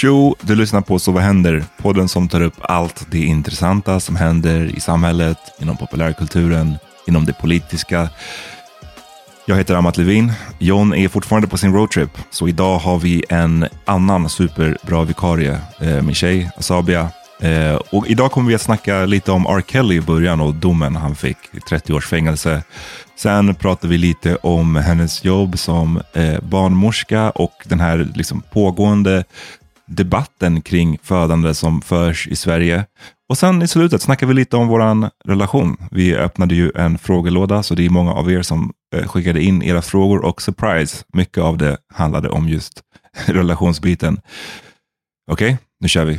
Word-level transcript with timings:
Tjo, 0.00 0.36
du 0.40 0.54
lyssnar 0.54 0.80
på 0.80 0.98
Så 0.98 1.12
vad 1.12 1.22
händer? 1.22 1.64
Podden 1.76 2.08
som 2.08 2.28
tar 2.28 2.40
upp 2.40 2.54
allt 2.60 3.06
det 3.10 3.18
intressanta 3.18 4.00
som 4.00 4.16
händer 4.16 4.76
i 4.76 4.80
samhället, 4.80 5.38
inom 5.60 5.76
populärkulturen, 5.76 6.74
inom 7.06 7.24
det 7.24 7.32
politiska. 7.32 8.08
Jag 9.46 9.56
heter 9.56 9.74
Amat 9.74 9.96
Levin. 9.96 10.32
John 10.58 10.94
är 10.94 11.08
fortfarande 11.08 11.48
på 11.48 11.58
sin 11.58 11.72
roadtrip, 11.72 12.18
så 12.30 12.48
idag 12.48 12.78
har 12.78 12.98
vi 12.98 13.24
en 13.28 13.66
annan 13.84 14.28
superbra 14.28 15.04
vikarie, 15.04 15.60
eh, 15.80 16.02
min 16.02 16.14
tjej 16.14 16.50
Asabia. 16.56 17.10
Eh, 17.40 17.74
och 17.74 18.06
idag 18.06 18.32
kommer 18.32 18.48
vi 18.48 18.54
att 18.54 18.62
snacka 18.62 19.06
lite 19.06 19.32
om 19.32 19.46
R. 19.46 19.62
Kelly 19.68 19.96
i 19.96 20.00
början 20.00 20.40
och 20.40 20.54
domen 20.54 20.96
han 20.96 21.16
fick, 21.16 21.38
30 21.68 21.92
års 21.92 22.06
fängelse. 22.06 22.62
Sen 23.16 23.54
pratar 23.54 23.88
vi 23.88 23.98
lite 23.98 24.36
om 24.36 24.76
hennes 24.76 25.24
jobb 25.24 25.58
som 25.58 26.02
eh, 26.12 26.40
barnmorska 26.40 27.30
och 27.30 27.52
den 27.64 27.80
här 27.80 28.08
liksom, 28.14 28.42
pågående 28.52 29.24
debatten 29.88 30.60
kring 30.60 30.98
födande 31.02 31.54
som 31.54 31.82
förs 31.82 32.28
i 32.28 32.36
Sverige. 32.36 32.84
Och 33.28 33.38
sen 33.38 33.62
i 33.62 33.68
slutet 33.68 34.02
snackar 34.02 34.26
vi 34.26 34.34
lite 34.34 34.56
om 34.56 34.68
vår 34.68 35.10
relation. 35.28 35.76
Vi 35.90 36.16
öppnade 36.16 36.54
ju 36.54 36.72
en 36.74 36.98
frågelåda, 36.98 37.62
så 37.62 37.74
det 37.74 37.86
är 37.86 37.90
många 37.90 38.12
av 38.12 38.32
er 38.32 38.42
som 38.42 38.72
eh, 38.94 39.08
skickade 39.08 39.42
in 39.42 39.62
era 39.62 39.82
frågor 39.82 40.24
och 40.24 40.42
surprise, 40.42 41.04
mycket 41.12 41.42
av 41.42 41.58
det 41.58 41.76
handlade 41.94 42.28
om 42.28 42.48
just 42.48 42.82
relationsbiten. 43.26 44.20
Okej, 45.30 45.58
nu 45.80 45.88
kör 45.88 46.04
vi. 46.04 46.18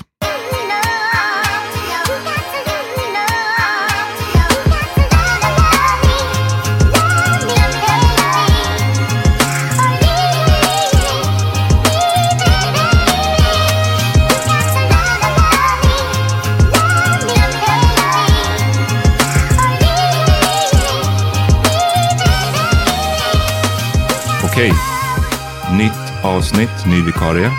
Avsnitt, 26.24 26.86
ny 26.88 27.02
vikarie. 27.06 27.52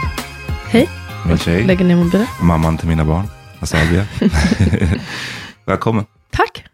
Hej. 0.69 0.89
Min 1.27 1.39
tjej, 1.39 1.65
Lägger 1.67 1.85
ner 1.85 1.97
mobilen. 1.97 2.27
mamman 2.43 2.79
till 2.79 2.89
mina 2.89 3.05
barn, 3.05 3.27
Asabia. 3.61 4.07
Välkommen. 5.67 6.05
Tack. 6.31 6.65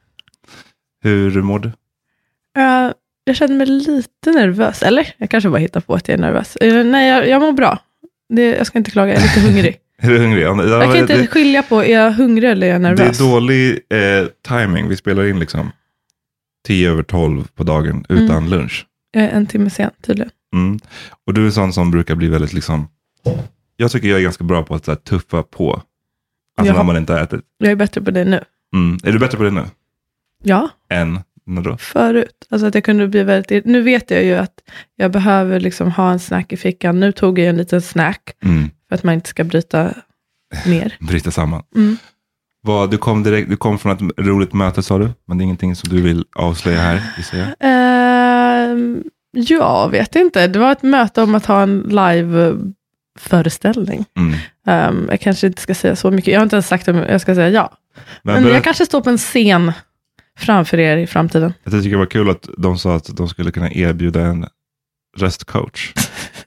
Hur 1.02 1.42
mår 1.42 1.58
du? 1.58 1.68
Uh, 1.68 2.92
jag 3.24 3.36
känner 3.36 3.54
mig 3.56 3.66
lite 3.66 4.30
nervös. 4.30 4.82
Eller? 4.82 5.14
Jag 5.18 5.30
kanske 5.30 5.50
bara 5.50 5.58
hittar 5.58 5.80
på 5.80 5.94
att 5.94 6.08
jag 6.08 6.14
är 6.18 6.20
nervös. 6.20 6.56
Uh, 6.64 6.84
nej, 6.84 7.08
jag, 7.08 7.28
jag 7.28 7.40
mår 7.40 7.52
bra. 7.52 7.78
Det, 8.28 8.42
jag 8.56 8.66
ska 8.66 8.78
inte 8.78 8.90
klaga, 8.90 9.12
jag 9.12 9.22
är 9.22 9.26
lite 9.26 9.40
hungrig. 9.40 9.76
Är 9.98 10.08
du 10.10 10.18
hungrig? 10.18 10.42
Ja, 10.44 10.64
Jag 10.64 10.82
kan 10.82 10.96
inte 10.96 11.16
det, 11.18 11.26
skilja 11.26 11.62
på, 11.62 11.84
är 11.84 11.92
jag 11.92 12.12
hungrig 12.12 12.50
eller 12.50 12.66
är 12.66 12.70
jag 12.70 12.80
det 12.80 12.88
nervös? 12.88 13.20
är 13.20 13.24
dålig 13.24 13.70
eh, 13.90 14.26
timing. 14.48 14.88
Vi 14.88 14.96
spelar 14.96 15.24
in 15.26 15.38
liksom 15.38 15.70
tio 16.66 16.90
över 16.90 17.02
tolv 17.02 17.48
på 17.54 17.64
dagen 17.64 18.06
utan 18.08 18.30
Mm. 18.36 18.48
lunch. 18.48 18.86
Jag 19.12 19.24
är 19.24 19.28
en 19.28 19.46
timme 19.46 19.70
sen 19.70 19.90
tydligen. 20.06 20.30
Mm. 20.56 20.78
Och 21.26 21.34
du 21.34 21.46
är 21.46 21.50
sån 21.50 21.72
som 21.72 21.90
brukar 21.90 22.14
bli 22.14 22.28
väldigt 22.28 22.52
liksom, 22.52 22.88
jag 23.76 23.90
tycker 23.90 24.08
jag 24.08 24.18
är 24.18 24.22
ganska 24.22 24.44
bra 24.44 24.62
på 24.62 24.74
att 24.74 24.84
så 24.84 24.90
här, 24.90 24.96
tuffa 24.96 25.42
på. 25.42 25.72
Alltså 26.58 26.72
Jaha. 26.74 26.76
när 26.76 26.84
man 26.84 26.96
inte 26.96 27.12
har 27.12 27.20
ätit. 27.20 27.40
Jag 27.58 27.70
är 27.72 27.76
bättre 27.76 28.00
på 28.00 28.10
det 28.10 28.24
nu. 28.24 28.44
Mm. 28.74 28.98
Är 29.04 29.12
du 29.12 29.18
bättre 29.18 29.38
på 29.38 29.44
det 29.44 29.50
nu? 29.50 29.64
Ja, 30.44 30.68
Än 30.90 31.20
när 31.46 31.62
då? 31.62 31.76
förut. 31.76 32.46
Alltså 32.50 32.66
att 32.66 32.74
jag 32.74 32.84
kunde 32.84 33.08
bli 33.08 33.22
väldigt... 33.22 33.64
Nu 33.64 33.82
vet 33.82 34.10
jag 34.10 34.24
ju 34.24 34.34
att 34.34 34.54
jag 34.96 35.10
behöver 35.10 35.60
liksom 35.60 35.90
ha 35.90 36.12
en 36.12 36.18
snack 36.18 36.52
i 36.52 36.56
fickan. 36.56 37.00
Nu 37.00 37.12
tog 37.12 37.38
jag 37.38 37.46
en 37.48 37.56
liten 37.56 37.82
snack 37.82 38.30
Mm. 38.44 38.70
för 38.88 38.94
att 38.94 39.02
man 39.02 39.14
inte 39.14 39.28
ska 39.28 39.44
bryta 39.44 39.94
ner. 40.66 40.96
bryta 41.06 41.30
samman. 41.30 41.62
Mm. 41.76 41.96
Vad, 42.62 42.90
du, 42.90 42.98
kom 42.98 43.22
direkt, 43.22 43.50
du 43.50 43.56
kom 43.56 43.78
från 43.78 43.92
ett 43.92 44.18
roligt 44.26 44.52
möte 44.52 44.82
sa 44.82 44.98
du, 44.98 45.10
men 45.26 45.38
det 45.38 45.42
är 45.42 45.44
ingenting 45.44 45.76
som 45.76 45.88
du 45.96 46.02
vill 46.02 46.24
avslöja 46.36 46.80
här, 46.80 47.02
gissar 47.16 47.38
jag. 47.38 47.48
Ehm, 47.60 49.04
jag 49.36 49.90
vet 49.90 50.16
inte. 50.16 50.46
Det 50.46 50.58
var 50.58 50.72
ett 50.72 50.82
möte 50.82 51.22
om 51.22 51.34
att 51.34 51.46
ha 51.46 51.62
en 51.62 51.80
live-föreställning. 51.80 54.04
Mm. 54.16 54.34
Ehm, 54.66 55.06
jag 55.10 55.20
kanske 55.20 55.46
inte 55.46 55.62
ska 55.62 55.74
säga 55.74 55.96
så 55.96 56.10
mycket. 56.10 56.32
Jag 56.32 56.40
har 56.40 56.44
inte 56.44 56.56
ens 56.56 56.68
sagt 56.68 56.88
om 56.88 56.96
jag 56.96 57.20
ska 57.20 57.34
säga 57.34 57.50
ja. 57.50 57.72
Men, 58.22 58.42
Men 58.42 58.52
jag 58.52 58.64
kanske 58.64 58.86
står 58.86 59.00
på 59.00 59.10
en 59.10 59.18
scen 59.18 59.72
framför 60.38 60.78
er 60.78 60.96
i 60.96 61.06
framtiden. 61.06 61.54
jag 61.64 61.72
tycker 61.72 61.90
det 61.90 61.96
var 61.96 62.06
kul 62.06 62.30
att 62.30 62.48
de 62.58 62.78
sa 62.78 62.96
att 62.96 63.16
de 63.16 63.28
skulle 63.28 63.50
kunna 63.50 63.72
erbjuda 63.72 64.20
en 64.20 64.46
röstcoach. 65.18 65.92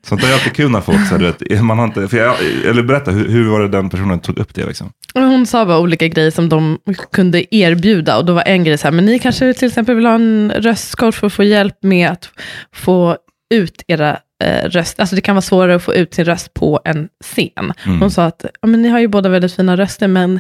Sånt 0.02 0.22
där 0.22 0.30
är 0.30 0.34
alltid 0.34 0.56
kul 0.56 0.72
när 0.72 0.82
folk 0.82 1.08
säger, 1.08 1.20
du 1.20 1.56
vet, 1.56 1.64
man 1.64 1.80
har 1.80 1.86
inte, 1.86 2.08
för 2.08 2.18
jag, 2.18 2.36
eller 2.66 2.84
berätta, 2.84 3.12
hur, 3.12 3.30
hur 3.30 3.50
var 3.50 3.60
det 3.60 3.68
den 3.68 3.90
personen 3.90 4.20
tog 4.20 4.38
upp 4.38 4.56
det? 4.56 4.66
Liksom? 4.66 4.92
Hon 5.14 5.46
sa 5.46 5.66
bara 5.66 5.80
olika 5.80 6.08
grejer 6.08 6.32
som 6.32 6.50
de 6.50 6.80
kunde 7.12 7.56
erbjuda. 7.56 8.18
Och 8.18 8.26
då 8.26 8.34
var 8.34 8.44
en 8.46 8.64
grej 8.64 8.78
så 8.78 8.88
här, 8.88 8.92
men 8.92 9.06
ni 9.06 9.20
kanske 9.20 9.54
till 9.54 9.68
exempel 9.68 9.96
vill 9.96 10.06
ha 10.06 10.16
en 10.16 10.52
röstcoach 10.56 11.16
för 11.16 11.28
att 11.28 11.34
få 11.34 11.44
hjälp 11.44 11.84
med 11.84 12.10
att 12.10 12.30
få 12.74 13.18
ut 13.50 13.84
era 13.88 14.20
eh, 14.44 14.70
röst. 14.70 15.00
Alltså 15.00 15.16
det 15.16 15.22
kan 15.22 15.36
vara 15.36 15.42
svårare 15.42 15.76
att 15.76 15.84
få 15.84 15.94
ut 15.94 16.14
sin 16.14 16.26
röst 16.26 16.54
på 16.54 16.82
en 16.86 17.10
scen. 17.24 17.74
Mm. 17.86 18.00
Hon 18.02 18.12
sa 18.12 18.26
att, 18.26 18.46
ja, 18.62 18.68
men 18.68 18.82
ni 18.82 18.90
har 18.90 19.00
ju 19.00 19.08
båda 19.08 19.30
väldigt 19.30 19.54
fina 19.54 19.78
röster, 19.78 20.08
men, 20.08 20.34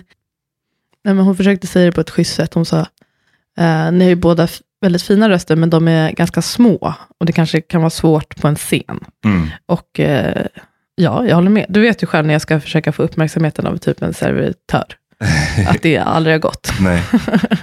nej, 1.03 1.13
men 1.13 1.19
hon 1.19 1.37
försökte 1.37 1.67
säga 1.67 1.85
det 1.85 1.91
på 1.91 2.01
ett 2.01 2.09
schysst 2.09 2.35
sätt. 2.35 2.53
Hon 2.53 2.65
sa, 2.65 2.79
eh, 3.59 3.91
ni 3.91 4.03
har 4.03 4.09
ju 4.09 4.15
båda 4.15 4.47
väldigt 4.81 5.03
fina 5.03 5.29
röster, 5.29 5.55
men 5.55 5.69
de 5.69 5.87
är 5.87 6.11
ganska 6.11 6.41
små. 6.41 6.93
Och 7.19 7.25
det 7.25 7.31
kanske 7.33 7.61
kan 7.61 7.81
vara 7.81 7.89
svårt 7.89 8.41
på 8.41 8.47
en 8.47 8.55
scen. 8.55 8.99
Mm. 9.25 9.47
Och 9.65 9.99
eh, 9.99 10.45
ja, 10.95 11.25
jag 11.27 11.35
håller 11.35 11.49
med. 11.49 11.65
Du 11.69 11.79
vet 11.81 12.03
ju 12.03 12.07
själv 12.07 12.27
när 12.27 12.33
jag 12.33 12.41
ska 12.41 12.59
försöka 12.59 12.91
få 12.91 13.03
uppmärksamheten 13.03 13.67
av 13.67 13.77
typ 13.77 14.01
en 14.01 14.13
servitör. 14.13 14.83
Att 15.67 15.81
det 15.81 15.97
aldrig 15.97 16.33
har 16.33 16.39
gått. 16.39 16.73
Nej, 16.81 17.03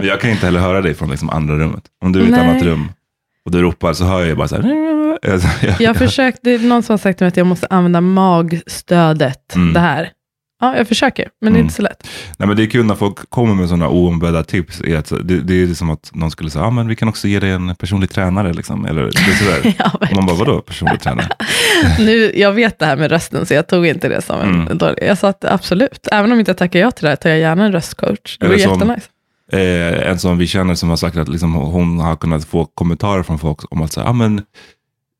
jag 0.00 0.20
kan 0.20 0.30
inte 0.30 0.46
heller 0.46 0.60
höra 0.60 0.80
dig 0.82 0.94
från 0.94 1.10
liksom 1.10 1.30
andra 1.30 1.54
rummet. 1.58 1.84
Om 2.04 2.12
du 2.12 2.18
är 2.20 2.24
i 2.24 2.26
ett 2.26 2.32
Nej. 2.32 2.48
annat 2.48 2.62
rum 2.62 2.88
och 3.44 3.50
du 3.50 3.62
ropar 3.62 3.92
så 3.92 4.04
hör 4.04 4.18
jag 4.18 4.28
ju 4.28 4.34
bara 4.34 4.48
så 4.48 4.56
här. 4.56 4.86
Jag- 5.22 5.80
Jag 5.80 5.90
har 5.90 5.94
försökt, 5.94 6.38
det 6.42 6.50
är 6.50 6.58
någon 6.58 6.82
som 6.82 6.92
har 6.92 6.98
sagt 6.98 7.18
till 7.18 7.24
mig 7.24 7.28
att 7.28 7.36
jag 7.36 7.46
måste 7.46 7.66
använda 7.70 8.00
magstödet. 8.00 9.54
Mm. 9.54 9.72
Det 9.72 9.80
här. 9.80 10.10
Ja, 10.61 10.76
jag 10.76 10.88
försöker, 10.88 11.29
men 11.41 11.53
det 11.53 11.56
är 11.56 11.61
Mm. 11.61 11.64
inte 11.67 11.75
så 11.75 11.82
lätt. 11.82 12.08
Nej, 12.38 12.49
men 12.49 12.56
det 12.56 12.62
är 12.62 12.67
kul 12.67 12.85
när 12.87 12.94
folk 12.94 13.31
kommer 13.31 13.55
med 13.55 13.69
sådana 13.69 13.88
oombedda 13.88 14.43
tips. 14.44 14.81
Är 14.81 14.97
att, 14.97 15.12
det, 15.25 15.41
det 15.41 15.62
är 15.62 15.75
som 15.75 15.91
att 15.91 16.11
någon 16.14 16.31
skulle 16.31 16.50
säga, 16.50 16.64
ah, 16.64 16.70
men 16.70 16.88
vi 16.88 16.97
kan 16.97 17.08
också 17.08 17.29
ge 17.29 17.41
dig 17.41 17.50
en 17.50 17.75
personlig 17.76 18.11
tränare. 18.11 18.53
Liksom. 18.53 18.85
Eller, 18.85 19.03
det 19.03 19.08
är 19.08 19.35
sådär. 19.61 19.75
Ja, 19.79 19.91
Och 20.11 20.17
man 20.17 20.26
bara, 20.26 20.37
vadå 20.37 20.61
personlig 20.61 21.00
tränare? 21.00 21.29
nu, 21.99 22.32
jag 22.37 22.53
vet 22.53 22.79
det 22.79 22.87
här 22.87 22.97
med 22.97 23.11
rösten, 23.11 23.47
så 23.47 23.55
jag 23.55 23.67
tog 23.67 23.87
inte 23.87 24.08
det 24.08 24.23
som 24.23 24.41
en 24.41 24.55
Mm. 24.55 24.79
dålig... 24.79 24.99
Jag 25.03 25.19
sa 25.19 25.29
att 25.29 25.44
absolut, 25.44 26.08
även 26.12 26.32
om 26.32 26.38
inte 26.38 26.50
jag 26.50 26.59
tackar 26.59 26.81
ja 26.81 26.91
till 26.91 27.02
det 27.05 27.09
här, 27.09 27.17
tar 27.17 27.31
jag 27.31 27.38
gärna 27.38 27.64
en 27.64 27.73
röstcoach. 27.73 28.38
Det 28.41 28.49
var 28.49 28.59
som- 28.59 28.73
jättenice. 28.73 29.06
Eh, 29.52 30.11
en 30.11 30.19
som 30.19 30.38
vi 30.38 30.47
känner 30.47 30.75
som 30.75 30.88
har 30.88 30.97
sagt 30.97 31.17
att 31.17 31.29
liksom, 31.29 31.55
hon 31.55 32.00
har 32.00 32.17
kunnat 32.17 32.44
få 32.44 32.64
kommentarer 32.64 33.23
från 33.23 33.38
folk 33.38 33.73
om 33.73 33.82
att 33.82 33.93
säga, 33.93 34.06
ah, 34.06 34.12
men 34.12 34.43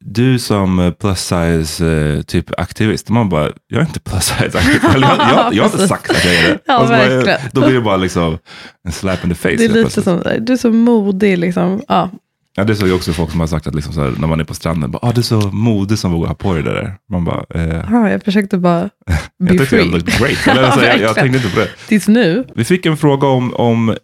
du 0.09 0.39
som 0.39 0.79
eh, 0.79 0.91
plus 0.91 1.21
size 1.21 1.87
eh, 1.87 2.23
typ 2.23 2.61
aktivist, 2.61 3.09
man 3.09 3.29
bara, 3.29 3.51
jag 3.69 3.81
är 3.83 3.87
inte 3.87 4.01
plus 4.01 4.25
size 4.25 4.59
aktivist. 4.59 4.85
Jag, 4.85 5.01
jag, 5.03 5.55
jag 5.55 5.63
har 5.63 5.65
inte 5.65 5.71
Precis. 5.71 5.89
sagt 5.89 6.11
att 6.11 6.25
jag 6.25 6.35
är 6.35 6.43
det. 6.49 6.59
Ja, 6.67 6.87
bara, 7.25 7.39
då 7.53 7.61
blir 7.61 7.75
det 7.75 7.81
bara 7.81 7.97
liksom 7.97 8.39
en 8.87 8.93
slap 8.93 9.25
in 9.25 9.31
the 9.31 9.37
face. 9.37 9.57
Det 9.57 9.65
är 9.65 9.69
lite 9.69 10.03
som, 10.03 10.23
du 10.41 10.53
är 10.53 10.57
så 10.57 10.71
modig 10.71 11.39
liksom. 11.39 11.83
Ja, 11.89 12.11
Ja, 12.59 12.65
det 12.65 12.73
är 12.73 12.75
så 12.75 12.87
ju 12.87 12.93
också 12.93 13.13
folk 13.13 13.31
som 13.31 13.41
har 13.41 13.47
sagt 13.47 13.67
att 13.67 13.75
liksom 13.75 13.95
här, 13.95 14.15
när 14.19 14.29
man 14.29 14.41
är 14.41 14.45
på 14.45 14.55
stranden, 14.55 14.91
bara, 14.91 14.99
ah, 15.09 15.13
du 15.13 15.21
är 15.21 15.23
så 15.23 15.41
modig 15.41 15.99
som 15.99 16.13
vågar 16.13 16.29
ha 16.29 16.35
på 16.35 16.53
dig 16.55 16.63
det 16.63 16.73
där. 16.73 16.95
Man 17.11 17.25
bara, 17.25 17.45
eh, 17.55 17.85
Ja, 17.91 18.11
jag 18.11 18.23
försökte 18.23 18.59
bara 18.59 18.81
jag 19.07 19.19
be 19.39 19.49
tyckte 19.49 19.67
free. 19.67 19.85
looked 19.85 20.19
great. 20.19 20.47
Eller, 20.49 20.63
Ja, 20.67 20.73
så, 20.73 20.81
jag, 20.85 21.01
jag 21.01 21.15
tänkte 21.15 21.37
inte 21.39 21.51
på 21.55 21.61
det. 21.61 21.69
Tills 21.89 22.09
nu. 22.09 22.45
Vi 22.55 22.65
fick 22.65 22.87
en 22.87 22.97
fråga 22.97 23.27
om, 23.27 23.55
om 23.55 23.97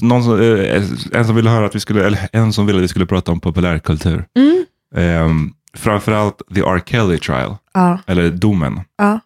någon 0.00 0.24
som, 0.24 0.40
eh, 0.40 0.82
en 1.12 1.24
som 1.24 1.36
ville 1.36 1.50
höra 1.50 1.66
att 1.66 1.74
vi 1.74 1.80
skulle, 1.80 2.06
eller 2.06 2.28
en 2.32 2.52
som 2.52 2.66
ville 2.66 2.78
att 2.78 2.84
vi 2.84 2.88
skulle 2.88 3.06
prata 3.06 3.32
om 3.32 3.40
populärkultur. 3.40 4.24
Mm. 4.38 4.64
Um, 4.94 5.54
framförallt 5.74 6.42
the 6.54 6.60
R. 6.60 6.82
Kelly 6.86 7.18
trial, 7.18 7.56
Ja, 7.74 7.98
eller 8.06 8.30
domen. 8.30 8.80
ja. 8.98 9.20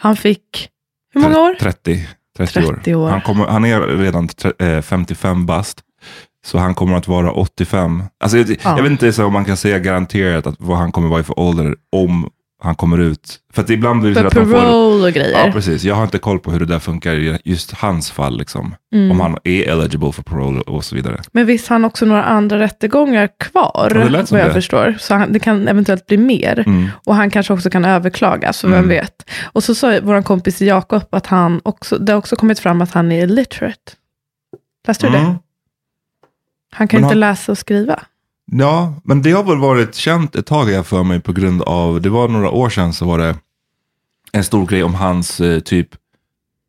Han 0.00 0.16
fick, 0.16 0.68
hur 1.14 1.20
många 1.20 1.38
år? 1.40 1.54
30, 1.54 2.08
30, 2.36 2.52
30 2.62 2.94
år. 2.94 3.10
Han, 3.10 3.20
kommer, 3.20 3.46
han 3.46 3.64
är 3.64 3.80
redan 3.80 4.28
tre- 4.28 4.52
eh, 4.76 4.82
55 4.82 5.46
bast. 5.46 5.80
Så 6.46 6.58
han 6.58 6.74
kommer 6.74 6.96
att 6.96 7.08
vara 7.08 7.30
85. 7.32 8.02
Alltså, 8.20 8.38
jag, 8.38 8.50
Ja. 8.50 8.56
jag 8.62 8.82
vet 8.82 8.92
inte 8.92 9.12
så 9.12 9.24
om 9.26 9.32
man 9.32 9.44
kan 9.44 9.56
säga 9.56 9.78
garanterat 9.78 10.46
att 10.46 10.54
vad 10.58 10.78
han 10.78 10.92
kommer 10.92 11.08
vara 11.08 11.20
i 11.20 11.22
för 11.22 11.38
ålder 11.38 11.76
om 11.92 12.30
han 12.64 12.74
kommer 12.74 12.98
ut. 12.98 13.38
För 13.52 13.62
att 13.62 13.70
ibland 13.70 14.00
blir 14.00 14.10
det 14.10 14.14
så 14.14 14.20
För 14.20 14.26
att 14.26 14.34
de 14.34 14.50
får... 14.50 15.04
och 15.06 15.12
grejer. 15.12 15.46
Ja, 15.46 15.52
precis. 15.52 15.84
Jag 15.84 15.94
har 15.94 16.02
inte 16.04 16.18
koll 16.18 16.38
på 16.38 16.50
hur 16.50 16.60
det 16.60 16.66
där 16.66 16.78
funkar 16.78 17.14
i 17.14 17.38
just 17.44 17.72
hans 17.72 18.10
fall. 18.10 18.38
Liksom. 18.38 18.74
Mm. 18.94 19.10
Om 19.10 19.20
han 19.20 19.36
är 19.44 19.68
eligible 19.68 20.12
for 20.12 20.22
parole 20.22 20.60
och 20.60 20.84
så 20.84 20.94
vidare. 20.96 21.20
Men 21.32 21.46
visst 21.46 21.68
har 21.68 21.74
han 21.74 21.84
också 21.84 22.06
några 22.06 22.24
andra 22.24 22.58
rättegångar 22.58 23.28
kvar, 23.40 23.92
Ja, 24.12 24.24
vad 24.30 24.40
jag 24.40 24.48
det. 24.48 24.52
förstår. 24.54 24.96
Så 25.00 25.14
han, 25.14 25.32
det 25.32 25.38
kan 25.38 25.68
eventuellt 25.68 26.06
bli 26.06 26.16
mer. 26.16 26.58
Mm. 26.66 26.88
Och 27.06 27.14
han 27.14 27.30
kanske 27.30 27.52
också 27.52 27.70
kan 27.70 27.84
överklaga, 27.84 28.52
så 28.52 28.66
vem 28.68 28.76
Mm. 28.76 28.88
vet. 28.88 29.30
Och 29.42 29.64
så 29.64 29.74
sa 29.74 29.98
vår 30.02 30.22
kompis 30.22 30.62
Jakob 30.62 31.02
att 31.10 31.26
han 31.26 31.60
också, 31.64 31.98
det 31.98 32.12
har 32.12 32.18
också 32.18 32.36
kommit 32.36 32.58
fram 32.58 32.80
att 32.82 32.92
han 32.92 33.12
är 33.12 33.22
illiterate. 33.24 33.92
Läste 34.88 35.06
du 35.06 35.12
det? 35.12 35.18
Mm. 35.18 35.34
Han 36.72 36.88
kan 36.88 37.00
Men 37.00 37.04
inte 37.04 37.14
han- 37.14 37.20
läsa 37.20 37.52
och 37.52 37.58
skriva. 37.58 38.00
Ja, 38.52 38.94
men 39.04 39.22
det 39.22 39.30
har 39.32 39.44
väl 39.44 39.58
varit 39.58 39.94
känt 39.94 40.36
ett 40.36 40.46
tag 40.46 40.70
jag 40.70 40.86
för 40.86 41.02
mig 41.02 41.20
på 41.20 41.32
grund 41.32 41.62
av, 41.62 42.00
det 42.00 42.08
var 42.10 42.28
några 42.28 42.50
år 42.50 42.68
sedan 42.70 42.92
så 42.92 43.04
var 43.06 43.18
det 43.18 43.34
en 44.32 44.44
stor 44.44 44.66
grej 44.66 44.82
om 44.84 44.94
hans 44.94 45.40
eh, 45.40 45.60
typ 45.60 45.88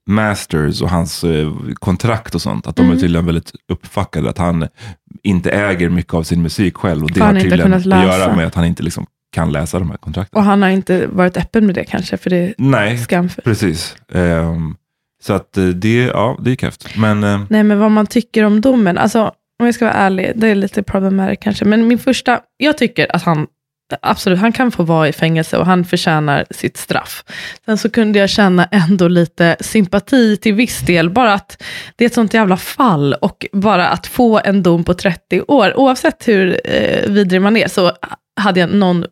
masters 0.08 0.82
och 0.82 0.90
hans 0.90 1.24
eh, 1.24 1.52
kontrakt 1.74 2.36
och 2.36 2.42
sånt. 2.42 2.68
Att 2.68 2.76
de 2.76 2.82
Mm. 2.86 2.98
är 2.98 3.02
tydligen 3.02 3.26
väldigt 3.26 3.52
uppfackade. 3.70 4.30
Att 4.30 4.38
han 4.38 4.68
inte 5.24 5.52
äger 5.52 5.90
mycket 5.90 6.14
av 6.14 6.24
sin 6.24 6.42
musik 6.42 6.78
själv. 6.78 7.04
Och 7.04 7.12
det 7.12 7.20
har 7.22 7.34
tydligen 7.40 7.74
att 7.74 7.86
göra 7.86 8.36
med 8.36 8.48
att 8.48 8.56
han 8.56 8.66
inte 8.66 8.84
liksom 8.84 9.06
kan 9.32 9.52
läsa 9.52 9.80
de 9.80 9.90
här 9.90 9.98
kontrakten. 9.98 10.38
Och 10.40 10.46
han 10.46 10.62
har 10.62 10.70
inte 10.70 11.08
varit 11.08 11.38
öppen 11.38 11.66
med 11.66 11.76
det 11.76 11.84
kanske, 11.86 12.18
för 12.18 12.30
det 12.30 12.38
är 12.38 12.54
Nej, 12.58 12.98
skamfullt. 12.98 13.46
precis. 13.46 13.96
Ehm, 14.14 14.76
så 15.24 15.34
att 15.34 15.58
eh, 15.58 15.66
det, 15.68 15.96
ja, 16.04 16.38
det 16.42 16.50
gick 16.50 16.64
häftigt. 16.64 16.98
Men 16.98 17.24
eh, 17.24 17.42
Nej, 17.50 17.64
men 17.64 17.80
vad 17.80 17.92
man 17.92 18.08
tycker 18.08 18.44
om 18.44 18.62
domen. 18.62 18.98
Alltså, 18.98 19.32
om 19.60 19.66
jag 19.66 19.76
ska 19.76 19.86
vara 19.86 19.96
ärlig, 19.96 20.32
det 20.36 20.48
är 20.48 20.56
lite 20.56 20.84
problematiskt 20.84 21.44
kanske. 21.44 21.66
Men 21.66 21.88
min 21.88 22.00
första, 22.00 22.40
jag 22.58 22.78
tycker 22.78 23.16
att 23.16 23.24
han, 23.24 23.48
absolut, 24.02 24.40
han 24.40 24.52
kan 24.52 24.72
få 24.72 24.84
vara 24.84 25.08
i 25.08 25.14
fängelse 25.14 25.58
och 25.58 25.66
han 25.66 25.86
förtjänar 25.86 26.46
sitt 26.52 26.78
straff. 26.78 27.24
Sen 27.66 27.78
så 27.78 27.90
kunde 27.90 28.20
jag 28.20 28.30
känna 28.30 28.66
ändå 28.66 29.08
lite 29.08 29.56
sympati 29.60 30.38
till 30.38 30.54
viss 30.54 30.80
del, 30.80 31.10
bara 31.10 31.34
att 31.34 31.64
det 31.96 32.06
är 32.06 32.08
ett 32.08 32.14
sånt 32.14 32.34
jävla 32.34 32.58
fall 32.58 33.14
och 33.14 33.46
bara 33.52 33.90
att 33.90 34.08
få 34.08 34.42
en 34.44 34.64
dom 34.64 34.84
på 34.84 34.94
30 34.94 35.42
år, 35.42 35.78
oavsett 35.78 36.28
hur 36.28 36.62
eh, 36.64 37.10
vidrig 37.10 37.42
man 37.42 37.58
är, 37.58 37.68
så 37.68 37.92
hade 38.40 38.60
jag 38.60 38.74
någon 38.74 39.06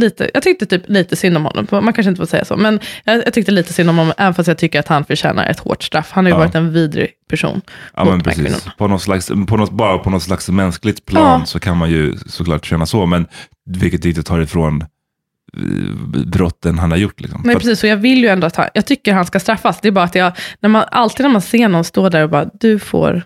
Lite, 0.00 0.30
jag 0.34 0.42
tyckte 0.42 0.66
typ 0.66 0.82
lite 0.88 1.16
synd 1.16 1.36
om 1.36 1.44
honom, 1.44 1.66
man 1.70 1.92
kanske 1.92 2.08
inte 2.08 2.18
får 2.18 2.26
säga 2.26 2.44
så, 2.44 2.56
men 2.56 2.80
jag, 3.04 3.16
jag 3.26 3.34
tyckte 3.34 3.52
lite 3.52 3.72
synd 3.72 3.90
om 3.90 3.98
honom, 3.98 4.14
även 4.18 4.34
fast 4.34 4.48
jag 4.48 4.58
tycker 4.58 4.80
att 4.80 4.88
han 4.88 5.04
förtjänar 5.04 5.46
ett 5.46 5.58
hårt 5.58 5.82
straff. 5.82 6.10
Han 6.12 6.24
har 6.24 6.30
ju 6.30 6.34
Ja. 6.34 6.38
varit 6.38 6.54
en 6.54 6.72
vidrig 6.72 7.10
person. 7.28 7.60
Ja, 7.96 8.04
mot 8.04 8.12
men 8.12 8.22
precis. 8.22 8.66
På 8.78 8.88
något 8.88 9.02
slags, 9.02 9.28
på 9.46 9.56
något, 9.56 9.70
bara 9.70 9.98
på 9.98 10.10
något 10.10 10.22
slags 10.22 10.48
mänskligt 10.48 11.06
plan 11.06 11.40
Ja. 11.40 11.46
så 11.46 11.60
kan 11.60 11.76
man 11.76 11.90
ju 11.90 12.16
såklart 12.26 12.66
känna 12.66 12.86
så, 12.86 13.06
men 13.06 13.26
vilket 13.66 14.04
inte 14.04 14.22
tar 14.22 14.40
ifrån 14.40 14.82
eh, 14.82 16.18
brotten 16.26 16.78
han 16.78 16.90
har 16.90 16.98
gjort. 16.98 17.20
Liksom. 17.20 17.42
Nej, 17.44 17.56
precis. 17.56 17.82
Och 17.82 17.88
jag 17.88 17.96
vill 17.96 18.18
ju 18.18 18.28
ändå 18.28 18.46
att 18.46 18.56
han, 18.56 18.68
jag 18.74 18.86
tycker 18.86 19.12
han 19.14 19.26
ska 19.26 19.40
straffas. 19.40 19.80
Det 19.80 19.88
är 19.88 19.92
bara 19.92 20.04
att 20.04 20.14
jag, 20.14 20.32
när 20.60 20.68
man, 20.68 20.84
alltid 20.90 21.24
när 21.24 21.32
man 21.32 21.42
ser 21.42 21.68
någon 21.68 21.84
stå 21.84 22.08
där 22.08 22.22
och 22.22 22.30
bara, 22.30 22.50
du 22.60 22.78
får 22.78 23.22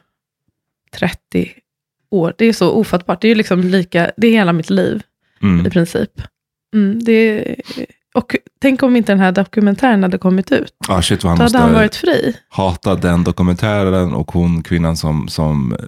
30 0.96 1.50
år. 2.10 2.34
Det 2.38 2.44
är 2.46 2.52
så 2.52 2.70
ofattbart. 2.70 3.20
Det 3.20 3.26
är 3.26 3.28
ju 3.28 3.34
liksom 3.34 3.60
lika, 3.60 4.10
det 4.16 4.26
är 4.26 4.32
hela 4.32 4.52
mitt 4.52 4.70
liv 4.70 5.02
mm. 5.42 5.66
i 5.66 5.70
princip. 5.70 6.10
Mm, 6.74 6.98
det 7.04 7.44
och 8.14 8.36
tänk 8.60 8.82
om 8.82 8.96
inte 8.96 9.12
den 9.12 9.20
här 9.20 9.32
dokumentären 9.32 10.02
hade 10.02 10.18
kommit 10.18 10.52
ut. 10.52 10.72
ah, 10.88 11.02
shit 11.02 11.20
Då 11.20 11.28
hade 11.28 11.58
han 11.58 11.72
varit 11.72 11.94
fri. 11.96 12.36
hata 12.48 12.94
den 12.94 13.24
dokumentären 13.24 14.12
och 14.12 14.32
hon, 14.32 14.62
kvinnan 14.62 14.96
som, 14.96 15.28
som 15.28 15.72
eh, 15.72 15.78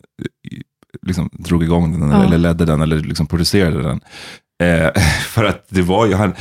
liksom 1.06 1.30
drog 1.32 1.62
igång 1.62 2.00
den 2.00 2.10
Ja. 2.10 2.24
eller 2.26 2.38
ledde 2.38 2.64
den 2.64 2.80
eller 2.82 2.96
liksom 3.00 3.26
producerade 3.26 3.82
den. 3.82 4.00
Eh, 4.62 4.90
för 5.28 5.44
att 5.44 5.66
det 5.68 5.82
var 5.82 6.06
ju 6.06 6.14
han, 6.14 6.34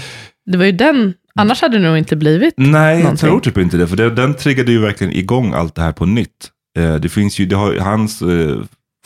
Det 0.51 0.57
var 0.57 0.65
ju 0.65 0.71
den, 0.71 1.13
annars 1.35 1.61
hade 1.61 1.77
det 1.77 1.83
nog 1.87 1.97
inte 1.97 2.15
blivit. 2.15 2.53
nej 2.57 2.95
jag 2.95 3.03
Någonting. 3.03 3.29
tror 3.29 3.39
typ 3.39 3.57
inte 3.57 3.77
det, 3.77 3.87
för 3.87 3.97
det, 3.97 4.09
den 4.09 4.33
triggade 4.35 4.71
ju 4.71 4.79
verkligen 4.79 5.13
igång 5.13 5.53
allt 5.53 5.75
det 5.75 5.81
här 5.81 5.91
på 5.91 6.05
nytt. 6.05 6.51
Eh, 6.77 6.95
det 6.95 7.09
finns 7.09 7.39
ju, 7.39 7.45
det 7.45 7.55
har, 7.55 7.75
hans 7.75 8.21
eh, 8.21 8.57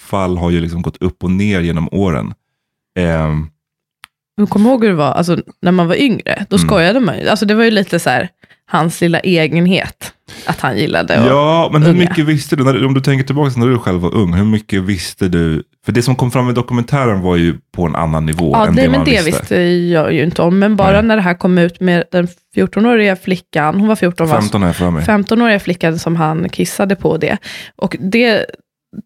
fall 0.02 0.38
har 0.38 0.50
ju 0.52 0.62
liksom 0.62 0.82
gått 0.82 0.98
upp 1.02 1.24
och 1.24 1.32
ner 1.32 1.62
genom 1.62 1.90
åren. 1.92 2.34
Men 4.40 4.48
kom 4.48 4.66
ihåg 4.66 4.84
hur 4.84 4.90
det 4.90 4.96
var, 4.98 5.12
alltså, 5.12 5.38
när 5.62 5.72
man 5.72 5.88
var 5.88 5.96
yngre, 5.96 6.46
då 6.50 6.56
Mm. 6.56 6.68
skojade 6.68 7.00
man 7.00 7.20
ju. 7.20 7.28
Alltså, 7.28 7.46
det 7.46 7.54
var 7.54 7.64
ju 7.64 7.72
lite 7.72 8.00
så 8.00 8.10
här, 8.10 8.30
hans 8.66 9.02
lilla 9.02 9.20
egenhet. 9.20 10.14
att 10.46 10.60
han 10.62 10.78
gillade. 10.78 11.20
Och, 11.22 11.28
Ja, 11.28 11.70
men 11.74 11.84
hur 11.84 11.90
unga. 11.90 12.00
mycket 12.00 12.26
visste 12.26 12.56
du, 12.56 12.64
när, 12.64 12.86
om 12.86 12.94
du 12.94 13.02
tänker 13.02 13.26
tillbaka 13.26 13.60
när 13.60 13.68
du 13.68 13.78
själv 13.78 14.02
var 14.02 14.16
ung, 14.16 14.34
hur 14.34 14.46
mycket 14.46 14.82
visste 14.84 15.28
du? 15.28 15.64
För 15.86 15.92
det 15.92 16.02
som 16.02 16.16
kom 16.16 16.32
fram 16.32 16.50
i 16.50 16.54
dokumentären 16.54 17.22
var 17.22 17.36
ju 17.36 17.56
på 17.76 17.86
en 17.86 17.96
annan 17.96 18.26
nivå 18.26 18.52
Ja, 18.54 18.68
än 18.68 18.76
det, 18.76 18.82
det 18.82 18.90
men 18.90 18.98
man 19.00 19.06
det 19.06 19.12
visste. 19.12 19.32
visste 19.32 19.56
jag 19.94 20.14
ju 20.14 20.24
inte 20.24 20.42
om. 20.42 20.60
Men 20.60 20.76
bara 20.76 20.92
Nej. 20.92 21.04
när 21.04 21.16
det 21.16 21.22
här 21.22 21.34
kom 21.34 21.58
ut 21.58 21.80
med 21.80 22.04
den 22.12 22.28
14-åriga 22.56 23.16
flickan, 23.16 23.80
hon 23.80 23.88
var 23.88 23.96
14, 23.96 24.28
va? 24.28 24.36
15 24.42 24.62
har 24.62 24.70
jag 24.70 24.76
för 24.76 24.90
mig. 24.92 25.06
15-åriga 25.06 25.60
flickan 25.60 26.00
som 26.00 26.16
han 26.16 26.50
kissade 26.50 26.96
på 26.96 27.18
det. 27.18 27.38
Och 27.76 27.96
det 28.00 28.46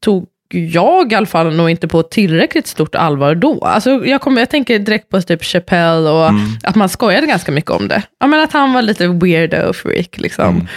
tog 0.02 0.26
jag 0.58 1.12
i 1.12 1.16
alla 1.16 1.26
fall 1.26 1.56
nog 1.56 1.70
inte 1.70 1.88
på 1.88 2.04
tillräckligt 2.04 2.68
stort 2.68 2.96
allvar 2.96 3.36
då. 3.36 3.60
Alltså 3.66 4.06
jag, 4.06 4.22
kommer, 4.22 4.42
jag 4.42 4.50
tänker 4.50 4.80
direkt 4.80 5.10
på 5.10 5.22
typ 5.22 5.44
Chappelle 5.44 6.10
och 6.10 6.30
Mm. 6.30 6.42
att 6.64 6.76
man 6.76 6.90
skojade 6.90 7.28
ganska 7.28 7.52
mycket 7.52 7.72
om 7.72 7.88
det. 7.88 8.04
Ja, 8.20 8.28
men 8.28 8.44
att 8.44 8.54
han 8.54 8.74
var 8.74 8.82
lite 8.82 9.08
weirdo 9.08 9.74
freak 9.74 10.18
liksom. 10.18 10.46
Mm. 10.56 10.68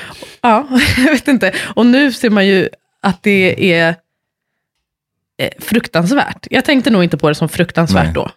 Ja, 0.41 0.67
jag 0.97 1.13
vet 1.13 1.29
inte. 1.29 1.53
Och 1.75 1.87
nu 1.87 2.13
ser 2.13 2.31
man 2.31 2.47
ju 2.47 2.69
att 3.03 3.23
det 3.23 3.73
är 3.75 3.89
eh, 5.43 5.51
fruktansvärt. 5.59 6.47
Jag 6.51 6.65
tänkte 6.65 6.91
nog 6.91 7.05
inte 7.05 7.17
på 7.19 7.29
det 7.29 7.35
som 7.35 7.49
fruktansvärt 7.49 8.05
Nej. 8.05 8.15
då. 8.15 8.31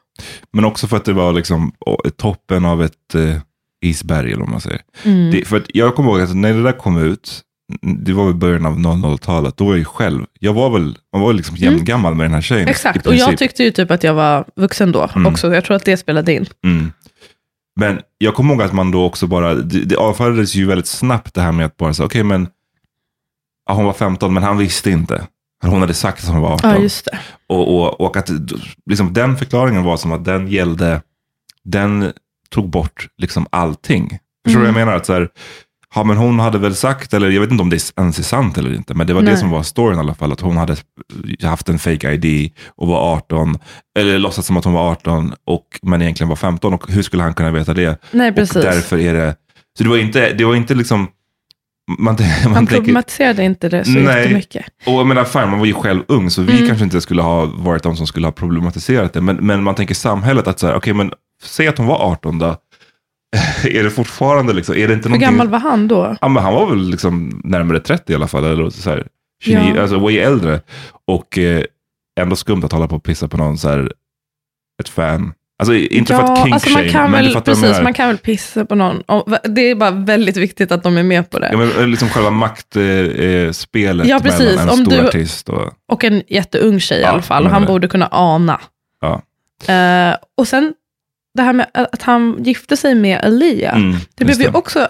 Men 0.53 0.65
också 0.65 0.87
för 0.87 0.97
att 0.97 1.05
det 1.05 1.13
var 1.13 1.33
liksom 1.33 1.71
toppen 2.17 2.65
av 2.65 2.83
ett 2.83 3.15
eh, 3.15 3.35
isberg, 3.81 4.27
eller 4.31 4.39
vad 4.39 4.49
man 4.49 4.61
säger. 4.61 4.81
Mm. 5.03 5.31
Det, 5.31 5.45
för 5.47 5.63
jag 5.67 5.95
kommer 5.95 6.11
ihåg 6.11 6.21
att 6.21 6.35
när 6.35 6.53
det 6.53 6.63
där 6.63 6.71
kom 6.71 6.97
ut, 6.97 7.41
det 7.81 8.13
var 8.13 8.25
väl 8.25 8.33
början 8.35 8.65
av 8.65 8.77
00-talet, 8.77 9.57
då 9.57 9.65
var 9.65 9.71
jag 9.71 9.77
ju 9.79 9.85
själv, 9.85 10.25
jag 10.39 10.53
var 10.53 10.69
väl, 10.69 10.97
man 11.13 11.21
var 11.21 11.33
liksom 11.33 11.55
jämngammal 11.55 12.15
med 12.15 12.25
den 12.25 12.33
här 12.33 12.41
tjejen. 12.41 12.61
Mm. 12.61 12.71
Exakt, 12.71 13.07
och 13.07 13.15
jag 13.15 13.37
tyckte 13.37 13.63
ju 13.63 13.71
typ 13.71 13.91
att 13.91 14.03
jag 14.03 14.13
var 14.13 14.45
vuxen 14.55 14.91
då 14.91 15.09
Mm. 15.15 15.33
också. 15.33 15.53
Jag 15.53 15.65
tror 15.65 15.75
att 15.75 15.85
det 15.85 15.97
spelade 15.97 16.33
in. 16.33 16.45
Mm. 16.63 16.91
Men 17.79 18.01
jag 18.17 18.35
kommer 18.35 18.53
ihåg 18.53 18.61
att 18.63 18.73
man 18.73 18.91
då 18.91 19.03
också 19.05 19.27
bara, 19.27 19.53
det, 19.55 19.85
det 19.85 19.95
avfärdades 19.95 20.55
ju 20.55 20.65
väldigt 20.65 20.87
snabbt 20.87 21.33
det 21.33 21.41
här 21.41 21.51
med 21.51 21.65
att 21.65 21.77
bara 21.77 21.93
säga, 21.93 22.05
okej 22.05 22.23
men, 22.23 22.47
ja, 23.67 23.73
hon 23.73 23.85
var 23.85 23.93
15 23.93 24.33
men 24.33 24.43
han 24.43 24.57
visste 24.57 24.91
inte. 24.91 25.27
Hon 25.63 25.81
hade 25.81 25.93
sagt 25.93 26.23
att 26.23 26.29
hon 26.29 26.41
var 26.41 26.53
18. 26.53 26.69
Ja, 26.69 26.77
just 26.77 27.05
det. 27.05 27.19
Och, 27.47 27.75
och, 27.75 28.01
och 28.01 28.17
att 28.17 28.29
liksom, 28.85 29.13
den 29.13 29.37
förklaringen 29.37 29.83
var 29.83 29.97
som 29.97 30.11
att 30.11 30.25
den 30.25 30.47
gällde, 30.47 31.01
den 31.63 32.13
tog 32.49 32.69
bort 32.69 33.07
liksom 33.17 33.47
allting. 33.49 34.19
Förstår 34.45 34.59
du 34.59 34.65
Mm. 34.65 34.73
vad 34.73 34.81
jag 34.81 34.85
menar? 34.85 34.97
Att 34.97 35.05
så 35.05 35.13
här, 35.13 35.29
ja, 35.95 36.03
men 36.03 36.17
hon 36.17 36.39
hade 36.39 36.57
väl 36.57 36.75
sagt, 36.75 37.13
eller 37.13 37.29
jag 37.29 37.41
vet 37.41 37.51
inte 37.51 37.61
om 37.61 37.69
det 37.69 37.91
ens 37.97 38.19
är 38.19 38.23
sant 38.23 38.57
eller 38.57 38.73
inte, 38.75 38.93
men 38.93 39.07
det 39.07 39.13
var 39.13 39.21
Nej. 39.21 39.31
det 39.33 39.37
som 39.39 39.49
var 39.49 39.63
storyn 39.63 39.97
i 39.97 39.99
alla 39.99 40.13
fall, 40.15 40.31
att 40.31 40.41
hon 40.41 40.57
hade 40.57 40.75
haft 41.43 41.69
en 41.69 41.79
fake 41.79 42.11
ID 42.13 42.51
och 42.75 42.87
var 42.87 43.13
18, 43.15 43.57
eller 43.99 44.19
låtsats 44.19 44.47
som 44.47 44.57
att 44.57 44.63
hon 44.65 44.73
var 44.73 44.91
18, 44.91 45.33
och, 45.45 45.65
men 45.81 46.01
egentligen 46.01 46.29
var 46.29 46.35
15. 46.35 46.73
Och 46.73 46.91
hur 46.91 47.01
skulle 47.01 47.23
han 47.23 47.33
kunna 47.33 47.51
veta 47.51 47.73
det? 47.73 47.97
Nej, 48.11 48.31
precis. 48.33 48.55
Och 48.55 48.61
därför 48.61 48.97
är 48.99 49.13
det, 49.13 49.35
så 49.77 49.83
det 49.83 49.89
var 49.89 49.97
inte, 49.97 50.33
det 50.33 50.45
var 50.45 50.55
inte 50.55 50.75
liksom, 50.75 51.07
man, 51.99 52.15
man 52.43 52.53
Han 52.53 52.53
tänker, 52.53 52.75
problematiserade 52.75 53.43
inte 53.43 53.69
det 53.69 53.85
så 53.85 53.91
Nej. 53.91 54.03
jättemycket. 54.21 54.65
och 54.85 54.93
jag 54.93 55.07
menar, 55.07 55.23
fan, 55.23 55.49
man 55.49 55.59
var 55.59 55.65
ju 55.65 55.73
själv 55.73 56.03
ung, 56.07 56.29
så 56.29 56.41
vi 56.41 56.53
Mm. 56.53 56.67
kanske 56.67 56.83
inte 56.85 57.01
skulle 57.01 57.21
ha 57.21 57.45
varit 57.45 57.83
de 57.83 57.95
som 57.97 58.07
skulle 58.07 58.27
ha 58.27 58.31
problematiserat 58.31 59.13
det. 59.13 59.21
Men, 59.21 59.35
men 59.35 59.63
man 59.63 59.75
tänker 59.75 59.95
samhället 59.95 60.47
att 60.47 60.59
så 60.59 60.67
här, 60.67 60.75
okej, 60.75 60.93
men 60.93 61.11
säg 61.43 61.67
att 61.67 61.77
hon 61.77 61.87
var 61.87 61.95
18 62.11 62.39
då. 62.39 62.55
är 63.63 63.83
det 63.83 63.89
fortfarande 63.89 64.53
liksom, 64.53 64.75
är 64.75 64.87
det 64.87 64.93
inte 64.93 65.09
Hur 65.09 65.15
någonting... 65.15 65.25
gammal 65.37 65.47
var 65.47 65.59
han 65.59 65.87
då? 65.87 66.15
Ja, 66.21 66.27
men 66.27 66.43
han 66.43 66.53
var 66.53 66.69
väl 66.69 66.89
liksom 66.89 67.41
närmare 67.43 67.79
30 67.79 68.11
i 68.11 68.15
alla 68.15 68.27
fall, 68.27 68.43
eller 68.45 68.69
så 68.69 68.89
här, 68.89 69.07
29, 69.43 69.71
Ja. 69.75 69.81
alltså 69.81 69.99
way 69.99 70.17
äldre. 70.17 70.61
Och 71.07 71.37
eh, 71.37 71.63
ändå 72.19 72.35
skumt 72.35 72.63
att 72.63 72.71
hålla 72.71 72.87
på 72.87 72.95
och 72.95 73.03
pissa 73.03 73.27
på 73.27 73.37
någon, 73.37 73.57
så 73.57 73.69
här, 73.69 73.91
ett 74.81 74.89
fan. 74.89 75.33
Alltså 75.61 75.73
inte 75.75 76.15
för 76.15 76.23
att 76.23 76.37
kink 76.43 76.53
alltså 76.53 76.69
man 76.69 76.89
kan 76.89 77.11
men 77.11 77.23
väl, 77.23 77.33
jag 77.33 77.45
precis, 77.45 77.81
man 77.81 77.93
kan 77.93 78.07
väl 78.07 78.17
pissa 78.17 78.65
på 78.65 78.75
någon. 78.75 79.01
Och 79.01 79.27
det 79.43 79.61
är 79.61 79.75
bara 79.75 79.91
väldigt 79.91 80.37
viktigt 80.37 80.71
att 80.71 80.83
de 80.83 80.97
är 80.97 81.03
med 81.03 81.29
på 81.29 81.39
det. 81.39 81.49
Ja, 81.51 81.57
men 81.57 81.91
liksom 81.91 82.09
själva 82.09 82.29
maktspelet 82.29 83.17
eh, 83.17 83.99
eh, 84.01 84.09
Ja, 84.09 84.19
precis. 84.19 84.39
mellan 84.39 84.67
en 84.67 84.69
Om 84.69 84.85
stor 84.85 84.91
du- 84.91 85.07
artist 85.07 85.49
och... 85.49 85.73
Och 85.91 86.03
en 86.03 86.23
jätteung 86.27 86.79
tjej 86.79 86.99
i 86.99 87.01
Ja, 87.01 87.07
alla 87.09 87.21
fall. 87.21 87.43
jag 87.43 87.51
Han 87.51 87.61
det. 87.61 87.67
borde 87.67 87.87
kunna 87.87 88.07
ana. 88.11 88.61
Ja. 89.01 89.21
Eh, 89.73 90.15
och 90.37 90.47
sen 90.47 90.73
det 91.39 91.43
här 91.43 91.53
med 91.53 91.67
att 91.73 92.01
han 92.01 92.43
gifte 92.43 92.77
sig 92.77 92.95
med 92.95 93.19
Elia. 93.23 93.71
Mm, 93.71 93.95
det 94.15 94.25
blev 94.25 94.41
ju 94.41 94.47
också, 94.51 94.87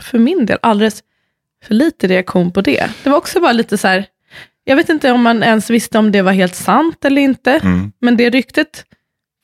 för 0.00 0.18
min 0.18 0.46
del, 0.46 0.58
alldeles 0.62 1.02
för 1.66 1.74
lite 1.74 2.06
reaktion 2.06 2.52
på 2.52 2.60
det. 2.60 2.90
Det 3.04 3.10
var 3.10 3.16
också 3.16 3.40
bara 3.40 3.52
lite 3.52 3.78
så 3.78 3.88
här, 3.88 4.06
jag 4.64 4.76
vet 4.76 4.88
inte 4.88 5.12
om 5.12 5.22
man 5.22 5.42
ens 5.42 5.70
visste 5.70 5.98
om 5.98 6.12
det 6.12 6.22
var 6.22 6.32
helt 6.32 6.54
sant 6.54 7.04
eller 7.04 7.22
inte. 7.22 7.52
Mm. 7.52 7.92
Men 8.00 8.16
det 8.16 8.30
ryktet 8.30 8.84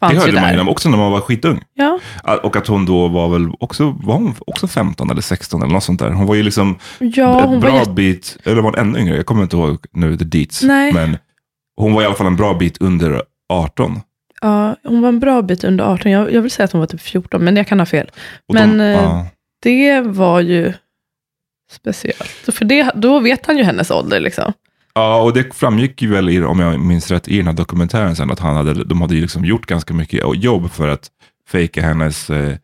fanns 0.00 0.10
Det 0.12 0.14
ju 0.14 0.20
hörde 0.20 0.32
där. 0.32 0.40
man 0.56 0.66
ju 0.66 0.70
också 0.70 0.88
när 0.88 0.98
man 0.98 1.12
var 1.12 1.20
skitung. 1.20 1.62
Ja, 1.74 1.98
Och 2.42 2.56
att 2.56 2.66
hon 2.66 2.86
då 2.86 3.08
var 3.08 3.28
väl 3.28 3.50
också, 3.60 3.90
var 4.02 4.14
hon 4.14 4.34
också 4.46 4.68
15 4.68 5.10
eller 5.10 5.20
16 5.22 5.62
eller 5.62 5.72
något 5.72 5.84
sånt 5.84 6.00
där. 6.00 6.10
Hon 6.10 6.26
var 6.26 6.34
ju 6.34 6.42
liksom 6.42 6.78
ja 6.98 7.42
ett 7.44 7.48
var 7.50 7.56
bra 7.58 7.76
jätte... 7.78 7.90
bit, 7.90 8.36
eller 8.44 8.56
var 8.56 8.62
hon 8.62 8.74
ännu 8.80 8.98
yngre? 8.98 9.16
Jag 9.16 9.26
kommer 9.26 9.42
inte 9.42 9.56
ihåg 9.56 9.86
nu 9.92 10.16
the 10.16 10.24
deets. 10.24 10.62
Nej. 10.62 10.92
Men 10.92 11.16
hon 11.76 11.92
var 11.94 12.02
i 12.02 12.04
alla 12.04 12.14
fall 12.14 12.26
en 12.26 12.36
bra 12.36 12.54
bit 12.54 12.78
under 12.80 13.22
18. 13.48 14.00
Ja, 14.44 14.76
hon 14.82 15.00
var 15.00 15.08
en 15.08 15.20
bra 15.20 15.42
bit 15.42 15.64
under 15.64 15.84
18. 15.84 16.12
Jag, 16.12 16.32
jag 16.32 16.42
vill 16.42 16.50
säga 16.50 16.64
att 16.64 16.72
hon 16.72 16.78
var 16.78 16.86
typ 16.86 17.00
14, 17.00 17.44
men 17.44 17.56
jag 17.56 17.66
kan 17.66 17.78
ha 17.78 17.86
fel. 17.86 18.10
Och 18.48 18.54
Men, 18.54 18.78
de, 18.78 18.84
eh, 18.84 18.90
ja. 18.90 19.26
Det 19.62 20.00
var 20.00 20.40
ju 20.40 20.72
speciellt. 21.70 22.54
För 22.54 22.64
det, 22.64 22.92
då 22.94 23.20
vet 23.20 23.46
han 23.46 23.58
ju 23.58 23.64
hennes 23.64 23.90
ålder. 23.90 24.20
Liksom. 24.20 24.52
ja, 24.94 25.22
och 25.22 25.32
det 25.32 25.54
framgick 25.54 26.02
ju 26.02 26.10
väl, 26.10 26.28
i, 26.28 26.42
om 26.42 26.60
jag 26.60 26.80
minns 26.80 27.10
rätt, 27.10 27.28
i 27.28 27.36
den 27.36 27.46
här 27.46 27.54
dokumentären 27.54 28.16
sen, 28.16 28.30
att 28.30 28.38
han 28.38 28.56
hade, 28.56 28.84
de 28.84 29.00
hade 29.00 29.14
liksom 29.14 29.44
gjort 29.44 29.66
ganska 29.66 29.94
mycket 29.94 30.20
jobb 30.34 30.70
för 30.70 30.88
att 30.88 31.10
fejka 31.48 31.82
hennes, 31.82 32.30
eh, 32.30 32.56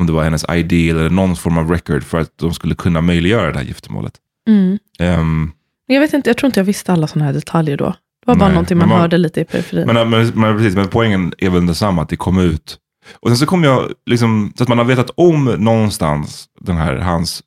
om 0.00 0.06
det 0.06 0.12
var 0.12 0.24
hennes 0.24 0.44
ID 0.50 0.90
eller 0.90 1.10
någon 1.10 1.36
form 1.36 1.58
av 1.58 1.70
record, 1.70 2.04
för 2.04 2.20
att 2.20 2.38
de 2.38 2.54
skulle 2.54 2.74
kunna 2.74 3.00
möjliggöra 3.00 3.52
det 3.52 3.58
här 3.58 3.64
giftermålet. 3.64 4.14
Mm. 4.48 4.78
Men 4.98 5.52
Jag, 5.86 6.00
vet 6.00 6.12
inte, 6.12 6.30
jag 6.30 6.36
tror 6.36 6.46
inte 6.46 6.60
jag 6.60 6.64
visste 6.64 6.92
alla 6.92 7.06
sådana 7.06 7.26
här 7.26 7.32
detaljer 7.32 7.76
då. 7.76 7.94
Det 8.20 8.26
var 8.26 8.34
bara 8.34 8.44
Nej, 8.44 8.54
någonting 8.54 8.78
man, 8.78 8.88
man- 8.88 9.00
hörde 9.00 9.18
lite 9.18 9.40
i 9.40 9.44
periferin. 9.44 9.86
Men, 9.86 10.10
men, 10.10 10.28
men, 10.28 10.56
precis, 10.56 10.74
men 10.74 10.88
poängen 10.88 11.32
är 11.38 11.50
väl 11.50 11.66
detsamma, 11.66 12.02
att 12.02 12.08
det 12.08 12.16
kom 12.16 12.38
ut. 12.38 12.78
Och 13.20 13.28
sen 13.28 13.36
så 13.36 13.46
kom 13.46 13.64
jag, 13.64 13.92
liksom, 14.06 14.52
så 14.56 14.62
att 14.62 14.68
man 14.68 14.78
har 14.78 14.84
vetat 14.84 15.10
om 15.14 15.44
någonstans 15.44 16.48
den 16.60 16.76
här, 16.76 16.96
hans 16.96 17.42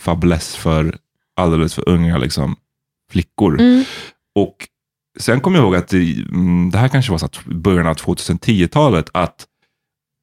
fäbless 0.00 0.56
för 0.56 0.96
alldeles 1.36 1.74
för 1.74 1.88
unga 1.88 2.18
liksom, 2.18 2.56
flickor. 3.10 3.60
Mm. 3.60 3.84
Och 4.34 4.56
sen 5.18 5.40
kom 5.40 5.54
jag 5.54 5.64
ihåg 5.64 5.76
att 5.76 5.88
det, 5.88 6.24
mm, 6.32 6.70
det 6.70 6.78
här 6.78 6.88
kanske 6.88 7.10
var 7.10 7.18
så 7.18 7.26
att 7.26 7.44
början 7.44 7.86
av 7.86 7.94
2010-talet, 7.94 9.10
att 9.14 9.46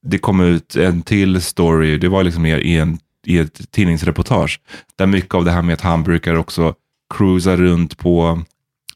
det 0.06 0.18
kom 0.18 0.42
ut 0.42 0.76
en 0.76 1.02
till 1.02 1.42
story, 1.42 1.98
det 1.98 2.10
var 2.10 2.24
liksom 2.24 2.44
mer 2.44 2.58
i, 2.58 2.78
en, 2.78 3.00
i 3.26 3.38
ett 3.38 3.72
tidningsreportage, 3.72 4.60
där 4.96 5.06
mycket 5.06 5.36
av 5.36 5.46
det 5.46 5.52
här 5.52 5.62
med 5.62 5.74
att 5.74 5.82
han 5.82 6.04
brukar 6.04 6.36
också 6.36 6.74
cruisa 7.14 7.56
runt 7.56 7.98
på 7.98 8.42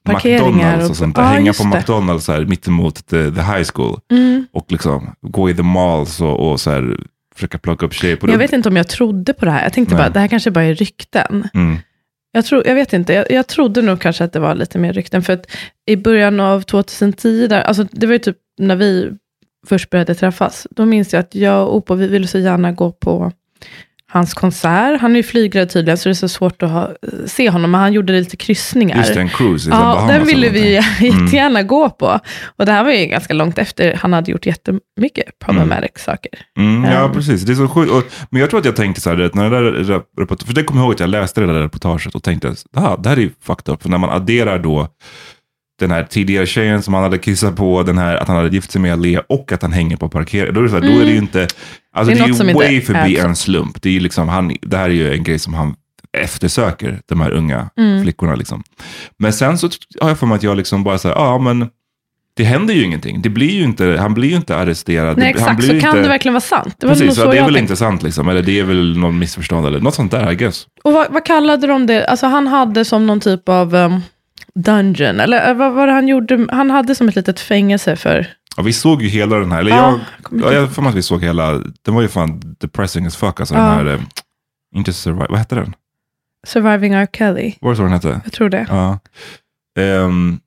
McDonalds 0.07 0.89
och 0.89 0.95
sånt 0.95 1.15
där. 1.15 1.23
Ja, 1.23 1.27
Hänga 1.27 1.53
på. 1.53 1.63
McDonalds 1.63 2.27
här, 2.27 2.45
mittemot 2.45 3.07
the, 3.07 3.31
the 3.31 3.41
high 3.41 3.63
school. 3.73 3.99
Mm. 4.11 4.47
Och 4.51 4.71
liksom 4.71 5.15
gå 5.21 5.49
i 5.49 5.55
the 5.55 5.63
malls 5.63 6.21
och, 6.21 6.51
och 6.51 6.59
så 6.59 6.71
här, 6.71 6.97
försöka 7.35 7.57
plocka 7.57 7.85
upp 7.85 7.93
tjejer. 7.93 8.15
På 8.15 8.29
Jag 8.29 8.37
vet 8.37 8.53
inte 8.53 8.69
om 8.69 8.75
jag 8.75 8.87
trodde 8.87 9.33
på 9.33 9.45
det 9.45 9.51
här. 9.51 9.63
Jag 9.63 9.73
tänkte 9.73 9.95
Nej. 9.95 10.03
bara, 10.03 10.09
det 10.09 10.19
här 10.19 10.27
kanske 10.27 10.51
bara 10.51 10.65
är 10.65 10.75
rykten. 10.75 11.47
Mm. 11.53 11.77
Jag, 12.31 12.45
tror, 12.45 12.67
jag 12.67 12.75
vet 12.75 12.93
inte, 12.93 13.13
jag, 13.13 13.31
jag 13.31 13.47
trodde 13.47 13.81
nog 13.81 14.01
kanske 14.01 14.23
att 14.23 14.33
det 14.33 14.39
var 14.39 14.55
lite 14.55 14.79
mer 14.79 14.93
rykten. 14.93 15.23
För 15.23 15.33
att 15.33 15.45
i 15.85 15.95
början 15.95 16.39
av 16.39 16.61
2010, 16.61 17.47
där, 17.47 17.61
alltså 17.61 17.87
det 17.91 18.07
var 18.07 18.13
ju 18.13 18.19
typ 18.19 18.37
när 18.57 18.75
vi 18.75 19.11
först 19.67 19.89
började 19.89 20.15
träffas, 20.15 20.67
då 20.71 20.85
minns 20.85 21.13
jag 21.13 21.19
att 21.19 21.35
jag 21.35 21.67
och 21.67 21.75
Opo, 21.75 21.95
vi 21.95 22.07
ville 22.07 22.27
så 22.27 22.37
gärna 22.37 22.71
gå 22.71 22.91
på 22.91 23.31
hans 24.11 24.33
konsert. 24.33 25.01
Han 25.01 25.11
är 25.11 25.15
ju 25.15 25.23
flygrädd 25.23 25.69
tydligen, 25.69 25.97
så 25.97 26.09
det 26.09 26.11
är 26.11 26.13
så 26.13 26.27
svårt 26.29 26.63
att 26.63 26.69
ha, 26.71 26.91
se 27.25 27.49
honom, 27.49 27.71
men 27.71 27.81
han 27.81 27.93
gjorde 27.93 28.13
lite 28.13 28.37
kryssningar. 28.37 28.97
Just 28.97 29.13
det, 29.13 29.19
en 29.21 29.29
cruise 29.29 29.69
i 29.69 29.71
Ja, 29.73 29.79
Bahamas 29.79 30.11
den 30.11 30.25
ville 30.25 30.49
vi. 30.49 30.77
Mm. 30.99 31.25
jättegärna 31.25 31.63
gå 31.63 31.89
på. 31.89 32.19
Och 32.57 32.65
det 32.65 32.71
här 32.71 32.83
var 32.83 32.91
ju 32.91 33.05
ganska 33.05 33.33
långt 33.33 33.57
efter 33.57 33.93
han 33.93 34.13
hade 34.13 34.31
gjort 34.31 34.45
jättemycket 34.45 35.39
problematic 35.45 35.91
saker. 35.95 36.31
Mm, 36.59 36.83
ja, 36.91 37.05
Ehm. 37.05 37.11
precis. 37.13 37.41
Det 37.41 37.51
är 37.53 37.55
så 37.55 37.67
sjukt. 37.67 37.91
Och, 37.91 38.03
men 38.29 38.41
jag 38.41 38.49
tror 38.49 38.59
att 38.59 38.65
jag 38.65 38.75
tänkte 38.75 39.01
så 39.01 39.09
här, 39.09 39.31
när 39.33 39.49
det 39.49 39.55
där 39.61 39.71
rep- 39.71 40.03
report- 40.21 40.43
för 40.43 40.53
det 40.53 40.63
kommer 40.63 40.81
jag 40.81 40.85
ihåg 40.85 40.93
att 40.93 40.99
jag 40.99 41.09
läste 41.09 41.41
det 41.41 41.47
där 41.47 41.61
reportaget 41.61 42.15
och 42.15 42.23
tänkte, 42.23 42.55
ah, 42.75 42.97
det 42.97 43.09
här 43.09 43.17
är 43.17 43.21
ju 43.21 43.31
fucked 43.43 43.73
up. 43.73 43.81
För 43.83 43.89
när 43.89 43.97
man 43.97 44.09
adderar 44.09 44.59
då 44.59 44.87
den 45.79 45.91
här 45.91 46.03
tidigare 46.03 46.45
tjejen 46.45 46.81
som 46.81 46.93
han 46.93 47.03
hade 47.03 47.17
kissat 47.17 47.55
på, 47.55 47.83
den 47.83 47.97
här 47.97 48.15
att 48.15 48.27
han 48.27 48.37
hade 48.37 48.49
gift 48.49 48.71
sig 48.71 48.81
med 48.81 49.01
Lea 49.01 49.21
och 49.29 49.51
att 49.51 49.61
han 49.61 49.71
hänger 49.73 49.97
på 49.97 50.09
parkering. 50.09 50.53
Då 50.53 50.59
är 50.59 50.63
det, 50.63 50.69
så 50.69 50.75
här, 50.75 50.81
då 50.93 50.99
är 51.01 51.05
det 51.05 51.11
ju 51.11 51.17
inte, 51.17 51.41
alltså 51.41 51.57
Mm. 51.95 52.05
Det 52.07 52.13
det 52.13 52.19
är 52.19 52.23
är, 52.23 52.27
något 52.27 52.37
som 52.37 52.45
ju 52.47 52.51
inte 52.53 52.65
way 52.65 52.81
förbi 52.81 53.15
är 53.17 53.21
så. 53.21 53.27
en 53.27 53.35
slump. 53.35 53.81
Det 53.81 53.95
är 53.95 53.99
liksom, 53.99 54.29
han, 54.29 54.51
det 54.61 54.77
här 54.77 54.85
är 54.89 54.93
ju 54.93 55.13
en 55.13 55.23
grej 55.23 55.39
som 55.39 55.53
han 55.53 55.75
eftersöker, 56.17 56.99
de 57.09 57.21
här 57.21 57.31
unga 57.31 57.69
Mm. 57.77 58.03
flickorna 58.03 58.35
liksom. 58.35 58.63
Men 59.19 59.33
sen 59.33 59.57
så 59.57 59.69
har 60.01 60.09
jag 60.09 60.19
för 60.19 60.27
mig 60.27 60.35
att 60.35 60.43
jag 60.43 60.57
liksom 60.57 60.83
bara 60.83 60.97
säger, 60.97 61.15
ja 61.15 61.21
ah, 61.21 61.39
men 61.39 61.69
det 62.37 62.43
händer 62.43 62.73
ju 62.73 62.83
ingenting. 62.83 63.21
Det 63.21 63.29
blir 63.29 63.49
ju 63.51 63.63
inte, 63.63 63.97
han 63.99 64.13
blir 64.13 64.29
ju 64.29 64.35
inte 64.35 64.55
arresterad. 64.57 65.17
Nej, 65.17 65.33
Det- 65.33 65.39
exakt. 65.39 65.63
Så 65.63 65.73
ju 65.73 65.79
kan 65.79 65.89
inte, 65.89 66.01
det 66.01 66.07
verkligen 66.09 66.33
vara 66.33 66.41
sant? 66.41 66.75
Det 66.79 66.87
var 66.87 66.93
Precis, 66.93 67.09
så 67.15 67.21
så 67.21 67.31
det 67.31 67.37
är 67.37 67.41
väl 67.41 67.43
tänkte. 67.45 67.59
intressant 67.59 68.03
liksom. 68.03 68.29
Eller 68.29 68.41
det 68.41 68.59
är 68.59 68.63
väl 68.63 68.97
någon 68.97 69.19
missförstånd 69.19 69.67
eller 69.67 69.79
något 69.79 69.95
sånt 69.95 70.11
där, 70.11 70.31
I 70.31 70.35
guess. 70.35 70.65
Och 70.83 70.93
vad, 70.93 71.07
vad 71.11 71.25
kallade 71.25 71.67
de 71.67 71.85
det? 71.87 72.05
Alltså 72.07 72.25
han 72.27 72.47
hade 72.47 72.85
som 72.85 73.07
någon 73.07 73.19
typ 73.19 73.49
av 73.49 73.75
um, 73.75 74.01
dungeon, 74.57 75.19
eller 75.19 75.49
eh, 75.49 75.55
vad 75.55 75.73
var 75.73 75.87
det 75.87 75.93
han 75.93 76.07
gjorde? 76.07 76.47
Han 76.51 76.69
hade 76.71 76.95
som 76.95 77.07
ett 77.07 77.15
litet 77.15 77.39
fängelse 77.39 77.95
för... 77.95 78.27
Ja, 78.57 78.63
vi 78.63 78.73
såg 78.73 79.01
ju 79.01 79.07
hela 79.07 79.35
den 79.39 79.51
här, 79.51 79.59
eller 79.59 79.71
Ja, 79.71 79.99
jag, 80.31 80.41
ja, 80.41 80.53
jag 80.53 80.77
mig 80.83 80.89
att 80.89 80.95
vi 80.95 81.01
såg 81.01 81.23
hela, 81.23 81.51
den 81.81 81.95
var 81.95 82.01
ju 82.01 82.07
fan 82.07 82.55
depressing 82.59 83.05
as 83.05 83.15
fuck. 83.15 83.39
Alltså 83.39 83.55
Ja. 83.55 83.61
den 83.61 83.69
här, 83.87 83.93
eh, 83.93 83.99
inte 84.75 84.93
survive, 84.93 85.25
vad 85.29 85.39
hette 85.39 85.55
den? 85.55 85.73
Surviving 86.47 86.93
R. 86.93 87.07
Kelly. 87.13 87.53
Var 87.61 87.69
det 87.69 87.75
så 87.77 87.83
den 87.83 87.91
hette? 87.91 88.21
Jag 88.23 88.33
tror 88.33 88.49
det. 88.49 88.65
Ja. 88.69 88.99
Ehm, 89.79 90.39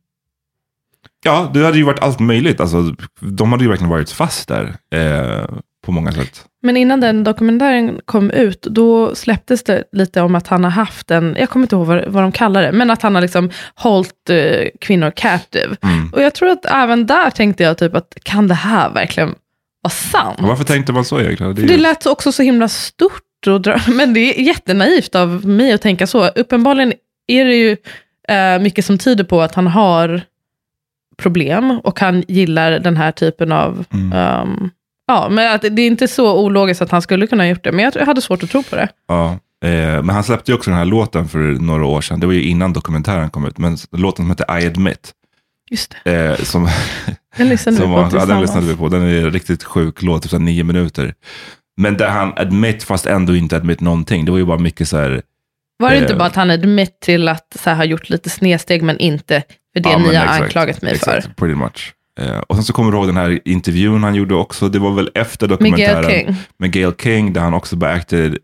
ja, 1.24 1.50
det 1.54 1.64
hade 1.64 1.78
ju 1.78 1.84
varit 1.84 1.98
allt 2.02 2.20
möjligt. 2.20 2.60
Alltså, 2.60 2.94
de 3.20 3.52
hade 3.52 3.64
ju 3.64 3.70
verkligen 3.70 3.90
varit 3.90 4.10
fast 4.10 4.48
där 4.48 4.76
eh, 4.94 5.44
på 5.84 5.92
många 5.92 6.12
sätt. 6.12 6.44
Men 6.62 6.76
innan 6.76 7.00
den 7.00 7.24
dokumentären 7.24 8.00
kom 8.04 8.30
ut, 8.30 8.62
då 8.62 9.14
släpptes 9.14 9.62
det 9.62 9.84
lite 9.92 10.20
om 10.20 10.34
att 10.34 10.46
han 10.46 10.64
har 10.64 10.70
haft 10.70 11.10
en, 11.10 11.36
jag 11.38 11.50
kommer 11.50 11.64
inte 11.64 11.76
ihåg 11.76 11.86
vad, 11.86 12.04
vad 12.06 12.22
de 12.22 12.32
kallar 12.32 12.62
det, 12.62 12.72
men 12.72 12.90
att 12.90 13.02
han 13.02 13.14
har 13.14 13.22
liksom 13.22 13.50
hållit 13.74 14.30
eh, 14.30 14.68
kvinnor 14.80 15.10
captive. 15.10 15.76
Mm. 15.82 16.12
Och 16.12 16.22
jag 16.22 16.34
tror 16.34 16.48
att 16.48 16.64
även 16.66 17.06
där 17.06 17.30
tänkte 17.30 17.62
jag 17.62 17.78
typ 17.78 17.94
att, 17.94 18.14
kan 18.22 18.48
det 18.48 18.54
här 18.54 18.90
verkligen 18.90 19.34
vara 19.82 19.90
sant? 19.90 20.38
Varför 20.40 20.64
tänkte 20.64 20.92
man 20.92 21.04
så 21.04 21.20
egentligen? 21.20 21.54
Det 21.54 21.60
För 21.60 21.68
det 21.68 21.76
lät 21.76 22.06
också 22.06 22.32
så 22.32 22.42
himla 22.42 22.68
stort, 22.68 23.46
och 23.46 23.60
dra, 23.60 23.80
men 23.88 24.14
det 24.14 24.20
är 24.20 24.42
jättenaivt 24.42 25.14
av 25.14 25.46
mig 25.46 25.72
att 25.72 25.82
tänka 25.82 26.06
så. 26.06 26.28
Uppenbarligen 26.28 26.92
är 27.26 27.44
det 27.44 27.54
ju 27.54 27.76
eh, 28.28 28.62
mycket 28.62 28.84
som 28.84 28.98
tyder 28.98 29.24
på 29.24 29.40
att 29.40 29.54
han 29.54 29.66
har 29.66 30.22
problem 31.16 31.70
och 31.70 32.00
han 32.00 32.24
gillar 32.28 32.78
den 32.78 32.96
här 32.96 33.12
typen 33.12 33.52
av... 33.52 33.84
Mm. 33.92 34.12
ehm, 34.12 34.70
ja, 35.10 35.28
men 35.28 35.54
att 35.54 35.62
det 35.62 35.82
är 35.82 35.86
inte 35.86 36.08
så 36.08 36.38
ologiskt 36.38 36.82
att 36.82 36.90
han 36.90 37.02
skulle 37.02 37.26
kunna 37.26 37.42
ha 37.42 37.48
gjort 37.48 37.64
det, 37.64 37.72
men 37.72 37.90
jag, 37.94 38.06
hade 38.06 38.20
svårt 38.20 38.42
att 38.42 38.50
tro 38.50 38.62
på 38.62 38.76
det. 38.76 38.88
Ja, 39.08 39.30
eh, 39.64 40.02
men 40.02 40.08
han 40.08 40.24
släppte 40.24 40.50
ju 40.50 40.56
också 40.56 40.70
den 40.70 40.78
här 40.78 40.84
låten 40.84 41.28
för 41.28 41.38
några 41.38 41.86
år 41.86 42.00
sedan. 42.00 42.20
Det 42.20 42.26
var 42.26 42.32
ju 42.32 42.42
innan 42.42 42.72
dokumentären 42.72 43.30
kom 43.30 43.46
ut. 43.46 43.58
Men 43.58 43.76
låten 43.92 44.24
som 44.24 44.30
heter 44.30 44.60
I 44.60 44.66
Admit. 44.66 45.12
Just 45.70 45.94
det, 46.04 46.12
Eh, 46.12 46.36
som, 46.36 46.68
den 47.36 47.48
lyssnade 47.48 47.76
vi 47.76 47.82
som 47.82 47.90
på 47.90 47.96
var, 47.96 47.98
ja, 47.98 48.02
den 48.02 48.10
tillsammans. 48.10 48.42
lyssnade 48.42 48.66
vi 48.66 48.76
på. 48.76 48.88
Den 48.88 49.02
är 49.02 49.24
en 49.24 49.30
riktigt 49.30 49.64
sjuk 49.64 50.02
låt, 50.02 50.22
typ 50.22 50.40
nio 50.40 50.64
minuter. 50.64 51.14
Men 51.76 51.96
där 51.96 52.08
han 52.08 52.32
admit 52.36 52.82
fast 52.82 53.06
ändå 53.06 53.36
inte 53.36 53.56
admit 53.56 53.80
någonting. 53.80 54.24
Det 54.24 54.30
var 54.30 54.38
ju 54.38 54.44
bara 54.44 54.58
mycket 54.58 54.88
så 54.88 54.96
här. 54.96 55.22
Var 55.78 55.90
det 55.90 55.98
inte 55.98 56.12
eh, 56.12 56.18
bara 56.18 56.28
att 56.28 56.36
han 56.36 56.50
admit 56.50 57.00
till 57.00 57.28
att 57.28 57.56
så 57.58 57.70
här, 57.70 57.76
ha 57.76 57.84
gjort 57.84 58.10
lite 58.10 58.30
snedsteg, 58.30 58.82
men 58.82 58.98
inte 58.98 59.42
för 59.72 59.80
det 59.80 59.90
ja, 59.90 59.98
ni 59.98 60.14
har 60.14 60.24
exakt, 60.24 60.42
anklagat 60.42 60.82
mig 60.82 60.98
för? 60.98 61.16
exakt, 61.16 61.36
Pretty 61.36 61.54
much. 61.54 61.94
Eh, 62.20 62.38
och 62.38 62.54
sen 62.54 62.64
så 62.64 62.72
kommer 62.72 62.90
du 62.90 62.96
ihåg 62.96 63.06
den 63.06 63.16
här 63.16 63.40
intervjun 63.44 64.02
han 64.02 64.14
gjorde 64.14 64.34
också. 64.34 64.68
Det 64.68 64.78
var 64.78 64.90
väl 64.94 65.10
efter 65.14 65.48
dokumentären. 65.48 66.06
Miguel 66.06 66.26
King. 66.26 66.36
Med 66.56 66.72
Gail 66.72 66.92
King, 66.98 67.32
där 67.32 67.40
han 67.40 67.54
också 67.54 67.76
bara 67.76 67.92
acted 67.92 68.38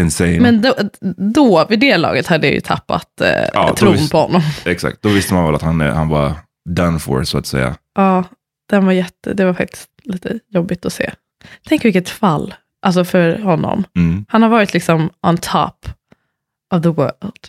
insane. 0.00 0.40
Men 0.40 0.62
då, 0.62 0.74
då, 1.16 1.66
vid 1.68 1.80
det 1.80 1.96
laget, 1.96 2.26
hade 2.26 2.46
jag 2.46 2.54
ju 2.54 2.60
tappat 2.60 3.20
eh, 3.20 3.48
Ja, 3.54 3.74
tron 3.76 3.92
visst- 3.92 4.12
på 4.12 4.18
honom. 4.18 4.42
Exakt, 4.64 5.02
då 5.02 5.08
visste 5.08 5.34
man 5.34 5.44
väl 5.44 5.54
att 5.54 5.62
han, 5.62 5.80
han 5.80 6.08
var 6.08 6.32
done 6.68 6.98
for 6.98 7.24
så 7.24 7.38
att 7.38 7.46
säga. 7.46 7.76
Ja, 7.94 8.24
den 8.70 8.86
var 8.86 8.92
jätte, 8.92 9.34
det 9.34 9.44
var 9.44 9.54
faktiskt 9.54 9.88
lite 10.04 10.38
jobbigt 10.48 10.86
att 10.86 10.92
se. 10.92 11.10
Tänk 11.68 11.84
vilket 11.84 12.08
fall, 12.08 12.54
alltså 12.82 13.04
för 13.04 13.38
honom. 13.38 13.84
Mm. 13.96 14.24
Han 14.28 14.42
har 14.42 14.48
varit 14.48 14.72
liksom 14.74 15.10
on 15.22 15.38
top 15.38 15.88
of 16.74 16.82
the 16.82 16.88
world. 16.88 17.48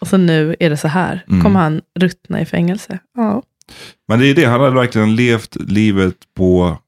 Och 0.00 0.08
så 0.08 0.16
nu 0.16 0.56
är 0.60 0.70
det 0.70 0.76
så 0.76 0.88
här. 0.88 1.24
Mm. 1.28 1.42
Kommer 1.42 1.60
han 1.60 1.80
ruttna 1.98 2.40
i 2.40 2.44
fängelse? 2.46 2.98
Ja. 3.16 3.42
Men 4.08 4.18
det 4.18 4.26
är 4.26 4.34
det, 4.34 4.44
han 4.44 4.60
har 4.60 4.70
verkligen 4.70 5.16
levt 5.16 5.56
livet 5.56 6.16
på 6.36 6.78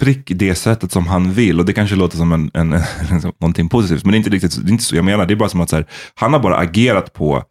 prick 0.00 0.22
det 0.26 0.54
sättet 0.54 0.92
som 0.92 1.06
han 1.06 1.32
vill. 1.32 1.58
Och 1.60 1.66
det 1.66 1.72
kanske 1.72 1.96
låter 1.96 2.16
som 2.16 2.32
en, 2.32 2.50
en, 2.54 2.72
en, 3.10 3.20
någonting 3.38 3.68
positivt, 3.68 4.04
men 4.04 4.12
det 4.12 4.16
är 4.16 4.18
inte 4.18 4.30
riktigt 4.30 4.64
det 4.64 4.68
är 4.68 4.72
inte 4.72 4.84
så 4.84 4.96
jag 4.96 5.04
menar. 5.04 5.26
Det 5.26 5.34
är 5.34 5.36
bara 5.36 5.48
som 5.48 5.60
att 5.60 5.70
så 5.70 5.76
här, 5.76 5.86
han 6.14 6.32
har 6.32 6.40
bara 6.40 6.56
agerat 6.56 7.12
på 7.12 7.44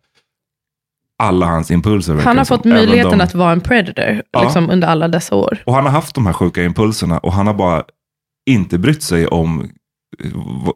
alla 1.23 1.45
hans 1.45 1.71
impulser. 1.71 2.15
Han 2.15 2.37
har 2.37 2.45
som. 2.45 2.57
fått 2.57 2.65
möjligheten 2.65 3.17
de- 3.17 3.23
att 3.23 3.33
vara 3.35 3.51
en 3.51 3.61
predator 3.61 4.21
Ja. 4.31 4.43
liksom, 4.43 4.69
under 4.69 4.87
alla 4.87 5.07
dessa 5.07 5.35
år. 5.35 5.63
Och 5.65 5.73
han 5.75 5.85
har 5.85 5.91
haft 5.91 6.15
de 6.15 6.25
här 6.25 6.33
sjuka 6.33 6.63
impulserna 6.63 7.17
och 7.19 7.33
han 7.33 7.47
har 7.47 7.53
bara 7.53 7.83
inte 8.49 8.77
brytt 8.77 9.03
sig 9.03 9.27
om 9.27 9.69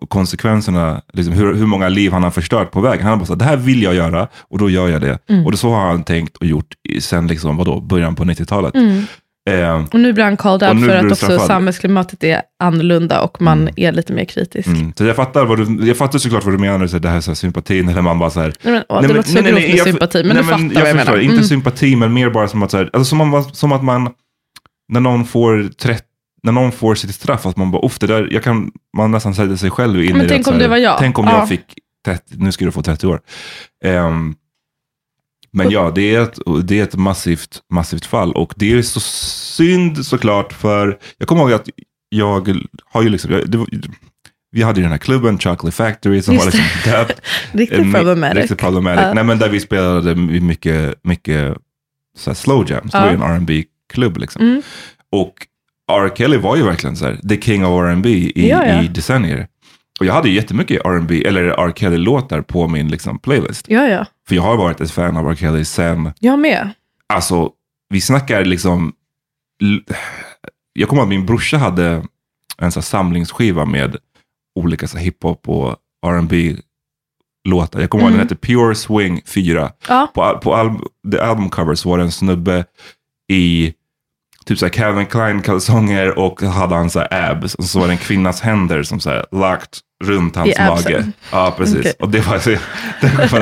konsekvenserna, 0.10 1.02
liksom 1.14 1.34
hur, 1.34 1.54
hur 1.54 1.66
många 1.66 1.90
liv 1.90 2.12
han 2.12 2.24
har 2.24 2.32
förstört 2.32 2.72
på 2.72 2.82
vägen. 2.82 3.02
Han 3.04 3.10
har 3.12 3.18
bara 3.18 3.26
sagt, 3.26 3.40
det 3.40 3.46
här 3.46 3.58
vill 3.58 3.84
jag 3.84 3.96
göra 3.96 4.28
och 4.50 4.58
då 4.58 4.70
gör 4.70 4.88
jag 4.90 5.02
det. 5.02 5.20
Mm. 5.30 5.46
Och 5.46 5.52
det 5.52 5.58
så 5.58 5.70
har 5.70 5.88
han 5.88 6.04
tänkt 6.04 6.38
och 6.38 6.46
gjort 6.46 6.74
sen 7.00 7.28
liksom, 7.28 7.58
vadå, 7.58 7.82
början 7.82 8.16
på 8.16 8.24
90-talet. 8.24 8.76
Mm. 8.76 9.04
Eh, 9.50 9.84
Och 9.94 10.00
nu 10.00 10.14
blir 10.14 10.24
han 10.24 10.38
called 10.38 10.70
out 10.70 10.86
för 10.86 10.96
att 10.96 11.04
också 11.06 11.16
straffad. 11.16 11.48
samhällsklimatet 11.48 12.24
är 12.24 12.42
annorlunda 12.64 13.22
och 13.22 13.42
man 13.42 13.62
Mm. 13.62 13.74
är 13.78 13.92
lite 13.92 14.14
mer 14.14 14.26
kritisk. 14.26 14.68
mm. 14.68 14.94
Så 14.98 15.04
jag 15.06 15.16
fattar, 15.16 15.46
vad 15.46 15.58
du, 15.58 15.88
jag 15.88 15.98
fattar 15.98 16.20
såklart 16.20 16.44
vad 16.46 16.54
du 16.54 16.58
menar, 16.58 16.88
så 16.88 17.00
det 17.00 17.10
här 17.10 17.22
så 17.22 17.32
här, 17.32 17.36
sympatin, 17.36 17.90
eller 17.90 18.02
man 18.02 18.20
bara 18.20 18.30
så 18.30 18.40
här, 18.40 18.54
Nej, 18.64 18.74
men, 18.74 18.84
åh, 18.90 18.96
Nej, 18.96 19.02
det 19.02 19.08
men- 19.08 19.18
låter 19.18 19.30
så 19.30 19.42
nej, 19.42 19.52
grovt 19.52 19.62
med 19.62 19.70
jag- 19.78 19.88
sympati, 19.88 20.24
men 20.24 20.28
nej, 20.36 20.44
du 20.44 20.44
fattar 20.50 20.60
vad 20.60 20.90
jag, 20.90 20.96
förstår, 20.96 21.12
menar. 21.12 21.24
Inte 21.24 21.34
Mm. 21.36 21.44
sympati, 21.46 21.96
men 21.96 22.14
mer 22.14 22.30
bara 22.30 22.48
som 22.48 22.64
att, 22.64 22.72
så 22.72 22.78
här, 22.78 22.90
alltså, 22.94 23.10
som, 23.10 23.30
man, 23.30 23.44
som 23.44 23.72
att 23.72 23.84
man, 23.84 24.10
när 24.92 25.00
någon 25.00 25.26
får 25.26 25.70
30 25.78 26.04
när 26.46 26.52
någon 26.52 26.72
får 26.72 26.96
sitt 26.96 27.16
straff, 27.16 27.46
att 27.46 27.58
man 27.58 27.72
bara, 27.72 27.86
uff, 27.86 28.00
det 28.00 28.08
där, 28.08 28.28
jag 28.32 28.44
kan, 28.44 28.72
man 28.98 29.12
nästan 29.12 29.36
sätter 29.36 29.56
sig 29.56 29.70
själv 29.72 30.04
in 30.04 30.18
Men 30.18 30.26
i 30.26 30.30
tänk 30.30 30.40
att, 30.40 30.46
så 30.46 30.52
om 30.54 30.60
det 30.60 30.68
var 30.68 30.78
jag. 30.78 30.98
Tänk 31.00 31.20
om 31.20 31.26
Ja. 31.26 31.38
jag 31.40 31.50
fick 31.50 31.66
30, 32.06 32.24
nu 32.38 32.52
ska 32.52 32.66
du 32.66 32.72
få 32.72 32.82
30 32.82 33.08
år. 33.08 33.20
Ehm, 33.84 34.36
men 35.52 35.70
ja, 35.70 35.92
det 35.96 36.16
är, 36.16 36.22
ett, 36.22 36.40
det 36.64 36.80
är 36.80 36.84
ett 36.84 36.96
massivt, 36.96 37.62
massivt 37.70 38.06
fall 38.06 38.32
och 38.34 38.54
det 38.56 38.74
är 38.74 38.82
så 38.82 39.00
synd 39.00 40.06
såklart 40.06 40.54
för, 40.54 41.00
jag 41.18 41.28
kommer 41.28 41.42
ihåg 41.42 41.52
att 41.54 41.70
jag 42.10 42.58
har 42.86 43.02
ju 43.04 43.10
liksom, 43.10 43.32
jag- 43.32 43.50
det 43.50 43.58
var, 43.58 43.68
vi 44.52 44.62
hade 44.64 44.80
ju 44.80 44.84
den 44.84 44.92
här 44.92 44.98
klubben, 45.00 45.40
Chocolate 45.40 45.76
Factory, 45.76 46.22
som 46.22 46.34
Just 46.34 46.46
var 46.46 46.52
liksom 46.52 46.92
döpt 46.92 47.22
Riktigt 47.52 47.94
problematic. 47.94 48.38
Riktigt 48.42 48.58
problematic. 48.58 49.04
Ja. 49.06 49.14
Nej, 49.14 49.24
men 49.24 49.40
där 49.40 49.50
vi 49.50 49.60
spelade 49.60 50.16
mycket, 50.16 50.96
mycket 51.04 51.58
så 52.18 52.36
slow 52.36 52.72
jams. 52.72 52.92
Det 52.92 53.00
var 53.00 53.10
ju 53.10 53.16
en 53.16 53.40
rb 53.40 53.64
klubb 53.94 54.18
liksom. 54.18 54.42
Mm. 54.42 54.62
Och 55.12 55.34
R. 55.92 56.10
Kelly 56.16 56.38
var 56.38 56.56
ju 56.56 56.64
verkligen 56.64 56.96
så 56.96 57.06
här, 57.06 57.16
the 57.30 57.42
king 57.42 57.66
of 57.66 57.84
R&B 57.84 58.10
i, 58.10 58.50
Ja, 58.50 58.66
ja. 58.66 58.84
i 58.84 58.88
decennier. 58.88 59.48
Och 60.00 60.06
jag 60.06 60.14
hade 60.14 60.30
ju 60.30 60.36
jättemycket 60.36 60.86
R&B 60.86 61.24
eller 61.28 61.44
R. 61.44 61.72
Kelly-låtar 61.76 62.42
på 62.42 62.68
min 62.68 62.88
liksom, 62.88 63.20
playlist. 63.20 63.66
Ja, 63.70 63.88
ja. 63.88 64.06
För 64.28 64.36
jag 64.36 64.42
har 64.44 64.58
varit 64.58 64.82
ett 64.82 64.92
fan 64.92 65.18
av 65.18 65.30
R. 65.32 65.36
Kelly 65.36 65.66
sen, 65.66 66.12
Jag 66.20 66.40
med. 66.40 66.70
alltså 67.14 67.50
vi 67.90 68.02
snackar 68.02 68.46
liksom, 68.46 68.94
jag 70.74 70.90
kommer 70.90 71.02
ihåg 71.02 71.06
att 71.08 71.10
min 71.10 71.26
brorsa 71.26 71.58
hade 71.58 72.04
en 72.58 72.72
så 72.72 72.82
samlingsskiva 72.82 73.66
med 73.66 73.96
olika 74.60 74.88
så 74.88 74.98
hiphop 74.98 75.50
och 75.50 75.76
R&B 76.08 76.56
låtar. 77.48 77.80
Jag 77.82 77.90
kommer 77.90 78.04
ihåg 78.04 78.12
Mm. 78.12 78.20
den 78.20 78.28
hette 78.38 78.48
Pure 78.48 78.76
Swing 78.76 79.22
4. 79.26 79.72
Ja. 79.88 80.12
På, 80.16 80.40
på 80.44 80.56
al- 80.56 80.80
the 81.12 81.20
album 81.20 81.50
cover 81.50 81.76
så 81.76 81.90
var 81.90 81.98
det 81.98 82.04
en 82.04 82.12
snubbe 82.12 82.66
i 83.32 83.74
typ 84.48 84.60
så 84.60 84.66
här 84.66 84.74
Calvin 84.74 85.06
Klein 85.06 85.42
kalsonger 85.42 86.20
och 86.20 86.42
hade 86.42 86.76
han 86.76 86.90
så 86.90 87.00
här 87.00 87.32
abs. 87.32 87.56
Och 87.56 87.64
så 87.64 87.80
var 87.80 87.88
det 87.88 87.94
en 87.94 87.98
kvinnas 87.98 88.42
händer 88.42 88.84
som 88.84 89.00
så 89.00 89.10
här 89.10 89.26
lagt 89.32 89.80
runt 90.04 90.36
hans 90.36 90.50
I 90.50 90.56
absen. 90.60 90.92
mage. 90.94 91.06
Ja, 91.32 91.54
precis. 91.58 91.78
Okej. 91.80 91.94
Och 92.00 92.10
det 92.10 92.28
var 92.28 92.40
så, 92.40 92.50
den, 93.02 93.10
skivan, 93.10 93.42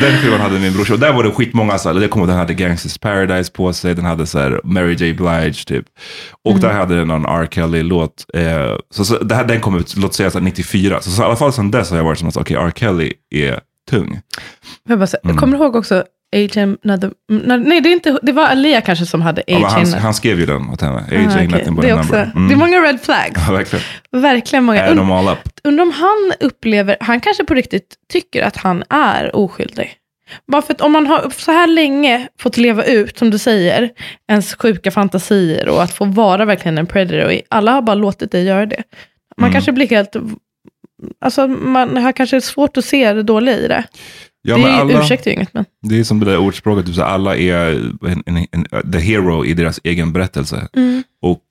den 0.00 0.12
skivan 0.22 0.40
hade 0.40 0.58
min 0.58 0.72
brorsa. 0.72 0.92
Och 0.94 1.00
där 1.00 1.12
var 1.12 1.24
det 1.24 1.30
skitmånga, 1.30 1.78
så 1.78 1.92
här, 1.92 2.00
det 2.00 2.08
kom, 2.08 2.26
den 2.26 2.36
hade 2.36 2.54
Gangsters 2.54 2.98
Paradise 2.98 3.52
på 3.52 3.72
sig, 3.72 3.94
den 3.94 4.04
hade 4.04 4.26
så 4.26 4.38
här 4.38 4.60
Mary 4.64 4.94
J. 4.94 5.12
Blige 5.12 5.52
typ. 5.66 5.84
Och 6.44 6.50
Mm. 6.50 6.62
där 6.62 6.72
hade 6.72 6.96
den 6.96 7.08
någon 7.08 7.26
R. 7.26 7.48
Kelly-låt. 7.50 8.24
Eh, 8.34 8.76
så, 8.94 9.04
så, 9.04 9.18
det 9.18 9.34
här, 9.34 9.44
den 9.44 9.60
kom 9.60 9.76
ut, 9.78 9.96
låt 9.96 10.14
säga 10.14 10.30
så 10.30 10.38
här, 10.38 10.44
94. 10.44 11.00
Så, 11.00 11.10
så 11.10 11.22
i 11.22 11.24
alla 11.24 11.36
fall 11.36 11.52
sedan 11.52 11.70
dess 11.70 11.90
har 11.90 11.96
jag 11.96 12.04
varit 12.04 12.18
som 12.18 12.28
att, 12.28 12.36
okej, 12.36 12.56
R. 12.56 12.72
Kelly 12.76 13.12
är 13.34 13.60
tung. 13.90 14.20
Jag 14.88 14.98
bara 14.98 15.06
säga, 15.06 15.20
Mm. 15.24 15.36
Kommer 15.36 15.58
du 15.58 15.64
ihåg 15.64 15.76
också 15.76 16.04
AJ, 16.36 16.58
Another, 16.84 17.10
nej, 17.58 17.80
det, 17.80 17.88
är 17.88 17.92
inte, 17.92 18.18
det 18.22 18.32
var 18.32 18.44
Alia 18.46 18.80
kanske 18.80 19.06
som 19.06 19.22
hade 19.22 19.42
Ja, 19.46 19.56
AJ. 19.56 19.62
men 19.62 19.92
han, 19.92 20.02
han 20.02 20.14
skrev 20.14 20.40
ju 20.40 20.46
den 20.46 20.70
åt 20.70 20.80
henne. 20.80 21.04
AJ 21.10 21.16
Ah. 21.16 21.42
Nothing 21.42 21.74
but 21.74 21.82
det, 21.84 21.88
är 21.90 21.98
också. 22.00 22.14
Mm. 22.16 22.48
det 22.48 22.54
är 22.54 22.56
många 22.56 22.80
red 22.80 23.00
flags. 23.00 23.40
Ja, 23.46 23.52
verkligen. 23.52 23.84
Verkligen 24.12 24.64
många. 24.64 24.84
All 24.84 25.28
up. 25.28 25.38
undrar 25.64 25.82
om 25.82 25.90
han 25.92 26.32
upplever, 26.40 26.96
han 27.00 27.20
kanske 27.20 27.44
på 27.44 27.54
riktigt 27.54 27.94
tycker 28.12 28.42
att 28.42 28.56
han 28.56 28.84
är 28.90 29.36
oskyldig. 29.36 29.94
Bara 30.52 30.62
för 30.62 30.74
att 30.74 30.80
om 30.80 30.92
man 30.92 31.06
har 31.06 31.30
så 31.36 31.52
här 31.52 31.66
länge 31.66 32.28
fått 32.40 32.56
leva 32.56 32.84
ut, 32.84 33.18
som 33.18 33.30
du 33.30 33.38
säger, 33.38 33.90
ens 34.30 34.54
sjuka 34.54 34.90
fantasier 34.90 35.68
och 35.68 35.82
att 35.82 35.92
få 35.92 36.04
vara 36.04 36.44
verkligen 36.44 36.78
en 36.78 36.86
predator. 36.86 37.24
Och 37.26 37.32
alla 37.48 37.72
har 37.72 37.82
bara 37.82 37.94
låtit 37.94 38.32
dig 38.32 38.44
göra 38.44 38.66
det. 38.66 38.82
Man 39.36 39.44
Mm. 39.48 39.52
kanske 39.52 39.72
blir 39.72 39.88
helt... 39.88 40.16
Alltså 41.20 41.46
man 41.48 41.96
har 41.96 42.12
kanske 42.12 42.40
svårt 42.40 42.76
att 42.76 42.84
se 42.84 43.12
det 43.12 43.22
dåliga 43.22 43.56
i 43.56 43.68
det. 43.68 43.84
Ja, 44.48 44.56
det 44.56 44.62
är, 44.62 44.80
alla, 44.80 45.02
ursäktar 45.02 45.30
ju 45.30 45.34
inget, 45.36 45.54
men... 45.54 45.64
det 45.82 45.98
är 46.00 46.04
som 46.04 46.20
det 46.20 46.26
där 46.26 46.38
ordspråket, 46.38 46.86
typ, 46.86 46.94
så 46.94 47.02
alla 47.02 47.36
är 47.36 47.54
en, 48.06 48.22
en, 48.26 48.46
en, 48.52 48.92
the 48.92 48.98
hero 48.98 49.44
i 49.44 49.54
deras 49.54 49.80
egen 49.84 50.12
berättelse. 50.12 50.68
Mm. 50.76 51.02
Och 51.22 51.42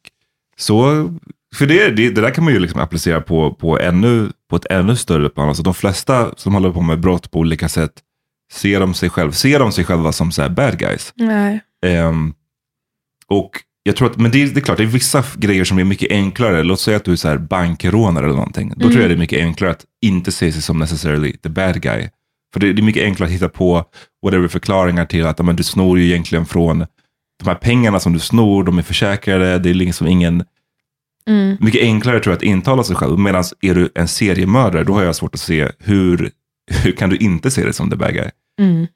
så, 0.58 1.10
för 1.56 1.66
det, 1.66 1.90
det, 1.90 2.10
det 2.10 2.22
där 2.22 2.30
kan 2.32 2.44
man 2.44 2.54
ju 2.54 2.60
liksom 2.60 2.80
applicera 2.82 3.22
på, 3.22 3.54
på, 3.54 3.80
ännu, 3.80 4.30
på 4.50 4.56
ett 4.56 4.66
ännu 4.66 4.96
större 4.96 5.30
plan. 5.30 5.48
Alltså 5.48 5.64
de 5.64 5.74
flesta 5.74 6.32
som 6.38 6.54
håller 6.54 6.72
på 6.72 6.82
med 6.82 7.00
brott 7.00 7.32
på 7.32 7.40
olika 7.40 7.70
sätt, 7.70 7.92
ser 8.54 8.80
de 8.80 8.94
sig, 8.94 9.10
själv, 9.10 9.32
ser 9.32 9.60
de 9.60 9.72
sig 9.72 9.86
själva 9.86 10.12
som 10.12 10.32
så 10.32 10.42
här 10.42 10.50
bad 10.50 10.80
guys. 10.80 11.14
Nej. 11.16 11.60
Ehm, 11.86 12.34
och 13.28 13.52
jag 13.84 13.96
tror 13.96 14.10
att, 14.12 14.18
men 14.18 14.32
det, 14.32 14.44
är- 14.44 14.48
det 14.48 14.60
är 14.60 14.62
klart, 14.62 14.78
det 14.78 14.84
är 14.84 14.88
vissa 14.88 15.24
grejer 15.36 15.64
som 15.64 15.80
är 15.80 15.84
mycket 15.84 16.12
enklare. 16.12 16.64
Låt 16.64 16.80
säga 16.80 16.98
att 16.98 17.04
du 17.06 17.12
är 17.12 17.16
så 17.16 17.38
bankrånare 17.40 18.26
eller 18.26 18.36
någonting. 18.36 18.74
Då 18.76 18.90
tror 18.90 19.02
jag 19.02 19.10
det 19.10 19.16
är 19.16 19.20
mycket 19.20 19.40
enklare 19.40 19.72
att 19.72 19.86
inte 20.02 20.32
se 20.32 20.52
sig 20.52 20.62
som 20.62 20.80
necessarily 20.80 21.38
the 21.38 21.50
bad 21.50 21.82
guy. 21.82 22.10
För 22.54 22.60
det, 22.60 22.74
det 22.74 22.82
är 22.82 22.84
mycket 22.84 23.04
enklare 23.04 23.28
att 23.28 23.36
hitta 23.36 23.50
på 23.50 23.86
whatever 24.24 24.48
förklaringar 24.48 25.06
till 25.06 25.26
att 25.26 25.46
men, 25.46 25.56
du 25.56 25.64
snor 25.64 26.00
ju 26.00 26.06
egentligen 26.06 26.46
från 26.46 26.80
de 27.44 27.48
här 27.48 27.56
pengarna 27.56 28.00
som 28.00 28.14
du 28.14 28.20
snor, 28.20 28.64
de 28.64 28.78
är 28.78 28.82
försäkrade, 28.82 29.60
det 29.60 29.70
är 29.70 29.74
liksom 29.74 30.08
ingen 30.08 30.44
Mm. 31.28 31.58
Mycket 31.60 31.82
enklare 31.82 32.20
tror 32.20 32.32
jag 32.32 32.38
att 32.38 32.44
intala 32.44 32.84
sig 32.84 32.96
själv. 32.96 33.20
Medan 33.20 33.44
är 33.62 33.76
du 33.76 33.90
en 33.96 34.08
seriemördare, 34.08 34.84
då 34.84 34.94
har 34.94 35.04
jag 35.04 35.16
svårt 35.16 35.36
att 35.36 35.42
se 35.42 35.72
hur, 35.80 36.32
hur 36.84 36.92
kan 36.92 37.10
du 37.10 37.18
inte 37.18 37.52
se 37.52 37.66
det 37.66 37.74
som 37.74 37.90
the 37.90 37.96
bad 37.96 38.14
guy? 38.14 38.30
Mm. 38.60 38.88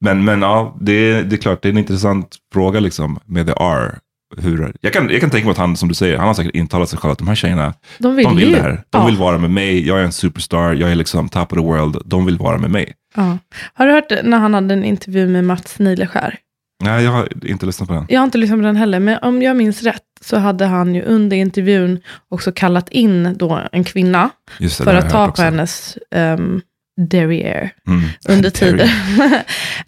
Men, 0.00 0.24
men 0.24 0.42
ja, 0.42 0.76
det, 0.80 1.22
det 1.22 1.36
är 1.36 1.40
klart, 1.40 1.62
det 1.62 1.68
är 1.68 1.70
en 1.70 1.78
intressant 1.78 2.36
fråga 2.52 2.80
liksom 2.80 3.18
med 3.24 3.46
the 3.46 3.52
R. 3.52 3.98
Hur, 4.36 4.72
jag, 4.80 4.92
kan, 4.92 5.10
jag 5.10 5.20
kan 5.20 5.30
tänka 5.30 5.44
mig 5.44 5.52
att 5.52 5.58
han, 5.58 5.76
som 5.76 5.88
du 5.88 5.94
säger, 5.94 6.18
han 6.18 6.26
har 6.26 6.34
säkert 6.34 6.54
intalat 6.54 6.88
sig 6.88 6.98
själv 6.98 7.12
att 7.12 7.18
de 7.18 7.28
här 7.28 7.34
tjejerna, 7.34 7.74
De 7.98 8.16
vill, 8.16 8.24
de 8.24 8.36
vill 8.36 8.52
det 8.52 8.60
här. 8.60 8.70
De 8.90 8.98
ja. 8.98 9.06
vill 9.06 9.16
vara 9.16 9.38
med 9.38 9.50
mig, 9.50 9.86
jag 9.86 10.00
är 10.00 10.04
en 10.04 10.12
superstar, 10.12 10.74
jag 10.74 10.90
är 10.90 10.94
liksom 10.94 11.28
top 11.28 11.52
of 11.52 11.58
the 11.58 11.64
world, 11.64 11.96
de 12.04 12.26
vill 12.26 12.38
vara 12.38 12.58
med 12.58 12.70
mig. 12.70 12.92
Ja. 13.14 13.38
Har 13.74 13.86
du 13.86 13.92
hört 13.92 14.12
när 14.24 14.38
han 14.38 14.54
hade 14.54 14.74
en 14.74 14.84
intervju 14.84 15.28
med 15.28 15.44
Mats 15.44 15.78
Nileskär? 15.78 16.38
Nej, 16.84 17.04
jag 17.04 17.10
har 17.10 17.28
inte 17.46 17.66
lyssnat 17.66 17.88
på 17.88 17.94
den. 17.94 18.06
Jag 18.08 18.20
har 18.20 18.24
inte 18.24 18.38
lyssnat 18.38 18.58
på 18.58 18.62
den 18.62 18.76
heller, 18.76 19.00
men 19.00 19.18
om 19.22 19.42
jag 19.42 19.56
minns 19.56 19.82
rätt 19.82 20.02
så 20.20 20.36
hade 20.36 20.66
han 20.66 20.94
ju 20.94 21.02
under 21.02 21.36
intervjun 21.36 22.00
också 22.28 22.52
kallat 22.52 22.88
in 22.88 23.36
då 23.38 23.60
en 23.72 23.84
kvinna 23.84 24.30
det, 24.58 24.68
för 24.68 24.94
att 24.94 25.10
ta 25.10 25.28
också. 25.28 25.42
på 25.42 25.44
hennes 25.44 25.98
um, 26.10 26.62
derriere 27.10 27.70
Mm. 27.86 28.02
under 28.28 28.50
tiden. 28.60 28.88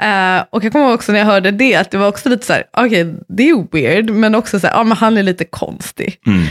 Eh, 0.01 0.45
och 0.51 0.65
jag 0.65 0.73
kommer 0.73 0.85
ihåg 0.85 0.95
också 0.95 1.13
när 1.13 1.19
jag 1.19 1.27
hörde 1.27 1.51
det, 1.51 1.75
att 1.77 1.91
det 1.91 1.99
var 1.99 2.09
också 2.09 2.29
lite 2.29 2.47
så 2.47 2.53
här, 2.53 2.65
okej, 2.77 3.15
det 3.29 3.49
är 3.49 3.67
weird, 3.73 4.11
men 4.11 4.35
också 4.35 4.61
så 4.61 4.67
här, 4.67 4.75
ja 4.75 4.85
men 4.85 4.97
han 4.97 5.17
är 5.17 5.23
lite 5.23 5.45
konstig. 5.45 6.17
Mm. 6.27 6.47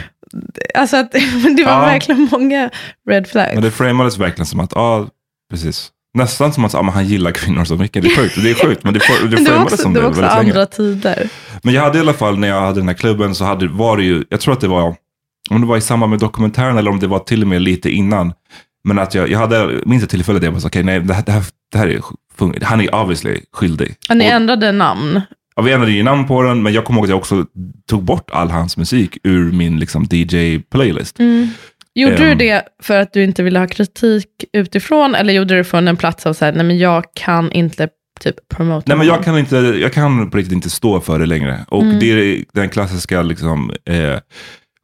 Alltså 0.76 0.98
att 0.98 1.12
det 1.58 1.64
var 1.64 1.72
Ja. 1.72 1.80
verkligen 1.80 2.28
många 2.32 2.70
red 3.10 3.28
flags. 3.28 3.54
Men 3.54 3.64
det 3.64 3.72
framades 3.72 4.18
verkligen 4.18 4.46
som 4.46 4.60
att, 4.60 4.72
ja, 4.76 5.08
precis. 5.52 5.90
Nästan 6.14 6.54
som 6.54 6.66
att 6.66 6.76
ah, 6.76 6.82
men 6.82 6.94
han 6.94 7.06
gillar 7.08 7.32
kvinnor 7.32 7.66
så 7.66 7.76
mycket. 7.76 8.04
Det 8.04 8.10
är 8.10 8.16
sjukt, 8.16 8.36
det 8.44 8.50
är 8.50 8.54
sjukt 8.68 8.84
men 8.84 8.94
det, 8.94 9.00
det 9.30 9.36
det 9.36 9.52
var 9.52 9.64
också, 9.64 9.78
som 9.78 9.94
det 9.94 10.00
det, 10.00 10.04
var 10.04 10.10
också 10.10 10.22
väldigt 10.22 10.38
länge. 10.38 10.52
andra 10.52 10.66
tider. 10.66 11.30
Men 11.64 11.74
jag 11.74 11.82
hade 11.82 11.98
i 11.98 12.02
alla 12.02 12.14
fall, 12.14 12.38
när 12.40 12.48
jag 12.48 12.62
hade 12.62 12.80
den 12.80 12.88
här 12.88 12.96
klubben, 12.96 13.36
så 13.36 13.46
hade, 13.46 13.68
var 13.68 13.98
det 13.98 14.04
ju, 14.04 14.24
jag 14.30 14.40
tror 14.40 14.54
att 14.54 14.62
det 14.62 14.68
var, 14.68 14.96
om 15.50 15.62
det 15.62 15.68
var 15.68 15.78
i 15.78 15.82
samband 15.82 16.10
med 16.10 16.20
dokumentären 16.20 16.78
eller 16.78 16.92
om 16.92 17.00
det 17.00 17.08
var 17.08 17.20
till 17.20 17.42
och 17.42 17.48
med 17.48 17.62
lite 17.62 17.90
innan. 17.90 18.34
Men 18.88 19.00
att 19.00 19.14
jag, 19.16 19.30
jag 19.30 19.40
hade, 19.40 19.82
minns 19.86 20.04
ett 20.04 20.10
tillfälle 20.10 20.40
där 20.40 20.48
jag 20.48 20.54
bara 20.54 20.68
okej, 20.68 20.84
nej, 20.84 21.00
det 21.00 21.14
här, 21.14 21.24
det 21.26 21.32
här, 21.32 21.44
det 21.72 21.78
här 21.78 21.88
är, 21.88 22.02
han 22.66 22.82
är 22.82 22.96
obviously 22.96 23.40
skyldig. 23.54 23.96
Ja, 24.10 24.16
ni 24.16 24.26
Och- 24.28 24.32
ändrade 24.32 24.72
namn. 24.72 25.22
Ja, 25.56 25.62
vi 25.62 25.72
ändrade 25.72 25.92
ju 25.92 26.04
namn 26.04 26.28
på 26.28 26.42
den, 26.44 26.64
men 26.64 26.74
jag 26.74 26.86
kommer 26.86 27.00
ihåg 27.00 27.06
att 27.06 27.10
jag 27.10 27.18
också 27.18 27.46
tog 27.90 28.04
bort 28.04 28.30
all 28.32 28.50
hans 28.50 28.78
musik 28.78 29.18
ur 29.24 29.52
min 29.52 29.80
liksom, 29.80 30.06
DJ-playlist. 30.06 31.20
Mm. 31.20 31.48
Gjorde 31.96 32.16
du 32.18 32.32
Ehm. 32.32 32.38
det 32.38 32.64
för 32.84 33.00
att 33.02 33.14
du 33.14 33.24
inte 33.24 33.44
ville 33.44 33.60
ha 33.60 33.68
kritik 33.68 34.26
utifrån, 34.54 35.16
eller 35.16 35.34
gjorde 35.34 35.54
du 35.54 35.58
det 35.58 35.64
från 35.64 35.88
en 35.88 35.98
plats 35.98 36.26
av 36.26 36.34
så 36.34 36.46
här, 36.46 36.52
nej 36.54 36.64
men 36.66 36.78
jag 36.78 37.04
kan 37.16 37.52
inte 37.52 37.90
typ 38.20 38.36
promota 38.56 38.84
Nej, 38.88 38.98
men 38.98 39.08
jag 39.08 39.24
kan, 39.24 39.38
inte, 39.38 39.56
jag 39.58 39.94
kan 39.94 40.30
på 40.30 40.38
riktigt 40.38 40.54
inte 40.54 40.70
stå 40.70 41.00
för 41.02 41.20
det 41.20 41.26
längre. 41.26 41.66
Och 41.68 41.84
Mm. 41.84 42.00
det 42.00 42.12
är 42.12 42.44
den 42.54 42.70
klassiska 42.70 43.22
liksom, 43.22 43.72
eh, 43.90 44.20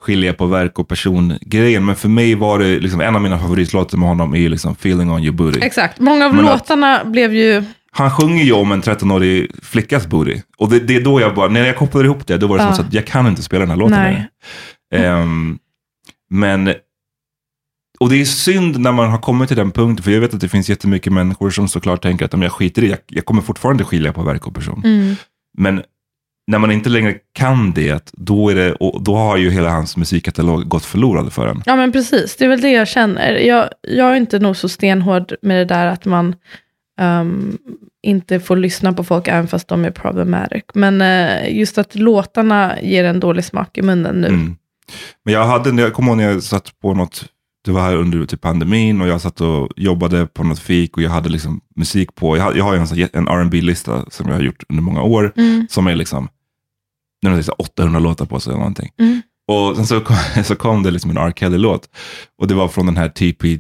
skilja 0.04 0.34
på 0.34 0.46
verk 0.46 0.80
och 0.80 0.88
person-grejen. 0.88 1.86
Men 1.86 1.96
för 1.96 2.10
mig 2.10 2.36
var 2.36 2.60
det, 2.60 2.80
liksom, 2.80 3.02
en 3.02 3.16
av 3.16 3.22
mina 3.22 3.40
favoritlåtar 3.40 3.98
med 3.98 4.10
honom 4.10 4.36
är 4.36 4.50
liksom 4.50 4.72
Feeling 4.74 5.12
on 5.12 5.24
your 5.24 5.36
booty. 5.36 5.60
Exakt, 5.60 6.00
många 6.00 6.26
av 6.26 6.36
Men 6.36 6.46
att- 6.46 6.52
låtarna 6.52 7.06
blev 7.06 7.34
ju, 7.34 7.64
Han 7.92 8.12
sjunger 8.12 8.44
ju 8.44 8.52
om 8.52 8.72
en 8.72 8.82
13-årig 8.82 9.52
flickas 9.62 10.08
booty. 10.08 10.42
Och 10.58 10.70
det, 10.70 10.80
det 10.80 10.96
är 10.96 11.02
då 11.02 11.22
jag 11.22 11.36
bara, 11.36 11.48
när 11.50 11.66
jag 11.66 11.78
kopplade 11.78 12.06
ihop 12.06 12.28
det, 12.28 12.38
då 12.38 12.48
var 12.48 12.58
det 12.58 12.64
Ja. 12.64 12.74
som 12.76 12.86
att 12.86 12.94
jag 12.94 13.08
kan 13.08 13.28
inte 13.28 13.44
spela 13.44 13.60
den 13.60 13.70
här 13.70 13.78
låten 13.78 14.04
längre. 14.04 14.28
Ehm, 14.96 15.58
men, 16.30 16.74
och 18.00 18.10
det 18.10 18.22
är 18.22 18.26
synd 18.26 18.80
när 18.80 18.92
man 18.92 19.10
har 19.10 19.18
kommit 19.18 19.48
till 19.48 19.58
den 19.58 19.72
punkten, 19.72 20.04
för 20.04 20.12
jag 20.12 20.22
vet 20.22 20.34
att 20.34 20.42
det 20.42 20.50
finns 20.50 20.70
jättemycket 20.70 21.14
människor 21.14 21.50
som 21.50 21.68
såklart 21.68 22.02
tänker 22.02 22.26
att 22.26 22.34
om 22.34 22.42
jag 22.42 22.52
skiter 22.52 22.84
i, 22.84 22.90
jag, 22.90 23.00
jag 23.08 23.26
kommer 23.26 23.42
fortfarande 23.42 23.84
skilja 23.84 24.14
på 24.14 24.24
verk 24.24 24.48
och 24.48 24.56
person. 24.56 24.82
mm, 24.86 25.16
Men 25.58 25.84
när 26.48 26.60
man 26.60 26.72
inte 26.72 26.90
längre 26.90 27.16
kan 27.34 27.72
det, 27.74 28.12
då, 28.14 28.50
är 28.50 28.56
det, 28.56 28.74
och 28.74 29.04
då 29.04 29.16
har 29.16 29.38
ju 29.38 29.52
hela 29.52 29.70
hans 29.70 29.98
musikkatalog 29.98 30.68
gått 30.68 30.86
förlorad 30.86 31.34
för 31.34 31.48
en. 31.48 31.64
ja 31.66 31.76
men 31.76 31.92
precis, 31.92 32.36
det 32.36 32.46
är 32.46 32.50
väl 32.50 32.62
det 32.62 32.72
jag 32.72 32.88
känner. 32.88 33.32
Jag, 33.34 33.70
jag 33.82 34.12
är 34.12 34.16
inte 34.16 34.40
nog 34.40 34.58
så 34.58 34.70
stenhård 34.70 35.34
med 35.42 35.58
det 35.58 35.66
där 35.66 35.86
att 35.88 36.06
man 36.06 36.36
ehm, 37.00 37.58
inte 38.04 38.40
får 38.40 38.56
lyssna 38.58 38.94
på 38.94 39.04
folk 39.04 39.28
även 39.28 39.48
fast 39.48 39.68
de 39.68 39.86
är 39.86 39.92
problematic. 39.92 40.64
Men 40.74 41.02
eh, 41.02 41.58
just 41.58 41.78
att 41.78 41.96
låtarna 41.96 42.82
ger 42.82 43.04
en 43.04 43.20
dålig 43.20 43.46
smak 43.46 43.78
i 43.78 43.82
munnen 43.82 44.16
nu. 44.16 44.28
Mm. 44.28 44.56
Men 45.26 45.34
jag 45.34 45.46
hade, 45.46 45.82
jag 45.82 45.94
kommer 45.94 46.10
ihåg 46.10 46.18
när 46.18 46.32
jag 46.32 46.44
satt 46.44 46.80
på 46.82 46.94
något, 46.94 47.26
det 47.66 47.72
var 47.72 47.82
här 47.82 47.96
under 47.96 48.26
typ 48.26 48.42
pandemin 48.42 49.02
och 49.02 49.08
jag 49.08 49.22
satt 49.22 49.42
och 49.42 49.70
jobbade 49.76 50.28
på 50.28 50.44
något 50.44 50.60
fik 50.60 50.98
och 50.98 51.04
jag 51.04 51.10
hade 51.10 51.30
liksom 51.30 51.62
musik 51.76 52.16
på, 52.16 52.38
jag 52.38 52.44
har, 52.44 52.54
jag 52.54 52.64
har 52.64 52.76
en, 52.76 53.10
en 53.14 53.44
rb 53.46 53.54
lista 53.54 54.06
som 54.10 54.28
jag 54.28 54.36
har 54.36 54.42
gjort 54.42 54.64
under 54.70 54.84
många 54.84 55.02
år, 55.02 55.34
Mm. 55.36 55.68
som 55.70 55.88
är 55.88 55.96
liksom, 55.96 56.28
det 57.32 57.36
är 57.36 57.38
liksom 57.38 57.56
800 57.58 58.00
låtar 58.00 58.26
på 58.26 58.40
sig 58.40 58.52
eller 58.52 58.60
någonting. 58.60 58.90
Mm. 59.00 59.22
Och 59.48 59.76
sen 59.76 59.88
så 59.88 60.02
kom, 60.02 60.16
så 60.44 60.56
kom 60.56 60.84
det 60.84 60.92
liksom 60.92 61.12
en 61.12 61.18
R. 61.18 61.34
Kelly-låt 61.36 61.90
och 62.42 62.48
det 62.48 62.54
var 62.54 62.68
från 62.68 62.86
den 62.86 62.98
här 62.98 63.10
TP2. 63.10 63.60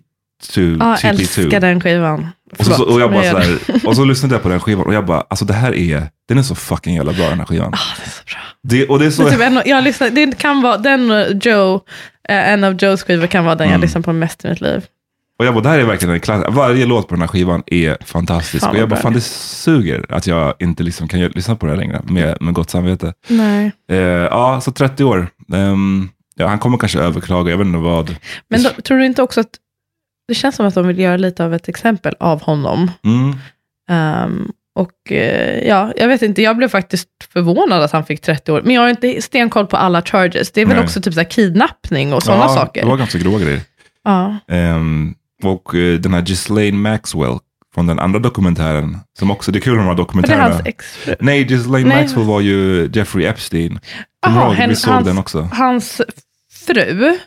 Ja, 0.79 0.95
TP2. 0.95 1.07
älskar 1.09 1.59
den 1.59 1.81
skivan. 1.81 2.27
Och 2.59 2.65
så, 2.65 2.83
och, 2.93 3.01
jag 3.01 3.11
bara 3.11 3.23
så 3.31 3.37
här, 3.37 3.57
och 3.87 3.95
så 3.95 4.05
lyssnade 4.05 4.35
jag 4.35 4.43
på 4.43 4.49
den 4.49 4.59
skivan 4.59 4.85
och 4.85 4.93
jag 4.93 5.05
bara, 5.05 5.21
alltså 5.29 5.45
det 5.45 5.53
här 5.53 5.75
är, 5.75 6.07
den 6.27 6.37
är 6.37 6.43
så 6.43 6.55
fucking 6.55 6.95
jävla 6.95 7.13
bra 7.13 7.29
den 7.29 7.39
här 7.39 7.45
skivan. 7.45 7.73
Ah, 7.73 7.77
det 7.97 8.05
är 8.05 8.09
så 8.09 8.23
bra. 8.25 8.41
Det, 8.63 8.87
och 8.87 8.99
det 8.99 9.05
är 9.05 9.09
så, 9.11 9.23
Det, 9.23 9.29
är 9.29 9.31
typ 9.31 9.41
en, 9.41 9.61
jag 9.65 9.83
lyssnar, 9.83 10.09
det 10.09 10.37
kan 10.37 10.61
vara, 10.61 10.77
den 10.77 11.11
Joe, 11.43 11.75
eh, 12.29 12.49
en 12.53 12.63
av 12.63 12.73
Joes 12.83 13.03
skivor 13.03 13.27
kan 13.27 13.45
vara 13.45 13.55
den 13.55 13.67
jag 13.67 13.71
Mm. 13.75 13.81
lyssnar 13.81 14.01
på 14.01 14.13
mest 14.13 14.45
i 14.45 14.49
mitt 14.49 14.61
liv. 14.61 14.85
Och 15.39 15.45
jag 15.45 15.53
bara, 15.53 15.63
det 15.63 15.69
här 15.69 15.79
är 15.79 15.83
verkligen 15.83 16.13
en 16.13 16.19
klass. 16.19 16.45
Varje 16.49 16.85
låt 16.85 17.07
på 17.07 17.15
den 17.15 17.21
här 17.21 17.27
skivan 17.27 17.63
är 17.65 17.97
fantastisk. 18.05 18.63
Fan, 18.63 18.75
och 18.75 18.81
jag 18.81 18.89
bara, 18.89 18.99
fan 18.99 19.13
det 19.13 19.21
suger 19.21 20.05
att 20.09 20.27
jag 20.27 20.53
inte 20.59 20.83
liksom 20.83 21.07
kan 21.07 21.19
lyssna 21.19 21.55
på 21.55 21.65
det 21.65 21.71
här 21.71 21.79
längre 21.79 22.01
med, 22.03 22.37
med 22.41 22.53
gott 22.53 22.69
samvete. 22.69 23.13
Nej. 23.27 23.71
Eh, 23.89 23.97
ja, 23.97 24.61
så 24.61 24.71
30 24.71 25.03
år. 25.03 25.27
Ehm, 25.53 26.09
ja, 26.35 26.47
han 26.47 26.59
kommer 26.59 26.77
kanske 26.77 26.99
överklaga, 26.99 27.51
jag 27.51 27.57
vet 27.57 27.67
inte 27.67 27.79
vad. 27.79 28.15
Men 28.49 28.63
då, 28.63 28.69
tror 28.69 28.97
du 28.97 29.05
inte 29.05 29.21
också 29.21 29.39
att, 29.39 29.49
det 30.27 30.33
känns 30.33 30.55
som 30.55 30.65
att 30.65 30.75
de 30.75 30.87
vill 30.87 30.99
göra 30.99 31.17
lite 31.17 31.45
av 31.45 31.53
ett 31.53 31.69
exempel 31.69 32.15
av 32.19 32.41
honom. 32.41 32.91
Mm. 33.03 33.35
Ehm, 33.89 34.51
och 34.75 35.11
eh, 35.11 35.67
ja, 35.67 35.93
jag 35.95 36.07
vet 36.07 36.21
inte, 36.21 36.41
jag 36.41 36.57
blev 36.57 36.67
faktiskt 36.67 37.09
förvånad 37.33 37.83
att 37.83 37.91
han 37.91 38.05
fick 38.05 38.21
30 38.21 38.51
år. 38.51 38.61
Men 38.61 38.75
jag 38.75 38.81
har 38.81 38.89
inte 38.89 39.21
stenkoll 39.21 39.67
på 39.67 39.77
alla 39.77 40.01
charges. 40.01 40.51
Det 40.51 40.61
är 40.61 40.65
väl 40.65 40.75
Nej. 40.75 40.83
också 40.83 41.01
typ 41.01 41.13
så 41.13 41.25
kidnappning 41.25 42.13
och 42.13 42.23
sådana 42.23 42.43
ja, 42.43 42.49
saker. 42.49 42.81
Det 42.81 42.87
var 42.87 42.97
ganska 42.97 43.17
grova 43.17 43.39
grejer. 43.39 43.61
Ja. 44.03 44.37
Ehm, 44.47 45.15
och 45.45 45.75
eh, 45.75 45.99
den 45.99 46.13
här 46.13 46.21
Ghislaine 46.21 46.81
Maxwell 46.81 47.37
från 47.75 47.87
den 47.87 47.99
andra 47.99 48.19
dokumentären, 48.19 48.97
som 49.19 49.31
också, 49.31 49.51
det 49.51 49.59
är 49.59 49.61
kul 49.61 49.73
med 49.75 49.81
de 49.81 49.87
här 49.87 49.87
Men 49.87 49.95
det 49.95 50.01
är 50.01 50.05
dokumentärerna. 50.05 50.43
hans 50.53 50.65
exfru. 50.65 51.15
Nej, 51.19 51.43
Ghislaine 51.43 51.87
Nej. 51.89 52.01
Maxwell 52.01 52.25
var 52.25 52.41
ju 52.41 52.89
Jeffrey 52.93 53.25
Epstein. 53.25 53.79
Du 54.25 54.31
ihåg? 54.31 54.69
Vi 54.69 54.75
såg 54.75 54.93
hans- 54.93 55.05
den 55.07 55.17
också. 55.17 55.49
Hans 55.53 56.01
fru. 56.67 57.17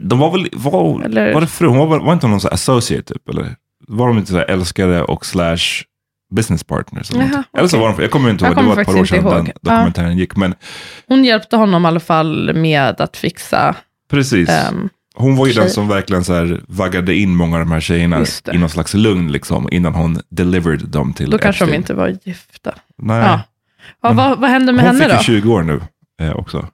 De 0.00 0.18
var 0.18 0.30
väl, 0.32 0.48
var, 0.52 1.02
Eller- 1.04 1.34
var 1.34 1.40
det 1.40 1.46
fru? 1.46 1.66
Hon 1.68 1.78
var, 1.78 1.98
var 2.00 2.12
inte 2.12 2.26
någon 2.26 2.40
här 2.48 2.54
associate 2.54 3.02
typ? 3.14 3.28
Eller 3.28 3.54
var 3.88 4.08
de 4.08 4.18
inte 4.18 4.30
så 4.30 4.38
här 4.38 4.44
älskare 4.50 5.02
och 5.02 5.26
slash 5.26 5.56
business 6.34 6.64
partners? 6.64 7.10
Eller, 7.10 7.20
Jaha, 7.20 7.28
någonting? 7.28 7.58
eller 7.58 7.68
så 7.68 7.78
var 7.78 7.92
de, 7.96 8.02
jag 8.02 8.10
kommer 8.10 8.30
inte 8.30 8.44
ihåg, 8.44 8.52
det 8.52 8.54
kommer 8.54 8.74
var 8.74 8.82
ett 8.82 8.86
par 8.86 8.98
år 9.00 9.04
sedan 9.04 9.24
den 9.24 9.36
ihåg. 9.46 9.48
Ja. 9.62 9.70
dokumentären 9.70 10.18
gick. 10.18 10.36
Men 10.36 10.54
Hon 11.08 11.24
hjälpte 11.24 11.56
honom 11.56 11.84
i 11.84 11.88
alla 11.88 12.00
fall 12.00 12.54
med 12.54 13.00
att 13.00 13.16
fixa 13.16 13.76
precis, 14.10 14.48
ehm, 14.48 14.88
hon 15.16 15.36
var 15.36 15.46
ju 15.46 15.52
den 15.52 15.70
som 15.70 15.88
verkligen 15.88 16.24
så 16.24 16.34
här 16.34 16.60
vaggade 16.68 17.14
in 17.14 17.36
många 17.36 17.56
av 17.56 17.64
de 17.64 17.72
här 17.72 17.80
tjejerna 17.80 18.24
i 18.52 18.58
någon 18.58 18.68
slags 18.70 18.94
lugn 18.94 19.32
liksom, 19.32 19.68
innan 19.72 19.94
hon 19.94 20.20
delivered 20.28 20.88
dem 20.88 21.12
till 21.12 21.30
Då 21.30 21.38
kanske 21.38 21.66
de 21.66 21.74
inte 21.74 21.94
var 21.94 22.18
gifta. 22.24 22.74
Nej. 22.98 23.18
Ja. 23.18 23.40
Ja, 24.02 24.08
Men 24.08 24.16
vad, 24.16 24.38
vad 24.40 24.50
hände 24.50 24.72
med 24.72 24.84
hon 24.84 24.96
henne 25.00 25.18
fick 25.18 25.26
då? 25.26 25.32
ju 25.34 25.40
20 25.40 25.52
år 25.52 25.62
nu 25.62 25.80
eh, 26.20 26.36
också. 26.36 26.68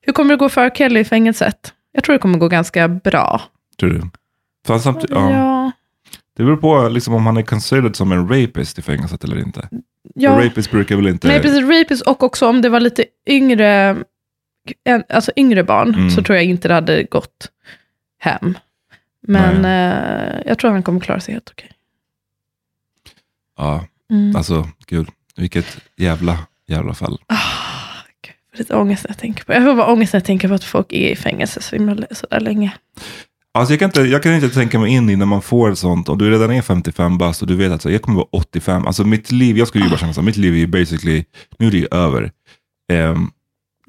Hur 0.00 0.12
kommer 0.12 0.30
det 0.30 0.36
gå 0.38 0.48
för. 0.48 0.70
Kelly 0.70 1.00
i 1.00 1.04
fängelset? 1.04 1.72
Jag 1.92 2.04
tror 2.04 2.12
det 2.12 2.18
kommer 2.18 2.38
gå 2.38 2.48
ganska 2.48 2.88
bra. 2.88 3.42
Tror 3.80 3.90
du? 3.90 4.02
Fast 4.66 4.84
samtidigt, 4.84 5.10
ja. 5.10 5.30
Ja, 5.30 5.72
Det 6.36 6.42
beror 6.44 6.56
på 6.56 6.88
liksom, 6.88 7.14
om 7.14 7.26
han 7.26 7.36
är 7.36 7.42
considered 7.42 7.96
som 7.96 8.12
en 8.12 8.28
rapist 8.28 8.78
i 8.78 8.82
fängelset 8.82 9.24
eller 9.24 9.38
inte. 9.38 9.68
ja. 10.14 10.36
För 10.36 10.42
rapist 10.44 10.70
brukar 10.70 10.96
väl 10.96 11.08
inte... 11.08 11.28
Nej, 11.28 11.42
precis. 11.42 11.68
Rapist 11.68 12.02
och 12.02 12.22
också 12.22 12.48
om 12.48 12.62
det 12.62 12.68
var 12.68 12.80
lite 12.80 13.04
yngre, 13.26 13.96
en- 14.84 15.04
alltså 15.08 15.32
yngre 15.36 15.64
barn, 15.64 15.94
Mm. 15.94 16.10
så 16.10 16.22
tror 16.22 16.36
jag 16.36 16.44
inte 16.44 16.68
det 16.68 16.74
hade 16.74 17.02
gått 17.04 17.50
hem. 18.18 18.58
Men 19.22 19.64
eh, 19.64 20.40
jag 20.46 20.58
tror 20.58 20.70
han 20.70 20.82
kommer 20.82 21.00
klara 21.00 21.20
sig 21.20 21.34
helt 21.34 21.50
okej. 21.50 21.70
Ja, 23.56 23.84
Mm. 24.10 24.36
alltså 24.36 24.68
gud. 24.86 25.08
Vilket 25.36 25.78
jävla, 25.96 26.38
jävla 26.68 26.94
fall. 26.94 27.18
Ah, 27.26 27.36
gud, 28.22 28.34
jag 28.50 28.52
får 28.52 28.58
lite 28.58 28.74
ångest 28.76 29.04
när 29.04 29.10
jag 29.10 29.18
tänker 29.18 29.44
på 29.44 29.52
Jag 29.52 29.62
får 29.64 29.74
bara 29.74 29.92
ångest 29.92 30.12
när 30.12 30.20
jag 30.20 30.24
tänker 30.26 30.48
på 30.48 30.54
att 30.54 30.64
folk 30.64 30.92
är 30.92 31.10
i 31.10 31.16
fängelse 31.16 31.62
så, 31.62 31.76
himla, 31.76 32.06
så 32.10 32.26
där 32.30 32.40
länge. 32.40 32.72
Alltså 33.52 33.72
jag 33.72 33.78
kan, 33.80 33.86
inte, 33.88 34.00
jag 34.00 34.22
kan 34.22 34.34
inte 34.34 34.48
tänka 34.50 34.78
mig 34.78 34.90
in 34.92 35.10
i 35.10 35.16
när 35.16 35.26
man 35.26 35.42
får 35.42 35.70
ett 35.72 35.78
sånt, 35.78 36.08
och 36.08 36.18
du 36.18 36.30
redan 36.30 36.50
är 36.50 36.62
55 36.62 37.18
bast 37.18 37.42
och 37.42 37.48
du 37.48 37.56
vet 37.56 37.72
att 37.72 37.82
så, 37.82 37.90
jag 37.90 38.02
kommer 38.02 38.16
vara 38.16 38.28
85. 38.32 38.86
Alltså 38.86 39.04
mitt 39.04 39.32
liv, 39.32 39.58
jag 39.58 39.68
skulle 39.68 39.84
ju 39.84 39.90
bara 39.90 39.98
känna 39.98 40.12
så, 40.14 40.22
mitt 40.22 40.36
liv 40.36 40.52
är 40.54 40.58
ju 40.58 40.66
basically, 40.66 41.24
nu 41.58 41.66
är 41.66 41.70
det 41.70 41.78
ju 41.78 41.88
över. 41.90 42.32
Ehm, 42.92 43.30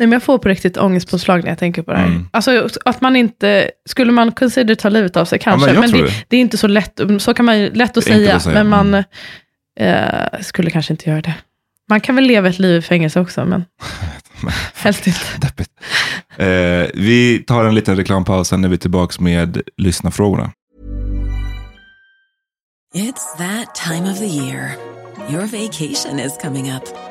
Nej, 0.01 0.07
men 0.07 0.11
jag 0.11 0.23
får 0.23 0.37
på 0.37 0.49
riktigt 0.49 0.77
ångestpåslag 0.77 1.43
när 1.43 1.49
jag 1.49 1.57
tänker 1.57 1.81
på 1.81 1.91
det 1.91 1.97
här. 1.97 2.05
Mm. 2.05 2.27
Alltså 2.31 2.69
att 2.85 3.01
man 3.01 3.15
inte, 3.15 3.71
skulle 3.89 4.11
man 4.11 4.31
consider 4.31 4.75
ta 4.75 4.89
livet 4.89 5.17
av 5.17 5.25
sig 5.25 5.39
kanske, 5.39 5.65
men 5.65 5.75
jag 5.75 5.81
men, 5.81 5.89
tror 5.89 6.01
det, 6.01 6.07
det. 6.07 6.25
det 6.27 6.37
är 6.37 6.41
inte 6.41 6.57
så 6.57 6.67
lätt, 6.67 6.99
så 7.19 7.33
kan 7.33 7.45
man 7.45 7.59
ju 7.59 7.73
lätt 7.73 7.97
att 7.97 8.03
säga, 8.03 8.35
att 8.35 8.43
säga, 8.43 8.63
men 8.63 8.69
man 8.69 8.87
mm. 8.87 9.03
eh, 9.79 10.41
skulle 10.41 10.69
kanske 10.69 10.93
inte 10.93 11.09
göra 11.09 11.21
det. 11.21 11.33
Man 11.89 12.01
kan 12.01 12.15
väl 12.15 12.23
leva 12.23 12.49
ett 12.49 12.59
liv 12.59 12.77
i 12.77 12.81
fängelse 12.81 13.19
också, 13.19 13.45
men 13.45 13.65
helst 14.75 15.07
inte. 15.07 15.19
deppigt. 15.37 15.69
Eh, 16.37 17.01
vi 17.01 17.43
tar 17.47 17.65
en 17.65 17.75
liten 17.75 17.95
reklampaus, 17.95 18.47
sen 18.47 18.63
är 18.63 18.69
vi 18.69 18.77
tillbaka 18.77 19.21
med 19.21 19.61
lyssnarfrågorna. 19.77 20.51
It's 22.95 23.37
that 23.37 23.75
time 23.75 24.11
of 24.11 24.19
the 24.19 24.25
year. 24.25 24.75
Your 25.29 25.45
vacation 25.45 26.19
is 26.19 26.37
coming 26.41 26.71
up. 26.71 27.10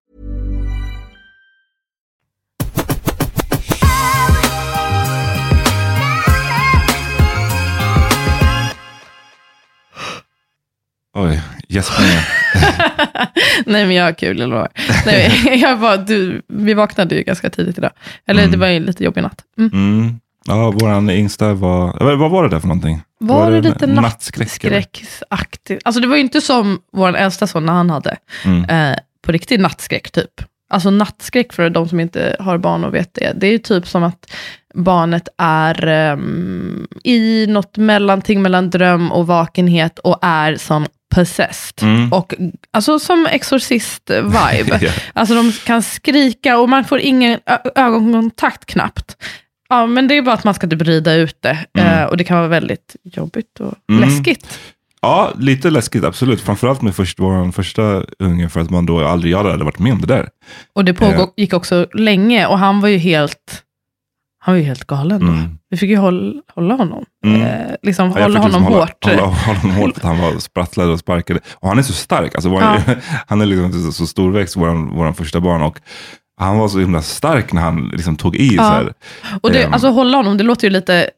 Oj, 11.13 11.41
gäspningar. 11.67 12.27
Nej 13.65 13.85
men 13.85 13.95
jag 13.95 14.05
har 14.05 14.13
kul, 14.13 14.39
jag 14.39 14.49
lovar. 14.49 14.69
Nej, 15.05 15.59
jag 15.61 15.77
var, 15.77 15.97
du, 15.97 16.41
vi 16.47 16.73
vaknade 16.73 17.15
ju 17.15 17.23
ganska 17.23 17.49
tidigt 17.49 17.77
idag. 17.77 17.91
Eller 18.25 18.47
det 18.47 18.57
var 18.57 18.67
ju 18.67 18.79
lite 18.79 19.03
jobbig 19.03 19.21
natt. 19.21 19.41
Mm. 19.57 19.71
Mm. 19.73 20.19
Ja, 20.45 20.71
våran 20.71 21.09
yngsta 21.09 21.53
var... 21.53 22.15
Vad 22.15 22.31
var 22.31 22.43
det 22.43 22.49
där 22.49 22.59
för 22.59 22.67
någonting? 22.67 23.01
Var, 23.19 23.51
det 23.51 23.61
lite 23.61 23.87
nattskräck? 23.87 24.63
eller? 24.63 24.75
nattskräcksaktigt? 24.75 25.81
Alltså 25.85 26.01
det 26.01 26.07
var 26.07 26.15
ju 26.15 26.21
inte 26.21 26.41
som 26.41 26.79
vår 26.93 27.15
äldsta 27.15 27.47
son 27.47 27.65
när 27.65 27.73
han 27.73 27.89
hade. 27.89 28.17
Mm. 28.45 28.63
Eh, 28.63 28.97
på 29.25 29.31
riktigt 29.31 29.59
nattskräck 29.59 30.11
typ. 30.11 30.41
Alltså 30.69 30.89
nattskräck 30.89 31.53
för 31.53 31.69
de 31.69 31.89
som 31.89 31.99
inte 31.99 32.35
har 32.39 32.57
barn 32.57 32.83
och 32.83 32.93
vet 32.93 33.13
det. 33.13 33.33
Det 33.35 33.47
är 33.47 33.51
ju 33.51 33.57
typ 33.57 33.87
som 33.87 34.03
att 34.03 34.33
barnet 34.73 35.27
är 35.37 35.87
ehm, 35.87 36.87
i 37.03 37.47
något 37.47 37.77
mellanting 37.77 38.41
mellan 38.41 38.69
dröm 38.69 39.11
och 39.11 39.27
vakenhet 39.27 39.99
och 39.99 40.19
är 40.21 40.55
som 40.55 40.85
possessed. 41.15 41.83
Mm. 41.83 42.13
Och, 42.13 42.33
alltså 42.73 42.99
som 42.99 43.27
exorcist-vibe. 43.31 44.77
Ja. 44.81 44.91
Alltså 45.13 45.35
de 45.35 45.51
kan 45.51 45.81
skrika 45.83 46.57
och 46.57 46.69
man 46.69 46.83
får 46.85 46.99
ingen 46.99 47.39
ögonkontakt 47.75 48.65
knappt. 48.65 49.17
Ja, 49.69 49.85
men 49.85 50.07
det 50.07 50.17
är 50.17 50.21
bara 50.21 50.35
att 50.35 50.43
man 50.43 50.53
ska 50.53 50.67
typ 50.67 50.81
rida 50.81 51.13
ut 51.13 51.37
det. 51.41 51.57
Eh, 51.77 52.03
och 52.03 52.17
det 52.17 52.23
kan 52.23 52.37
vara 52.37 52.47
väldigt 52.47 52.95
jobbigt 53.03 53.59
och 53.59 53.73
Mm. 53.89 54.09
läskigt. 54.09 54.59
Ja, 55.01 55.31
lite 55.37 55.69
läskigt, 55.69 56.03
absolut. 56.03 56.41
Framförallt 56.41 56.81
med 56.81 56.95
först, 56.95 57.19
vår 57.19 57.51
första 57.51 58.03
unge, 58.19 58.49
för 58.49 58.59
att 58.59 58.69
man 58.69 58.85
då 58.85 59.05
aldrig 59.07 59.33
jag 59.33 59.43
hade 59.43 59.63
varit 59.63 59.79
med 59.79 59.93
om 59.93 60.01
det 60.01 60.07
där. 60.07 60.29
Och 60.73 60.85
det 60.85 60.93
pågick 60.93 61.53
också 61.53 61.87
länge 61.93 62.45
och 62.47 62.59
han 62.59 62.81
var 62.81 62.87
ju 62.89 62.97
helt, 62.97 63.63
han 64.43 64.53
var 64.53 64.59
ju 64.59 64.63
helt 64.65 64.87
galen 64.87 65.19
då. 65.19 65.27
Mm. 65.27 65.57
Vi 65.69 65.77
fick 65.77 65.89
ju 65.89 65.97
hålla, 65.97 66.41
hålla 66.55 66.75
honom. 66.75 67.05
Mm. 67.25 67.41
Eh, 67.41 67.75
liksom 67.83 68.05
Ja, 68.15 68.21
hålla 68.21 68.25
fick 68.25 68.33
liksom 68.33 68.63
honom 68.63 68.63
hålla, 68.63 68.79
hårt. 68.85 69.05
Hålla, 69.05 69.21
hålla 69.25 69.59
honom 69.59 69.75
hårt 69.77 69.97
att 69.97 70.03
han 70.03 70.19
var 70.21 70.39
sprattlade 70.39 70.91
och 70.91 70.99
sparkade. 70.99 71.39
Och 71.53 71.69
han 71.69 71.77
är 71.79 71.83
så 71.83 71.93
stark. 71.93 72.35
Alltså, 72.35 72.49
vår, 72.49 72.61
han 73.27 73.41
är 73.41 73.45
liksom 73.45 73.91
så, 73.91 74.07
storväxt, 74.07 74.55
vår, 74.57 74.95
vår 74.95 75.13
första 75.13 75.39
barn. 75.39 75.61
Och 75.61 75.79
han 76.39 76.57
var 76.57 76.67
så 76.67 76.79
himla 76.79 77.01
stark 77.01 77.53
när 77.53 77.61
han 77.61 77.89
liksom 77.93 78.15
tog 78.15 78.35
i. 78.35 78.57
Så 78.57 78.63
här. 78.63 78.93
Och 79.41 79.51
det, 79.51 79.63
Ehm. 79.63 79.73
alltså 79.73 79.89
hålla 79.89 80.17
honom, 80.17 80.37
det 80.37 80.43
låter 80.43 80.67
ju 80.67 80.73
lite 80.73 81.09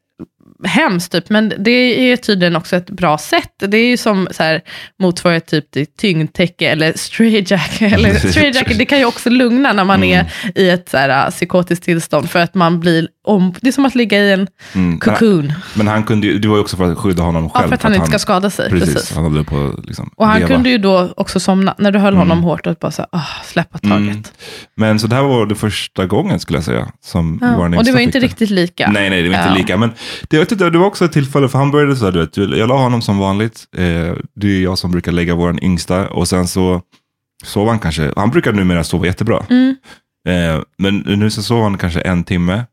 hemskt 0.66 1.12
typ, 1.12 1.30
men 1.30 1.54
det 1.60 1.72
är 2.12 2.18
tydligen 2.18 2.56
också 2.56 2.76
ett 2.76 2.90
bra 2.90 3.18
sätt. 3.18 3.50
Det 3.58 3.78
är 3.78 3.88
ju 3.88 3.98
som 3.98 4.28
så 4.32 4.44
här, 4.44 4.62
motsvarighet 5.00 5.46
typ 5.48 5.72
till 5.72 5.86
tyngdtäcke 6.00 6.70
eller 6.70 6.94
straitjacket. 6.98 7.82
Eller 7.94 8.78
det 8.78 8.86
kan 8.86 9.00
ju 9.00 9.06
också 9.06 9.30
lugna 9.30 9.74
när 9.74 9.84
man 9.84 10.04
är 10.04 10.26
i 10.56 10.70
ett 10.70 10.90
så 10.90 10.98
här, 10.98 11.26
äh, 11.26 11.32
psykotiskt 11.32 11.84
tillstånd, 11.86 12.30
för 12.30 12.40
att 12.40 12.56
man 12.56 12.80
blir 12.80 13.08
om, 13.26 13.54
det 13.62 13.68
är 13.68 13.72
som 13.72 13.86
att 13.86 13.96
ligga 13.96 14.18
i 14.20 14.32
en 14.34 14.48
Mm. 14.76 15.00
cocoon. 15.00 15.54
Men 15.74 15.88
han 15.88 16.04
kunde 16.04 16.28
ju, 16.28 16.40
det 16.40 16.48
var 16.48 16.56
ju 16.56 16.62
också 16.62 16.78
för 16.78 16.92
att 16.92 16.98
skydda 16.98 17.24
honom 17.24 17.44
Ja, 17.54 17.60
själv. 17.60 17.68
för 17.68 17.76
att 17.76 17.84
han 17.84 17.96
inte 17.96 18.08
ska 18.08 18.20
skada 18.20 18.50
sig. 18.50 18.70
Precis, 18.70 18.94
Precis. 18.94 19.16
han 19.16 19.34
höll 19.34 19.46
på 19.46 19.74
att 19.80 19.86
liksom 19.86 20.10
Och 20.16 20.28
han 20.28 20.40
leva. 20.40 20.48
kunde 20.48 20.70
ju 20.70 20.78
då 20.78 21.14
också 21.18 21.40
somna, 21.40 21.76
när 21.78 21.92
du 21.92 22.00
höll 22.00 22.16
honom 22.16 22.44
hårt, 22.44 22.68
och 22.68 22.76
bara 22.80 22.92
så 22.92 23.02
här, 23.02 23.10
ah, 23.20 23.28
släppa 23.46 23.78
taget. 23.78 23.94
Mm. 24.00 24.24
Men 24.76 25.00
så 25.00 25.08
det 25.08 25.16
här 25.16 25.24
var 25.24 25.46
det 25.46 25.56
första 25.56 26.06
gången 26.06 26.40
skulle 26.40 26.58
jag 26.58 26.64
säga. 26.66 26.88
Som 27.06 27.40
Ja, 27.42 27.78
och 27.78 27.84
det 27.86 27.92
var 27.92 28.00
inte 28.00 28.20
riktigt 28.20 28.50
lika. 28.50 28.90
Nej, 28.92 29.10
nej, 29.10 29.22
det 29.22 29.30
var 29.30 29.36
inte 29.36 29.50
Ja. 29.50 29.56
lika. 29.56 29.78
Men 29.78 29.92
det, 30.30 30.38
jag 30.38 30.48
tyckte, 30.54 30.70
det 30.70 30.78
var 30.78 30.86
också 30.86 31.06
ett 31.06 31.12
tillfälle, 31.12 31.50
för 31.50 31.60
han 31.60 31.72
började 31.72 31.96
så 31.96 32.06
här, 32.06 32.12
du 32.12 32.20
vet, 32.20 32.38
jag 32.38 32.70
la 32.70 32.78
honom 32.78 33.02
som 33.02 33.18
vanligt. 33.18 33.66
Eh, 33.78 34.14
det 34.36 34.48
är 34.48 34.62
jag 34.64 34.78
som 34.78 34.92
brukar 34.92 35.12
lägga 35.12 35.36
vår 35.36 35.64
yngsta. 35.64 36.08
Och 36.10 36.28
sen 36.28 36.48
så 36.48 36.82
sov 37.44 37.68
han 37.68 37.80
kanske, 37.80 38.12
han 38.16 38.30
brukar 38.30 38.54
numera 38.54 38.84
sova 38.84 39.06
jättebra. 39.06 39.46
Mm. 39.50 39.76
Eh, 40.28 40.62
men 40.78 40.98
nu 40.98 41.30
så 41.30 41.44
sov 41.44 41.64
han 41.64 41.78
kanske 41.78 42.02
en 42.02 42.24
timme 42.24 42.64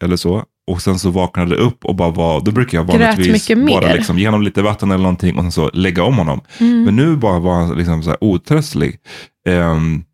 eller 0.00 0.16
så. 0.16 0.44
Och 0.66 0.82
sen 0.82 0.98
så 0.98 1.10
vaknade 1.10 1.56
upp 1.56 1.84
och 1.84 1.94
bara 1.94 2.10
var, 2.10 2.40
då 2.40 2.50
brukar 2.50 2.78
jag 2.78 2.84
vanligtvis 2.84 3.48
bara 3.68 3.92
liksom 3.92 4.18
ge 4.18 4.26
honom 4.26 4.42
lite 4.42 4.62
vatten 4.62 4.90
eller 4.90 5.02
någonting 5.02 5.36
och 5.36 5.42
sen 5.42 5.52
så 5.52 5.70
lägga 5.72 6.02
om 6.02 6.18
honom. 6.18 6.40
Mm. 6.58 6.84
Men 6.84 6.96
nu 6.96 7.16
bara 7.16 7.38
var 7.38 7.54
han 7.54 7.78
liksom 7.78 8.02
så 8.02 8.10
här 8.10 8.24
otröstlig. 8.24 8.98
Ehm, 9.48 10.04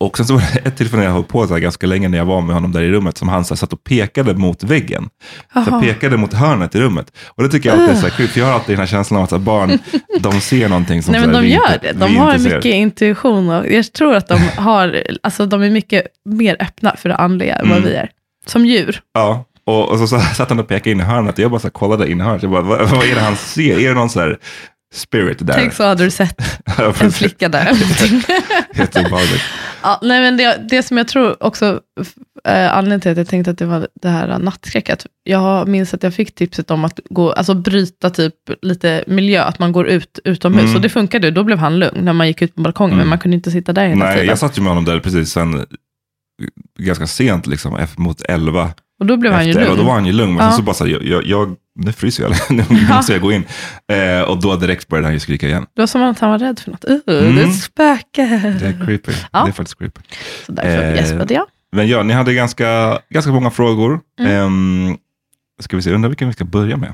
och 0.00 0.16
sen 0.16 0.26
så 0.26 0.34
var 0.34 0.40
det 0.54 0.58
ett 0.68 0.76
tillfälle 0.76 1.00
när 1.00 1.06
jag 1.08 1.14
höll 1.14 1.24
på 1.24 1.46
så 1.46 1.56
ganska 1.56 1.86
länge 1.86 2.08
när 2.08 2.18
jag 2.18 2.24
var 2.24 2.40
med 2.40 2.54
honom 2.54 2.72
där 2.72 2.82
i 2.82 2.90
rummet 2.90 3.18
som 3.18 3.28
han 3.28 3.44
så 3.44 3.56
satt 3.56 3.72
och 3.72 3.84
pekade 3.84 4.34
mot 4.34 4.62
väggen. 4.62 5.08
Så 5.52 5.58
Jaha. 5.58 5.64
här, 5.70 5.80
pekade 5.80 6.16
mot 6.16 6.32
hörnet 6.32 6.74
i 6.74 6.80
rummet. 6.80 7.12
Och 7.28 7.42
det 7.42 7.48
tycker 7.48 7.68
jag 7.68 7.78
alltid 7.78 7.96
är 7.96 8.00
så 8.00 8.06
här 8.06 8.16
kul, 8.16 8.28
för 8.28 8.40
jag 8.40 8.46
har 8.46 8.52
alltid 8.54 8.72
den 8.72 8.78
här 8.80 8.86
känslan 8.86 9.18
av 9.18 9.24
att 9.24 9.30
så 9.30 9.38
barn, 9.38 9.78
de 10.20 10.40
ser 10.40 10.68
någonting 10.68 11.02
som 11.02 11.12
Nej, 11.12 11.20
så 11.20 11.26
men 11.26 11.34
de 11.34 11.42
vi 11.42 11.52
gör 11.54 11.72
inte, 11.74 11.78
det. 11.82 11.92
De 11.92 12.16
har 12.16 12.30
inte 12.34 12.44
ser. 12.44 12.56
mycket 12.56 12.74
intuition 12.74 13.50
och 13.50 13.66
jag 13.70 13.92
tror 13.92 14.14
att 14.14 14.28
de 14.28 14.34
har, 14.56 15.02
alltså 15.22 15.46
de 15.46 15.62
är 15.62 15.70
mycket 15.70 16.06
mer 16.24 16.56
öppna 16.60 16.96
för 16.96 17.08
det 17.08 17.16
andliga 17.16 17.54
än 17.56 17.68
vad 17.68 17.78
Mm. 17.78 17.90
vi 17.90 17.96
är. 17.96 18.10
Som 18.46 18.66
djur. 18.66 19.00
Ja, 19.14 19.44
och, 19.66 19.88
och 19.88 19.98
så, 19.98 20.06
så 20.06 20.20
satt 20.20 20.48
han 20.48 20.58
och 20.58 20.68
pekade 20.68 20.90
in 20.90 21.00
i 21.00 21.02
hörnet 21.02 21.34
och 21.34 21.38
jag 21.44 21.50
bara 21.50 21.60
så 21.60 21.70
kollade 21.70 22.10
in 22.10 22.20
i 22.20 22.24
hörnet. 22.24 22.42
Jag 22.42 22.52
bara, 22.52 22.62
vad, 22.62 22.90
vad 22.90 23.04
är 23.04 23.14
det 23.14 23.20
han 23.20 23.36
ser? 23.36 23.78
Är 23.78 23.88
det 23.88 23.94
någon 23.94 24.10
så 24.10 24.20
här 24.20 24.38
spirit 24.94 25.46
där? 25.46 25.54
Tänk 25.54 25.72
så 25.72 25.84
hade 25.84 26.04
du 26.04 26.10
sett 26.10 26.40
en 27.00 27.12
flicka 27.12 27.48
där. 27.48 27.64
Jätteobehagligt. 28.74 29.42
ja, 29.82 29.98
nej, 30.02 30.20
men 30.20 30.36
det, 30.36 30.66
det 30.70 30.82
som 30.82 30.96
jag 30.96 31.08
tror 31.08 31.42
också, 31.42 31.80
eh, 32.48 32.76
anledningen 32.76 33.00
till 33.00 33.10
att 33.10 33.16
jag 33.18 33.28
tänkte 33.28 33.50
att 33.50 33.58
det 33.58 33.66
var 33.66 33.88
det 34.02 34.08
här 34.08 34.38
nattskräcket. 34.38 35.06
Jag 35.24 35.68
minns 35.68 35.94
att 35.94 36.02
jag 36.02 36.14
fick 36.14 36.34
tipset 36.34 36.70
om 36.70 36.84
att 36.84 37.00
gå, 37.10 37.32
alltså 37.32 37.54
bryta 37.54 38.10
typ 38.10 38.34
lite 38.62 39.04
miljö, 39.06 39.42
att 39.42 39.58
man 39.58 39.72
går 39.72 39.86
ut 39.88 40.18
utomhus. 40.24 40.62
Mm. 40.64 40.74
Och 40.76 40.80
det 40.82 40.88
funkade, 40.88 41.30
då 41.30 41.44
blev 41.44 41.58
han 41.58 41.78
lugn 41.78 42.04
när 42.04 42.12
man 42.12 42.26
gick 42.26 42.42
ut 42.42 42.54
på 42.54 42.60
balkongen, 42.62 42.90
men 42.96 43.00
Mm. 43.00 43.08
man 43.08 43.18
kunde 43.18 43.34
inte 43.36 43.50
sitta 43.50 43.72
där 43.72 43.86
hela 43.86 44.04
Nej, 44.04 44.14
tiden. 44.14 44.28
jag 44.28 44.38
satt 44.38 44.58
ju 44.58 44.62
med 44.62 44.70
honom 44.70 44.84
där 44.84 45.00
precis 45.00 45.30
sen, 45.32 45.66
ganska 46.78 47.06
sent, 47.06 47.46
liksom, 47.46 47.86
mot 47.96 48.22
elva. 48.22 48.70
Och 48.98 49.06
då 49.06 49.16
blev 49.16 49.32
han 49.32 49.44
ju 49.44 49.50
efter 49.50 49.64
lugn. 49.64 49.76
då 49.78 49.84
var 49.84 49.92
han 49.94 50.06
ju 50.06 50.12
lugn. 50.12 50.34
Men 50.34 50.44
Ja. 50.44 50.50
sen 50.50 50.56
så 50.56 50.62
bara 50.62 50.74
så 50.74 50.84
här, 50.84 50.92
jag, 50.92 51.02
jag, 51.04 51.24
jag, 51.26 51.56
nu 51.74 51.92
fryser 51.92 52.22
jag, 52.22 52.32
nu 52.70 52.86
måste 52.94 53.12
jag 53.12 53.22
gå 53.22 53.32
in. 53.32 53.44
Eh, 53.92 54.20
och 54.22 54.40
då 54.42 54.56
direkt 54.56 54.88
började 54.88 55.06
han 55.06 55.14
ju 55.14 55.20
skrika 55.20 55.46
igen. 55.48 55.66
Det 55.74 55.82
var 55.82 55.86
som 55.86 56.02
att 56.02 56.18
han 56.18 56.30
var 56.30 56.38
rädd 56.38 56.58
för 56.58 56.70
något. 56.70 56.84
Uh, 56.84 56.98
Mm. 57.06 57.34
Det 57.36 57.42
är 57.42 57.46
ett 57.46 57.60
spöke. 57.62 58.26
Det 58.60 58.66
är 58.66 58.86
creepy. 58.86 59.12
Ja. 59.32 59.42
Det 59.44 59.50
är 59.50 59.52
faktiskt 59.52 59.78
creepy. 59.78 60.00
Så 60.46 60.52
därför 60.52 60.82
Eh, 60.84 60.94
gäspade 60.96 61.34
jag. 61.34 61.46
Men 61.72 61.88
ja, 61.88 62.02
ni 62.02 62.12
hade 62.12 62.34
ganska, 62.34 62.98
ganska 63.10 63.32
många 63.32 63.50
frågor. 63.50 64.00
Mm. 64.20 64.32
Ehm, 64.32 64.96
ska 65.60 65.76
vi 65.76 65.82
se, 65.82 65.92
undrar 65.92 66.08
vilken 66.08 66.28
vi 66.28 66.34
ska 66.34 66.44
börja 66.44 66.76
med. 66.76 66.92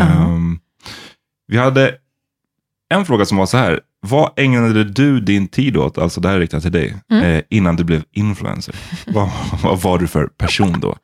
Ehm, 0.00 0.58
vi 1.46 1.56
hade 1.58 1.94
en 2.94 3.04
fråga 3.06 3.24
som 3.24 3.36
var 3.38 3.46
så 3.46 3.56
här. 3.56 3.80
Vad 4.06 4.32
ägnade 4.36 4.84
du 4.84 5.20
din 5.20 5.48
tid 5.48 5.76
åt, 5.76 5.98
alltså 5.98 6.20
det 6.20 6.28
här 6.28 6.36
är 6.36 6.40
riktat 6.40 6.62
till 6.62 6.72
dig, 6.72 6.96
Mm. 7.10 7.24
eh, 7.24 7.42
innan 7.48 7.76
du 7.76 7.84
blev 7.84 8.02
influencer? 8.12 8.74
vad, 9.06 9.30
vad 9.62 9.82
var 9.82 9.98
du 9.98 10.06
för 10.06 10.26
person 10.26 10.80
då? 10.80 10.96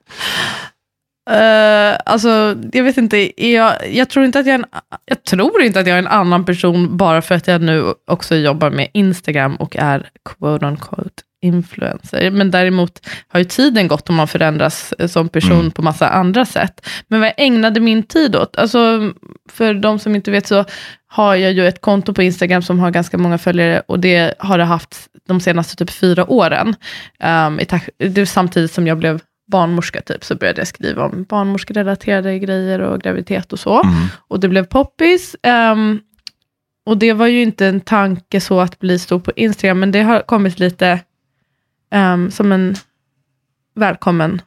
Eh, 1.30 1.98
alltså, 2.06 2.56
jag 2.72 2.85
vet 2.85 2.96
inte, 2.98 3.46
jag, 3.46 3.74
jag, 3.92 4.11
tror 4.11 4.24
inte 4.24 4.38
att 4.38 4.46
jag, 4.46 4.54
är 4.54 4.59
en, 4.59 4.64
jag 5.06 5.24
tror 5.24 5.62
inte 5.62 5.80
att 5.80 5.87
jag 5.87 5.94
är 5.94 5.98
en 5.98 6.06
annan 6.06 6.44
person 6.44 6.96
bara 6.96 7.22
för 7.22 7.35
att 7.35 7.46
jag 7.46 7.62
nu 7.62 7.94
också 8.06 8.37
jobbar 8.37 8.70
med 8.70 8.88
Instagram 8.92 9.56
och 9.56 9.76
är 9.76 10.09
quote 10.24 10.66
on 10.66 10.76
quote 10.76 11.22
influencer. 11.46 12.30
Men 12.30 12.50
däremot 12.50 13.06
har 13.28 13.38
ju 13.40 13.44
tiden 13.44 13.88
gått 13.88 14.09
och 14.09 14.14
man 14.14 14.28
förändras 14.28 14.92
eh, 14.98 15.09
som 15.09 15.28
person 15.28 15.61
Mm. 15.61 15.70
på 15.70 15.82
massa 15.82 16.09
andra 16.09 16.44
sätt. 16.44 16.87
Men 17.09 17.20
vad 17.20 17.28
jag 17.28 17.35
ägnade 17.37 17.80
min 17.80 18.02
tid 18.02 18.37
åt, 18.37 18.56
alltså 18.56 19.12
för 19.52 19.74
de 19.74 19.98
som 19.98 20.14
inte 20.14 20.30
vet 20.30 20.46
så 20.46 20.64
har 21.09 21.35
jag 21.35 21.52
ju 21.52 21.66
ett 21.66 21.80
konto 21.80 22.14
på 22.14 22.22
Instagram 22.22 22.62
som 22.62 22.78
har 22.78 22.90
ganska 22.90 23.18
många 23.18 23.38
följare 23.38 23.82
och 23.88 24.00
det 24.00 24.35
har 24.38 24.59
det 24.59 24.64
haft 24.64 24.96
de 25.28 25.40
senaste 25.40 25.76
typ 25.76 25.90
fyra 25.90 26.30
åren. 26.30 26.74
Um, 27.24 27.61
i 27.98 28.26
samtidigt 28.26 28.72
som 28.72 28.87
jag 28.87 28.98
blev 28.98 29.20
barnmorska 29.52 30.00
typ, 30.00 30.24
så 30.24 30.35
började 30.35 30.61
jag 30.61 30.68
skriva 30.68 31.04
om 31.04 31.24
barnmorskerelaterade 31.24 32.38
grejer 32.38 32.80
och 32.80 33.00
graviditet 33.00 33.52
och 33.52 33.61
så. 33.61 33.82
Mm. 33.82 33.94
Och 34.28 34.40
det 34.40 34.48
blev 34.48 34.64
poppis. 34.64 35.37
ehm, 35.42 36.00
och 36.87 36.98
det 36.98 37.12
var 37.12 37.26
ju 37.26 37.42
inte 37.42 37.66
en 37.66 37.80
tanke 37.80 38.40
så 38.40 38.61
att 38.61 38.78
bli 38.78 38.98
stor 38.98 39.20
på 39.20 39.32
Instagram, 39.37 39.80
men 39.80 39.92
det 39.92 40.02
har 40.02 40.20
kommit 40.20 40.59
lite 40.59 41.00
ehm, 41.90 42.31
som 42.31 42.53
en 42.53 42.77
välkommen 43.75 44.40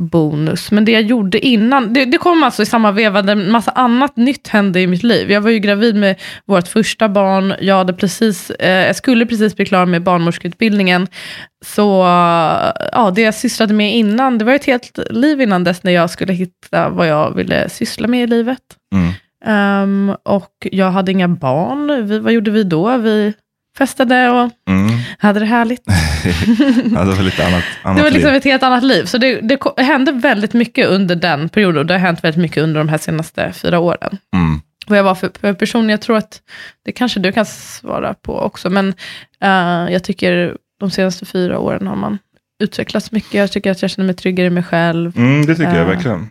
bonus. 0.00 0.70
Men 0.70 0.84
det 0.84 0.92
jag 0.92 1.02
gjorde 1.02 1.46
innan, 1.46 1.92
det, 1.92 2.04
det 2.04 2.18
kom 2.18 2.42
alltså 2.42 2.62
i 2.62 2.66
samma 2.66 2.92
veva 2.92 3.22
där 3.22 3.32
en 3.32 3.50
massa 3.50 3.70
annat 3.70 4.16
nytt 4.16 4.48
hände 4.48 4.80
i 4.80 4.86
mitt 4.86 5.02
liv. 5.02 5.30
Jag 5.30 5.40
var 5.40 5.50
ju 5.50 5.58
gravid 5.58 5.96
med 5.96 6.20
vårt 6.44 6.68
första 6.68 7.08
barn, 7.08 7.54
jag, 7.60 7.76
hade 7.76 7.92
precis, 7.92 8.50
eh, 8.50 8.86
jag 8.86 8.96
skulle 8.96 9.26
precis 9.26 9.56
bli 9.56 9.66
klar 9.66 9.86
med 9.86 10.02
barnmorskeutbildningen. 10.02 11.06
Så 11.64 12.02
ja, 12.92 13.12
det 13.14 13.22
jag 13.22 13.34
sysslade 13.34 13.74
med 13.74 13.96
innan, 13.96 14.38
det 14.38 14.44
var 14.44 14.52
ett 14.52 14.64
helt 14.64 14.98
liv 15.10 15.40
innan 15.40 15.64
dess 15.64 15.82
när 15.82 15.92
jag 15.92 16.10
skulle 16.10 16.32
hitta 16.32 16.88
vad 16.88 17.06
jag 17.06 17.34
ville 17.34 17.68
syssla 17.68 18.08
med 18.08 18.22
i 18.22 18.26
livet. 18.26 18.62
Mm. 18.94 19.12
Ehm, 19.44 20.16
och 20.22 20.66
jag 20.70 20.90
hade 20.90 21.12
inga 21.12 21.28
barn. 21.28 22.06
Vi, 22.06 22.18
vad 22.18 22.32
gjorde 22.32 22.50
vi 22.50 22.64
då? 22.64 22.96
Vi 22.96 23.32
festade 23.84 24.30
och 24.30 24.50
Mm. 24.68 24.98
hade 25.18 25.40
det 25.40 25.46
härligt. 25.46 25.82
ja, 26.94 27.04
det 27.04 27.14
var 27.16 27.22
lite 27.22 27.46
annat, 27.46 27.64
annat 27.82 27.96
Det 27.96 28.02
var 28.02 28.10
liksom 28.10 28.28
liv. 28.30 28.36
ett 28.38 28.44
helt 28.44 28.62
annat 28.62 28.82
liv. 28.84 29.04
Så 29.04 29.18
det, 29.18 29.40
det 29.40 29.58
hände 29.82 30.12
väldigt 30.12 30.52
mycket 30.52 30.88
under 30.88 31.16
den 31.16 31.48
perioden. 31.48 31.78
Och 31.78 31.86
det 31.86 31.94
har 31.94 31.98
hänt 31.98 32.24
väldigt 32.24 32.40
mycket 32.42 32.62
under 32.62 32.80
de 32.80 32.88
här 32.88 32.98
senaste 32.98 33.52
fyra 33.52 33.78
åren. 33.78 34.18
Mm. 34.34 34.60
Vad 34.86 34.98
jag 34.98 35.04
var 35.04 35.14
för, 35.14 35.52
person, 35.54 35.88
jag 35.88 36.00
tror 36.00 36.16
att 36.16 36.40
det 36.84 36.92
kanske 36.92 37.20
du 37.20 37.32
kan 37.32 37.46
svara 37.46 38.14
på 38.14 38.38
också. 38.40 38.70
Men 38.70 38.88
eh, 39.42 39.92
jag 39.92 40.04
tycker 40.04 40.56
de 40.80 40.90
senaste 40.90 41.26
fyra 41.26 41.58
åren 41.58 41.86
har 41.86 41.96
man 41.96 42.18
utvecklats 42.62 43.12
mycket. 43.12 43.34
Jag 43.34 43.52
tycker 43.52 43.70
att 43.70 43.82
jag 43.82 43.90
känner 43.90 44.06
mig 44.06 44.14
tryggare 44.16 44.46
i 44.46 44.50
mig 44.50 44.62
själv. 44.62 45.16
Mm, 45.16 45.46
det 45.46 45.54
tycker 45.54 45.70
jag 45.74 45.80
Eh. 45.80 45.86
verkligen. 45.86 46.30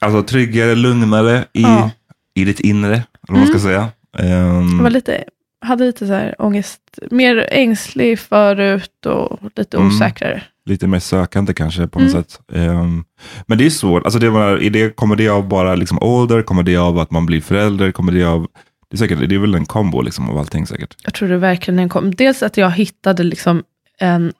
Alltså 0.00 0.22
tryggare, 0.22 0.74
lugnare 0.74 1.44
i, 1.52 1.62
Ja. 1.62 1.90
i 2.34 2.44
ditt 2.44 2.60
inre, 2.60 2.92
eller 2.94 3.04
vad 3.28 3.38
man 3.38 3.46
ska 3.46 3.58
säga. 3.58 3.88
Ehm, 4.18 4.76
Jag 4.76 4.82
var 4.82 4.90
lite, 4.90 5.24
hade 5.62 5.84
lite 5.84 6.06
så 6.06 6.12
här 6.12 6.34
ångest, 6.38 6.80
mer 7.10 7.46
ängslig 7.50 8.18
förut 8.18 9.06
och 9.06 9.38
lite 9.56 9.76
Mm. 9.76 9.88
osäkrare. 9.88 10.42
lite 10.66 10.86
mer 10.86 10.98
sökande 10.98 11.54
kanske 11.54 11.86
på 11.86 11.98
något 11.98 12.12
Mm. 12.12 12.22
sätt. 12.22 12.40
Ehm, 12.54 13.04
men 13.46 13.58
det 13.58 13.66
är 13.66 13.70
svårt. 13.70 14.04
Alltså 14.04 14.18
det 14.18 14.30
var, 14.30 14.62
är 14.62 14.70
det, 14.70 14.96
kommer 14.96 15.16
det 15.16 15.28
av 15.28 15.48
bara 15.48 15.74
liksom 15.74 15.98
ålder? 16.02 16.42
Kommer 16.42 16.62
det 16.62 16.76
av 16.76 16.98
att 16.98 17.10
man 17.10 17.26
blir 17.26 17.40
förälder? 17.40 17.90
Kommer 17.92 18.12
det 18.12 18.24
av... 18.24 18.46
Det 18.90 18.94
är, 18.96 18.98
säkert, 18.98 19.28
det 19.28 19.34
är 19.34 19.38
väl 19.38 19.54
en 19.54 19.66
kombo 19.66 20.02
liksom 20.02 20.30
av 20.30 20.38
allting 20.38 20.66
säkert. 20.66 20.96
Jag 21.04 21.14
tror 21.14 21.28
det 21.28 21.38
verkligen 21.38 21.78
en 21.78 21.88
kom. 21.88 22.14
Dels 22.14 22.42
att 22.42 22.56
jag 22.56 22.70
hittade 22.70 23.22
liksom 23.22 23.62
en, 23.98 24.32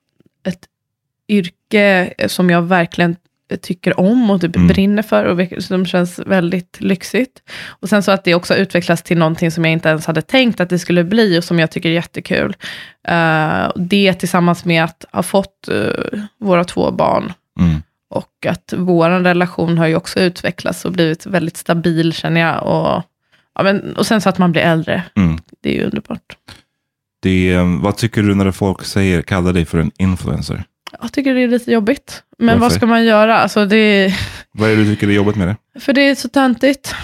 ett 0.47 0.61
yrke 1.29 2.15
som 2.27 2.51
jag 2.51 2.63
verkligen 2.63 3.17
tycker 3.57 4.01
om 4.01 4.31
och 4.31 4.41
typ 4.41 4.57
Mm. 4.57 4.69
brinner 4.69 5.03
för 5.03 5.25
och 5.25 5.63
som 5.63 5.87
känns 5.87 6.19
väldigt 6.19 6.77
lyxigt. 6.81 7.43
Och 7.81 7.89
sen 7.89 8.03
så 8.03 8.11
att 8.13 8.25
det 8.25 8.35
också 8.35 8.55
utvecklas 8.55 9.03
till 9.03 9.19
någonting 9.19 9.51
som 9.51 9.65
jag 9.65 9.73
inte 9.73 9.89
ens 9.89 10.07
hade 10.07 10.23
tänkt 10.23 10.61
att 10.61 10.69
det 10.71 10.79
skulle 10.79 11.05
bli 11.05 11.39
och 11.39 11.45
som 11.45 11.59
jag 11.59 11.71
tycker 11.71 11.89
är 11.89 11.93
jättekul. 11.95 12.57
Eh, 13.09 13.71
det 13.77 14.15
tillsammans 14.15 14.65
med 14.65 14.85
att 14.85 15.05
ha 15.13 15.23
fått 15.23 15.69
eh, 15.69 16.19
våra 16.41 16.65
två 16.65 16.91
barn 16.91 17.33
Mm. 17.61 17.83
och 18.11 18.47
att 18.49 18.75
vår 18.77 19.11
relation 19.11 19.79
har 19.79 19.87
ju 19.87 19.97
också 19.97 20.21
utvecklats 20.21 20.85
och 20.85 20.93
blivit 20.93 21.27
väldigt 21.27 21.57
stabil 21.57 22.13
känner 22.13 22.41
jag. 22.41 22.63
Och, 22.63 23.03
ja, 23.55 23.63
men, 23.63 23.97
och 23.97 24.07
sen 24.07 24.21
så 24.21 24.29
att 24.29 24.39
man 24.39 24.53
blir 24.53 24.63
äldre, 24.63 25.03
Mm. 25.17 25.39
det 25.63 25.69
är 25.71 25.75
ju 25.75 25.85
underbart. 25.85 26.37
Det, 27.23 27.53
är, 27.53 27.83
vad 27.83 27.97
tycker 27.97 28.23
du 28.23 28.35
när 28.35 28.51
folk 28.51 28.85
säger, 28.85 29.23
kallar 29.23 29.53
dig 29.53 29.65
för 29.65 29.79
en 29.79 29.91
influencer? 29.99 30.65
Jag 31.01 31.13
tycker 31.13 31.35
det 31.35 31.41
är 31.41 31.49
lite 31.49 31.73
jobbigt. 31.73 32.23
Men 32.39 32.49
vad 32.55 32.61
Varför? 32.61 32.77
ska 32.77 32.87
man 32.87 33.05
göra? 33.05 33.39
Alltså 33.39 33.67
det, 33.67 34.15
Vad 34.53 34.71
är 34.71 34.77
det 34.77 34.85
du 34.85 34.95
tycker 34.95 35.09
är 35.09 35.13
jobbigt 35.13 35.37
med 35.37 35.49
det? 35.49 35.81
för 35.81 35.93
det 35.93 36.01
är 36.01 36.15
så 36.15 36.29
töntigt. 36.29 36.95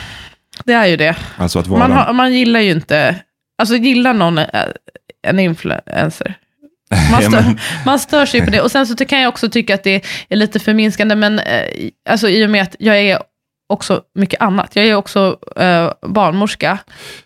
Det 0.65 0.73
är 0.73 0.87
ju 0.87 0.97
det. 0.97 1.17
Alltså 1.37 1.59
att 1.59 1.67
vara... 1.67 1.89
Man, 1.89 1.93
har, 1.93 2.13
man 2.13 2.33
gillar 2.35 2.61
ju 2.61 2.71
inte, 2.71 3.17
alltså 3.59 3.77
gillar 3.77 4.15
någon 4.15 4.41
en 5.23 5.39
influencer? 5.39 6.35
Man 7.13 7.23
stör, 7.23 7.45
man 7.87 7.99
stör 7.99 8.27
sig 8.27 8.45
på 8.45 8.51
det. 8.51 8.61
Och 8.61 8.71
sen 8.71 8.87
så 8.87 9.05
kan 9.05 9.21
jag 9.21 9.29
också 9.29 9.51
tycka 9.51 9.75
att 9.75 9.83
det 9.85 10.05
är 10.29 10.37
lite 10.37 10.59
förminskande, 10.61 11.15
men 11.15 11.39
eh, 11.39 11.65
alltså, 12.09 12.29
i 12.29 12.47
och 12.47 12.51
med 12.51 12.63
att 12.63 12.77
jag 12.79 13.01
är 13.01 13.19
också 13.69 14.03
mycket 14.15 14.43
annat. 14.43 14.77
Jag 14.77 14.87
är 14.87 14.95
också 14.95 15.37
eh, 15.57 15.93
barnmorska, 16.03 16.79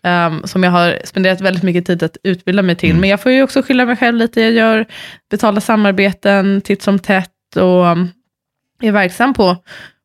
ehm, 0.02 0.42
som 0.44 0.62
jag 0.62 0.70
har 0.70 0.98
spenderat 1.04 1.40
väldigt 1.40 1.62
mycket 1.62 1.86
tid 1.86 2.02
att 2.02 2.16
utbilda 2.24 2.62
mig 2.62 2.76
till. 2.76 2.90
Mm. 2.90 3.00
Men 3.00 3.10
jag 3.10 3.20
får 3.20 3.32
ju 3.32 3.42
också 3.42 3.62
skylla 3.62 3.84
mig 3.84 3.96
själv 3.96 4.18
lite. 4.18 4.40
Jag 4.40 4.52
gör 4.52 4.86
betalda 5.30 5.60
samarbeten 5.60 6.60
titt 6.60 6.82
som 6.82 6.98
tätt 6.98 7.28
och 7.56 7.84
um, 7.86 8.08
är 8.82 8.92
verksam 8.92 9.34
på, 9.34 9.56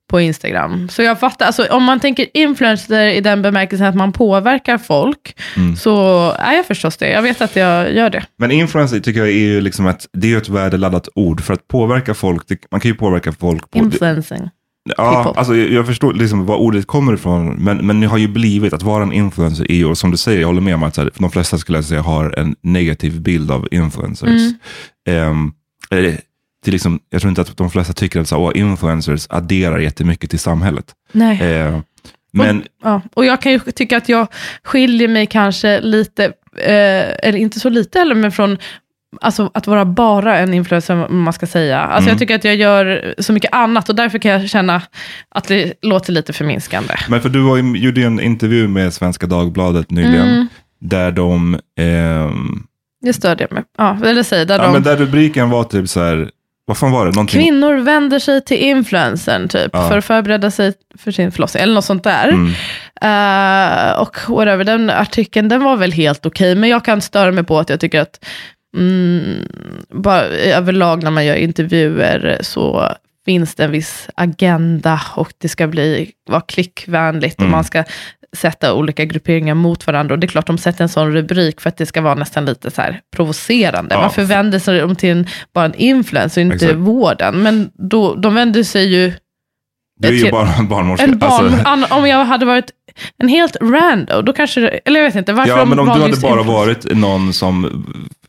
på 0.09 0.21
Instagram. 0.21 0.89
Så 0.89 1.01
jag 1.01 1.19
fattar, 1.19 1.45
alltså, 1.45 1.65
om 1.71 1.83
man 1.83 1.99
tänker 1.99 2.25
influencer 2.33 3.05
i 3.07 3.21
den 3.21 3.41
bemärkelsen 3.41 3.87
att 3.87 3.95
man 3.95 4.11
påverkar 4.11 4.77
folk, 4.77 5.35
Mm. 5.57 5.75
så 5.75 6.31
är 6.39 6.53
jag 6.53 6.65
förstås 6.65 6.97
det. 6.97 7.09
Jag 7.09 7.21
vet 7.21 7.41
att 7.41 7.55
jag 7.55 7.93
gör 7.93 8.09
det. 8.09 8.25
Men 8.37 8.51
influencer 8.51 8.99
tycker 8.99 9.19
jag 9.19 9.29
är 9.29 9.33
ju 9.33 9.61
liksom 9.61 9.87
ett, 9.87 10.05
det 10.13 10.33
är 10.33 10.37
ett 10.37 10.49
värdeladdat 10.49 11.09
ord. 11.15 11.41
För 11.41 11.53
att 11.53 11.67
påverka 11.67 12.13
folk, 12.13 12.47
det, 12.47 12.57
man 12.71 12.79
kan 12.79 12.91
ju 12.91 12.95
påverka 12.95 13.31
folk 13.31 13.71
på... 13.71 13.77
Influencing. 13.77 14.49
Ja, 14.97 15.33
alltså 15.37 15.55
jag, 15.55 15.69
jag 15.71 15.85
förstår 15.87 16.13
liksom 16.13 16.45
var 16.45 16.55
ordet 16.55 16.87
kommer 16.87 17.13
ifrån, 17.13 17.55
men, 17.55 17.87
men 17.87 17.99
det 18.01 18.07
har 18.07 18.17
ju 18.17 18.27
blivit 18.27 18.73
att 18.73 18.83
vara 18.83 19.03
en 19.03 19.13
influencer 19.13 19.71
är 19.71 19.75
ju, 19.75 19.85
och 19.85 19.97
som 19.97 20.11
du 20.11 20.17
säger, 20.17 20.39
jag 20.39 20.47
håller 20.47 20.61
med 20.61 20.75
om 20.75 20.83
att 20.83 20.95
så 20.95 21.01
här, 21.01 21.11
de 21.17 21.31
flesta 21.31 21.57
skulle 21.57 21.77
jag 21.77 21.85
säga 21.85 22.01
har 22.01 22.39
en 22.39 22.55
negativ 22.61 23.21
bild 23.21 23.51
av 23.51 23.67
influencers. 23.71 24.29
Mm. 24.29 24.53
Ehm, 25.09 25.51
eh, 25.91 26.13
det 26.63 26.69
är 26.69 26.71
liksom, 26.71 26.99
jag 27.09 27.21
tror 27.21 27.29
inte 27.29 27.41
att 27.41 27.57
de 27.57 27.69
flesta 27.69 27.93
tycker 27.93 28.19
att 28.19 28.27
så, 28.27 28.37
åh, 28.37 28.51
influencers 28.55 29.27
adderar 29.29 29.79
jättemycket 29.79 30.29
till 30.29 30.39
samhället. 30.39 30.85
Nej. 31.11 31.39
Ehm, 31.41 31.81
men 32.31 32.63
Ja, 32.83 33.01
och 33.13 33.25
jag 33.25 33.41
kan 33.41 33.51
ju 33.51 33.59
tycka 33.59 33.97
att 33.97 34.09
jag 34.09 34.27
skiljer 34.63 35.07
mig 35.07 35.25
kanske 35.25 35.81
lite, 35.81 36.25
eh, 36.57 37.27
eller 37.27 37.35
inte 37.35 37.59
så 37.59 37.69
lite 37.69 37.99
heller, 37.99 38.15
men 38.15 38.31
från 38.31 38.57
alltså, 39.21 39.51
att 39.53 39.67
vara 39.67 39.85
bara 39.85 40.37
en 40.37 40.53
influencer, 40.53 41.05
om 41.09 41.21
man 41.21 41.33
ska 41.33 41.47
säga. 41.47 41.79
Alltså, 41.79 41.97
Mm. 42.01 42.09
Jag 42.09 42.19
tycker 42.19 42.35
att 42.35 42.43
jag 42.43 42.55
gör 42.55 43.13
så 43.17 43.33
mycket 43.33 43.53
annat 43.53 43.89
och 43.89 43.95
därför 43.95 44.19
kan 44.19 44.31
jag 44.31 44.49
känna 44.49 44.81
att 45.29 45.47
det 45.47 45.73
låter 45.81 46.13
lite 46.13 46.33
förminskande. 46.33 46.93
Men 47.09 47.21
för 47.21 47.29
du 47.29 47.39
var, 47.41 47.57
ju- 47.57 47.77
gjorde 47.77 47.99
ju 47.99 48.05
en 48.07 48.19
intervju 48.19 48.67
med 48.67 48.93
Svenska 48.93 49.27
Dagbladet 49.27 49.91
nyligen, 49.91 50.27
Mm. 50.29 50.47
där 50.81 51.11
de, 51.11 51.59
ehm, 51.79 52.63
Det 53.01 53.13
störde 53.13 53.43
jag 53.43 53.51
mig. 53.51 53.63
Ja, 53.77 53.97
eller 54.05 54.23
säg, 54.23 54.45
där 54.45 54.57
ja, 54.57 54.63
de, 54.63 54.73
men 54.73 54.83
där 54.83 54.95
rubriken 54.97 55.49
var 55.49 55.63
typ 55.63 55.89
så 55.89 56.03
här, 56.03 56.29
vad 56.65 56.77
fan 56.77 56.91
var 56.91 57.05
det? 57.05 57.11
Någonting, 57.11 57.41
Kvinnor 57.41 57.75
vänder 57.77 58.19
sig 58.19 58.41
till 58.45 58.57
influencern 58.57 59.47
typ, 59.47 59.69
Ja. 59.73 59.89
för 59.89 59.97
att 59.97 60.05
förbereda 60.05 60.51
sig 60.51 60.73
för 60.99 61.11
sin 61.11 61.31
förlossning, 61.31 61.63
eller 61.63 61.73
något 61.73 61.85
sånt 61.85 62.03
där. 62.03 62.27
Mm. 62.29 62.53
Eh, 63.01 63.91
och 64.01 64.17
whatever, 64.27 64.63
den 64.63 64.89
artikeln 64.89 65.49
den 65.49 65.63
var 65.63 65.77
väl 65.77 65.91
helt 65.91 66.25
okej, 66.25 66.55
men 66.55 66.69
jag 66.69 66.85
kan 66.85 67.01
störa 67.01 67.31
mig 67.31 67.43
på 67.43 67.59
att 67.59 67.69
jag 67.69 67.79
tycker 67.79 68.01
att 68.01 68.25
mm, 68.77 69.47
bara, 69.89 70.23
överlag 70.27 71.03
när 71.03 71.11
man 71.11 71.25
gör 71.25 71.35
intervjuer 71.35 72.37
så 72.41 72.91
finns 73.25 73.55
det 73.55 73.63
en 73.63 73.71
viss 73.71 74.09
agenda 74.15 75.01
och 75.15 75.33
det 75.37 75.49
ska 75.49 75.67
bli, 75.67 76.11
vara 76.29 76.41
klickvänligt 76.41 77.39
Mm. 77.39 77.47
och 77.47 77.57
man 77.57 77.63
ska 77.63 77.83
sätta 78.37 78.73
olika 78.73 79.05
grupperingar 79.05 79.55
mot 79.55 79.87
varandra. 79.87 80.13
Och 80.13 80.19
det 80.19 80.25
är 80.25 80.29
klart 80.29 80.47
de 80.47 80.57
sätter 80.57 80.83
en 80.83 80.89
sån 80.89 81.11
rubrik 81.13 81.61
för 81.61 81.69
att 81.69 81.77
det 81.77 81.85
ska 81.85 82.01
vara 82.01 82.15
nästan 82.15 82.45
lite 82.45 82.71
så 82.71 82.81
här 82.81 83.01
provocerande. 83.15 83.95
Ja. 83.95 84.01
Man 84.01 84.11
förvänder 84.11 84.59
sig 84.59 84.83
om 84.83 84.95
till 84.95 85.09
en, 85.09 85.27
bara 85.53 85.65
en 85.65 85.73
influencer, 85.75 86.41
inte 86.41 86.55
Exakt. 86.55 86.73
vården. 86.75 87.35
Men 87.43 87.69
då, 87.73 88.15
de 88.15 88.33
vänder 88.35 88.63
sig 88.63 88.85
ju 88.93 89.13
Du 89.99 90.07
är 90.07 90.11
ju 90.11 90.31
bara 90.31 90.53
en 90.53 90.67
barnmorska. 90.67 91.05
en 91.05 91.17
barn, 91.17 91.53
Alltså, 91.65 91.95
om 91.95 92.07
jag 92.07 92.25
hade 92.25 92.45
varit 92.45 92.71
en 93.17 93.27
helt 93.27 93.55
rando, 93.61 94.21
då 94.21 94.33
kanske, 94.33 94.67
eller 94.67 94.99
jag 94.99 95.07
vet 95.07 95.15
inte, 95.15 95.33
varför 95.33 95.51
ja, 95.51 95.57
de 95.57 95.69
men 95.69 95.79
om 95.79 95.85
du 95.85 95.91
hade 95.91 96.17
bara 96.17 96.43
varit 96.43 96.95
någon 96.95 97.33
som 97.33 97.85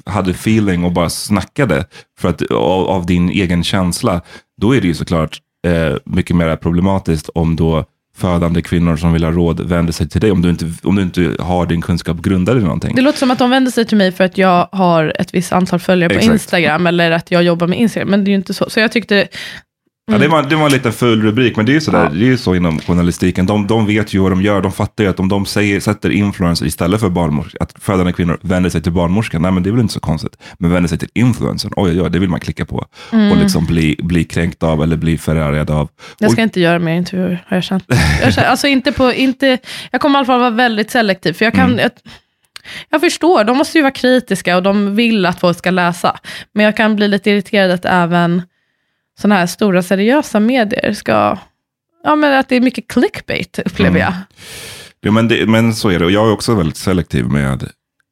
hade 0.08 0.30
feeling 0.30 0.84
och 0.84 0.92
bara 0.92 1.10
snackade 1.10 1.84
för 2.18 2.28
att, 2.28 2.42
av, 2.50 2.88
av 2.88 3.06
din 3.06 3.30
egen 3.30 3.64
känsla, 3.64 4.20
då 4.60 4.76
är 4.76 4.80
det 4.80 4.86
ju 4.86 4.94
såklart 4.94 5.38
eh, 5.66 5.96
mycket 6.04 6.36
mer 6.36 6.56
problematiskt 6.56 7.28
om 7.28 7.56
då 7.56 7.84
födande 8.18 8.62
kvinnor 8.62 8.96
som 8.96 9.12
vill 9.12 9.24
ha 9.24 9.32
råd 9.32 9.60
vänder 9.60 9.92
sig 9.92 10.08
till 10.08 10.20
dig 10.20 10.30
om 10.30 10.42
du 10.42 10.50
inte, 10.50 10.72
om 10.82 10.96
du 10.96 11.02
inte 11.02 11.36
har 11.38 11.66
din 11.66 11.80
kunskap 11.80 12.20
grundad 12.20 12.58
i 12.58 12.60
någonting. 12.60 12.94
Det 12.96 13.02
låter 13.02 13.18
som 13.18 13.30
att 13.30 13.38
de 13.38 13.50
vänder 13.50 13.70
sig 13.70 13.84
till 13.84 13.96
mig 13.96 14.12
för 14.12 14.24
att 14.24 14.38
jag 14.38 14.68
har 14.72 15.12
ett 15.20 15.34
visst 15.34 15.52
antal 15.52 15.78
följare 15.78 16.08
på 16.08 16.18
Exakt. 16.18 16.32
Instagram, 16.32 16.86
eller 16.86 17.10
att 17.10 17.30
jag 17.30 17.42
jobbar 17.42 17.66
med 17.66 17.78
Instagram, 17.78 18.08
men 18.08 18.24
det 18.24 18.28
är 18.28 18.32
ju 18.32 18.36
inte 18.36 18.54
så. 18.54 18.70
Så 18.70 18.80
jag 18.80 18.92
tyckte, 18.92 19.28
Ja, 20.10 20.18
det, 20.18 20.28
var, 20.28 20.42
det 20.42 20.56
var 20.56 20.66
en 20.66 20.72
liten 20.72 20.92
full 20.92 21.22
rubrik, 21.22 21.56
men 21.56 21.66
det 21.66 21.72
är 21.72 21.74
ju 21.74 21.80
sådär, 21.80 22.02
Ja. 22.04 22.08
det 22.10 22.16
är 22.24 22.26
ju 22.26 22.36
så 22.36 22.54
inom 22.54 22.80
journalistiken. 22.80 23.46
De, 23.46 23.66
de 23.66 23.86
vet 23.86 24.14
ju 24.14 24.18
vad 24.18 24.32
de 24.32 24.42
gör, 24.42 24.60
de 24.62 24.72
fattar 24.72 25.04
ju 25.04 25.10
att 25.10 25.20
om 25.20 25.28
de 25.28 25.46
säger, 25.46 25.80
sätter 25.80 26.10
influencer 26.10 26.66
istället 26.66 27.00
för 27.00 27.08
barnmorska, 27.08 27.58
att 27.60 27.74
födande 27.80 28.12
kvinnor 28.12 28.38
vänder 28.42 28.70
sig 28.70 28.82
till 28.82 28.92
barnmorskan, 28.92 29.42
nej 29.42 29.50
men 29.52 29.62
det 29.62 29.68
är 29.68 29.72
väl 29.72 29.80
inte 29.80 29.94
så 29.94 30.00
konstigt. 30.00 30.36
Men 30.58 30.70
vänder 30.72 30.88
sig 30.88 30.98
till 30.98 31.08
influencern, 31.14 31.72
oj 31.76 31.90
oj 31.90 32.02
oj, 32.02 32.10
det 32.10 32.18
vill 32.18 32.28
man 32.28 32.40
klicka 32.40 32.64
på. 32.66 32.76
Och 33.10 33.36
liksom 33.36 33.66
bli, 33.66 33.96
bli 34.02 34.24
kränkt 34.24 34.62
av 34.62 34.82
eller 34.82 34.96
bli 34.96 35.18
förargad 35.18 35.70
av. 35.70 35.88
jag 36.18 36.30
ska 36.30 36.40
Och- 36.40 36.44
inte 36.44 36.60
göra 36.60 36.78
mer 36.78 36.94
intervjuer, 36.94 37.44
har 37.48 37.56
jag 37.56 37.64
känt. 37.64 37.84
Jag, 38.22 38.34
känner, 38.34 38.48
alltså 38.48 38.66
inte 38.66 38.92
på, 38.92 39.12
inte, 39.12 39.58
jag 39.90 40.00
kommer 40.00 40.14
i 40.14 40.18
alla 40.18 40.26
fall 40.26 40.40
vara 40.40 40.50
väldigt 40.50 40.90
selektiv, 40.90 41.32
för 41.32 41.44
jag 41.44 41.54
kan, 41.54 41.64
Mm. 41.70 41.78
jag, 41.78 41.90
jag 42.90 43.00
förstår, 43.00 43.44
de 43.44 43.56
måste 43.58 43.78
ju 43.78 43.82
vara 43.82 43.92
kritiska 43.92 44.56
och 44.56 44.62
de 44.62 44.94
vill 44.96 45.26
att 45.26 45.40
folk 45.40 45.58
ska 45.58 45.70
läsa. 45.70 46.16
Men 46.54 46.64
jag 46.64 46.76
kan 46.76 46.96
bli 46.96 47.08
lite 47.08 47.30
irriterad 47.30 47.70
att 47.70 47.84
även 47.84 48.42
sådana 49.18 49.34
här 49.34 49.46
stora 49.46 49.82
seriösa 49.82 50.40
medier 50.40 50.92
ska, 50.92 51.38
ja 52.04 52.16
men 52.16 52.38
att 52.38 52.48
det 52.48 52.56
är 52.56 52.60
mycket 52.60 52.88
clickbait 52.88 53.58
upplever 53.58 53.90
Mm. 54.00 54.02
jag. 54.02 54.12
Ja, 55.00 55.10
men, 55.10 55.28
det, 55.28 55.46
men 55.48 55.74
så 55.74 55.88
är 55.88 55.98
det, 55.98 56.04
och 56.04 56.10
jag 56.10 56.28
är 56.28 56.32
också 56.32 56.54
väldigt 56.54 56.76
selektiv 56.76 57.24
med 57.28 57.68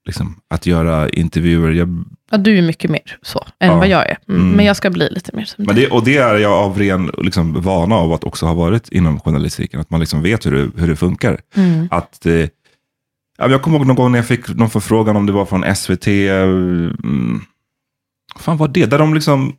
liksom, 0.07 0.41
att 0.51 0.67
göra 0.67 1.09
intervjuer. 1.09 1.71
Jag, 1.71 2.05
Ja, 2.31 2.37
du 2.39 2.59
är 2.59 2.63
mycket 2.63 2.91
mer 2.91 3.19
så, 3.23 3.47
än 3.61 3.71
Ja. 3.71 3.77
vad 3.79 3.89
jag 3.89 4.07
är. 4.11 4.19
Mm. 4.29 4.41
Mm. 4.41 4.57
Men 4.57 4.65
jag 4.67 4.77
ska 4.77 4.91
bli 4.91 5.09
lite 5.11 5.37
mer 5.37 5.45
som 5.45 5.65
Men 5.65 5.77
det, 5.77 5.89
och 5.89 6.05
det 6.05 6.17
är 6.17 6.35
jag 6.37 6.53
av 6.53 6.79
ren 6.79 7.11
liksom, 7.19 7.61
vana 7.61 7.95
av 7.95 8.13
att 8.13 8.25
också 8.25 8.47
ha 8.47 8.55
varit 8.55 8.89
inom 8.89 9.21
journalistiken. 9.21 9.81
Att 9.81 9.91
man 9.91 10.01
liksom 10.01 10.23
vet 10.23 10.47
hur 10.47 10.51
det, 10.53 10.81
hur 10.81 10.89
det 10.89 10.97
funkar. 10.97 11.41
Mm. 11.55 11.89
Att, 11.91 12.27
eh, 12.27 12.49
jag 13.39 13.63
kommer 13.63 13.79
ihåg 13.79 13.87
någon 13.87 13.97
gång 13.97 14.13
när 14.13 14.19
jag 14.19 14.27
fick 14.27 14.49
någon 14.49 14.71
förfrågan 14.71 15.17
om 15.17 15.27
det 15.27 15.33
var 15.33 15.45
från 15.47 15.75
SVT. 15.77 16.07
Mm, 16.29 17.41
fan 18.39 18.57
var 18.57 18.69
det? 18.69 18.87
Där 18.87 18.99
de 18.99 19.15
liksom, 19.15 19.57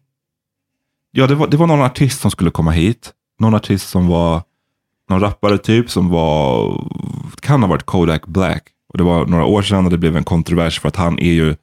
ja 1.11 1.27
det 1.27 1.35
var, 1.35 1.47
det 1.47 1.57
var 1.57 1.67
någon 1.67 1.81
artist 1.81 2.21
som 2.21 2.31
skulle 2.31 2.51
komma 2.51 2.71
hit. 2.71 3.13
Någon 3.39 3.55
artist 3.55 3.89
som 3.89 4.07
var, 4.07 4.41
någon 5.09 5.19
rappare 5.19 5.57
typ 5.57 5.89
som 5.89 6.09
var, 6.09 6.81
kan 7.39 7.61
ha 7.61 7.69
varit 7.69 7.85
Kodak 7.85 8.27
Black. 8.27 8.63
Och 8.89 8.97
det 8.97 9.03
var 9.03 9.25
några 9.25 9.45
år 9.45 9.61
sedan 9.61 9.85
och 9.85 9.91
det 9.91 9.97
blev 9.97 10.17
en 10.17 10.23
kontrovers 10.23 10.79
för 10.79 10.87
att 10.87 10.95
han 10.95 11.19
är 11.19 11.31
ju 11.31 11.55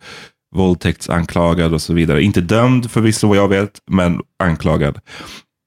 våldtäktsanklagad 0.54 1.74
och 1.74 1.82
så 1.82 1.94
vidare. 1.94 2.22
Inte 2.22 2.40
dömd 2.40 2.90
förvisso 2.90 3.28
vad 3.28 3.36
jag 3.36 3.48
vet, 3.48 3.80
men 3.90 4.20
anklagad. 4.38 5.00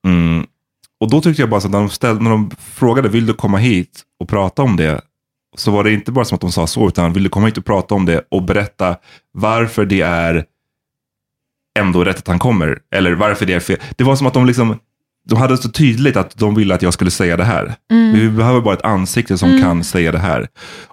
Mm. 0.08 0.46
Och 1.00 1.10
då 1.10 1.22
tyckte 1.22 1.42
jag 1.42 1.50
bara 1.50 1.62
så 1.62 1.68
att 1.68 1.72
när 1.72 1.80
de, 1.80 1.90
ställde, 1.90 2.24
när 2.24 2.32
de 2.32 2.52
frågade, 2.60 3.10
vill 3.10 3.26
du 3.26 3.34
komma 3.34 3.58
hit 3.58 4.02
och 4.20 4.30
prata 4.30 4.62
om 4.62 4.76
det? 4.76 5.02
Så 5.58 5.72
var 5.72 5.84
det 5.84 5.94
inte 5.94 6.12
bara 6.12 6.26
som 6.26 6.36
att 6.36 6.42
de 6.42 6.52
sa 6.52 6.68
så, 6.68 6.88
utan 6.88 7.14
vill 7.14 7.24
du 7.24 7.30
komma 7.30 7.46
hit 7.46 7.58
och 7.58 7.66
prata 7.66 7.96
om 7.96 8.06
det 8.06 8.28
och 8.32 8.44
berätta 8.44 8.96
varför 9.34 9.86
det 9.86 10.02
är 10.02 10.46
ändå 11.78 12.04
rätt 12.04 12.18
att 12.18 12.28
han 12.28 12.40
kommer? 12.40 12.78
Eller 12.96 13.14
varför 13.14 13.46
det 13.46 13.54
är 13.54 13.60
fel? 13.60 13.78
Det 13.96 14.04
var 14.04 14.16
som 14.16 14.28
att 14.28 14.34
de 14.34 14.46
liksom, 14.46 14.80
de 15.30 15.40
hade 15.40 15.58
så 15.58 15.70
tydligt 15.70 16.18
att 16.18 16.38
de 16.38 16.56
ville 16.56 16.76
att 16.76 16.82
jag 16.82 16.94
skulle 16.94 17.12
säga 17.12 17.38
det 17.38 17.44
här. 17.44 17.76
Vi 18.14 18.30
behöver 18.30 18.62
bara 18.62 18.74
ett 18.74 18.86
ansikte 18.86 19.38
som 19.38 19.62
kan 19.62 19.84
säga 19.84 20.12
det 20.12 20.20
här. 20.20 20.48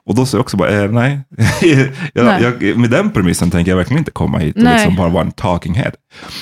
Och 0.04 0.14
då 0.14 0.26
sa 0.26 0.36
jag 0.36 0.42
också 0.42 0.56
bara, 0.56 0.84
eh, 0.84 0.90
nej. 0.90 1.20
jag, 2.14 2.24
Nej. 2.24 2.42
Jag, 2.60 2.78
med 2.78 2.90
den 2.90 3.10
premissen 3.10 3.50
tänker 3.50 3.72
jag 3.72 3.76
verkligen 3.76 3.98
inte 3.98 4.10
komma 4.10 4.38
hit 4.38 4.56
och 4.56 4.62
Nej. 4.62 4.74
liksom 4.74 4.96
bara 4.96 5.08
vara 5.08 5.24
en 5.24 5.32
talking 5.32 5.74
head. 5.74 5.92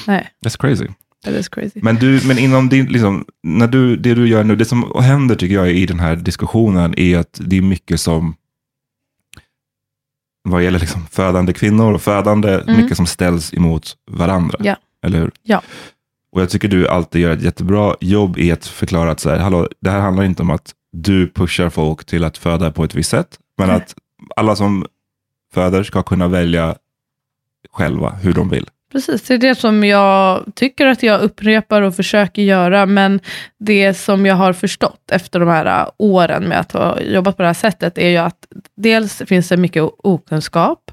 Nej, 0.06 0.28
That's 0.44 0.60
crazy. 0.60 0.86
that 1.24 1.34
is 1.34 1.48
crazy. 1.48 1.80
Men, 1.82 1.96
du, 1.96 2.20
men 2.24 2.38
inom 2.38 2.68
din, 2.68 2.86
liksom, 2.86 3.24
när 3.42 3.66
du, 3.66 3.96
det 3.96 4.14
du 4.14 4.28
gör 4.28 4.44
nu, 4.44 4.56
det 4.56 4.64
som 4.64 4.92
händer 5.00 5.34
tycker 5.34 5.54
jag 5.54 5.70
i 5.70 5.86
den 5.86 6.00
här 6.00 6.16
diskussionen 6.16 6.98
är 6.98 7.18
att 7.18 7.40
det 7.40 7.58
är 7.58 7.62
mycket 7.62 8.00
som, 8.00 8.34
vad 10.42 10.62
gäller 10.62 10.78
liksom 10.78 11.06
födande 11.06 11.52
kvinnor 11.52 11.94
och 11.94 12.02
födande, 12.02 12.62
mycket 12.66 12.96
som 12.96 13.06
ställs 13.06 13.54
emot 13.54 13.96
varandra. 14.10 14.56
Mm. 14.60 14.66
Ja. 14.66 14.76
Eller 15.06 15.18
hur? 15.18 15.30
Ja. 15.42 15.62
Och 16.32 16.40
jag 16.40 16.50
tycker 16.50 16.68
du 16.68 16.88
alltid 16.88 17.22
gör 17.22 17.30
ett 17.30 17.42
jättebra 17.42 17.96
jobb 18.00 18.38
i 18.38 18.52
att 18.52 18.66
förklara 18.66 19.10
att 19.10 19.20
så 19.20 19.30
här, 19.30 19.38
hallå, 19.38 19.68
det 19.80 19.90
här 19.90 20.00
handlar 20.00 20.24
inte 20.24 20.42
om 20.42 20.50
att 20.50 20.72
du 20.92 21.28
pushar 21.28 21.70
folk 21.70 22.04
till 22.04 22.24
att 22.24 22.38
föda 22.38 22.72
på 22.72 22.84
ett 22.84 22.94
visst 22.94 23.10
sätt, 23.10 23.38
men 23.58 23.68
Nej. 23.68 23.76
att 23.76 23.94
alla 24.36 24.56
som 24.56 24.86
föder 25.54 25.82
ska 25.82 26.02
kunna 26.02 26.28
välja 26.28 26.76
själva 27.72 28.10
hur 28.10 28.32
de 28.32 28.48
vill. 28.48 28.68
Precis, 28.92 29.22
det 29.22 29.34
är 29.34 29.38
det 29.38 29.54
som 29.54 29.84
jag 29.84 30.44
tycker 30.54 30.86
att 30.86 31.02
jag 31.02 31.20
upprepar 31.20 31.82
och 31.82 31.96
försöker 31.96 32.42
göra, 32.42 32.86
men 32.86 33.20
det 33.58 33.94
som 33.94 34.26
jag 34.26 34.34
har 34.34 34.52
förstått 34.52 35.10
efter 35.12 35.40
de 35.40 35.48
här 35.48 35.90
åren 35.98 36.44
med 36.44 36.60
att 36.60 36.72
ha 36.72 37.00
jobbat 37.00 37.36
på 37.36 37.42
det 37.42 37.48
här 37.48 37.54
sättet, 37.54 37.98
är 37.98 38.08
ju 38.08 38.16
att 38.16 38.46
dels 38.76 39.22
finns 39.26 39.48
det 39.48 39.56
mycket 39.56 39.82
okunskap, 39.98 40.90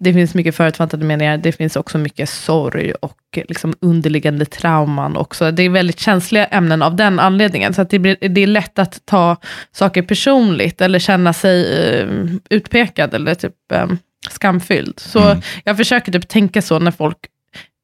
det 0.00 0.12
finns 0.12 0.34
mycket 0.34 0.54
förutfattade 0.54 1.04
meningar, 1.04 1.36
det 1.36 1.52
finns 1.52 1.76
också 1.76 1.98
mycket 1.98 2.28
sorg 2.28 2.92
och 2.92 3.38
liksom 3.48 3.74
underliggande 3.80 4.44
trauman 4.44 5.16
också. 5.16 5.50
Det 5.50 5.62
är 5.62 5.70
väldigt 5.70 6.00
känsliga 6.00 6.44
ämnen 6.46 6.82
av 6.82 6.96
den 6.96 7.18
anledningen, 7.18 7.74
så 7.74 7.84
det, 7.84 7.98
blir, 7.98 8.16
det 8.28 8.40
är 8.40 8.46
lätt 8.46 8.78
att 8.78 9.06
ta 9.06 9.36
saker 9.72 10.02
personligt, 10.02 10.80
eller 10.80 10.98
känna 10.98 11.32
sig 11.32 11.88
eh, 11.88 12.08
utpekad, 12.50 13.14
eller 13.14 13.34
typ 13.34 13.72
eh, 13.72 13.86
skamfylld. 14.30 15.00
Så 15.00 15.36
jag 15.64 15.76
försöker 15.76 16.12
typ 16.12 16.28
tänka 16.28 16.62
så 16.62 16.78
när 16.78 16.90
folk 16.90 17.18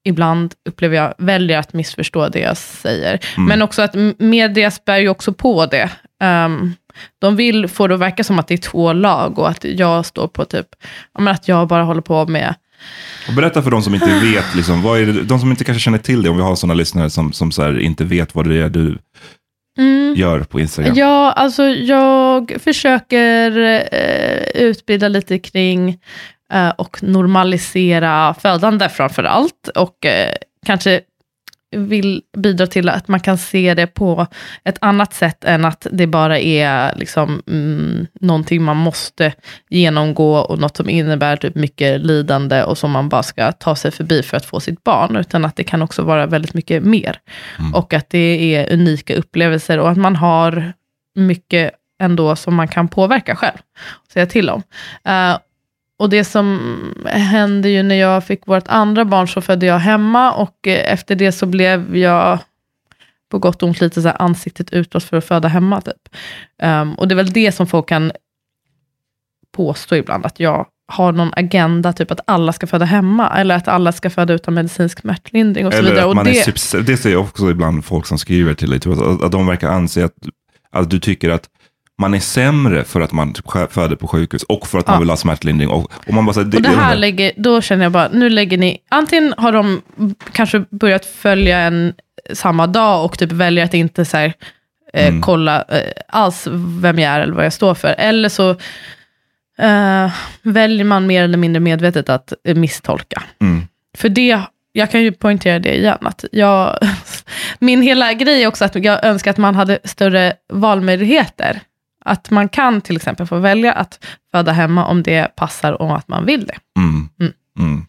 ibland 0.07 0.53
upplever 0.69 0.95
jag 0.95 1.13
väljer 1.17 1.59
att 1.59 1.73
missförstå 1.73 2.29
det 2.29 2.39
jag 2.39 2.57
säger. 2.57 3.19
Men 3.37 3.61
också 3.61 3.81
att 3.81 3.95
media 4.17 4.71
spär 4.71 4.97
ju 4.97 5.09
också 5.09 5.33
på 5.33 5.65
det. 5.65 5.89
Ehm, 6.21 6.73
de 7.19 7.35
vill 7.35 7.67
få 7.67 7.87
det 7.87 7.93
att 7.93 7.99
verka 7.99 8.23
som 8.23 8.39
att 8.39 8.47
det 8.47 8.53
är 8.53 8.57
två 8.57 8.93
lag 8.93 9.39
och 9.39 9.49
att 9.49 9.63
jag 9.63 10.05
står 10.05 10.27
på 10.27 10.45
typ, 10.45 10.67
men 11.19 11.27
att 11.27 11.47
jag 11.47 11.67
bara 11.67 11.83
håller 11.83 12.01
på 12.01 12.27
med 12.27 12.55
Och 13.27 13.33
berätta 13.33 13.61
för 13.61 13.71
de 13.71 13.81
som 13.81 13.93
inte 13.93 14.19
vet, 14.23 14.55
liksom, 14.55 14.81
vad 14.81 14.99
är 14.99 15.05
det, 15.05 15.23
de 15.23 15.39
som 15.39 15.51
inte 15.51 15.63
kanske 15.63 15.81
känner 15.81 15.97
till 15.97 16.23
det, 16.23 16.29
om 16.29 16.37
vi 16.37 16.43
har 16.43 16.55
sådana 16.55 16.73
lyssnare 16.73 17.09
som, 17.09 17.33
som 17.33 17.51
så 17.51 17.77
inte 17.77 18.03
vet 18.03 18.35
vad 18.35 18.49
det 18.49 18.61
är 18.61 18.69
du 18.69 18.97
gör 20.15 20.39
på 20.39 20.59
Instagram. 20.59 20.95
Ja, 20.95 21.31
alltså 21.31 21.63
jag 21.63 22.57
försöker 22.63 23.57
eh, 23.91 24.61
utbilda 24.61 25.07
lite 25.07 25.39
kring 25.39 25.99
och 26.77 27.03
normalisera 27.03 28.33
födande 28.33 28.89
framför 28.89 29.23
allt. 29.23 29.67
Och 29.75 30.05
eh, 30.05 30.33
kanske 30.65 31.01
vill 31.75 32.21
bidra 32.37 32.67
till 32.67 32.89
att 32.89 33.07
man 33.07 33.19
kan 33.19 33.37
se 33.37 33.73
det 33.73 33.87
på 33.87 34.27
ett 34.63 34.77
annat 34.81 35.13
sätt 35.13 35.43
än 35.43 35.65
att 35.65 35.87
det 35.91 36.07
bara 36.07 36.39
är 36.39 36.95
liksom, 36.95 37.41
mm, 37.47 38.07
någonting 38.21 38.63
man 38.63 38.77
måste 38.77 39.33
genomgå 39.69 40.37
och 40.37 40.59
något 40.59 40.77
som 40.77 40.89
innebär 40.89 41.35
typ 41.35 41.55
mycket 41.55 42.01
lidande 42.01 42.63
och 42.63 42.77
som 42.77 42.91
man 42.91 43.09
bara 43.09 43.23
ska 43.23 43.51
ta 43.51 43.75
sig 43.75 43.91
förbi 43.91 44.23
för 44.23 44.37
att 44.37 44.45
få 44.45 44.59
sitt 44.59 44.83
barn, 44.83 45.15
utan 45.15 45.45
att 45.45 45.55
det 45.55 45.63
kan 45.63 45.81
också 45.81 46.03
vara 46.03 46.25
väldigt 46.25 46.53
mycket 46.53 46.83
mer. 46.83 47.19
Och 47.73 47.93
att 47.93 48.09
det 48.09 48.55
är 48.55 48.73
unika 48.73 49.15
upplevelser 49.15 49.79
och 49.79 49.89
att 49.89 49.97
man 49.97 50.15
har 50.15 50.73
mycket 51.15 51.71
ändå 52.01 52.35
som 52.35 52.55
man 52.55 52.67
kan 52.67 52.87
påverka 52.87 53.35
själv 53.35 53.57
säga 54.13 54.25
till 54.25 54.49
om. 54.49 54.63
Eh, 55.05 55.37
och 55.99 56.09
det 56.09 56.23
som 56.23 56.59
hände 57.05 57.69
ju 57.69 57.83
när 57.83 57.95
jag 57.95 58.23
fick 58.23 58.47
vårt 58.47 58.67
andra 58.67 59.05
barn 59.05 59.27
så 59.27 59.41
födde 59.41 59.65
jag 59.65 59.79
hemma 59.79 60.33
och 60.33 60.67
eh, 60.67 60.93
efter 60.93 61.15
det 61.15 61.31
så 61.31 61.45
blev 61.45 61.97
jag 61.97 62.39
på 63.31 63.39
gott 63.39 63.63
och 63.63 63.69
ont 63.69 63.81
lite 63.81 64.01
så 64.01 64.09
ansiktet 64.09 64.73
utåt 64.73 65.03
för 65.03 65.17
att 65.17 65.25
föda 65.25 65.47
hemma. 65.47 65.81
Typ. 65.81 66.15
Ehm, 66.61 66.93
och 66.93 67.07
det 67.07 67.13
är 67.13 67.15
väl 67.15 67.31
det 67.31 67.51
som 67.51 67.67
folk 67.67 67.89
kan 67.89 68.11
påstå 69.55 69.95
ibland, 69.95 70.25
att 70.25 70.39
jag 70.39 70.65
har 70.87 71.11
någon 71.11 71.31
agenda, 71.35 71.93
typ 71.93 72.11
att 72.11 72.19
alla 72.27 72.53
ska 72.53 72.67
föda 72.67 72.85
hemma, 72.85 73.29
eller 73.39 73.55
att 73.55 73.67
alla 73.67 73.91
ska 73.91 74.09
föda 74.09 74.33
utan 74.33 74.53
medicinsk 74.53 74.99
smärtlindring 74.99 75.65
och 75.65 75.73
så 75.73 75.79
Eller 75.79 75.89
vidare. 75.89 76.03
att 76.05 76.09
Och 76.09 76.15
man 76.15 76.25
det, 76.25 76.39
är 76.39 76.43
subs- 76.51 76.81
det 76.81 76.97
ser 76.97 77.11
jag 77.11 77.21
också 77.21 77.51
ibland 77.51 77.85
folk 77.85 78.05
som 78.05 78.17
skriver 78.19 78.53
till 78.53 78.69
dig, 78.69 78.79
typ, 78.79 78.93
att, 78.93 79.23
att 79.23 79.31
de 79.31 79.47
verkar 79.47 79.69
anse 79.69 80.05
att, 80.05 80.13
att 80.71 80.89
du 80.89 80.99
tycker 80.99 81.29
att 81.29 81.49
man 82.01 82.13
är 82.13 82.19
sämre 82.19 82.83
för 82.83 83.01
att 83.01 83.11
man 83.11 83.33
föder 83.69 83.95
på 83.95 84.07
sjukhus 84.07 84.43
och 84.43 84.67
för 84.67 84.79
att 84.79 84.87
man 84.87 84.93
Ja. 84.95 84.99
vill 84.99 85.09
ha 85.09 85.17
smärtlindring. 85.17 85.69
Och, 85.69 85.91
och 86.07 86.13
man 86.13 86.25
bara 86.25 86.33
säger, 86.33 86.55
och 86.55 86.61
det 86.61 86.69
här 86.69 86.95
lägger, 86.95 87.31
då 87.37 87.61
känner 87.61 87.85
jag 87.85 87.91
bara, 87.91 88.09
nu 88.13 88.29
lägger 88.29 88.57
ni, 88.57 88.77
antingen 88.89 89.33
har 89.37 89.51
de 89.51 89.81
kanske 90.31 90.65
börjat 90.69 91.05
följa 91.05 91.59
en 91.59 91.93
samma 92.33 92.67
dag 92.67 93.05
och 93.05 93.19
typ 93.19 93.31
väljer 93.31 93.65
att 93.65 93.73
inte 93.73 94.05
så 94.05 94.17
här, 94.17 94.33
eh, 94.93 95.07
Mm. 95.07 95.21
kolla 95.21 95.61
eh, 95.69 95.81
alls 96.07 96.47
vem 96.81 96.99
jag 96.99 97.11
är 97.13 97.19
eller 97.19 97.33
vad 97.33 97.45
jag 97.45 97.53
står 97.53 97.75
för. 97.75 97.95
Eller 97.97 98.29
så 98.29 98.49
eh, 99.59 100.11
väljer 100.41 100.85
man 100.85 101.07
mer 101.07 101.23
eller 101.23 101.37
mindre 101.37 101.59
medvetet 101.59 102.09
att 102.09 102.33
eh, 102.47 102.55
misstolka. 102.55 103.23
Mm. 103.41 103.67
För 103.97 104.09
det, 104.09 104.41
jag 104.71 104.91
kan 104.91 105.01
ju 105.01 105.11
poängtera 105.11 105.59
det 105.59 105.77
igen, 105.77 105.97
att 106.01 106.25
jag, 106.31 106.77
min 107.59 107.81
hela 107.81 108.13
grej 108.13 108.43
är 108.43 108.47
också 108.47 108.65
att 108.65 108.75
jag 108.75 109.05
önskar 109.05 109.31
att 109.31 109.37
man 109.37 109.55
hade 109.55 109.79
större 109.83 110.33
valmöjligheter. 110.53 111.61
Att 112.07 112.31
man 112.31 112.49
kan 112.49 112.81
till 112.81 112.95
exempel 112.95 113.27
få 113.27 113.39
välja 113.39 113.73
att 113.73 113.99
föda 114.31 114.51
hemma 114.51 114.85
om 114.85 115.03
det 115.03 115.35
passar 115.35 115.81
och 115.81 115.97
att 115.97 116.07
man 116.07 116.25
vill 116.25 116.45
det. 116.45 116.57
Mm. 116.79 117.09
Mm. 117.19 117.33
Mm. 117.59 117.85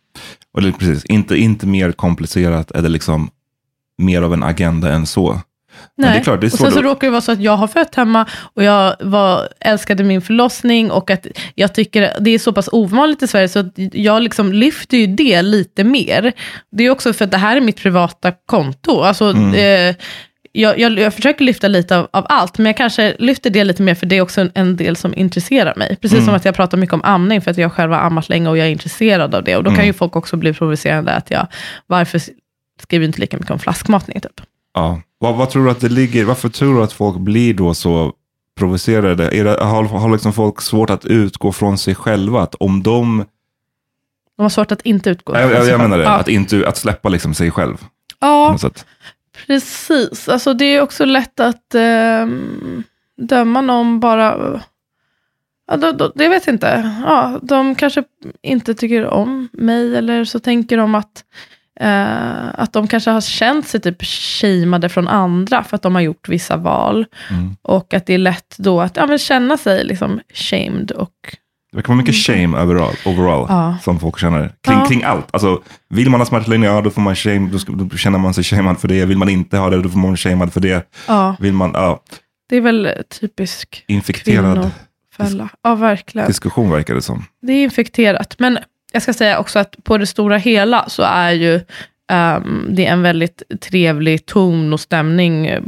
Och 0.52 0.62
det 0.62 0.68
är 0.68 0.72
precis, 0.72 1.04
inte, 1.04 1.36
inte 1.36 1.66
mer 1.66 1.92
komplicerat 1.92 2.70
eller 2.70 2.88
liksom 2.88 3.30
mer 3.98 4.22
av 4.22 4.32
en 4.32 4.42
agenda 4.42 4.92
än 4.92 5.06
så. 5.06 5.40
Men 5.96 6.12
det 6.12 6.18
är 6.18 6.22
klart, 6.22 6.40
det 6.40 6.46
är 6.46 6.52
och 6.52 6.58
sen 6.58 6.72
så 6.72 6.82
råkar 6.82 7.06
det 7.06 7.10
vara 7.10 7.20
så 7.20 7.32
att 7.32 7.40
jag 7.40 7.56
har 7.56 7.66
fött 7.66 7.94
hemma 7.94 8.26
och 8.54 8.64
jag 8.64 8.96
var, 9.00 9.48
älskade 9.60 10.04
min 10.04 10.22
förlossning 10.22 10.90
och 10.90 11.10
att 11.10 11.26
jag 11.54 11.74
tycker 11.74 12.12
det 12.20 12.30
är 12.30 12.38
så 12.38 12.52
pass 12.52 12.68
ovanligt 12.72 13.22
i 13.22 13.26
Sverige 13.26 13.48
så 13.48 13.58
att 13.58 13.72
jag 13.76 14.22
liksom 14.22 14.52
lyfter 14.52 14.96
ju 14.96 15.06
det 15.06 15.42
lite 15.42 15.84
mer. 15.84 16.32
Det 16.72 16.84
är 16.84 16.90
också 16.90 17.12
för 17.12 17.24
att 17.24 17.30
det 17.30 17.36
här 17.36 17.56
är 17.56 17.60
mitt 17.60 17.76
privata 17.76 18.32
konto. 18.46 19.00
Alltså, 19.00 19.24
Mm. 19.30 19.54
eh, 19.90 19.96
jag, 20.60 20.78
jag, 20.78 20.98
jag 20.98 21.14
försöker 21.14 21.44
lyfta 21.44 21.68
lite 21.68 21.98
av, 21.98 22.08
av 22.10 22.26
allt, 22.28 22.58
men 22.58 22.66
jag 22.66 22.76
kanske 22.76 23.16
lyfter 23.18 23.50
det 23.50 23.64
lite 23.64 23.82
mer 23.82 23.94
för 23.94 24.06
det 24.06 24.16
är 24.16 24.20
också 24.22 24.40
en, 24.40 24.50
en 24.54 24.76
del 24.76 24.96
som 24.96 25.14
intresserar 25.14 25.74
mig. 25.76 25.96
Precis 25.96 26.12
Mm. 26.18 26.24
som 26.26 26.34
att 26.34 26.44
jag 26.44 26.54
pratar 26.54 26.78
mycket 26.78 26.94
om 26.94 27.02
amning 27.04 27.40
för 27.40 27.50
att 27.50 27.58
jag 27.58 27.72
själv 27.72 27.92
har 27.92 27.98
ammat 28.00 28.28
länge 28.28 28.48
och 28.48 28.58
jag 28.58 28.66
är 28.66 28.70
intresserad 28.70 29.34
av 29.34 29.44
det. 29.44 29.56
Och 29.56 29.64
då 29.64 29.70
Mm. 29.70 29.76
kan 29.78 29.86
ju 29.86 29.92
folk 29.92 30.16
också 30.16 30.36
bli 30.36 30.52
provocerande 30.52 31.12
att 31.12 31.30
jag, 31.30 31.46
varför 31.86 32.20
skriver 32.82 33.06
inte 33.06 33.20
lika 33.20 33.36
mycket 33.36 33.50
om 33.52 33.58
flaskmatning? 33.58 34.20
Typ. 34.20 34.40
Ja. 34.74 35.00
Vad, 35.18 35.34
vad 35.36 35.50
tror 35.50 35.64
du 35.64 35.70
att 35.70 35.80
det 35.80 35.88
ligger, 35.88 36.24
varför 36.24 36.48
tror 36.48 36.74
du 36.76 36.82
att 36.82 36.92
folk 36.92 37.16
blir 37.18 37.54
då 37.54 37.74
så 37.74 38.12
provocerade? 38.58 39.28
Är 39.30 39.44
det, 39.44 39.50
har, 39.64 39.84
har 39.84 40.12
liksom 40.12 40.32
folk 40.32 40.60
svårt 40.60 40.90
att 40.90 41.04
utgå 41.04 41.52
från 41.52 41.78
sig 41.78 41.94
själva? 41.94 42.42
Att 42.42 42.54
om 42.54 42.82
de, 42.82 43.24
De 44.36 44.42
har 44.42 44.48
svårt 44.50 44.72
att 44.72 44.82
inte 44.82 45.10
utgå 45.10 45.36
jag, 45.36 45.52
jag, 45.52 45.66
jag 45.66 45.80
menar 45.80 45.98
det, 45.98 46.04
Ja. 46.04 46.10
att, 46.10 46.28
inte, 46.28 46.68
att 46.68 46.76
släppa 46.76 47.08
liksom 47.08 47.34
sig 47.34 47.50
själv. 47.50 47.76
Ja. 48.20 48.58
Precis. 49.46 50.28
Alltså, 50.28 50.54
det 50.54 50.64
är 50.64 50.80
också 50.80 51.04
lätt 51.04 51.40
att 51.40 51.74
ehm, 51.74 52.82
döma 53.16 53.60
någon 53.60 54.00
bara... 54.00 54.60
Ja, 55.70 55.76
då, 55.76 55.92
då, 55.92 56.12
det 56.14 56.28
vet 56.28 56.46
jag 56.46 56.54
inte. 56.54 56.94
Ja, 57.06 57.38
de 57.42 57.74
kanske 57.74 58.04
inte 58.42 58.74
tycker 58.74 59.06
om 59.06 59.48
mig, 59.52 59.96
eller 59.96 60.24
så 60.24 60.38
tänker 60.38 60.76
de 60.76 60.94
att, 60.94 61.24
eh, 61.80 62.60
att 62.60 62.72
de 62.72 62.88
kanske 62.88 63.10
har 63.10 63.20
känt 63.20 63.68
sig 63.68 63.80
typ 63.80 64.02
shameade 64.04 64.88
från 64.88 65.08
andra, 65.08 65.64
för 65.64 65.76
att 65.76 65.82
de 65.82 65.94
har 65.94 66.02
gjort 66.02 66.28
vissa 66.28 66.56
val. 66.56 67.06
Mm. 67.30 67.56
Och 67.62 67.94
att 67.94 68.06
det 68.06 68.14
är 68.14 68.18
lätt 68.18 68.54
då 68.58 68.80
att 68.80 68.96
ja, 68.96 69.18
känna 69.18 69.56
sig 69.56 69.84
liksom 69.84 70.20
shamed. 70.34 70.90
Och, 70.90 71.36
Det 71.78 71.82
kan 71.82 71.96
vara 71.96 72.02
mycket 72.04 72.14
shame 72.14 72.62
overall, 72.62 72.94
overall 73.04 73.44
Mm. 73.50 73.56
Ja. 73.62 73.76
som 73.82 74.00
folk 74.00 74.18
känner. 74.18 74.40
Kring, 74.64 74.78
Ja. 74.78 74.84
kring 74.88 75.02
allt. 75.02 75.26
Alltså, 75.30 75.62
vill 75.90 76.10
man 76.10 76.20
ha 76.20 76.24
smärtlindring, 76.26 76.62
ja 76.74 76.80
då 76.80 76.90
får 76.90 77.00
man 77.02 77.16
shame, 77.16 77.50
då, 77.66 77.84
då 77.84 77.96
känner 77.96 78.18
man 78.18 78.34
sig 78.34 78.44
shamed 78.44 78.78
för 78.78 78.88
det. 78.88 79.04
Vill 79.04 79.18
man 79.18 79.28
inte 79.28 79.56
ha 79.58 79.70
det, 79.70 79.82
då 79.82 79.88
får 79.88 79.98
man 79.98 80.16
shamed 80.16 80.52
för 80.52 80.60
det. 80.60 80.86
ja, 81.08 81.36
Vill 81.40 81.52
man, 81.52 81.70
ja, 81.74 82.00
det 82.48 82.56
är 82.56 82.60
väl 82.60 82.92
typisk 83.20 83.84
infekterad 83.88 84.70
kvinnofälla. 85.16 85.48
Ja, 85.62 85.74
verkligen. 85.74 86.26
diskussion 86.28 86.70
verkar 86.70 86.94
det 86.94 87.02
som. 87.02 87.24
Det 87.42 87.52
är 87.52 87.62
infekterat. 87.64 88.34
Men 88.38 88.58
jag 88.92 89.02
ska 89.02 89.12
säga 89.14 89.38
också 89.38 89.58
att 89.58 89.74
på 89.84 89.98
det 89.98 90.06
stora 90.06 90.36
hela 90.36 90.88
så 90.88 91.02
är 91.02 91.30
ju 91.32 91.60
ehm, 92.08 92.66
det 92.70 92.86
är 92.86 92.92
en 92.92 93.02
väldigt 93.02 93.42
trevlig 93.60 94.26
ton 94.26 94.72
och 94.72 94.80
stämning, 94.80 95.46
eh, 95.46 95.62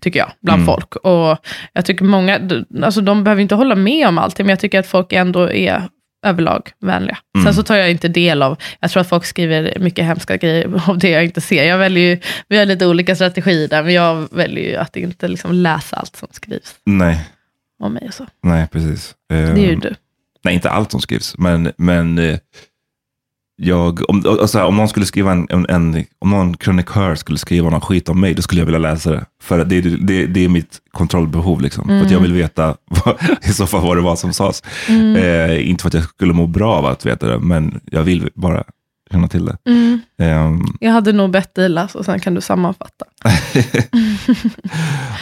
tycker 0.00 0.18
jag, 0.20 0.30
bland 0.42 0.62
Mm. 0.62 0.66
folk. 0.74 0.96
Och 0.96 1.38
jag 1.72 1.84
tycker 1.84 2.04
många, 2.04 2.40
alltså 2.82 3.00
de 3.00 3.24
behöver 3.24 3.42
inte 3.42 3.54
hålla 3.54 3.74
med 3.74 4.08
om 4.08 4.18
allting, 4.18 4.46
men 4.46 4.50
jag 4.50 4.60
tycker 4.60 4.78
att 4.78 4.86
folk 4.86 5.12
ändå 5.12 5.50
är 5.50 5.82
överlag 6.26 6.70
vänliga. 6.80 7.18
Mm. 7.36 7.44
Sen 7.44 7.54
så 7.54 7.62
tar 7.62 7.76
jag 7.76 7.90
inte 7.90 8.08
del 8.08 8.42
av, 8.42 8.58
jag 8.80 8.90
tror 8.90 9.00
att 9.00 9.08
folk 9.08 9.24
skriver 9.24 9.76
mycket 9.80 10.04
hemska 10.04 10.36
grejer 10.36 10.82
av 10.90 10.98
det 10.98 11.08
jag 11.10 11.24
inte 11.24 11.40
ser. 11.40 11.64
Jag 11.64 11.78
väljer 11.78 12.04
ju, 12.14 12.20
vi 12.48 12.58
har 12.58 12.66
lite 12.66 12.86
olika 12.86 13.14
strategier 13.14 13.68
där, 13.68 13.82
men 13.82 13.94
jag 13.94 14.28
väljer 14.34 14.70
ju 14.70 14.76
att 14.76 14.96
inte 14.96 15.28
liksom 15.28 15.52
läsa 15.52 15.96
allt 15.96 16.16
som 16.16 16.28
skrivs 16.30 16.74
Nej, 16.84 17.20
om 17.82 17.92
mig 17.92 18.04
och 18.08 18.14
så. 18.14 18.26
nej 18.42 18.68
precis. 18.72 19.14
Det 19.28 19.34
är 19.36 19.56
ju 19.56 19.72
Ehm, 19.72 19.80
du. 19.80 19.94
Nej, 20.44 20.54
inte 20.54 20.70
allt 20.70 20.90
som 20.90 21.00
skrivs, 21.00 21.38
men, 21.38 21.72
men 21.76 22.18
eh, 22.18 22.38
jag, 23.56 24.10
om, 24.10 24.22
alltså, 24.26 24.64
om 24.64 24.76
någon 24.76 24.88
skulle 24.88 25.06
skriva 25.06 25.32
en, 25.32 25.46
en, 25.50 25.66
en, 25.68 26.04
om 26.18 26.30
någon 26.30 26.56
krönikör 26.56 27.14
skulle 27.14 27.38
skriva 27.38 27.70
någon 27.70 27.80
skit 27.80 28.08
om 28.08 28.20
mig, 28.20 28.34
då 28.34 28.42
skulle 28.42 28.60
jag 28.60 28.66
vilja 28.66 28.78
läsa 28.78 29.10
det. 29.10 29.24
För 29.42 29.64
det, 29.64 29.80
det, 29.80 30.26
det 30.26 30.44
är 30.44 30.48
mitt 30.48 30.78
kontrollbehov, 30.92 31.60
liksom. 31.60 31.86
För 31.86 32.00
att 32.00 32.10
jag 32.10 32.20
vill 32.20 32.32
veta 32.32 32.76
vad, 32.88 33.16
i 33.42 33.52
så 33.52 33.66
fall 33.66 33.82
vad 33.82 33.96
det 33.96 34.02
var 34.02 34.16
som 34.16 34.32
sades. 34.32 34.62
Eh, 34.88 35.70
inte 35.70 35.82
för 35.82 35.88
att 35.88 35.94
jag 35.94 36.04
skulle 36.04 36.32
må 36.32 36.46
bra 36.46 36.74
av 36.74 36.86
att 36.86 37.06
veta 37.06 37.26
det, 37.26 37.38
men 37.38 37.80
jag 37.84 38.02
vill 38.02 38.30
bara 38.34 38.64
känna 39.10 39.28
till 39.28 39.44
det. 39.44 39.56
Mm. 39.66 40.00
Ehm, 40.18 40.64
Jag 40.80 40.92
hade 40.92 41.12
nog 41.12 41.30
bett 41.30 41.54
dig 41.54 41.68
läsa 41.68 41.98
och 41.98 42.04
sen 42.04 42.20
kan 42.20 42.34
du 42.34 42.40
sammanfatta. 42.40 43.04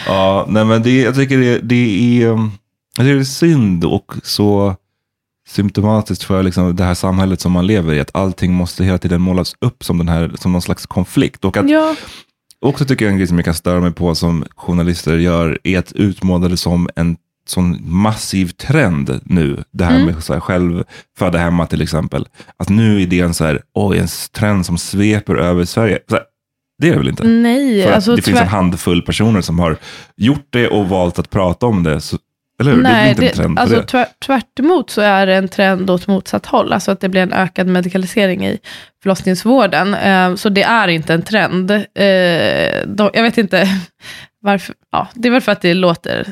ja, 0.07 0.45
nej, 0.49 0.65
men 0.65 0.83
det, 0.83 1.01
jag 1.01 1.15
tycker 1.15 1.37
det, 1.37 1.59
det, 1.59 2.21
är, 2.23 2.27
um, 2.27 2.51
jag 2.97 3.05
tycker 3.05 3.15
det 3.15 3.21
är 3.21 3.23
synd 3.23 3.85
och 3.85 4.13
så 4.23 4.75
symptomatiskt 5.47 6.23
för 6.23 6.43
liksom 6.43 6.75
det 6.75 6.83
här 6.83 6.93
samhället 6.93 7.41
som 7.41 7.51
man 7.51 7.67
lever 7.67 7.93
i, 7.93 7.99
att 7.99 8.15
allting 8.15 8.53
måste 8.53 8.83
hela 8.83 8.97
tiden 8.97 9.21
målas 9.21 9.55
upp 9.61 9.83
som, 9.83 9.97
den 9.97 10.09
här, 10.09 10.31
som 10.39 10.51
någon 10.51 10.61
slags 10.61 10.85
konflikt. 10.85 11.45
Och 11.45 11.57
att 11.57 11.69
Ja, 11.69 11.95
också 12.61 12.85
tycker 12.85 13.05
jag 13.05 13.11
en 13.11 13.17
grej 13.17 13.27
som 13.27 13.37
jag 13.37 13.45
kan 13.45 13.53
störa 13.53 13.79
mig 13.81 13.91
på 13.91 14.15
som 14.15 14.45
journalister 14.55 15.17
gör, 15.17 15.59
är 15.63 15.79
att 15.79 15.91
utmåla 15.91 16.47
det 16.47 16.57
som 16.57 16.89
en 16.95 17.17
sån 17.47 17.77
massiv 17.83 18.47
trend 18.47 19.19
nu. 19.23 19.63
Det 19.71 19.85
här 19.85 19.95
Mm. 19.95 20.05
med 20.05 20.23
så 20.23 20.33
här 20.33 20.39
självfödda 20.39 21.37
hemma 21.37 21.65
till 21.65 21.81
exempel. 21.81 22.27
Att 22.57 22.69
nu 22.69 23.01
är 23.01 23.07
det 23.07 23.19
en, 23.19 23.33
så 23.33 23.45
här, 23.45 23.61
oj, 23.73 23.97
en 23.97 24.07
trend 24.33 24.65
som 24.65 24.77
sveper 24.77 25.35
över 25.35 25.65
Sverige. 25.65 25.99
Här, 26.11 26.21
det 26.81 26.87
är 26.87 26.91
det 26.91 26.97
väl 26.97 27.09
inte? 27.09 27.23
nej. 27.27 27.83
För 27.83 27.91
Alltså, 27.91 28.15
det 28.15 28.21
finns 28.21 28.39
en 28.39 28.47
handfull 28.47 29.01
personer 29.01 29.41
som 29.41 29.59
har 29.59 29.77
gjort 30.17 30.47
det 30.49 30.67
och 30.67 30.89
valt 30.89 31.19
att 31.19 31.29
prata 31.29 31.65
om 31.65 31.83
det. 31.83 32.01
Så, 32.01 32.17
eller 32.59 32.71
hur? 32.71 32.77
det 32.77 32.83
Nej, 32.83 33.03
blir 33.03 33.09
inte 33.09 33.21
det, 33.21 33.27
en 33.27 33.35
trend 33.35 33.59
alltså, 33.59 33.75
det. 33.75 33.83
tvär, 33.83 34.07
tvärt 34.25 34.59
emot 34.59 34.89
så 34.89 35.01
är 35.01 35.25
det 35.25 35.35
en 35.35 35.47
trend 35.47 35.89
åt 35.89 36.07
motsatt 36.07 36.45
håll. 36.45 36.73
Alltså 36.73 36.91
att 36.91 36.99
det 36.99 37.09
blir 37.09 37.21
en 37.21 37.33
ökad 37.33 37.67
medikalisering 37.67 38.47
i 38.47 38.59
förlossningsvården. 39.03 39.93
Eh, 39.93 40.35
så 40.35 40.49
det 40.49 40.63
är 40.63 40.87
inte 40.87 41.13
en 41.13 41.21
trend. 41.21 41.71
Eh, 41.71 42.05
jag 43.13 43.21
vet 43.23 43.37
inte 43.37 43.67
varför. 44.41 44.75
Ja, 44.91 45.07
det 45.13 45.27
är 45.27 45.31
väl 45.31 45.41
för 45.41 45.51
att 45.51 45.61
det 45.61 45.73
låter 45.73 46.27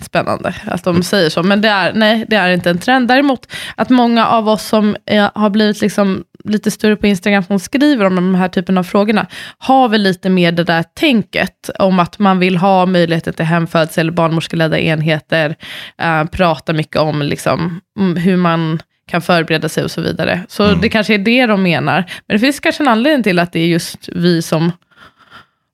spännande 0.00 0.54
att 0.66 0.84
de 0.84 1.02
säger 1.02 1.30
så. 1.30 1.42
Men 1.42 1.60
det 1.60 1.68
är, 1.68 1.92
nej, 1.92 2.24
det 2.28 2.36
är 2.36 2.50
inte 2.50 2.70
en 2.70 2.78
trend. 2.78 3.08
Däremot 3.08 3.52
att 3.76 3.90
många 3.90 4.26
av 4.26 4.48
oss 4.48 4.62
som 4.62 4.96
eh, 5.06 5.30
har 5.34 5.50
blivit 5.50 5.80
liksom 5.80 6.24
lite 6.44 6.70
större 6.70 6.96
på 6.96 7.06
Instagram 7.06 7.42
som 7.42 7.58
skriver 7.58 8.06
om 8.06 8.14
de 8.14 8.34
här 8.34 8.48
typen 8.48 8.78
av 8.78 8.82
frågorna, 8.82 9.26
har 9.58 9.88
väl 9.88 10.02
lite 10.02 10.30
mer 10.30 10.52
det 10.52 10.64
där 10.64 10.82
tänket 10.94 11.70
om 11.78 12.00
att 12.00 12.18
man 12.18 12.38
vill 12.38 12.56
ha 12.56 12.86
möjligheten 12.86 13.34
till 13.34 13.44
hemfödsel 13.44 14.00
eller 14.00 14.12
barnmorskeledda 14.12 14.78
enheter, 14.78 15.56
eh, 15.98 16.24
prata 16.24 16.72
mycket 16.72 16.96
om 16.96 17.22
liksom, 17.22 17.80
mm, 17.98 18.16
hur 18.16 18.36
man 18.36 18.82
kan 19.06 19.22
förbereda 19.22 19.68
sig 19.68 19.84
och 19.84 19.90
så 19.90 20.00
vidare. 20.00 20.44
Så 20.48 20.74
det 20.74 20.88
kanske 20.88 21.14
är 21.14 21.18
det 21.18 21.46
de 21.46 21.62
menar. 21.62 22.04
Men 22.26 22.34
det 22.34 22.38
finns 22.38 22.60
kanske 22.60 22.82
en 22.82 22.88
anledning 22.88 23.22
till 23.22 23.38
att 23.38 23.52
det 23.52 23.60
är 23.60 23.66
just 23.66 24.08
vi 24.08 24.42
som 24.42 24.72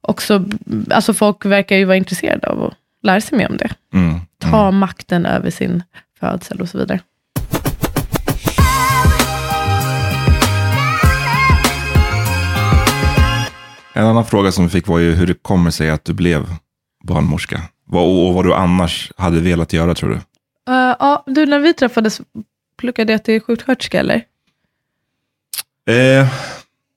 också, 0.01 0.45
alltså 0.91 1.15
folk 1.15 1.45
verkar 1.45 1.77
ju 1.77 1.85
vara 1.85 1.97
intresserade 1.97 2.49
av 2.49 2.65
att 2.65 2.75
lära 3.03 3.21
sig 3.21 3.39
mer 3.39 3.51
om 3.51 3.57
det. 3.57 3.71
Mm. 3.95 4.21
Ta 4.39 4.71
makten 4.71 5.27
över 5.27 5.51
sin 5.51 5.83
födsel 6.21 6.61
och 6.61 6.69
så 6.69 6.79
vidare. 6.79 7.01
En 13.93 14.07
annan 14.07 14.27
fråga 14.27 14.53
som 14.53 14.65
vi 14.65 14.71
fick 14.71 14.87
var 14.87 14.99
ju 14.99 15.15
hur 15.15 15.27
det 15.27 15.35
kommer 15.43 15.71
sig 15.71 15.91
att 15.91 16.05
du 16.05 16.13
blev 16.13 16.47
barnmorska. 17.05 17.63
Vad, 17.85 18.03
och, 18.03 18.35
vad 18.35 18.45
du 18.45 18.55
annars 18.55 19.13
hade 19.17 19.41
velat 19.41 19.73
göra 19.73 19.95
tror 19.95 20.11
du? 20.11 20.15
Uh, 20.15 20.97
ja, 20.99 21.25
du, 21.27 21.47
när 21.47 21.59
vi 21.59 21.75
träffades, 21.75 22.21
pluggade 22.79 23.13
jag 23.13 23.25
till 23.25 23.41
sjuksköterska 23.41 24.01
eller? 24.01 24.25
Eh, 25.89 26.29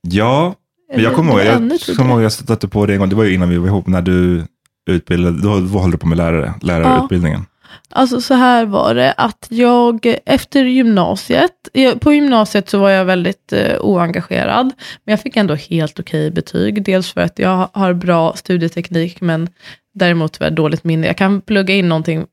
ja, 0.02 0.56
men 0.94 1.04
jag 1.04 1.16
kommer 1.16 1.32
ihåg, 1.32 1.72
jag, 1.88 2.08
ihåg, 2.08 2.22
jag 2.22 2.32
stötte 2.32 2.68
på 2.68 2.86
det 2.86 2.94
en 2.94 3.00
gång, 3.00 3.10
det 3.10 3.16
var 3.16 3.24
ju 3.24 3.34
innan 3.34 3.50
vi 3.50 3.58
var 3.58 3.68
ihop, 3.68 3.88
när 3.88 4.02
du 4.02 4.46
utbildade, 4.86 5.42
då, 5.42 5.60
då 5.60 5.80
höll 5.80 5.92
du 5.92 5.98
på 5.98 6.08
med 6.08 6.18
lärare, 6.18 6.54
lärarutbildningen. 6.62 7.46
Alltså 7.90 8.22
så 8.22 8.34
här 8.34 8.66
var 8.66 8.96
det, 8.96 9.14
att 9.18 9.48
jag 9.50 10.16
efter 10.26 10.64
gymnasiet, 10.66 11.52
på 12.00 12.14
gymnasiet 12.14 12.70
så 12.70 12.78
var 12.78 12.90
jag 12.90 13.06
väldigt 13.06 13.54
eh, 13.54 13.78
oengagerad, 13.80 14.66
men 15.06 15.12
jag 15.14 15.22
fick 15.22 15.38
ändå 15.38 15.56
helt 15.56 16.00
okej 16.00 16.32
betyg. 16.32 16.84
Dels 16.86 17.12
för 17.14 17.22
att 17.22 17.40
jag 17.40 17.70
har 17.74 17.94
bra 17.94 18.34
studieteknik, 18.36 19.22
men 19.22 19.50
däremot 19.94 20.34
tyvärr 20.34 20.52
dåligt 20.52 20.84
minne. 20.84 21.08
Jag 21.08 21.18
kan 21.18 21.42
plugga 21.42 21.74
in 21.76 21.90
någonting 21.90 22.26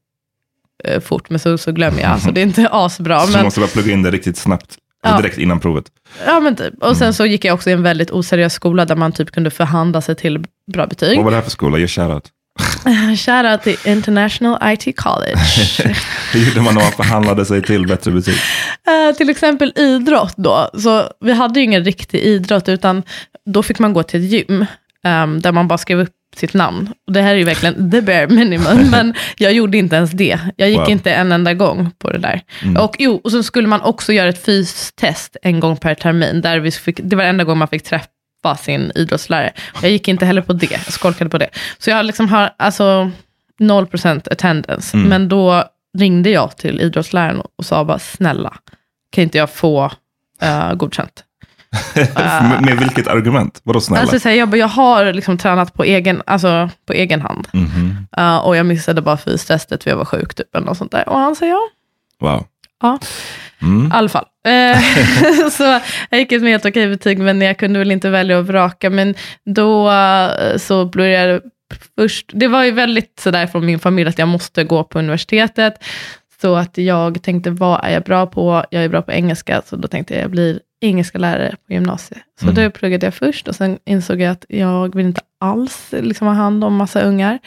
eh, 0.84 1.00
fort, 1.00 1.30
men 1.30 1.38
så, 1.38 1.58
så 1.58 1.72
glömmer 1.72 2.00
jag. 2.00 2.10
Alltså 2.10 2.30
det 2.30 2.40
är 2.40 2.42
inte 2.42 2.68
asbra. 2.72 3.20
Så 3.20 3.26
du 3.26 3.32
Men, 3.32 3.44
måste 3.44 3.60
bara 3.60 3.66
plugga 3.70 3.92
in 3.92 4.02
det 4.02 4.10
riktigt 4.10 4.36
snabbt, 4.36 4.76
Ja. 5.02 5.16
direkt 5.16 5.38
innan 5.38 5.60
provet. 5.60 5.84
ja, 6.26 6.40
men 6.40 6.56
typ. 6.56 6.74
Och 6.82 6.96
sen 6.96 7.14
så 7.14 7.26
gick 7.26 7.44
jag 7.44 7.54
också 7.54 7.70
i 7.70 7.72
en 7.72 7.82
väldigt 7.82 8.10
oseriös 8.10 8.52
skola, 8.54 8.84
där 8.84 8.96
man 8.96 9.12
typ 9.12 9.30
kunde 9.30 9.50
förhandla 9.50 10.00
sig 10.00 10.14
till 10.16 10.44
bra 10.72 10.86
betyg. 10.86 11.16
Vad 11.16 11.24
var 11.24 11.30
det 11.30 11.36
här 11.36 11.44
för 11.44 11.50
skola? 11.50 11.78
Ge 11.78 11.86
shoutout. 11.88 12.28
Shout 13.16 13.46
out 13.46 13.62
till 13.62 13.76
International 13.92 14.58
IT 14.62 14.96
College. 14.96 15.38
Hur 16.32 16.40
gjorde 16.48 16.60
man 16.60 16.74
när 16.74 16.82
man 16.82 16.92
förhandlade 16.92 17.44
sig 17.44 17.62
till 17.62 17.86
bättre 17.86 18.10
betyg? 18.10 18.34
Eh, 18.88 19.16
till 19.16 19.30
exempel 19.30 19.72
idrott 19.76 20.34
då. 20.36 20.70
Så 20.74 21.08
vi 21.20 21.32
hade 21.32 21.60
ju 21.60 21.64
ingen 21.64 21.84
riktig 21.84 22.20
idrott, 22.20 22.68
utan 22.68 23.02
då 23.46 23.62
fick 23.62 23.78
man 23.78 23.92
gå 23.92 24.02
till 24.02 24.24
ett 24.24 24.30
gym, 24.30 24.66
ehm, 25.04 25.40
där 25.40 25.52
man 25.52 25.68
bara 25.68 25.78
skrev 25.78 26.00
upp 26.00 26.10
sitt 26.36 26.54
namn. 26.54 26.92
Och 27.06 27.12
det 27.12 27.22
här 27.22 27.30
är 27.34 27.38
ju 27.38 27.44
verkligen 27.44 27.90
the 27.90 28.00
bare 28.00 28.26
minimum, 28.26 28.78
men 28.90 29.14
jag 29.36 29.52
gjorde 29.52 29.78
inte 29.78 29.96
ens 29.96 30.10
det. 30.10 30.38
Jag 30.56 30.68
gick 30.68 30.78
Wow. 30.78 30.84
Mm. 30.86 30.92
inte 30.92 31.12
en 31.12 31.32
enda 31.32 31.54
gång 31.54 31.90
på 31.98 32.10
det 32.12 32.18
där. 32.18 32.42
Och 32.78 32.96
jo, 32.98 33.20
och 33.24 33.30
så 33.30 33.42
skulle 33.42 33.68
man 33.68 33.80
också 33.80 34.12
göra 34.12 34.28
ett 34.28 34.44
fystest 34.44 35.36
en 35.42 35.60
gång 35.60 35.76
per 35.76 35.94
termin. 35.94 36.40
Där 36.40 36.58
vi 36.58 36.70
fick, 36.70 37.00
det 37.02 37.16
var 37.16 37.24
enda 37.24 37.44
gången 37.44 37.58
man 37.58 37.68
fick 37.68 37.82
träff, 37.84 38.02
var 38.42 38.54
sin 38.54 38.92
idrottslärare. 38.94 39.52
Jag 39.82 39.90
gick 39.90 40.08
inte 40.08 40.26
heller 40.26 40.42
på 40.42 40.52
det, 40.52 40.70
jag 40.70 40.80
skolkade 40.80 41.30
på 41.30 41.38
det. 41.38 41.50
Så 41.78 41.90
jag 41.90 42.06
liksom 42.06 42.28
har 42.28 42.54
alltså 42.56 43.10
0% 43.60 44.32
attendance. 44.32 44.96
Mm. 44.96 45.08
Men 45.08 45.28
då 45.28 45.64
ringde 45.98 46.30
jag 46.30 46.56
till 46.56 46.80
idrottsläraren 46.80 47.42
och 47.56 47.64
sa 47.64 47.84
bara, 47.84 47.98
snälla, 47.98 48.54
kan 49.12 49.22
inte 49.22 49.38
jag 49.38 49.50
få 49.50 49.84
uh, 50.42 50.74
godkänt? 50.74 51.24
med, 51.94 52.62
med 52.62 52.78
vilket 52.78 53.08
argument? 53.08 53.60
Vadå 53.64 53.80
snälla? 53.80 54.00
Alltså, 54.00 54.20
så 54.20 54.28
här, 54.28 54.36
jag, 54.36 54.48
bara, 54.48 54.56
jag 54.56 54.68
har 54.68 55.12
liksom 55.12 55.38
tränat 55.38 55.74
på 55.74 55.84
egen, 55.84 56.22
alltså, 56.26 56.70
på 56.86 56.92
egen 56.92 57.20
hand. 57.20 57.48
Mhm. 57.52 58.06
Uh, 58.18 58.36
och 58.36 58.56
jag 58.56 58.66
missade 58.66 59.02
bara 59.02 59.16
fystestet 59.16 59.82
för 59.82 59.90
jag 59.90 59.96
var 59.96 60.04
sjuk 60.04 60.34
typ, 60.34 60.54
något 60.54 60.78
sånt 60.78 60.92
där. 60.92 61.08
Och 61.08 61.18
han 61.18 61.36
sa 61.36 61.46
ja. 61.46 61.60
Wow. 62.20 62.46
Ja, 62.80 62.98
Mm. 63.62 63.86
i 63.86 63.90
alla 63.92 64.08
fall. 64.08 64.24
Eh, 64.46 64.80
så 65.50 65.62
jag 66.10 66.20
gick 66.20 66.32
ut 66.32 66.42
med 66.42 66.50
helt 66.52 66.64
okej 66.66 66.88
betyg, 66.88 67.18
men 67.18 67.40
jag 67.40 67.58
kunde 67.58 67.78
väl 67.78 67.90
inte 67.90 68.10
välja 68.10 68.38
att 68.40 68.46
vraka. 68.46 68.90
Men 68.90 69.14
då 69.44 69.90
eh, 69.90 70.56
så 70.56 70.84
började 70.86 71.32
jag 71.32 71.42
först, 71.98 72.30
det 72.34 72.48
var 72.48 72.64
ju 72.64 72.70
väldigt 72.70 73.20
sådär 73.20 73.46
från 73.46 73.66
min 73.66 73.78
familj 73.78 74.08
att 74.08 74.18
jag 74.18 74.28
måste 74.28 74.64
gå 74.64 74.84
på 74.84 74.98
universitetet. 74.98 75.74
Så 76.40 76.56
att 76.56 76.78
jag 76.78 77.22
tänkte, 77.22 77.50
vad 77.50 77.84
är 77.84 77.90
jag 77.90 78.02
bra 78.02 78.26
på? 78.26 78.64
Jag 78.70 78.84
är 78.84 78.88
bra 78.88 79.02
på 79.02 79.12
engelska, 79.12 79.62
så 79.66 79.76
då 79.76 79.88
tänkte 79.88 80.14
jag, 80.14 80.22
jag 80.22 80.30
blir 80.30 80.60
engelska 80.80 81.18
lärare 81.18 81.56
på 81.66 81.72
gymnasiet. 81.72 82.20
Så 82.40 82.44
Mm. 82.46 82.54
det 82.54 82.70
pluggade 82.70 83.06
jag 83.06 83.14
först 83.14 83.48
och 83.48 83.54
sen 83.54 83.78
insåg 83.86 84.20
jag 84.20 84.30
att 84.32 84.44
jag 84.48 84.94
vill 84.94 85.06
inte 85.06 85.20
alls 85.40 85.88
liksom, 85.90 86.26
ha 86.26 86.34
hand 86.34 86.64
om 86.64 86.74
massa 86.76 87.00
ungar. 87.00 87.38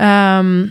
Ehm, 0.00 0.70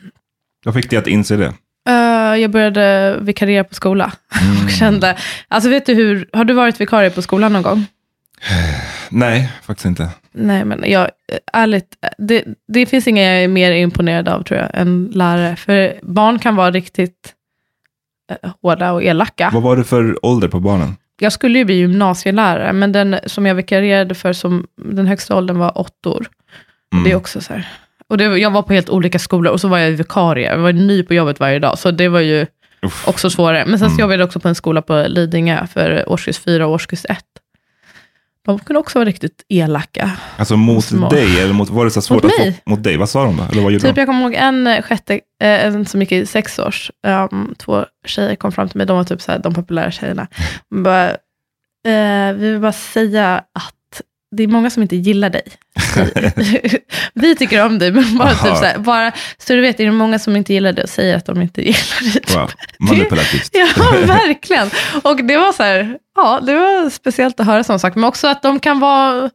Vad 0.65 0.73
fick 0.73 0.89
dig 0.89 0.99
att 0.99 1.07
inse 1.07 1.35
det? 1.35 1.53
Eh, 1.89 2.35
jag 2.41 2.51
började 2.51 3.17
vikariera 3.21 3.63
på 3.63 3.75
skola. 3.75 4.11
Mm. 4.41 4.65
Och 4.65 4.71
kände, 4.71 5.17
alltså 5.47 5.69
vet 5.69 5.85
du 5.85 5.93
hur, 5.93 6.29
har 6.33 6.43
du 6.43 6.53
varit 6.53 6.81
vikarie 6.81 7.09
på 7.09 7.21
skolan 7.21 7.53
någon 7.53 7.61
gång? 7.61 7.85
Nej, 9.09 9.51
faktiskt 9.63 9.85
inte. 9.85 10.09
Nej, 10.31 10.65
men 10.65 10.83
jag, 10.87 11.09
ärligt, 11.53 11.95
det, 12.17 12.43
det 12.67 12.85
finns 12.85 13.07
inga 13.07 13.23
jag 13.23 13.43
är 13.43 13.47
mer 13.47 13.71
imponerad 13.71 14.29
av 14.29 14.43
tror 14.43 14.59
jag, 14.59 14.69
än 14.73 15.11
lärare. 15.13 15.55
För 15.55 15.99
barn 16.01 16.39
kan 16.39 16.55
vara 16.55 16.71
riktigt 16.71 17.33
eh, 18.31 18.51
hårda 18.61 18.91
och 18.91 19.03
elaka. 19.03 19.49
Vad 19.53 19.63
var 19.63 19.77
det 19.77 19.83
för 19.83 20.25
ålder 20.25 20.47
på 20.47 20.59
barnen? 20.59 20.95
Jag 21.19 21.33
skulle 21.33 21.57
ju 21.57 21.65
bli 21.65 21.75
gymnasielärare, 21.75 22.73
men 22.73 22.91
den 22.91 23.19
som 23.25 23.45
jag 23.45 23.55
vikarierade 23.55 24.15
för, 24.15 24.33
som, 24.33 24.67
den 24.75 25.07
högsta 25.07 25.35
åldern 25.35 25.57
var 25.57 25.77
åtta 25.77 26.09
år. 26.09 26.27
Mm. 26.93 27.03
Det 27.03 27.11
är 27.11 27.15
också 27.15 27.41
så 27.41 27.53
här. 27.53 27.67
Och 28.09 28.17
det, 28.17 28.23
jag 28.37 28.51
var 28.51 28.61
på 28.61 28.73
helt 28.73 28.89
olika 28.89 29.19
skolor 29.19 29.53
och 29.53 29.61
så 29.61 29.67
var 29.67 29.77
jag 29.77 29.91
vikarie. 29.91 30.51
Jag 30.51 30.57
var 30.57 30.73
ny 30.73 31.03
på 31.03 31.13
jobbet 31.13 31.39
varje 31.39 31.59
dag, 31.59 31.79
så 31.79 31.91
det 31.91 32.07
var 32.07 32.19
ju 32.19 32.45
Uff. 32.81 33.07
också 33.07 33.29
svårare. 33.29 33.65
Men 33.65 33.79
sen 33.79 33.89
så 33.89 33.93
Mm. 33.93 33.99
jobbade 33.99 34.19
jag 34.19 34.27
också 34.27 34.39
på 34.39 34.47
en 34.47 34.55
skola 34.55 34.81
på 34.81 35.05
Lidingö 35.07 35.67
för 35.67 36.09
årskurs 36.09 36.39
4 36.39 36.67
och 36.67 36.73
årskurs 36.73 37.05
1. 37.09 37.17
De 38.45 38.59
kunde 38.59 38.79
också 38.79 38.99
vara 38.99 39.05
riktigt 39.09 39.45
elaka. 39.49 40.11
Alltså 40.37 40.57
mot 40.57 40.85
Små. 40.85 41.09
dig, 41.09 41.39
eller 41.41 41.53
mot, 41.53 41.69
var 41.69 41.85
det 41.85 41.91
så 41.91 42.01
svårt 42.01 42.23
Mot 42.23 42.31
att 42.31 42.37
få 42.37 42.43
mig. 42.43 42.61
mot 42.65 42.83
dig? 42.83 42.97
Vad 42.97 43.09
sa 43.09 43.23
de 43.25 43.37
då? 43.37 43.43
Eller 43.51 43.61
vad 43.61 43.71
gjorde 43.71 43.85
Typ 43.87 43.95
de? 43.95 44.01
jag 44.01 44.07
kommer 44.07 44.21
ihåg 44.21 44.33
en 44.33 44.81
sjätte, 44.83 45.13
eh, 45.13 45.65
en 45.65 45.85
som 45.85 46.01
gick 46.01 46.11
i 46.11 46.25
sex 46.25 46.59
års, 46.59 46.91
um, 47.31 47.55
två 47.57 47.85
tjejer 48.05 48.35
kom 48.35 48.51
fram 48.51 48.69
till 48.69 48.77
mig, 48.77 48.85
de 48.87 48.97
var 48.97 49.03
typ 49.03 49.21
så 49.21 49.31
här, 49.31 49.39
de 49.39 49.53
populära 49.53 49.91
tjejerna. 49.91 50.27
Bara, 50.75 51.09
eh, 51.87 52.33
vi 52.35 52.51
vill 52.51 52.59
bara 52.59 52.71
säga 52.73 53.35
att 53.37 53.73
det 54.31 54.43
är 54.43 54.47
många 54.47 54.69
som 54.69 54.83
inte 54.83 54.95
gillar 54.95 55.29
dig. 55.29 55.43
vi 57.13 57.35
tycker 57.35 57.65
om 57.65 57.79
dig, 57.79 57.91
men 57.91 58.17
bara, 58.17 58.29
typ 58.29 58.57
så, 58.57 58.65
här, 58.65 58.77
bara 58.77 59.11
så 59.37 59.53
du 59.53 59.61
vet, 59.61 59.79
är 59.79 59.85
det 59.85 59.91
många 59.91 60.19
som 60.19 60.35
inte 60.35 60.53
gillar 60.53 60.73
dig 60.73 60.83
och 60.83 60.89
säger 60.89 61.17
att 61.17 61.25
de 61.25 61.41
inte 61.41 61.61
gillar 61.61 62.13
dig. 62.13 62.35
Wow. 62.35 62.51
Manipulativt. 62.79 63.49
Ja, 63.53 63.67
verkligen. 64.05 64.69
Och 65.03 65.23
det 65.23 65.37
var 65.37 65.53
så 65.53 65.63
här, 65.63 65.97
ja, 66.15 66.39
det 66.45 66.53
var 66.53 66.89
speciellt 66.89 67.39
att 67.39 67.45
höra 67.45 67.63
sån 67.63 67.79
sak. 67.79 67.95
Men 67.95 68.03
också 68.03 68.27
att 68.27 68.41
de 68.41 68.59
kan 68.59 68.79
vara, 68.79 69.29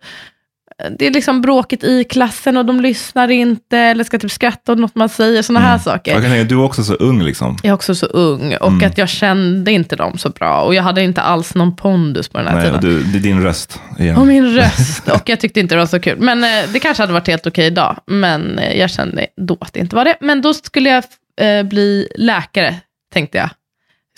det 0.98 1.06
är 1.06 1.10
liksom 1.10 1.40
bråkigt 1.40 1.84
i 1.84 2.04
klassen 2.04 2.56
och 2.56 2.64
de 2.64 2.80
lyssnar 2.80 3.28
inte, 3.30 3.78
eller 3.78 4.04
ska 4.04 4.18
typ 4.18 4.30
skratta 4.30 4.72
åt 4.72 4.78
något 4.78 4.94
man 4.94 5.08
säger, 5.08 5.42
sådana 5.42 5.66
här 5.66 5.72
Jag 5.72 5.80
saker. 5.82 6.12
kan 6.12 6.22
tänka, 6.22 6.44
du 6.44 6.54
är 6.54 6.62
också 6.64 6.82
så 6.84 6.94
ung 6.94 7.22
liksom. 7.22 7.56
Jag 7.62 7.70
är 7.70 7.74
också 7.74 7.94
så 7.94 8.06
ung 8.06 8.54
och 8.60 8.68
Mm. 8.68 8.86
att 8.90 8.98
jag 8.98 9.08
kände 9.08 9.72
inte 9.72 9.96
dem 9.96 10.18
så 10.18 10.28
bra. 10.28 10.60
Och 10.62 10.74
jag 10.74 10.82
hade 10.82 11.02
inte 11.02 11.20
alls 11.22 11.54
någon 11.54 11.76
pondus 11.76 12.28
på 12.28 12.38
den 12.38 12.46
här 12.46 12.54
Nej, 12.54 12.64
tiden. 12.64 12.80
du, 12.80 13.02
det 13.02 13.18
är 13.18 13.22
din 13.22 13.42
röst 13.42 13.80
igen. 13.98 14.16
Och 14.16 14.26
min 14.26 14.54
röst. 14.56 15.08
Och 15.14 15.28
jag 15.28 15.40
tyckte 15.40 15.60
inte 15.60 15.74
det 15.74 15.78
var 15.78 15.86
så 15.86 16.00
kul. 16.00 16.18
Men 16.20 16.44
eh, 16.44 16.50
det 16.72 16.80
kanske 16.80 17.02
hade 17.02 17.12
varit 17.12 17.26
helt 17.28 17.46
okej 17.46 17.66
idag. 17.66 17.96
Men 18.06 18.58
eh, 18.58 18.78
jag 18.78 18.90
kände 18.90 19.26
då 19.36 19.56
att 19.60 19.72
det 19.72 19.80
inte 19.80 19.96
var 19.96 20.04
det. 20.04 20.16
Men 20.20 20.42
då 20.42 20.54
skulle 20.54 20.88
jag 20.90 21.04
eh, 21.40 21.62
bli 21.62 22.08
läkare, 22.16 22.74
tänkte 23.12 23.38
jag. 23.38 23.50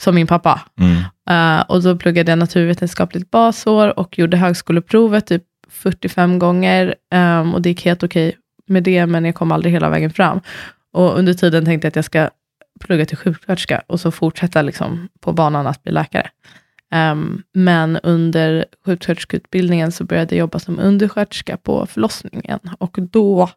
Som 0.00 0.14
min 0.14 0.26
pappa. 0.26 0.60
Mm. 0.80 0.96
Eh, 1.30 1.60
och 1.62 1.82
då 1.82 1.96
pluggade 1.96 2.32
jag 2.32 2.38
naturvetenskapligt 2.38 3.30
basår 3.30 3.98
och 3.98 4.18
gjorde 4.18 4.36
högskoleprovet 4.36 5.26
typ 5.26 5.42
45 5.90 6.38
gånger. 6.38 6.94
ehm, 7.10 7.54
och 7.54 7.62
det 7.62 7.68
gick 7.68 7.84
helt 7.84 8.02
okej 8.02 8.36
med 8.66 8.82
det, 8.82 9.06
men 9.06 9.24
jag 9.24 9.34
kom 9.34 9.52
aldrig 9.52 9.72
hela 9.72 9.88
vägen 9.90 10.10
fram. 10.10 10.40
Och 10.92 11.18
under 11.18 11.34
tiden 11.34 11.64
tänkte 11.64 11.86
jag 11.86 11.90
att 11.90 11.96
jag 11.96 12.04
ska 12.04 12.30
plugga 12.80 13.06
till 13.06 13.16
sjuksköterska 13.16 13.82
och 13.86 14.00
så 14.00 14.10
fortsätta 14.10 14.62
liksom 14.62 15.08
på 15.20 15.32
banan 15.32 15.66
att 15.66 15.82
bli 15.82 15.92
läkare. 15.92 16.30
Ehm, 16.92 17.42
men 17.54 17.96
under 17.96 18.64
sjuksköterskeutbildningen 18.86 19.92
så 19.92 20.04
började 20.04 20.34
jag 20.34 20.40
jobba 20.40 20.58
som 20.58 20.78
undersköterska 20.78 21.56
på 21.56 21.86
förlossningen. 21.86 22.58
Och 22.78 22.96
då 23.00 23.50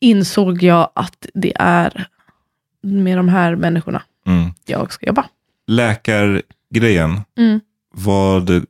insåg 0.00 0.62
jag 0.62 0.90
att 0.94 1.26
det 1.34 1.52
är 1.56 2.06
med 2.82 3.18
de 3.18 3.28
här 3.28 3.56
människorna 3.56 4.02
Mm. 4.26 4.50
jag 4.66 4.92
ska 4.92 5.06
jobba. 5.06 5.24
Läkargrejen, 5.66 7.20
Mm. 7.38 7.60
var 7.94 8.40
det, 8.40 8.62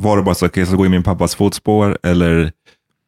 var 0.00 0.16
det 0.16 0.22
bara 0.22 0.34
så 0.34 0.46
att 0.46 0.56
jag 0.56 0.66
ska 0.66 0.76
gå 0.76 0.86
i 0.86 0.88
min 0.88 1.02
pappas 1.02 1.34
fotspår? 1.34 1.98
Eller 2.02 2.52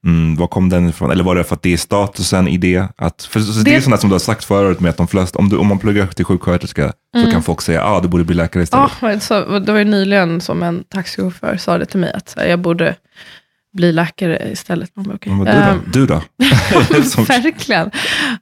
mm, 0.06 0.36
var 0.36 0.46
kom 0.46 0.68
den 0.68 0.88
ifrån? 0.88 1.10
Eller 1.10 1.24
var 1.24 1.34
det 1.36 1.44
för 1.44 1.54
att 1.54 1.62
det 1.62 1.72
är 1.72 1.76
statusen 1.76 2.48
i 2.48 2.56
det? 2.58 2.84
Att, 2.96 3.22
för, 3.30 3.40
så 3.40 3.52
det, 3.62 3.70
är 3.70 3.74
Det- 3.74 3.82
sånt 3.82 4.00
som 4.00 4.10
du 4.10 4.14
har 4.14 4.18
sagt 4.20 4.44
förut 4.44 4.80
med 4.80 4.90
att 4.90 4.96
de 4.96 5.08
flesta, 5.08 5.38
om, 5.38 5.48
du, 5.48 5.56
om 5.56 5.66
man 5.66 5.78
pluggar 5.78 6.06
till 6.06 6.24
sjuksköterska 6.24 6.92
så 7.14 7.18
Mm. 7.20 7.30
kan 7.32 7.42
folk 7.42 7.60
säga 7.62 7.82
att 7.84 7.88
ah, 7.90 8.00
du 8.00 8.08
borde 8.08 8.24
bli 8.24 8.34
läkare 8.34 8.62
istället. 8.62 8.90
Ja, 9.00 9.06
men 9.08 9.20
så, 9.20 9.58
det 9.58 9.72
var 9.72 9.78
ju 9.78 9.84
nyligen 9.84 10.40
som 10.40 10.62
en 10.62 10.84
taxichaufför 10.84 11.56
sa 11.56 11.78
det 11.78 11.86
till 11.86 12.00
mig, 12.00 12.12
att 12.12 12.28
så 12.28 12.40
här, 12.40 12.46
jag 12.46 12.58
borde 12.60 12.94
bli 13.76 13.92
läkare 13.92 14.48
istället. 14.52 14.90
Man 14.96 15.04
bara, 15.04 15.14
okej. 15.14 15.32
Men 15.32 15.44
du 15.44 15.52
då? 15.52 15.58
Ehm, 15.60 15.80
du 15.92 16.06
då? 16.06 16.22
Verkligen. 17.22 17.90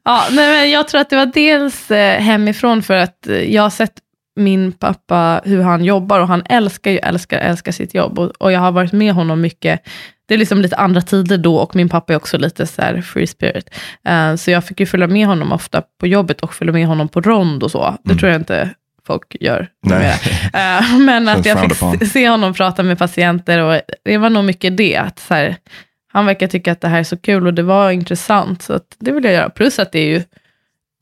Ja, 0.05 0.25
nej, 0.31 0.51
men 0.61 0.71
jag 0.71 0.89
tror 0.89 1.01
att 1.01 1.11
det 1.11 1.17
var 1.17 1.27
dels 1.27 1.91
eh, 1.91 2.21
hemifrån 2.21 2.83
för 2.83 2.95
att 2.95 3.27
eh, 3.27 3.37
jag 3.55 3.63
har 3.63 3.71
sett 3.71 3.93
min 4.37 4.73
pappa, 4.73 5.41
hur 5.45 5.63
han 5.63 5.85
jobbar 5.85 6.21
och 6.21 6.29
han 6.29 6.43
älskar 6.49 6.91
ju, 6.91 6.99
älskar, 6.99 7.39
älskar 7.39 7.73
sitt 7.73 7.95
jobb 7.95 8.19
och, 8.19 8.27
och 8.39 8.53
jag 8.53 8.61
har 8.61 8.73
varit 8.73 8.93
med 8.93 9.13
honom 9.15 9.41
mycket. 9.41 9.81
Det 10.29 10.35
är 10.35 10.39
liksom 10.39 10.61
lite 10.63 10.77
andra 10.77 11.01
tider 11.03 11.39
då 11.39 11.57
och 11.57 11.77
min 11.77 11.89
pappa 11.89 12.13
är 12.13 12.17
också 12.17 12.39
lite 12.39 12.67
så 12.67 12.83
här 12.83 13.01
free 13.03 13.27
spirit. 13.27 13.71
Eh, 14.05 14.35
så 14.37 14.51
jag 14.51 14.65
fick 14.65 14.81
ju 14.81 14.87
följa 14.87 15.07
med 15.07 15.27
honom 15.27 15.53
ofta 15.53 15.83
på 16.01 16.07
jobbet 16.07 16.41
och 16.41 16.55
följa 16.55 16.73
med 16.73 16.87
honom 16.87 17.09
på 17.09 17.21
rond 17.21 17.63
och 17.63 17.71
så. 17.71 17.97
Det 18.05 18.11
Mm. 18.11 18.19
tror 18.19 18.33
jag 18.33 18.41
inte 18.41 18.71
folk 19.07 19.37
gör. 19.41 19.69
Nej. 19.87 20.15
Eh, 20.55 20.99
Men 20.99 21.29
att 21.29 21.47
jag 21.47 21.61
fick 21.61 22.09
se- 22.13 22.29
honom 22.29 22.55
prata 22.55 22.83
med 22.83 22.99
patienter 22.99 23.59
och 23.59 23.81
det 24.05 24.19
var 24.19 24.31
nog 24.31 24.45
mycket 24.45 24.77
det. 24.77 24.97
Att 24.97 25.19
så 25.19 25.35
här, 25.35 25.57
han 26.13 26.27
verkar 26.27 26.47
tycka 26.47 26.73
att 26.73 26.81
det 26.81 26.89
här 26.89 26.99
är 26.99 27.05
så 27.05 27.17
kul 27.17 27.47
och 27.47 27.55
det 27.55 27.63
var 27.63 27.91
intressant. 27.91 28.63
Så 28.63 28.81
det 28.99 29.13
vill 29.13 29.25
jag 29.25 29.33
göra. 29.33 29.51
Plus 29.51 29.79
att 29.79 29.93
det 29.93 29.99
är 29.99 30.07
ju 30.09 30.23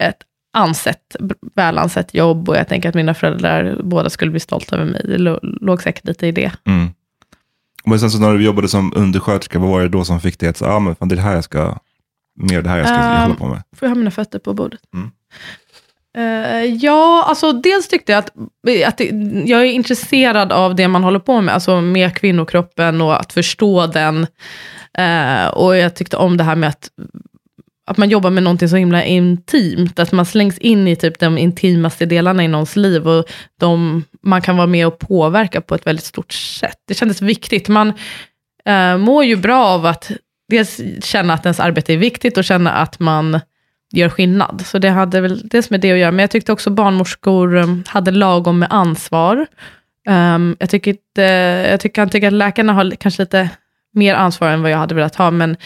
ett 0.03 0.17
ansett, 0.55 1.17
väl 1.55 1.79
ansett 1.79 2.15
jobb 2.15 2.49
och 2.49 2.57
jag 2.57 2.69
tänker 2.69 2.89
att 2.89 2.95
mina 2.95 3.15
föräldrar 3.15 3.81
båda 3.85 4.11
skulle 4.11 4.31
bli 4.31 4.41
stolta 4.41 4.77
över 4.77 4.85
mig. 4.85 5.01
Det 5.05 5.19
lå- 5.19 5.59
låg 5.61 5.83
säkert 5.83 6.07
lite 6.07 6.27
i 6.27 6.33
det. 6.33 6.53
Mm. 6.67 6.89
Men 7.85 8.01
sen 8.01 8.11
så 8.11 8.19
när 8.19 8.35
du 8.35 8.45
jobbade 8.45 8.69
som 8.69 8.93
undersköterska, 8.97 9.59
vad 9.59 9.71
var 9.71 9.81
det 9.81 9.89
då 9.89 10.05
som 10.05 10.21
fick 10.21 10.39
dig 10.39 10.49
att 10.49 10.57
säga, 10.57 10.71
ah, 10.73 10.79
men 10.81 10.95
fan, 10.97 11.09
det 11.09 11.15
är 11.15 11.17
det 11.17 11.23
här 11.23 11.35
jag 11.35 11.45
ska, 11.45 11.79
mer 12.37 12.63
det 12.63 12.69
här 12.69 12.79
jag 12.79 12.87
ska 12.89 12.97
Um, 12.97 13.23
hålla 13.23 13.35
på 13.35 13.47
med? 13.47 13.63
Får 13.77 13.87
jag 13.87 13.91
ha 13.91 13.95
mina 13.95 14.11
fötter 14.11 14.39
på 14.39 14.55
bordet? 14.55 14.81
Mm. 14.95 15.11
Eh, 16.17 16.65
ja, 16.65 17.25
alltså 17.29 17.53
dels 17.53 17.89
tyckte 17.89 18.13
jag 18.13 18.19
att, 18.19 18.31
att 18.87 18.99
det, 18.99 19.11
jag 19.45 19.61
är 19.61 19.65
intresserad 19.65 20.53
av 20.53 20.75
det 20.75 20.89
man 20.89 21.05
håller 21.05 21.19
på 21.19 21.41
med, 21.41 21.55
alltså 21.55 21.81
med 21.81 22.15
kvinnokroppen 22.17 23.01
och 23.01 23.21
att 23.21 23.33
förstå 23.33 23.87
den. 23.87 24.27
Eh, 24.99 25.47
och 25.47 25.77
jag 25.77 25.97
tyckte 25.97 26.17
om 26.17 26.37
det 26.37 26.45
här 26.45 26.57
med 26.57 26.69
att, 26.69 26.89
att 27.87 27.97
man 27.97 28.09
jobbar 28.09 28.31
med 28.31 28.43
någonting 28.43 28.69
så 28.69 28.77
himla 28.77 29.05
intimt, 29.05 29.99
att 29.99 30.13
man 30.13 30.27
slängs 30.27 30.59
in 30.59 30.89
i 30.89 30.97
typ 30.97 31.19
de 31.19 31.39
intimaste 31.39 32.07
delarna 32.07 32.45
i 32.45 32.49
någons 32.49 32.77
liv 32.77 33.09
och 33.09 33.25
de, 33.61 34.05
man 34.23 34.43
kan 34.43 34.57
vara 34.57 34.67
med 34.67 34.87
och 34.87 34.99
påverka 34.99 35.61
på 35.61 35.75
ett 35.75 35.87
väldigt 35.87 36.05
stort 36.05 36.33
sätt. 36.33 36.79
Det 36.89 36.95
kändes 36.95 37.23
viktigt. 37.23 37.69
Man 37.69 37.93
eh, 38.65 38.97
mår 38.97 39.25
ju 39.25 39.37
bra 39.37 39.65
av 39.67 39.87
att 39.87 40.11
dels 40.49 40.81
känna 41.03 41.35
att 41.35 41.47
ens 41.47 41.61
arbete 41.61 41.93
är 41.93 41.97
viktigt 41.97 42.39
och 42.39 42.45
känna 42.45 42.73
att 42.73 42.99
man 42.99 43.41
gör 43.93 44.09
skillnad. 44.09 44.63
Så 44.67 44.79
det 44.79 44.91
hade 44.91 45.21
väl 45.21 45.49
dels 45.49 45.71
med 45.71 45.81
det 45.81 45.93
att 45.93 45.99
göra. 45.99 46.11
Men 46.11 46.23
jag 46.23 46.31
tyckte 46.31 46.53
också 46.53 46.71
barnmorskor 46.71 47.57
eh, 47.57 47.67
hade 47.87 48.11
lagom 48.11 48.59
med 48.59 48.69
ansvar. 48.73 49.47
Um, 50.09 50.57
jag, 50.59 50.71
tycker 50.71 50.91
inte, 50.91 51.23
jag 51.71 51.81
tycker, 51.81 51.95
kan 51.95 52.11
tycka 52.11 52.27
att 52.27 52.33
läkarna 52.33 52.73
har 52.73 52.91
kanske 52.91 53.23
lite 53.23 53.51
mer 53.93 54.15
ansvar 54.15 54.49
än 54.49 54.63
vad 54.63 54.71
jag 54.71 54.79
hade 54.79 54.95
velat 54.95 55.17
ha, 55.17 55.31
men 55.31 55.57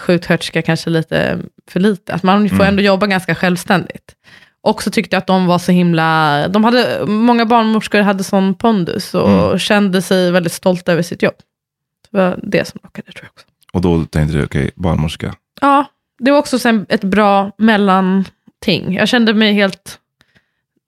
sjuksköterska 0.00 0.62
kanske 0.62 0.90
lite 0.90 1.38
för 1.70 1.80
lite. 1.80 2.14
Att 2.14 2.22
man 2.22 2.48
får 2.48 2.56
Mm. 2.56 2.68
ändå 2.68 2.82
jobba 2.82 3.06
ganska 3.06 3.34
självständigt. 3.34 4.14
Och 4.60 4.82
så 4.82 4.90
tyckte 4.90 5.16
jag 5.16 5.18
att 5.20 5.26
de 5.26 5.46
var 5.46 5.58
så 5.58 5.72
himla, 5.72 6.48
de 6.48 6.64
hade, 6.64 7.06
många 7.06 7.46
barnmorskor 7.46 8.00
hade 8.00 8.24
sån 8.24 8.54
pondus 8.54 9.14
och 9.14 9.28
Mm. 9.30 9.58
kände 9.58 10.02
sig 10.02 10.30
väldigt 10.30 10.52
stolta 10.52 10.92
över 10.92 11.02
sitt 11.02 11.22
jobb. 11.22 11.34
Det 12.10 12.18
var 12.18 12.38
det 12.42 12.68
som 12.68 12.80
lockade 12.82 13.12
tror 13.12 13.24
jag 13.24 13.30
också. 13.32 13.46
Och 13.72 13.80
då 13.80 14.04
tänkte 14.04 14.36
du, 14.38 14.44
okej, 14.44 14.70
barnmorska. 14.74 15.34
Ja, 15.60 15.84
det 16.18 16.30
var 16.30 16.38
också 16.38 16.58
sen 16.58 16.86
ett 16.88 17.04
bra 17.04 17.50
mellanting. 17.58 18.94
Jag 18.94 19.08
kände 19.08 19.34
mig 19.34 19.52
helt 19.52 19.98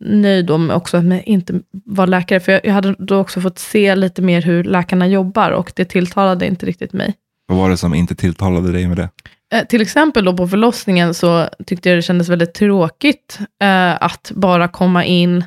nöjd 0.04 0.50
om 0.50 0.70
också 0.70 0.96
att 0.96 1.04
inte 1.24 1.60
var 1.72 2.06
läkare, 2.06 2.40
för 2.40 2.52
jag, 2.52 2.60
jag 2.64 2.72
hade 2.72 2.94
då 2.98 3.16
också 3.18 3.40
fått 3.40 3.58
se 3.58 3.94
lite 3.96 4.22
mer 4.22 4.42
hur 4.42 4.64
läkarna 4.64 5.06
jobbar 5.06 5.50
och 5.50 5.72
det 5.76 5.84
tilltalade 5.84 6.46
inte 6.46 6.66
riktigt 6.66 6.92
mig. 6.92 7.14
Vad 7.46 7.58
var 7.58 7.70
det 7.70 7.76
som 7.76 7.94
inte 7.94 8.14
tilltalade 8.14 8.72
dig 8.72 8.88
med 8.88 8.96
det? 8.96 9.08
Eh, 9.52 9.66
till 9.66 9.82
exempel 9.82 10.24
då 10.24 10.36
på 10.36 10.48
förlossningen 10.48 11.14
så 11.14 11.48
tyckte 11.66 11.88
jag 11.88 11.98
det 11.98 12.02
kändes 12.02 12.28
väldigt 12.28 12.54
tråkigt 12.54 13.38
eh, 13.62 14.02
att 14.02 14.32
bara 14.34 14.68
komma 14.68 15.04
in 15.04 15.44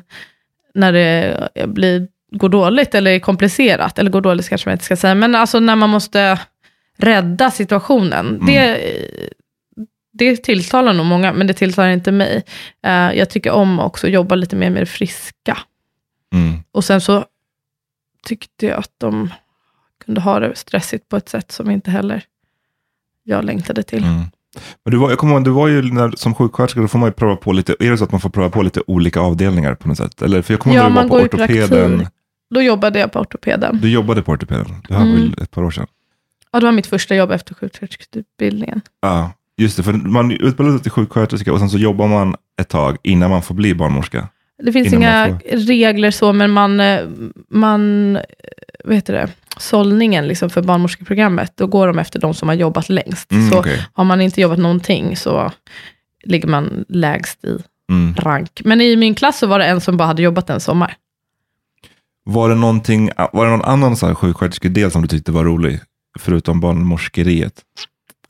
när 0.74 0.92
det 0.92 1.48
eh, 1.54 1.66
blir, 1.66 2.08
går 2.32 2.48
dåligt 2.48 2.94
eller 2.94 3.10
är 3.10 3.18
komplicerat. 3.18 3.98
Eller 3.98 4.10
går 4.10 4.20
dåligt 4.20 4.48
kanske 4.48 4.68
man 4.68 4.72
inte 4.72 4.84
ska 4.84 4.96
säga, 4.96 5.14
men 5.14 5.34
alltså 5.34 5.60
när 5.60 5.76
man 5.76 5.90
måste 5.90 6.40
rädda 6.96 7.50
situationen. 7.50 8.46
Det, 8.46 8.80
det 10.12 10.36
tilltalar 10.36 10.92
nog 10.92 11.06
många, 11.06 11.32
men 11.32 11.46
det 11.46 11.54
tilltalar 11.54 11.90
inte 11.90 12.12
mig. 12.12 12.42
Eh, 12.82 12.92
jag 12.92 13.30
tycker 13.30 13.50
om 13.50 13.80
också 13.80 14.06
att 14.06 14.12
jobba 14.12 14.34
lite 14.34 14.56
mer 14.56 14.70
med 14.70 14.82
det 14.82 14.86
friska. 14.86 15.58
Mm. 16.34 16.62
Och 16.72 16.84
sen 16.84 17.00
så 17.00 17.24
tyckte 18.26 18.66
jag 18.66 18.78
att 18.78 18.92
de 18.98 19.30
kunde 20.08 20.20
ha 20.20 20.40
det 20.40 20.56
stressigt 20.56 21.08
på 21.08 21.16
ett 21.16 21.28
sätt 21.28 21.52
som 21.52 21.70
inte 21.70 21.90
heller 21.90 22.22
jag 23.24 23.44
längtade 23.44 23.82
till. 23.82 24.04
Mm. 24.04 24.22
Men 24.84 24.92
du 24.92 24.96
var, 24.98 25.10
jag 25.10 25.18
kommer 25.18 25.34
ihåg, 25.34 25.44
du 25.44 25.50
var 25.50 25.68
ju 25.68 25.82
när, 25.92 26.10
som 26.16 26.34
sjuksköterska, 26.34 26.80
då 26.80 26.88
får 26.88 26.98
man 26.98 27.08
ju 27.08 27.12
pröva 27.12 27.36
på 27.36 27.52
lite, 27.52 27.74
är 27.80 27.90
det 27.90 27.98
så 27.98 28.04
att 28.04 28.12
man 28.12 28.20
får 28.20 28.30
pröva 28.30 28.50
på 28.50 28.62
lite 28.62 28.80
olika 28.86 29.20
avdelningar 29.20 29.74
på 29.74 29.88
något 29.88 29.96
sätt? 29.96 30.22
Eller, 30.22 30.42
för 30.42 30.52
jag 30.54 30.60
kommer 30.60 30.76
ihåg 30.76 30.84
Ja, 30.84 30.88
när 30.88 31.02
du 31.02 31.08
var 31.08 31.18
på 31.18 31.24
ortopeden. 31.24 31.98
praktik. 31.98 32.08
Då 32.54 32.62
jobbade 32.62 32.98
jag 32.98 33.12
på 33.12 33.18
ortopeden. 33.20 33.78
Du 33.82 33.90
jobbade 33.90 34.22
på 34.22 34.32
ortopeden, 34.32 34.66
det 34.88 34.94
här 34.94 35.00
var 35.00 35.06
Mm. 35.10 35.20
väl 35.30 35.42
ett 35.42 35.50
par 35.50 35.62
år 35.64 35.70
sedan? 35.70 35.86
Ja, 36.52 36.60
det 36.60 36.66
var 36.66 36.72
mitt 36.72 36.86
första 36.86 37.14
jobb 37.14 37.30
efter 37.30 37.54
sjuksköterskeutbildningen. 37.54 38.80
Ja, 39.00 39.32
just 39.56 39.76
det, 39.76 39.82
för 39.82 39.92
man 39.92 40.30
utbildar 40.30 40.72
sig 40.72 40.82
till 40.82 40.90
sjuksköterska 40.90 41.52
och 41.52 41.58
sen 41.58 41.70
så 41.70 41.78
jobbar 41.78 42.08
man 42.08 42.34
ett 42.60 42.68
tag 42.68 42.96
innan 43.02 43.30
man 43.30 43.42
får 43.42 43.54
bli 43.54 43.74
barnmorska. 43.74 44.28
Det 44.62 44.72
finns 44.72 44.92
inga 44.92 45.38
regler 45.52 46.10
så, 46.10 46.32
men 46.32 46.50
man, 46.50 46.80
eh, 46.80 47.00
man 47.50 48.12
vad 48.84 48.94
heter 48.94 49.12
det, 49.12 49.28
sållningen 49.58 50.26
liksom 50.28 50.50
för 50.50 50.62
barnmorskeprogrammet, 50.62 51.52
då 51.56 51.66
går 51.66 51.86
de 51.86 51.98
efter 51.98 52.20
de 52.20 52.34
som 52.34 52.48
har 52.48 52.54
jobbat 52.56 52.88
längst. 52.88 53.32
Mm, 53.32 53.50
så 53.50 53.58
okej. 53.58 53.86
har 53.92 54.04
man 54.04 54.20
inte 54.20 54.40
jobbat 54.40 54.58
någonting 54.58 55.16
så 55.16 55.52
ligger 56.24 56.48
man 56.48 56.84
lägst 56.88 57.44
i 57.44 57.58
Mm. 57.90 58.14
rank. 58.14 58.60
Men 58.64 58.80
i 58.80 58.96
min 58.96 59.14
klass 59.14 59.38
så 59.38 59.46
var 59.46 59.58
det 59.58 59.64
en 59.64 59.80
som 59.80 59.96
bara 59.96 60.06
hade 60.08 60.22
jobbat 60.22 60.50
en 60.50 60.60
sommar. 60.60 60.94
Var 62.24 62.48
det, 62.48 62.54
någonting, 62.54 63.10
var 63.32 63.44
det 63.44 63.50
någon 63.50 63.62
annan 63.64 63.96
så 63.96 64.06
här 64.06 64.14
sjuksköterskedel 64.14 64.90
som 64.90 65.02
du 65.02 65.08
tyckte 65.08 65.32
var 65.32 65.44
rolig? 65.44 65.80
Förutom 66.18 66.60
barnmorskeriet? 66.60 67.52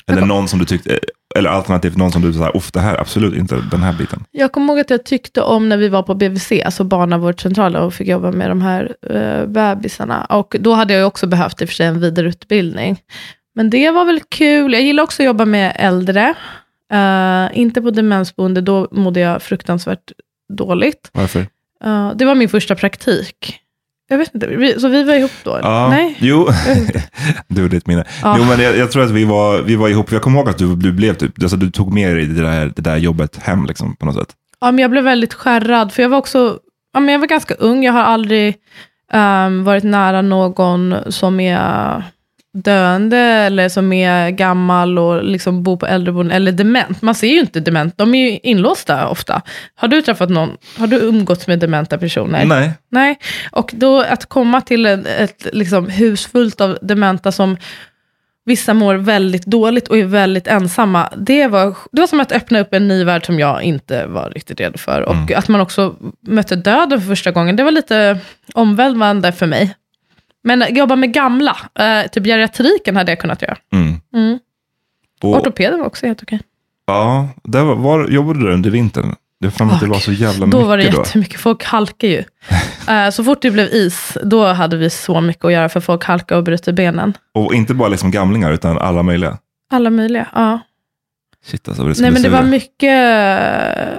Eller 0.06 0.26
någon 0.26 0.48
som 0.48 0.58
du 0.58 0.64
tyckte, 0.64 0.98
eller 1.36 1.50
alternativt 1.50 1.96
någon 1.96 2.12
som 2.12 2.22
du 2.22 2.32
sa, 2.32 2.50
uff 2.54 2.72
det 2.72 2.80
här, 2.80 3.00
absolut 3.00 3.34
inte 3.34 3.62
den 3.70 3.82
här 3.82 3.92
biten. 3.92 4.24
Jag 4.30 4.52
kommer 4.52 4.72
ihåg 4.72 4.80
att 4.80 4.90
jag 4.90 5.04
tyckte 5.04 5.42
om 5.42 5.68
när 5.68 5.76
vi 5.76 5.88
var 5.88 6.02
på 6.02 6.14
BVC, 6.14 6.52
alltså 6.64 6.84
barnavårdscentralen, 6.84 7.82
och 7.82 7.94
fick 7.94 8.08
jobba 8.08 8.32
med 8.32 8.50
de 8.50 8.62
här 8.62 8.94
uh, 9.10 9.46
bebisarna. 9.46 10.24
Och 10.24 10.56
då 10.60 10.72
hade 10.74 10.94
jag 10.94 11.06
också 11.06 11.26
behövt 11.26 11.62
i 11.62 11.64
och 11.64 11.68
för 11.68 11.74
sig 11.74 11.86
en 11.86 12.00
vidareutbildning. 12.00 13.00
Men 13.54 13.70
det 13.70 13.90
var 13.90 14.04
väl 14.04 14.20
kul. 14.28 14.72
Jag 14.72 14.82
gillar 14.82 15.02
också 15.02 15.22
att 15.22 15.26
jobba 15.26 15.44
med 15.44 15.72
äldre. 15.76 16.34
Eh, 16.92 17.58
inte 17.58 17.82
på 17.82 17.90
demensboende, 17.90 18.60
då 18.60 18.88
mådde 18.90 19.20
jag 19.20 19.42
fruktansvärt 19.42 20.12
dåligt. 20.52 21.10
Varför? 21.12 21.40
Eh, 21.84 22.12
det 22.14 22.24
var 22.24 22.34
min 22.34 22.48
första 22.48 22.74
praktik. 22.74 23.60
Jag 24.10 24.18
vet 24.18 24.34
inte, 24.34 24.46
vi, 24.46 24.80
så 24.80 24.88
vi 24.88 25.04
var 25.04 25.14
ihop 25.14 25.30
då? 25.44 25.58
Ja, 25.62 25.88
Nej? 25.90 26.16
Jo, 26.18 26.48
du 27.48 27.64
och 27.64 27.70
ditt 27.70 27.86
minne. 27.86 28.04
Ja. 28.22 28.34
Jo, 28.38 28.44
men 28.44 28.60
jag, 28.60 28.76
jag 28.76 28.90
tror 28.90 29.02
att 29.02 29.10
vi 29.10 29.24
var, 29.24 29.62
vi 29.62 29.76
var 29.76 29.88
ihop. 29.88 30.12
Jag 30.12 30.22
kommer 30.22 30.38
ihåg 30.38 30.48
att 30.48 30.58
du, 30.58 30.76
du 30.76 30.92
blev 30.92 31.14
typ, 31.14 31.42
alltså 31.42 31.56
du 31.56 31.70
tog 31.70 31.92
med 31.92 32.16
dig 32.16 32.26
det 32.26 32.42
där, 32.42 32.72
det 32.76 32.82
där 32.82 32.96
jobbet 32.96 33.36
hem 33.36 33.66
liksom, 33.66 33.96
på 33.96 34.06
något 34.06 34.14
sätt. 34.14 34.28
Ja, 34.60 34.70
men 34.72 34.78
jag 34.78 34.90
blev 34.90 35.04
väldigt 35.04 35.34
skärrad, 35.34 35.92
för 35.92 36.02
jag 36.02 36.08
var 36.08 36.18
också, 36.18 36.58
ja, 36.92 37.00
men 37.00 37.12
jag 37.12 37.18
var 37.18 37.26
ganska 37.26 37.54
ung. 37.54 37.84
Jag 37.84 37.92
har 37.92 38.02
aldrig 38.02 38.54
ehm, 39.12 39.64
varit 39.64 39.84
nära 39.84 40.22
någon 40.22 40.94
som 41.08 41.40
är 41.40 42.02
döende 42.64 43.18
eller 43.18 43.68
som 43.68 43.92
är 43.92 44.30
gammal 44.30 44.98
och 44.98 45.24
liksom 45.24 45.62
bor 45.62 45.76
på 45.76 45.86
äldreboende 45.86 46.34
eller 46.34 46.52
dement. 46.52 47.02
Man 47.02 47.14
ser 47.14 47.28
ju 47.28 47.40
inte 47.40 47.60
dement, 47.60 47.98
de 47.98 48.14
är 48.14 48.30
ju 48.30 48.38
inlåsta 48.42 49.08
ofta. 49.08 49.42
Har 49.74 49.88
du 49.88 50.02
träffat 50.02 50.30
någon, 50.30 50.56
har 50.78 50.86
du 50.86 50.96
umgåtts 50.96 51.46
med 51.46 51.58
dementa 51.58 51.98
personer? 51.98 52.44
Nej. 52.44 52.72
Nej, 52.90 53.18
och 53.50 53.70
då 53.74 54.02
att 54.02 54.26
komma 54.26 54.60
till 54.60 54.86
ett, 54.86 55.06
ett 55.06 55.46
liksom, 55.52 55.88
hus 55.88 56.26
fullt 56.26 56.60
av 56.60 56.78
dementa 56.82 57.32
som 57.32 57.56
vissa 58.44 58.74
mår 58.74 58.94
väldigt 58.94 59.46
dåligt 59.46 59.88
och 59.88 59.98
är 59.98 60.04
väldigt 60.04 60.46
ensamma. 60.46 61.08
Det 61.16 61.46
var, 61.46 61.76
det 61.92 62.00
var 62.00 62.06
som 62.06 62.20
att 62.20 62.32
öppna 62.32 62.60
upp 62.60 62.74
en 62.74 62.88
ny 62.88 63.04
värld 63.04 63.26
som 63.26 63.38
jag 63.38 63.62
inte 63.62 64.06
var 64.06 64.30
riktigt 64.30 64.60
redo 64.60 64.78
för. 64.78 65.02
Och 65.02 65.32
att 65.32 65.48
man 65.48 65.60
också 65.60 65.94
mötte 66.20 66.56
döden 66.56 67.00
för 67.00 67.08
första 67.08 67.30
gången, 67.30 67.56
det 67.56 67.64
var 67.64 67.70
lite 67.70 68.18
omvälvande 68.54 69.32
för 69.32 69.46
mig. 69.46 69.74
Men 70.48 70.74
jobba 70.74 70.96
med 70.96 71.12
gamla, 71.12 71.56
eh, 71.78 72.10
typ 72.10 72.24
geriatriken 72.24 72.96
hade 72.96 73.12
jag 73.12 73.20
kunnat 73.20 73.42
göra. 73.42 73.56
Mm. 73.72 74.00
Mm. 74.14 74.38
Och, 75.22 75.36
Ortopeden 75.36 75.78
var 75.78 75.86
också 75.86 76.06
helt 76.06 76.22
okej. 76.22 76.40
ja, 76.86 77.28
där 77.44 77.64
var, 77.64 77.74
var, 77.76 78.08
jobbade 78.08 78.38
du 78.38 78.44
där 78.46 78.52
under 78.52 78.70
vintern? 78.70 79.14
Det 79.40 79.46
är 79.46 79.50
fan 79.50 79.70
att 79.70 79.80
det 79.80 79.86
var 79.86 79.98
så 79.98 80.12
jävla 80.12 80.46
Då 80.46 80.56
mycket 80.56 80.68
var 80.68 80.76
det 80.76 80.90
då. 80.90 80.98
jättemycket, 80.98 81.40
folk 81.40 81.64
halkar 81.64 82.08
ju. 82.08 82.24
Eh, 82.88 83.10
så 83.10 83.24
fort 83.24 83.42
det 83.42 83.50
blev 83.50 83.66
is, 83.66 84.16
då 84.22 84.46
hade 84.46 84.76
vi 84.76 84.90
så 84.90 85.20
mycket 85.20 85.44
att 85.44 85.52
göra 85.52 85.68
för 85.68 85.80
folk 85.80 86.04
halkar 86.04 86.36
och 86.36 86.44
bryter 86.44 86.72
benen. 86.72 87.14
Och 87.34 87.54
inte 87.54 87.74
bara 87.74 87.88
liksom 87.88 88.10
gamlingar, 88.10 88.52
utan 88.52 88.78
alla 88.78 89.02
möjliga. 89.02 89.38
Alla 89.70 89.90
möjliga, 89.90 90.26
ja. 90.34 90.60
Shit 91.44 91.68
alltså, 91.68 91.84
det 91.84 92.00
Nej 92.00 92.10
men 92.10 92.22
det 92.22 92.28
var 92.28 92.42
mycket, 92.42 92.92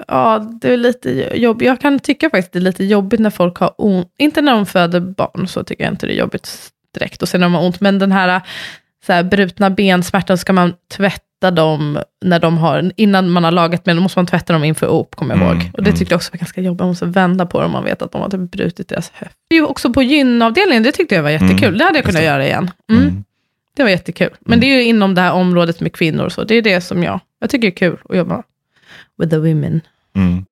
ja 0.07 0.47
det 0.61 0.73
är 0.73 0.77
lite 0.77 1.29
jobbigt. 1.33 1.67
Jag 1.67 1.81
kan 1.81 1.99
tycka 1.99 2.29
faktiskt 2.29 2.53
det 2.53 2.59
är 2.59 2.61
lite 2.61 2.83
jobbigt 2.83 3.19
när 3.19 3.29
folk 3.29 3.57
har 3.57 3.73
ont. 3.77 4.07
Inte 4.19 4.41
när 4.41 4.51
de 4.51 4.65
föder 4.65 4.99
barn, 4.99 5.47
så 5.47 5.63
tycker 5.63 5.83
jag 5.83 5.93
inte 5.93 6.05
det 6.07 6.13
är 6.13 6.17
jobbigt 6.17 6.69
direkt. 6.93 7.21
Och 7.21 7.29
sen 7.29 7.41
när 7.41 7.47
de 7.47 7.53
har 7.53 7.65
ont, 7.65 7.81
men 7.81 7.99
den 7.99 8.11
här, 8.11 8.41
så 9.05 9.13
här 9.13 9.23
brutna 9.23 9.69
bensmärtan 9.69 10.37
ska 10.37 10.53
man 10.53 10.73
tvätta 10.97 11.51
dem 11.51 11.99
när 12.25 12.39
de 12.39 12.57
har, 12.57 12.91
innan 12.95 13.29
man 13.29 13.43
har 13.43 13.51
lagat 13.51 13.85
med, 13.85 13.95
då 13.95 14.01
måste 14.01 14.19
man 14.19 14.25
tvätta 14.25 14.53
dem 14.53 14.63
inför 14.63 14.87
op, 14.87 15.15
kommer 15.15 15.35
jag 15.35 15.43
Mm, 15.43 15.57
ihåg. 15.57 15.71
Och 15.73 15.83
det 15.83 15.91
tyckte 15.91 16.13
jag 16.13 16.17
också 16.17 16.31
var 16.33 16.37
ganska 16.37 16.61
jobbigt, 16.61 16.79
man 16.79 16.87
måste 16.87 17.05
vända 17.05 17.45
på 17.45 17.61
dem, 17.61 17.71
man 17.71 17.83
vet 17.83 18.01
att 18.01 18.11
de 18.11 18.21
har 18.21 18.29
typ 18.29 18.51
brutit 18.51 18.87
deras 18.89 19.11
höft. 19.13 19.35
Också 19.67 19.93
på 19.93 20.03
gynavdelningen, 20.03 20.83
det 20.83 20.91
tyckte 20.91 21.15
jag 21.15 21.23
var 21.23 21.29
jättekul. 21.29 21.63
Mm, 21.67 21.77
det 21.77 21.83
hade 21.83 21.97
jag 21.97 22.05
kunnat 22.05 22.23
göra 22.23 22.45
igen. 22.45 22.71
Mm. 22.91 23.23
Mm. 23.79 23.83
Det 23.83 23.83
var 23.83 23.89
jättekul. 23.89 24.29
Men 24.39 24.59
det 24.59 24.65
är 24.65 24.75
ju 24.75 24.83
inom 24.83 25.15
det 25.15 25.21
här 25.21 25.33
området 25.33 25.79
med 25.79 25.93
kvinnor 25.93 26.25
och 26.25 26.31
så. 26.31 26.43
Det 26.43 26.55
är 26.55 26.61
det 26.61 26.81
som 26.81 27.03
jag, 27.03 27.19
jag 27.39 27.49
tycker 27.49 27.67
är 27.67 27.71
kul 27.71 27.97
att 28.09 28.17
jobba 28.17 28.43
with 29.17 29.29
the 29.29 29.37
women. 29.37 29.81
Mm. 30.15 30.45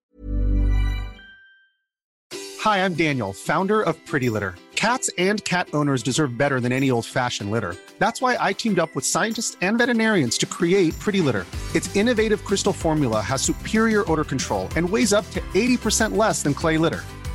Hi, 2.63 2.77
I'm 2.79 2.95
Daniel, 2.95 3.33
founder 3.33 3.81
of 3.81 3.95
Pretty 4.11 4.29
Litter. 4.29 4.53
Cats 4.75 5.09
and 5.17 5.43
cat 5.43 5.67
owners 5.73 6.03
deserve 6.03 6.37
better 6.37 6.59
than 6.59 6.71
any 6.71 6.91
old 6.91 7.05
fashioned 7.05 7.51
litter. 7.51 7.75
That's 7.99 8.21
why 8.21 8.49
I 8.49 8.53
teamed 8.53 8.79
up 8.79 8.95
with 8.95 9.05
scientists 9.05 9.57
and 9.61 9.77
veterinarians 9.77 10.37
to 10.37 10.45
create 10.45 10.97
Pretty 10.99 11.21
Litter. 11.21 11.45
Its 11.75 11.95
innovative 11.95 12.45
crystal 12.45 12.73
formula 12.73 13.21
has 13.21 13.41
superior 13.41 14.03
odor 14.11 14.23
control 14.23 14.69
and 14.75 14.89
weighs 14.89 15.13
up 15.13 15.29
to 15.31 15.41
80% 15.53 16.15
less 16.17 16.43
than 16.43 16.53
clay 16.53 16.77
litter. 16.77 17.03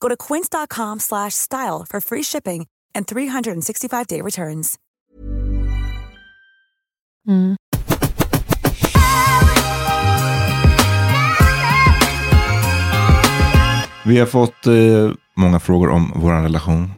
Go 0.00 0.08
to 0.08 0.16
quince.com 0.16 0.98
slash 1.00 1.34
style 1.34 1.84
for 1.88 2.00
free 2.00 2.22
shipping 2.22 2.66
and 2.94 3.06
365-day 3.06 4.22
returns. 4.22 4.78
Mm. 7.28 7.56
Vi 14.04 14.18
har 14.18 14.26
fått 14.26 14.66
eh, 14.66 14.72
många 15.34 15.60
frågor 15.60 15.88
om 15.90 16.12
vår 16.14 16.42
relation. 16.42 16.92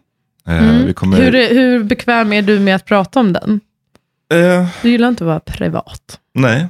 Eh, 0.47 0.63
Mm. 0.63 0.87
vi 0.87 0.95
kommer, 0.95 1.17
Hur, 1.17 1.55
hur 1.55 1.85
bekväm 1.85 2.33
är 2.33 2.43
du 2.43 2.61
med 2.61 2.77
att 2.77 2.85
prata 2.85 3.21
om 3.21 3.33
den? 3.33 3.61
Eh, 4.35 4.69
Du 4.83 4.91
gillar 4.91 5.09
inte 5.09 5.25
att 5.25 5.29
vara 5.29 5.41
privat. 5.41 6.19
nej, 6.35 6.69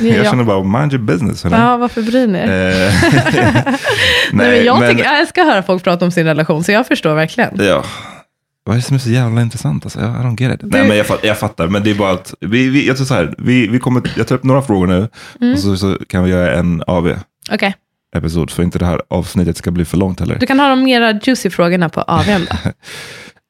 Är 0.00 0.16
jag 0.16 0.26
känner 0.26 0.44
bara 0.44 0.80
mind 0.80 0.92
your 0.92 1.04
business. 1.04 1.44
hörni. 1.44 1.56
Ja, 1.56 1.76
varför 1.76 2.02
bryr 2.02 2.26
ni 2.26 2.38
er? 2.38 2.42
Eh, 2.86 2.94
Nej, 4.32 4.50
men 4.50 4.64
jag, 4.64 4.80
men- 4.80 4.90
tycker, 4.90 5.04
jag 5.04 5.22
att 5.22 5.36
höra 5.36 5.62
folk 5.62 5.84
prata 5.84 6.04
om 6.04 6.10
sin 6.10 6.24
relation, 6.26 6.64
så 6.64 6.72
jag 6.72 6.86
förstår 6.86 7.14
verkligen. 7.14 7.50
Ja. 7.58 7.84
Vad 8.66 8.76
är 8.76 8.78
det 8.80 8.86
som 8.86 8.94
är 8.96 9.00
så 9.00 9.10
jävla 9.10 9.42
intressant? 9.42 9.84
Alltså? 9.84 9.98
I 9.98 10.02
don't 10.02 10.40
get 10.42 10.54
it. 10.54 10.60
Nej, 10.72 10.88
men 10.88 10.96
jag, 10.96 11.06
jag 11.22 11.38
fattar, 11.38 11.68
men 11.68 11.82
det 11.82 11.90
är 11.90 11.94
bara 11.94 12.12
att 12.12 12.34
vi, 12.40 12.68
vi, 12.68 12.86
jag, 12.86 12.96
tror 12.96 13.06
så 13.06 13.14
här, 13.14 13.34
vi, 13.38 13.66
vi 13.68 13.78
kommer, 13.78 14.02
jag 14.16 14.26
tar 14.28 14.34
upp 14.34 14.44
några 14.44 14.62
frågor 14.62 14.86
nu 14.86 15.08
Mm. 15.40 15.52
och 15.52 15.58
så, 15.60 15.76
så 15.76 15.98
kan 16.08 16.24
vi 16.24 16.30
göra 16.30 16.54
en 16.56 16.82
AV-episod 16.86 18.42
Okej, 18.42 18.54
för 18.54 18.62
inte 18.62 18.78
det 18.78 18.86
här 18.86 19.00
avsnittet 19.10 19.56
ska 19.56 19.70
bli 19.70 19.84
för 19.84 19.96
långt 19.96 20.20
heller. 20.20 20.36
du 20.40 20.46
kan 20.46 20.60
ha 20.60 20.68
de 20.68 20.84
mera 20.84 21.20
juicy 21.22 21.50
frågorna 21.50 21.88
på 21.88 22.00
AWn 22.00 22.46
då. 22.50 22.56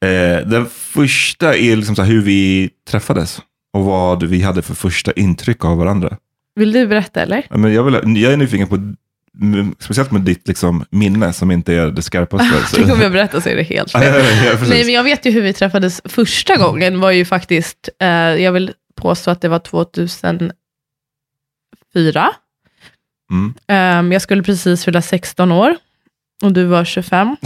Eh, 0.07 0.47
den 0.47 0.65
första 0.71 1.55
är 1.55 1.75
liksom 1.75 1.95
så 1.95 2.01
här 2.01 2.09
hur 2.09 2.21
vi 2.21 2.69
träffades 2.89 3.41
och 3.75 3.85
vad 3.85 4.23
vi 4.23 4.41
hade 4.41 4.61
för 4.61 4.73
första 4.73 5.11
intryck 5.11 5.65
av 5.65 5.77
varandra. 5.77 6.17
Vill 6.55 6.71
du 6.71 6.87
berätta 6.87 7.21
eller? 7.21 7.47
Ja, 7.49 7.57
Men 7.57 7.73
jag, 7.73 7.83
vill, 7.83 7.93
jag 8.21 8.33
är 8.33 8.37
nyfiken 8.37 8.67
på, 8.67 8.93
speciellt 9.79 10.11
med 10.11 10.21
ditt 10.21 10.47
liksom, 10.47 10.85
minne 10.89 11.33
som 11.33 11.51
inte 11.51 11.73
är 11.73 11.87
det 11.87 12.01
skarpaste. 12.01 12.55
Tänk 12.75 12.91
om 12.91 13.01
jag 13.01 13.11
berättar 13.11 13.39
så 13.39 13.49
är 13.49 13.55
det 13.55 13.63
helt 13.63 13.91
fel. 13.91 14.03
ja. 14.45 14.57
Nej, 14.69 14.85
men 14.85 14.93
jag 14.93 15.03
vet 15.03 15.25
ju 15.25 15.31
hur 15.31 15.41
vi 15.41 15.53
träffades 15.53 16.01
första 16.05 16.57
gången, 16.57 16.99
var 16.99 17.11
ju 17.11 17.25
faktiskt, 17.25 17.89
eh, 18.01 18.07
jag 18.07 18.51
vill 18.51 18.73
påstå 18.95 19.31
att 19.31 19.41
det 19.41 19.47
var 19.49 19.59
2004. 19.59 20.53
Mm. 23.31 23.53
Ehm, 23.67 24.11
jag 24.11 24.21
skulle 24.21 24.43
precis 24.43 24.85
fylla 24.85 25.01
16 25.01 25.51
år, 25.51 25.75
och 26.43 26.51
du 26.51 26.63
var 26.65 26.85
25. 26.85 27.35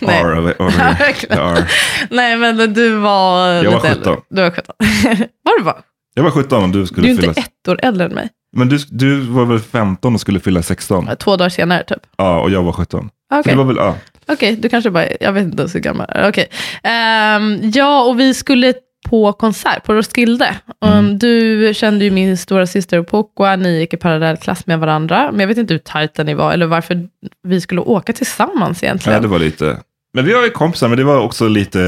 Nej. 0.00 0.20
R 0.20 0.38
over, 0.38 0.54
Ja, 0.58 0.64
over 0.64 0.78
verkligen. 0.98 1.36
the 1.36 1.42
R. 1.60 1.70
Nej, 2.10 2.36
men 2.36 2.74
du 2.74 2.96
var 2.96 3.48
Jag 3.48 3.70
var 3.70 3.76
lite 3.76 3.88
äldre. 3.88 4.12
17. 4.12 4.22
Du 4.30 4.42
var 4.42 4.50
17. 4.50 4.74
var 5.42 5.58
du 5.58 5.64
bara? 5.64 5.76
Jag 6.14 6.22
var 6.22 6.30
17 6.30 6.62
och 6.64 6.68
du 6.70 6.80
Du 6.80 6.86
skulle 6.86 7.06
är 7.06 7.10
inte 7.10 7.22
fylla... 7.22 7.32
ett 7.32 7.68
år 7.68 7.78
äldre 7.82 8.04
än 8.06 8.12
mig. 8.14 8.28
Men 8.56 8.68
du, 8.68 8.78
du 8.90 9.20
var 9.20 9.44
väl 9.44 9.60
15 9.60 10.14
och 10.14 10.20
skulle 10.20 10.40
fylla 10.40 10.62
16? 10.62 11.08
Två 11.18 11.36
dagar 11.36 11.48
senare 11.48 11.84
typ. 11.84 11.98
Ja, 12.16 12.40
och 12.40 12.50
jag 12.50 12.62
var 12.62 12.72
17. 12.72 13.10
Så 13.32 13.40
Okej. 13.40 13.64
väl, 13.64 13.76
ja. 13.76 13.96
Okej, 14.28 14.56
du 14.56 14.68
kanske 14.68 14.90
bara, 14.90 15.06
jag 15.20 15.32
vet 15.32 15.44
inte 15.44 15.66
hur 15.72 15.80
gammal 15.80 16.06
jag 16.14 16.24
är. 16.24 16.28
Okej. 16.28 16.48
Ehm, 16.82 17.70
ja, 17.74 18.02
och 18.04 18.20
vi 18.20 18.34
skulle 18.34 18.74
på 19.04 19.32
konsert 19.32 19.84
på 19.84 19.94
Roskilde. 19.94 20.56
Um, 20.80 21.18
Du 21.18 21.72
kände 21.74 22.04
ju 22.04 22.10
min 22.10 22.36
stora 22.36 22.66
syster 22.66 23.02
Pokwa, 23.02 23.56
ni 23.56 23.78
gick 23.78 23.94
i 23.94 23.96
parallellklass 23.96 24.66
med 24.66 24.78
varandra. 24.80 25.30
Men 25.30 25.40
jag 25.40 25.48
vet 25.48 25.58
inte 25.58 25.74
hur 25.74 25.78
tajta 25.78 26.22
ni 26.22 26.34
var, 26.34 26.52
eller 26.52 26.66
varför 26.66 27.08
vi 27.42 27.60
skulle 27.60 27.80
åka 27.80 28.12
tillsammans 28.12 28.82
egentligen. 28.82 29.14
ja, 29.14 29.20
det 29.20 29.28
var 29.28 29.38
lite... 29.38 29.78
Men 30.14 30.24
vi 30.24 30.32
var 30.32 30.44
ju 30.44 30.50
kompisar, 30.50 30.88
men 30.88 30.98
det 30.98 31.04
var 31.04 31.20
också 31.20 31.48
lite, 31.48 31.78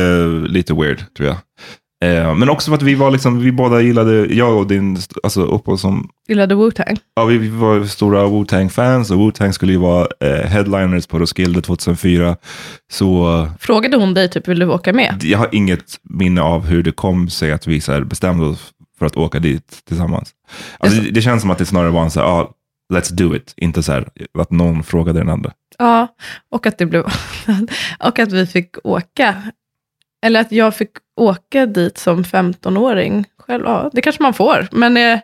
lite 0.49 0.75
weird, 0.75 1.15
tror 1.17 1.29
jag. 1.29 1.37
Eh, 2.05 2.35
men 2.35 2.49
också 2.51 2.71
för 2.71 2.77
att 2.77 2.83
vi 2.83 2.95
var 2.95 3.11
liksom, 3.11 3.41
vi 3.41 3.53
båda 3.53 3.81
gillade, 3.81 4.35
jag 4.35 4.57
och 4.59 4.67
din, 4.67 4.99
alltså 5.23 5.47
Oppo 5.47 5.77
som, 5.77 6.11
Gillade 6.29 6.55
Wu-Tang. 6.55 6.97
ja 7.15 7.25
vi, 7.25 7.49
var 7.49 7.85
stora 7.85 8.27
Wu-Tang-fans 8.27 9.11
och 9.11 9.17
Wu-Tang 9.17 9.53
skulle 9.53 9.73
ju 9.73 9.79
vara 9.79 10.09
eh, 10.21 10.47
headliners 10.47 11.07
på 11.07 11.19
Roskilde 11.19 11.63
2004. 11.63 12.37
Så 12.93 13.49
Frågade 13.61 13.97
hon 13.97 14.15
dig 14.15 14.31
typ, 14.31 14.49
vill 14.49 14.59
du 14.59 14.67
åka 14.67 14.93
med? 14.93 15.21
jag 15.23 15.39
har 15.39 15.49
inget 15.53 16.01
minne 16.03 16.41
av 16.43 16.67
hur 16.67 16.83
det 16.83 16.93
kom 16.93 17.29
sig 17.29 17.53
att 17.53 17.67
vi 17.67 17.81
så 17.81 18.01
bestämde 18.05 18.47
oss 18.47 18.73
för 18.99 19.07
att 19.07 19.17
åka 19.17 19.39
dit 19.39 19.81
tillsammans. 19.89 20.31
Alltså, 20.79 21.01
det, 21.01 21.11
det 21.11 21.23
känns 21.23 21.41
som 21.43 21.51
att 21.51 21.59
det 21.59 21.67
snarare 21.67 21.91
var 21.91 22.03
en 22.03 22.11
så 22.11 22.21
här, 22.21 22.27
ah, 22.27 22.51
let's 22.93 23.13
do 23.13 23.37
it, 23.37 23.55
inte 23.57 23.83
så 23.83 23.93
här 23.93 24.09
att 24.39 24.51
någon 24.51 24.83
frågade 24.83 25.19
den 25.19 25.29
andra. 25.29 25.53
Ja, 25.79 26.09
och 26.51 26.67
att, 26.67 26.79
det 26.79 26.87
blev, 26.87 27.05
och 28.05 28.19
att 28.19 28.33
vi 28.33 28.47
fick 28.47 28.77
åka. 28.85 29.43
Eller 30.27 30.41
att 30.41 30.53
jag 30.53 30.75
fick 30.75 30.91
åka 31.17 31.67
dit 31.67 31.99
som 31.99 32.25
15-åring 32.25 33.25
själv. 33.47 33.65
Ja, 33.67 33.91
det 33.93 34.01
kanske 34.03 34.23
man 34.23 34.35
får. 34.35 34.69
Men 34.73 34.97
eh, 34.97 35.19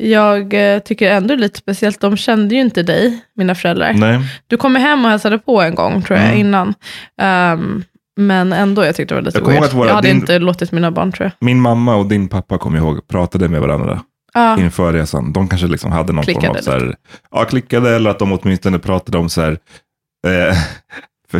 jag 0.00 0.54
eh, 0.74 0.78
tycker 0.78 1.10
ändå 1.10 1.28
det 1.28 1.34
är 1.34 1.38
lite 1.38 1.58
speciellt. 1.58 2.00
De 2.00 2.16
kände 2.16 2.54
ju 2.54 2.60
inte 2.60 2.82
dig, 2.82 3.20
mina 3.36 3.54
föräldrar. 3.54 3.92
Nej. 3.92 4.20
Du 4.46 4.56
kom 4.56 4.76
hem 4.76 5.04
och 5.04 5.10
hälsade 5.10 5.38
på 5.38 5.62
en 5.62 5.74
gång, 5.74 6.02
tror 6.02 6.18
jag, 6.18 6.26
Mm. 6.28 6.38
innan. 6.40 6.74
Ehm, 7.20 7.84
men 8.16 8.52
ändå, 8.52 8.84
jag 8.84 8.96
tyckte 8.96 9.14
det 9.14 9.20
var 9.20 9.24
lite 9.26 9.38
Jag 9.38 9.46
weird. 9.46 9.64
att 9.64 9.72
våra- 9.72 9.88
jag 9.88 9.94
hade 9.94 10.08
din- 10.08 10.16
inte 10.16 10.38
låtit 10.38 10.72
mina 10.72 10.90
barn, 10.90 11.12
tror 11.12 11.24
jag. 11.24 11.46
Min 11.46 11.60
mamma 11.60 11.94
och 11.96 12.06
din 12.06 12.28
pappa, 12.28 12.58
kommer 12.58 12.78
jag 12.78 12.86
ihåg, 12.86 13.08
pratade 13.08 13.48
med 13.48 13.60
varandra 13.60 14.00
Ja. 14.34 14.58
inför 14.58 14.92
resan. 14.92 15.32
De 15.32 15.48
kanske 15.48 15.66
liksom 15.66 15.92
hade 15.92 16.12
någon 16.12 16.24
form 16.24 16.34
Klickade 16.34 16.58
av 16.58 16.62
så 16.62 16.70
här, 16.70 16.94
ja, 17.30 17.44
klickade 17.44 17.96
eller 17.96 18.10
att 18.10 18.18
de 18.18 18.32
åtminstone 18.32 18.78
pratade 18.78 19.18
om 19.18 19.28
så 19.28 19.40
här, 19.40 19.58
eh, 20.26 20.56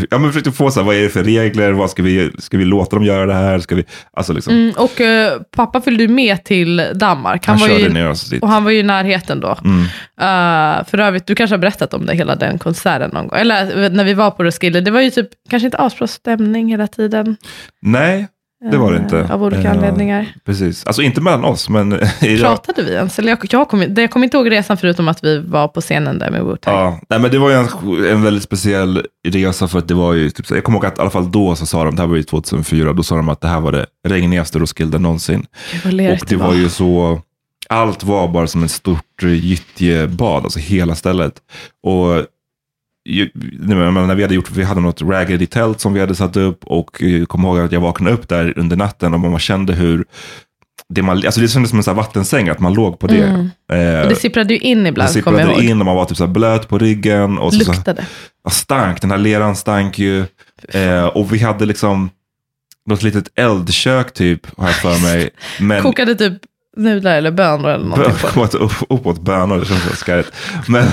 för, 0.01 0.09
ja, 0.11 0.19
men 0.19 0.31
försökte 0.31 0.53
få 0.53 0.71
så 0.71 0.81
här, 0.81 0.87
vad 0.87 0.97
är 0.97 1.03
det 1.03 1.09
för 1.09 1.25
regler, 1.25 1.73
vad 1.73 1.91
ska 1.91 2.03
vi, 2.03 2.31
ska 2.39 2.59
vi 2.59 2.65
låta 2.65 2.97
dem 2.97 3.05
göra 3.05 3.27
det 3.27 3.35
här, 3.35 3.59
ska 3.59 3.75
vi, 3.75 3.85
alltså 4.13 4.33
liksom, 4.33 4.55
Mm, 4.55 4.75
och 4.77 5.01
eh, 5.01 5.41
pappa 5.57 5.81
följde 5.81 6.03
ju 6.03 6.09
med 6.09 6.45
till 6.45 6.83
Danmark. 6.95 7.47
han 7.47 7.59
var 7.59 7.69
körde 7.69 7.81
ju, 7.81 7.89
ner 7.89 8.11
oss 8.11 8.31
dit. 8.31 8.43
och 8.43 8.49
han 8.49 8.65
var 8.65 8.71
ju 8.71 8.79
i 8.79 8.83
närheten 8.83 9.41
då. 9.41 9.59
Mm. 9.65 9.81
Uh, 9.81 10.85
för 10.85 10.99
övrigt, 10.99 11.27
du 11.27 11.35
kanske 11.35 11.55
har 11.55 11.61
berättat 11.61 11.95
om 11.95 12.07
det, 12.07 12.15
hela 12.15 12.37
den 12.37 12.59
konserten 12.59 13.11
någon 13.13 13.29
gång. 13.29 13.39
Eller 13.39 13.85
eh, 13.85 13.91
när 13.91 14.05
vi 14.05 14.15
var 14.15 14.31
på 14.31 14.45
Roskilde, 14.45 14.81
det 14.81 14.91
var 14.91 15.01
ju 15.01 15.11
typ 15.11 15.29
kanske 15.51 15.67
inte 15.67 15.79
asbra 15.79 16.07
stämning 16.07 16.71
hela 16.71 16.87
tiden. 16.87 17.37
Nej, 17.83 18.29
det 18.71 18.77
var 18.77 18.93
det 18.93 18.97
eh, 18.99 19.03
inte. 19.03 19.29
Av 19.35 19.43
olika 19.43 19.63
Eh, 19.63 19.71
anledningar. 19.71 20.35
Precis, 20.45 20.87
alltså 20.87 21.03
inte 21.03 21.21
mellan 21.21 21.45
oss, 21.45 21.69
men 21.69 21.91
Pratade 22.41 22.83
vi 22.83 22.93
ens? 22.93 23.19
Eller 23.19 23.29
jag, 23.29 23.39
jag, 23.43 23.99
jag 23.99 24.11
kommer 24.11 24.25
inte 24.25 24.37
ihåg 24.37 24.51
resan 24.51 24.77
förutom 24.77 25.09
att 25.09 25.25
vi 25.25 25.39
var 25.39 25.69
på 25.69 25.81
scenen 25.81 26.19
där 26.19 26.31
med 26.31 26.43
Wu-Tang. 26.43 26.73
Ja, 26.73 27.01
nej, 27.09 27.19
men 27.21 27.31
det 27.31 27.39
var 27.39 27.51
ju 27.51 27.57
en, 27.57 27.69
en 28.13 28.23
väldigt 28.23 28.43
speciell 28.43 29.07
resa 29.29 29.69
för 29.69 29.79
att 29.79 29.89
det 29.89 29.95
var 29.95 30.13
ju, 30.15 30.31
typ, 30.31 30.51
jag 30.51 30.65
kommer 30.65 30.79
ihåg 30.79 30.87
att 30.87 30.99
i 30.99 31.01
alla 31.01 31.11
fall 31.11 31.31
då 31.31 31.57
så 31.57 31.67
sa 31.67 31.85
de, 31.85 31.97
det 31.97 32.03
här 32.03 32.09
var 32.09 32.17
ju 32.17 32.23
2004, 32.23 32.93
då 32.93 33.03
sa 33.03 33.17
de 33.17 33.29
att 33.29 33.41
det 33.41 33.49
här 33.49 33.61
var 33.61 33.73
det 33.73 33.87
regnigaste 34.09 34.59
Roskilde 34.59 34.99
någonsin. 34.99 35.47
Och 35.85 35.91
det 35.91 36.19
det 36.29 36.37
var 36.37 36.47
var. 36.47 36.55
ju 36.55 36.69
så, 36.69 37.21
allt 37.69 38.05
var 38.05 38.29
bara 38.29 38.47
som 38.47 38.63
ett 38.65 38.71
stort 38.71 39.23
eh, 39.23 39.45
gyttjebad, 39.45 40.45
alltså 40.45 40.59
hela 40.59 40.95
stället. 40.95 41.33
Och 41.83 42.27
när 43.61 44.15
vi 44.15 44.23
hade 44.23 44.35
gjort, 44.35 44.51
vi 44.51 44.63
hade 44.63 44.81
något 44.81 45.03
raggedy 45.03 45.47
tält 45.47 45.81
som 45.81 45.95
vi 45.95 46.01
hade 46.01 46.15
satt 46.15 46.37
upp 46.37 46.65
och 46.65 46.97
jag 47.03 47.29
kommer 47.29 47.49
ihåg 47.49 47.59
att 47.59 47.73
jag 47.73 47.81
vaknade 47.81 48.15
upp 48.17 48.29
där 48.29 48.59
under 48.59 48.77
natten 48.77 49.15
och 49.15 49.21
man 49.21 49.39
kände 49.39 49.73
hur 49.73 50.05
det, 50.89 51.03
man, 51.03 51.17
alltså 51.17 51.41
det 51.41 51.49
kändes 51.49 51.71
som 51.71 51.79
en 51.79 51.85
här 51.87 51.95
vattensäng, 51.95 52.49
att 52.49 52.61
man 52.61 52.75
låg 52.75 52.99
på 52.99 53.07
det. 53.07 53.23
Mm. 53.23 53.51
Eh, 53.73 54.03
Och 54.03 54.09
det 54.09 54.17
sipprade 54.17 54.55
ju 54.55 54.61
in 54.61 54.83
det 54.83 54.89
ibland, 54.89 55.25
kommer 55.25 55.39
jag 55.39 55.47
sipprade 55.49 55.63
ihåg. 55.65 55.71
in 55.71 55.81
och 55.81 55.87
man 55.87 55.97
var 55.97 56.05
typ 56.05 56.17
så 56.17 56.27
blöt 56.27 56.69
på 56.69 56.79
ryggen. 56.79 57.39
Och 57.39 57.55
så, 57.55 57.65
så, 57.65 57.73
Luktade. 57.73 58.07
ja, 58.45 58.51
stank, 58.51 59.01
den 59.01 59.11
här 59.11 59.19
leran 59.19 59.57
stank 59.57 59.99
ju. 59.99 60.25
Eh, 60.69 61.05
och 61.05 61.33
vi 61.35 61.39
hade 61.39 61.67
liksom 61.67 62.11
något 62.87 63.03
litet 63.03 63.39
eldkök 63.39 64.15
typ, 64.15 64.59
har 64.59 64.67
jag 64.67 64.77
för 64.77 65.03
mig. 65.03 65.31
Men, 65.61 65.83
Kokade 65.83 66.15
typ 66.15 66.33
nudlar 66.77 67.17
eller 67.17 67.31
bönor 67.31 67.71
eller 67.71 67.85
någonting. 67.85 68.15
på. 68.21 68.27
Uppåt, 68.29 68.55
upp- 68.55 68.87
uppåt 68.89 69.21
bönor, 69.21 69.59
det 69.59 69.67
känns 69.67 69.83
så 69.91 69.97
skarrigt. 69.97 70.33
Men, 70.69 70.87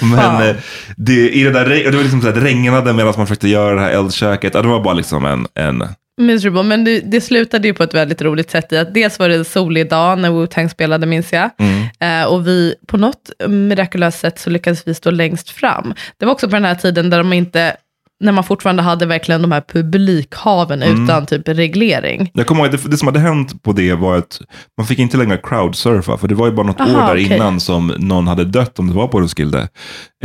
men 0.16 0.48
eh, 0.48 0.56
det, 0.96 1.30
i 1.30 1.44
det 1.44 1.50
där, 1.50 1.68
det 1.68 1.90
var 1.96 2.02
liksom 2.02 2.20
så 2.20 2.26
här, 2.26 2.34
det 2.34 2.40
regnade 2.40 2.92
medan 2.92 3.14
man 3.16 3.26
försökte 3.26 3.48
göra 3.48 3.74
det 3.74 3.80
här 3.80 3.90
eldköket. 3.90 4.52
Det 4.52 4.62
var 4.62 4.80
bara 4.80 4.94
liksom 4.94 5.24
en, 5.24 5.46
en 5.54 5.84
Miserable, 6.20 6.62
men 6.62 6.84
det, 6.84 7.00
det 7.00 7.20
slutade 7.20 7.68
ju 7.68 7.74
på 7.74 7.82
ett 7.82 7.94
väldigt 7.94 8.22
roligt 8.22 8.50
sätt 8.50 8.72
i 8.72 8.78
att 8.78 8.94
dels 8.94 9.18
var 9.18 9.28
det 9.28 9.34
en 9.34 9.44
solig 9.44 9.90
dag 9.90 10.18
när 10.18 10.30
Wu-Tang 10.30 10.68
spelade, 10.68 11.06
minns 11.06 11.32
jag. 11.32 11.50
mm, 11.58 11.84
Eh, 12.00 12.24
och 12.28 12.46
vi, 12.46 12.74
på 12.86 12.96
något 12.96 13.30
mirakulöst 13.48 14.20
sätt 14.20 14.38
så 14.38 14.50
lyckades 14.50 14.82
vi 14.88 14.94
stå 14.94 15.10
längst 15.10 15.50
fram. 15.50 15.94
Det 16.18 16.26
var 16.26 16.32
också 16.32 16.48
på 16.48 16.54
den 16.54 16.64
här 16.64 16.74
tiden 16.74 17.10
där 17.10 17.18
de 17.18 17.32
inte, 17.32 17.76
när 18.20 18.32
man 18.32 18.44
fortfarande 18.44 18.82
hade 18.82 19.06
verkligen 19.06 19.42
de 19.42 19.52
här 19.52 19.60
publikhaven 19.60 20.82
Mm. 20.82 21.04
utan 21.04 21.26
typ 21.26 21.48
reglering. 21.48 22.30
Jag 22.34 22.46
kommer 22.46 22.62
ihåg 22.64 22.72
det, 22.72 22.90
det 22.90 22.96
som 22.96 23.08
hade 23.08 23.20
hänt 23.20 23.62
på 23.62 23.72
det 23.72 23.94
var 23.94 24.16
att 24.18 24.40
man 24.78 24.86
fick 24.86 24.98
inte 24.98 25.16
längre 25.16 25.36
crowdsurfa, 25.42 26.16
för 26.18 26.28
det 26.28 26.34
var 26.34 26.46
ju 26.46 26.52
bara 26.52 26.66
något 26.66 26.80
Aha, 26.80 26.90
år 26.90 27.06
där 27.06 27.12
okej. 27.24 27.36
innan 27.36 27.60
som 27.60 27.86
någon 27.98 28.26
hade 28.26 28.44
dött 28.44 28.78
om 28.78 28.88
det 28.88 28.94
var 28.94 29.08
på 29.08 29.20
Roskilde. 29.20 29.68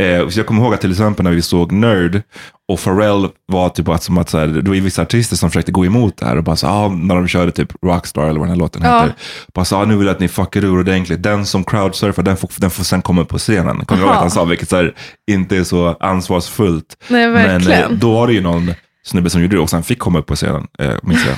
Eh, 0.00 0.28
jag 0.30 0.46
kommer 0.46 0.62
ihåg 0.62 0.74
att 0.74 0.80
till 0.80 0.90
exempel 0.90 1.24
när 1.24 1.30
vi 1.30 1.42
såg 1.42 1.72
Nerd 1.72 2.22
och 2.68 2.80
Pharrell 2.80 3.28
var 3.46 3.68
typ 3.68 3.88
att, 3.88 4.02
som 4.02 4.18
att 4.18 4.28
så 4.28 4.38
här, 4.38 4.46
det 4.46 4.70
var 4.70 4.76
vissa 4.76 5.02
artister 5.02 5.36
som 5.36 5.50
försökte 5.50 5.72
gå 5.72 5.86
emot 5.86 6.16
det 6.16 6.26
här 6.26 6.36
och 6.36 6.44
bara 6.44 6.56
så 6.56 6.66
ah, 6.66 6.88
när 6.88 7.14
de 7.14 7.28
körde 7.28 7.52
typ 7.52 7.72
Rockstar 7.86 8.22
eller 8.22 8.40
vad 8.40 8.48
den 8.48 8.48
här 8.48 8.56
låten 8.60 8.82
Ja. 8.84 9.00
heter. 9.00 9.14
Bara 9.54 9.64
så 9.64 9.76
ah, 9.76 9.84
nu 9.84 9.96
vill 9.96 10.06
jag 10.06 10.14
att 10.14 10.20
ni 10.20 10.28
fuckar 10.28 10.64
ur 10.64 10.80
ordentligt. 10.80 11.22
Den 11.22 11.46
som 11.46 11.64
crowdsurfar, 11.64 12.22
den 12.22 12.36
får, 12.36 12.50
den 12.56 12.70
får 12.70 12.84
sen 12.84 13.02
komma 13.02 13.22
upp 13.22 13.28
på 13.28 13.38
scenen. 13.38 13.84
Kommer 13.84 14.02
du 14.02 14.06
ihåg 14.06 14.14
att 14.14 14.20
han 14.20 14.30
sa, 14.30 14.44
vilket 14.44 14.68
så 14.68 14.76
här, 14.76 14.94
inte 15.30 15.56
är 15.56 15.64
så 15.64 15.96
ansvarsfullt. 16.00 16.96
Nej, 17.08 17.28
Men 17.28 17.70
eh, 17.70 17.90
då 17.90 18.12
var 18.12 18.26
det 18.26 18.32
ju 18.32 18.40
någon 18.40 18.74
snubbe 19.04 19.30
som 19.30 19.42
gjorde 19.42 19.56
det 19.56 19.60
och 19.60 19.70
sen 19.70 19.82
fick 19.82 19.98
komma 19.98 20.18
upp 20.18 20.26
på 20.26 20.36
scenen, 20.36 20.66
eh, 20.78 20.92
minns 21.02 21.26
jag. 21.26 21.36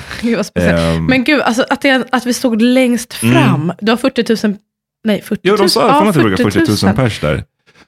Ehm. 0.54 1.06
Men 1.06 1.24
gud, 1.24 1.40
alltså, 1.40 1.64
att, 1.70 1.82
det, 1.82 2.06
att 2.12 2.26
vi 2.26 2.32
stod 2.34 2.62
längst 2.62 3.14
fram. 3.14 3.72
Du 3.80 3.92
har 3.92 3.96
40 3.96 4.46
000, 4.46 4.56
nej 5.04 5.22
40 5.22 5.30
000. 5.30 5.38
Jo, 5.42 5.56
de 5.56 5.68
sa 5.68 5.88
ja, 5.88 6.08
att 6.08 6.14
det 6.14 6.20
brukar 6.22 6.50
40 6.50 6.86
000 6.86 6.94
pers 6.96 7.20
där. 7.20 7.44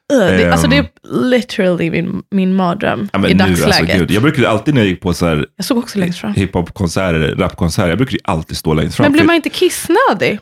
Det, 0.08 0.52
alltså 0.52 0.66
det 0.66 0.76
är 0.76 0.80
Ehm. 0.80 0.86
literally 1.30 1.90
min, 1.90 2.22
min 2.30 2.54
mardröm 2.54 3.08
Ja, 3.12 3.28
i 3.28 3.34
nu, 3.34 3.38
dagsläget. 3.44 3.66
alltså, 3.80 3.96
gud. 3.98 4.10
Jag 4.10 4.22
brukade 4.22 4.48
alltid 4.50 4.74
när 4.74 4.80
jag 4.80 4.88
gick 4.88 5.00
på 5.00 5.14
så 5.14 5.26
här 5.26 5.46
Jag 5.56 5.66
såg 5.66 5.78
också 5.78 5.98
längst 5.98 6.18
fram. 6.18 6.34
hiphop-konserter, 6.34 7.34
rapkonserter, 7.38 7.88
jag 7.88 7.98
brukade 7.98 8.18
alltid 8.24 8.56
stå 8.56 8.74
längst 8.74 8.96
fram. 8.96 9.04
Men 9.04 9.12
blir 9.12 9.24
man 9.24 9.36
inte 9.36 9.50
kissnödig? 9.50 10.38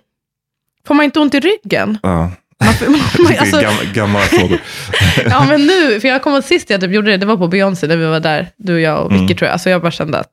Får 0.86 0.94
man 0.94 1.05
inte 1.05 1.20
ont 1.20 1.34
i 1.34 1.40
ryggen? 1.40 1.98
Ja. 2.03 2.30
Man, 2.64 2.74
man, 3.18 3.32
alltså, 3.38 3.57
gam- 3.57 3.92
gamla 3.94 4.20
frågor. 4.20 4.59
ja 5.30 5.44
men 5.48 5.66
nu, 5.66 6.00
för 6.00 6.09
jag 6.09 6.22
kommer 6.22 6.40
sist 6.40 6.70
jag 6.70 6.80
typ 6.80 6.90
gjorde 6.92 7.11
det, 7.11 7.16
det 7.16 7.26
var 7.26 7.36
på 7.36 7.48
Beyoncé 7.48 7.86
när 7.86 7.96
vi 7.96 8.05
var 8.07 8.20
där, 8.20 8.48
du 8.57 8.74
och 8.74 8.80
jag 8.80 9.05
och 9.05 9.12
Vicky 9.12 9.22
Mm. 9.24 9.36
tror 9.36 9.46
jag. 9.46 9.53
Alltså 9.53 9.70
jag 9.70 9.80
bara 9.82 9.90
kände 9.90 10.18
att 10.18 10.28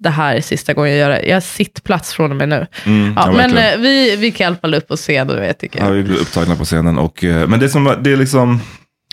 det 0.00 0.10
här 0.10 0.36
är 0.36 0.40
sista 0.40 0.72
gången 0.74 0.90
jag 0.90 0.98
gör 1.00 1.10
det. 1.10 1.22
Jag 1.28 1.36
har 1.36 1.40
sittplats 1.40 2.12
från 2.12 2.30
och 2.30 2.36
med 2.36 2.48
nu. 2.48 2.66
Mm, 2.86 3.12
ja, 3.16 3.32
men 3.32 3.56
eh, 3.58 3.76
vi, 3.78 4.16
vi 4.16 4.30
kan 4.30 4.44
i 4.44 4.46
alla 4.46 4.56
fall 4.56 4.74
upp 4.74 4.88
på 4.88 4.96
scen 4.96 5.30
och 5.30 5.44
jag 5.44 5.58
tycker. 5.58 5.84
Ja, 5.84 5.90
vi 5.90 6.02
blev 6.02 6.16
upptagna 6.18 6.56
på 6.56 6.64
scenen. 6.64 6.98
Och, 6.98 7.24
eh, 7.24 7.48
men 7.48 7.60
det 7.60 7.68
som 7.68 7.94
det 8.02 8.12
är 8.12 8.16
liksom, 8.16 8.60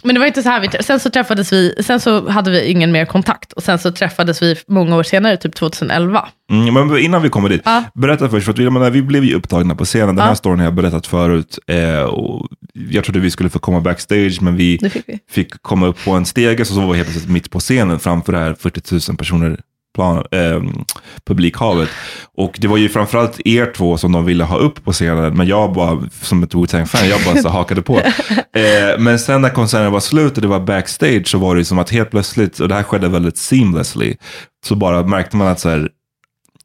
Men 0.04 0.16
det 0.16 0.20
var 0.20 0.28
inte 0.28 0.44
så 0.44 0.50
här, 0.50 0.60
vi, 0.62 0.84
sen 0.84 1.00
så 1.00 1.10
träffades 1.10 1.54
vi, 1.54 1.76
sen 1.84 2.00
så 2.00 2.30
hade 2.30 2.52
vi 2.52 2.66
ingen 2.72 2.92
mer 2.92 3.06
kontakt. 3.06 3.54
Och 3.54 3.64
sen 3.64 3.80
så 3.80 3.92
träffades 3.92 4.42
vi 4.42 4.56
många 4.68 4.96
år 4.96 5.04
senare, 5.04 5.38
typ 5.38 5.56
2011. 5.56 6.28
mm, 6.52 6.74
men 6.74 6.98
innan 6.98 7.22
vi 7.22 7.30
kommer 7.30 7.50
dit, 7.50 7.62
Ja. 7.66 7.84
berätta 7.94 8.30
först, 8.30 8.46
för 8.46 8.54
att 8.54 8.60
vi, 8.60 8.70
menar, 8.70 8.90
vi 8.90 9.02
blev 9.02 9.24
ju 9.24 9.36
upptagna 9.36 9.76
på 9.76 9.86
scenen. 9.86 10.08
Den 10.08 10.18
Ja. 10.18 10.24
här 10.24 10.36
storyn 10.36 10.60
har 10.60 10.66
jag 10.66 10.74
berättat 10.74 11.08
förut. 11.08 11.60
Eh, 11.68 12.02
och 12.02 12.48
jag 12.90 13.04
trodde 13.04 13.20
vi 13.20 13.32
skulle 13.32 13.50
få 13.50 13.60
komma 13.60 13.82
backstage, 13.82 14.38
men 14.42 14.56
vi 14.58 14.80
fick 14.94 15.04
vi. 15.08 15.20
fick 15.32 15.62
komma 15.62 15.88
upp 15.88 16.06
på 16.06 16.12
en 16.12 16.26
stege, 16.26 16.66
så, 16.66 16.74
så 16.74 16.82
var 16.82 16.92
vi 16.92 16.98
helt 16.98 17.10
plötsligt 17.10 17.32
mitt 17.34 17.52
på 17.52 17.60
scenen 17.60 18.00
framför 18.00 18.34
det 18.34 18.40
här 18.40 18.54
40 18.60 19.10
000 19.12 19.18
personer 19.18 19.60
plan, 19.98 20.26
eh, 20.32 20.62
publikhavet. 21.26 21.90
Och 22.38 22.58
det 22.62 22.68
var 22.68 22.78
ju 22.78 22.90
framförallt 22.90 23.40
er 23.46 23.74
två 23.76 23.98
som 23.98 24.12
de 24.12 24.26
ville 24.26 24.44
ha 24.44 24.58
upp 24.58 24.86
på 24.86 24.92
scenen, 24.92 25.38
men 25.38 25.48
jag 25.48 25.74
bara, 25.74 26.02
som 26.22 26.44
ett 26.44 26.54
Wu-Tang-fan, 26.54 27.10
jag 27.10 27.22
bara 27.26 27.42
så 27.42 27.50
hakade 27.50 27.82
på. 27.82 28.02
Eh, 28.58 29.00
men 29.00 29.20
sen 29.20 29.42
när 29.42 29.50
konserten 29.50 29.92
var 29.92 30.00
slut 30.00 30.36
och 30.36 30.42
det 30.42 30.48
var 30.48 30.60
backstage 30.60 31.28
så 31.28 31.38
var 31.38 31.56
det 31.56 31.62
ju 31.62 31.66
som 31.66 31.80
att 31.80 31.90
helt 31.90 32.12
plötsligt, 32.12 32.60
och 32.60 32.68
det 32.68 32.76
här 32.76 32.84
skedde 32.84 33.08
väldigt 33.10 33.38
seamlessly, 33.38 34.16
så 34.66 34.76
bara 34.76 35.04
märkte 35.04 35.38
man 35.38 35.48
att 35.48 35.60
så 35.60 35.70
här, 35.70 35.90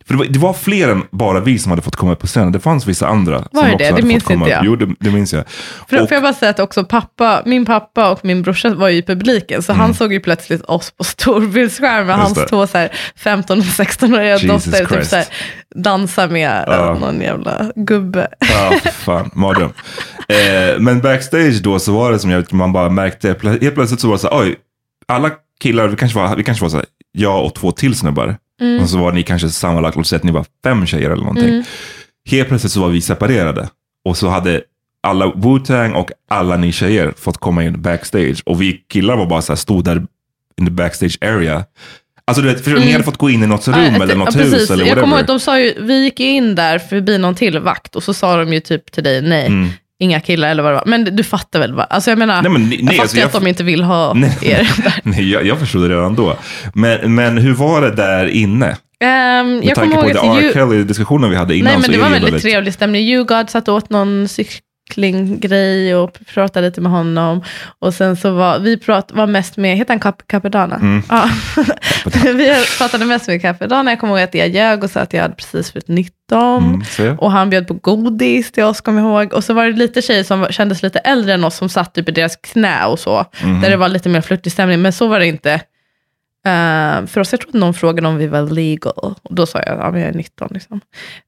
för 0.07 0.15
det 0.15 0.19
var, 0.19 0.25
det 0.27 0.39
var 0.39 0.53
fler 0.53 0.89
än 0.89 1.03
bara 1.11 1.41
vi 1.41 1.59
som 1.59 1.71
hade 1.73 1.83
fått 1.83 1.97
komma 1.97 2.13
upp 2.13 2.19
på 2.21 2.27
scenen. 2.27 2.53
Det 2.53 2.61
fanns 2.61 2.87
vissa 2.87 3.07
andra 3.07 3.33
Var 3.53 3.63
som 3.63 3.69
det 3.69 3.75
också 3.75 3.79
det? 3.79 3.85
hade 3.85 3.97
Det 3.97 4.01
fått 4.03 4.09
minns 4.09 4.25
komma 4.25 4.47
inte 4.47 4.59
upp. 4.59 4.65
jag. 4.65 4.67
Jo, 4.67 4.77
det, 4.77 4.95
det 5.01 5.11
minns 5.11 5.33
jag. 5.33 5.45
För, 5.89 6.03
Och- 6.03 6.09
får 6.09 6.15
jag 6.15 6.23
bara 6.23 6.33
säga 6.35 6.51
att 6.51 6.61
också 6.61 6.85
pappa, 6.85 7.43
min 7.47 7.65
pappa 7.67 8.11
och 8.11 8.25
min 8.25 8.43
brorsa 8.43 8.75
var 8.75 8.89
ju 8.89 8.97
i 8.99 9.03
publiken, 9.03 9.63
så 9.63 9.73
han 9.73 9.95
såg 9.95 10.13
ju 10.13 10.21
plötsligt 10.21 10.63
oss 10.65 10.91
på 10.91 11.05
storbildsskärm 11.05 12.07
med 12.07 12.15
Mm. 12.15 12.21
Hans 12.21 12.45
två 12.51 12.67
så 12.67 12.79
här 12.79 12.93
15 13.17 13.59
och 13.59 13.65
16-åriga 13.65 14.37
Jesus 14.39 14.65
dotter 14.65 14.87
typ 14.97 15.05
så 15.07 15.17
här, 15.17 15.27
dansa 15.75 16.27
med 16.27 16.69
eh, 16.69 16.99
någon 16.99 17.21
jävla 17.21 17.73
gubbe. 17.77 18.29
Ja, 18.41 18.73
för 18.83 18.91
fan, 18.91 19.31
mardröm. 19.35 19.71
Eh, 20.29 20.79
men 20.79 21.01
backstage 21.01 21.63
då 21.63 21.79
så 21.79 21.93
var 21.93 22.13
det 22.13 22.19
som 22.19 22.31
jag, 22.31 22.53
man 22.53 22.73
bara 22.73 22.89
märkte, 22.91 23.29
helt 23.61 23.75
plötsligt 23.75 24.01
så 24.01 24.07
var 24.09 24.15
det 24.15 24.19
så 24.21 24.29
här, 24.31 24.39
oj, 24.41 24.57
alla 25.09 25.31
killar, 25.61 25.89
vi 25.89 25.97
kanske 25.97 26.19
var, 26.19 26.37
vi 26.37 26.45
kanske 26.45 26.65
var 26.65 26.69
så 26.71 26.77
här, 26.77 26.87
jag 27.13 27.45
och 27.45 27.55
två 27.55 27.73
till 27.73 27.95
snubbar. 27.95 28.37
Mm. 28.63 28.83
Och 28.83 28.91
så 28.91 28.99
var 28.99 29.13
ni 29.13 29.23
kanske 29.23 29.49
sammanlagt, 29.49 29.97
låt 29.97 30.07
säga 30.07 30.17
att 30.17 30.25
ni 30.25 30.33
var 30.33 30.45
fem 30.65 30.87
tjejer 30.87 31.11
eller 31.11 31.23
någonting. 31.25 31.49
Mm. 31.49 31.65
Helt 32.31 32.49
plötsligt 32.49 32.73
så 32.73 32.81
var 32.81 32.89
vi 32.89 33.01
separerade. 33.01 33.69
Och 34.05 34.17
så 34.17 34.29
hade 34.29 34.63
alla 35.03 35.27
Wu-Tang 35.27 35.93
och 35.93 36.11
alla 36.31 36.57
ni 36.57 36.73
tjejer 36.73 37.13
fått 37.19 37.39
komma 37.39 37.65
in 37.65 37.83
backstage. 37.83 38.43
Och 38.47 38.63
vi 38.63 38.73
killar 38.73 39.17
var 39.17 39.27
bara 39.27 39.43
så 39.43 39.53
här, 39.53 39.57
stod 39.57 39.85
där 39.85 39.97
in 40.61 40.67
the 40.67 40.71
backstage 40.73 41.19
area. 41.21 41.65
Alltså 42.25 42.43
du 42.43 42.49
vet, 42.49 42.65
för 42.65 42.71
ni 42.71 42.77
Mm. 42.77 42.93
hade 42.93 43.05
fått 43.05 43.17
gå 43.19 43.31
in 43.31 43.43
i 43.43 43.47
något 43.47 43.69
rum 43.69 43.75
Ja, 43.79 43.95
eller 44.03 44.09
ja, 44.09 44.15
något 44.15 44.35
precis. 44.37 44.55
hus 44.55 44.71
eller 44.71 44.85
Jag 44.87 44.95
kommer 44.95 45.07
ihåg 45.07 45.11
whatever. 45.11 45.21
att 45.23 45.27
de 45.27 45.41
sa 45.41 45.61
ju, 45.61 45.75
vi 45.87 46.05
gick 46.05 46.21
in 46.21 46.55
där 46.55 46.79
förbi 46.79 47.19
någon 47.19 47.35
till 47.35 47.59
vakt 47.59 47.97
och 47.97 48.03
så 48.03 48.15
sa 48.15 48.37
de 48.37 48.53
ju 48.53 48.61
typ 48.61 48.93
till 48.93 49.05
dig, 49.05 49.23
nej, 49.23 49.47
Mm. 49.47 49.71
Inga 50.03 50.21
killar 50.21 50.49
eller 50.51 50.63
vad 50.63 50.73
det 50.73 50.77
var. 50.77 50.85
Men 50.87 51.05
du 51.17 51.25
fattar 51.25 51.59
väl? 51.59 51.75
Va? 51.75 51.85
Alltså 51.91 52.11
jag 52.11 52.19
menar, 52.19 52.43
Nej, 52.43 52.51
men 52.53 52.63
ni- 52.69 52.77
jag 52.77 52.85
nej, 52.85 52.95
fattar 52.95 53.03
alltså, 53.03 53.17
jag- 53.17 53.27
att 53.27 53.33
de 53.33 53.47
inte 53.47 53.65
vill 53.65 53.83
ha 53.83 54.15
Nej. 54.17 54.39
er 54.43 54.71
där. 54.85 54.95
Nej, 55.03 55.31
jag, 55.33 55.47
jag 55.47 55.59
förstod 55.59 55.83
det 55.91 55.97
redan 55.97 56.15
då. 56.15 56.37
Men, 56.75 57.15
men 57.15 57.39
hur 57.39 57.55
var 57.55 57.81
det 57.83 57.91
där 57.91 58.27
inne? 58.27 58.77
Ehm, 59.01 59.57
Med 59.57 59.65
jag 59.65 59.75
tanke 59.75 59.97
på 59.97 60.03
det 60.03 60.21
att 60.21 60.37
R. 60.37 60.41
ju, 60.43 60.53
Kelly-diskussionen 60.53 61.31
vi 61.31 61.37
hade 61.37 61.57
innan. 61.57 61.73
Nej, 61.73 61.81
men 61.81 61.91
det 61.91 61.99
var 61.99 62.07
ju 62.07 62.13
väldigt 62.13 62.43
trevlig 62.43 62.75
stämning. 62.75 63.03
YouGod 63.03 63.51
satt 63.51 63.69
åt 63.69 63.91
någon 63.91 64.29
cyklinggrej 64.89 65.95
och 65.95 66.19
pratade 66.35 66.67
lite 66.67 66.81
med 66.81 66.93
honom. 66.93 67.43
Och 67.79 67.95
sen 67.95 68.17
så 68.17 68.31
var 68.31 68.59
vi 68.59 68.77
prat, 68.77 69.13
var 69.13 69.27
mest 69.27 69.57
med, 69.57 69.77
heter 69.77 69.93
han 69.93 70.01
Cap, 70.01 70.23
Capedana? 70.27 70.77
Mm. 70.77 71.03
Ja. 71.09 71.29
vi 72.25 72.55
pratade 72.79 73.05
mest 73.05 73.29
med 73.29 73.43
Capedana. 73.43 73.91
Jag 73.91 74.01
kommer 74.01 74.13
ihåg 74.13 74.23
att 74.23 74.35
jag 74.35 74.49
ljög 74.49 74.85
och 74.85 74.91
sa 74.91 75.01
att 75.01 75.13
jag 75.13 75.23
hade 75.23 75.35
precis 75.35 75.73
fyllt 75.73 75.89
19. 75.89 76.83
Mm. 76.99 77.19
Och 77.19 77.33
han 77.33 77.51
bjöd 77.51 77.69
på 77.69 77.75
godis 77.75 78.53
till 78.53 78.65
oss, 78.65 78.81
kommer 78.81 79.03
jag 79.03 79.11
ihåg. 79.11 79.33
Och 79.33 79.45
så 79.45 79.55
var 79.55 79.65
det 79.65 79.73
lite 79.73 80.03
tjejer 80.03 80.25
som 80.25 80.47
kändes 80.51 80.83
lite 80.83 80.99
äldre 80.99 81.35
än 81.35 81.45
oss 81.45 81.57
som 81.57 81.69
satt 81.69 81.95
typ 81.95 82.09
i 82.09 82.13
deras 82.13 82.37
knä 82.37 82.85
och 82.87 82.99
så. 82.99 83.25
Mhm. 83.43 83.61
Där 83.61 83.71
det 83.71 83.77
var 83.77 83.89
lite 83.89 84.09
mer 84.09 84.21
flörtig 84.21 84.53
stämning. 84.53 84.83
Men 84.83 84.93
så 84.93 85.09
var 85.09 85.19
det 85.19 85.27
inte. 85.27 85.61
Eh, 86.47 87.07
för 87.07 87.19
oss, 87.21 87.33
jag 87.33 87.41
tror 87.41 87.49
att 87.51 87.55
någon 87.55 87.75
frågade 87.75 88.09
om 88.09 88.17
vi 88.17 88.27
var 88.27 88.43
legal. 88.43 89.15
Och 89.23 89.35
då 89.35 89.47
sa 89.47 89.63
jag, 89.67 89.79
ja 89.79 89.91
men 89.91 90.01
jag 90.01 90.09
är 90.11 90.15
19 90.15 90.49
liksom. 90.51 90.81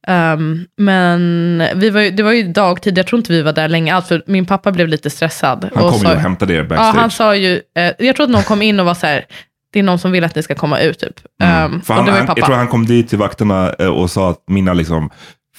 Ehm, 0.07 0.67
men 0.77 1.62
vi 1.75 1.91
var 1.91 2.01
ju, 2.01 2.11
det 2.11 2.23
var 2.23 2.33
ju 2.33 2.43
dagtid, 2.53 2.99
jag 2.99 3.07
tror 3.07 3.19
inte 3.19 3.33
vi 3.33 3.43
var 3.43 3.53
där 3.53 3.69
länge 3.69 3.95
alls. 3.95 4.09
För 4.09 4.23
min 4.27 4.47
pappa 4.47 4.73
blev 4.73 4.89
lite 4.89 5.11
stressad. 5.11 5.71
Han 5.75 5.91
kom 5.91 6.01
sa- 6.01 6.09
ju 6.11 6.15
och 6.15 6.21
hämtade 6.21 6.55
er 6.55 6.59
Ja, 6.59 6.65
backstage. 6.65 6.97
han 6.97 7.11
sa 7.11 7.37
ju, 7.37 7.61
eh, 7.77 7.93
jag 7.99 8.17
tror 8.17 8.25
att 8.25 8.31
någon 8.31 8.43
kom 8.43 8.62
in 8.62 8.81
och 8.81 8.87
var 8.87 8.95
så 8.95 9.07
här, 9.07 9.25
det 9.73 9.79
är 9.79 9.83
någon 9.83 9.99
som 9.99 10.12
vill 10.12 10.25
att 10.25 10.35
ni 10.35 10.43
ska 10.43 10.55
komma 10.55 10.81
ut 10.81 10.99
typ. 10.99 11.21
För 11.21 11.65
och 11.99 12.05
han, 12.05 12.07
jag 12.37 12.37
tror 12.45 12.55
han 12.57 12.69
kom 12.69 12.87
dit 12.87 13.09
till 13.09 13.19
vakterna 13.19 13.73
eh, 13.79 13.87
och 13.87 14.11
sa 14.11 14.31
att 14.31 14.39
mina 14.47 14.73
liksom 14.75 15.11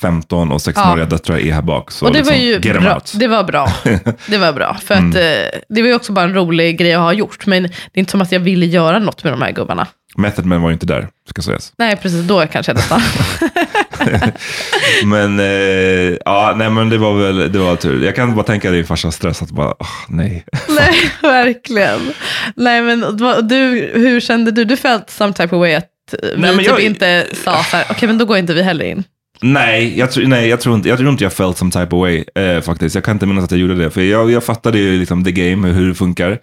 15 0.02 0.52
och 0.52 0.58
16-åriga 0.58 1.06
döttrar 1.06 1.38
är 1.38 1.52
här 1.54 1.62
bak. 1.62 1.92
Så 1.92 2.06
och 2.06 2.12
det 2.14 2.18
liksom, 2.20 2.36
var 2.36 2.42
ju 2.44 2.60
bra. 2.60 3.02
Det 3.14 3.28
var 3.28 3.44
bra. 3.44 3.68
Det 4.28 4.38
var 4.38 4.54
bra. 4.54 4.78
För 4.86 4.96
Mm. 4.96 5.10
att 5.10 5.16
eh, 5.16 5.60
det 5.70 5.82
var 5.82 5.90
ju 5.90 5.96
också 5.96 6.12
bara 6.14 6.26
en 6.26 6.34
rolig 6.34 6.78
grej 6.80 6.94
att 6.94 7.02
ha 7.02 7.14
gjort. 7.14 7.46
Men 7.46 7.64
det 7.64 7.70
är 7.94 8.00
inte 8.00 8.12
som 8.12 8.22
att 8.22 8.32
jag 8.32 8.40
ville 8.40 8.66
göra 8.66 9.00
något 9.00 9.24
med 9.24 9.34
de 9.34 9.42
här 9.42 9.52
gubbarna. 9.52 9.88
Method 10.18 10.46
Man 10.46 10.62
var 10.62 10.70
ju 10.70 10.74
inte 10.74 10.86
där, 10.86 11.08
ska 11.30 11.42
sägas. 11.42 11.74
Nej, 11.78 11.96
precis 11.96 12.22
då 12.24 12.48
kanske 12.48 12.70
jag 12.72 12.76
nästan. 12.76 13.02
Men, 15.06 15.40
eh, 15.40 16.18
ja, 16.26 16.54
nej 16.58 16.70
men 16.70 16.90
det 16.90 16.98
var 16.98 17.14
väl, 17.14 17.52
det 17.52 17.60
var 17.60 17.76
tur. 17.76 18.06
Jag 18.06 18.16
kan 18.16 18.36
bara 18.36 18.46
tänka 18.46 18.72
dig 18.72 18.84
farsans 18.84 19.16
stress 19.16 19.42
att 19.42 19.52
bara, 19.52 19.74
åh, 19.80 19.88
nej. 20.10 20.46
Nej, 20.70 21.12
verkligen. 21.22 22.00
Nej, 22.56 22.82
men 22.82 23.02
du, 23.48 23.92
hur 23.94 24.20
kände 24.20 24.52
du? 24.52 24.66
Du 24.66 24.78
felt 24.78 25.10
some 25.10 25.34
type 25.34 25.56
of 25.56 25.60
way 25.60 25.74
att 25.74 25.84
eh, 26.14 26.30
vi 26.36 26.42
Nej, 26.42 26.58
typ 26.58 26.68
jag- 26.68 26.80
inte 26.82 27.26
sa 27.44 27.64
så 27.64 27.78
här, 27.78 27.86
okej 27.90 28.08
men 28.08 28.18
då 28.18 28.26
går 28.26 28.38
inte 28.38 28.54
vi 28.54 28.62
heller 28.64 28.86
in. 28.86 29.04
Nej, 29.42 30.00
jag, 30.00 30.12
tror- 30.12 30.26
nej 30.28 30.48
jag, 30.50 30.62
tror 30.62 30.76
inte, 30.76 30.90
jag 30.90 30.98
tror 30.98 31.10
inte 31.10 31.24
jag 31.24 31.34
felt 31.34 31.58
some 31.58 31.72
type 31.72 31.96
of 31.96 32.02
way 32.02 32.24
eh, 32.36 32.62
faktiskt. 32.62 32.96
Jag 32.96 33.04
kan 33.04 33.16
inte 33.16 33.26
minnas 33.26 33.44
att 33.44 33.52
jag 33.52 33.60
gjorde 33.60 33.76
det. 33.76 33.90
För 33.90 34.02
jag, 34.02 34.32
jag 34.32 34.44
fattade 34.44 34.80
ju 34.80 35.00
liksom 35.00 35.24
the 35.24 35.32
game, 35.32 35.68
hur 35.68 35.88
det 35.88 35.96
funkar. 35.96 36.40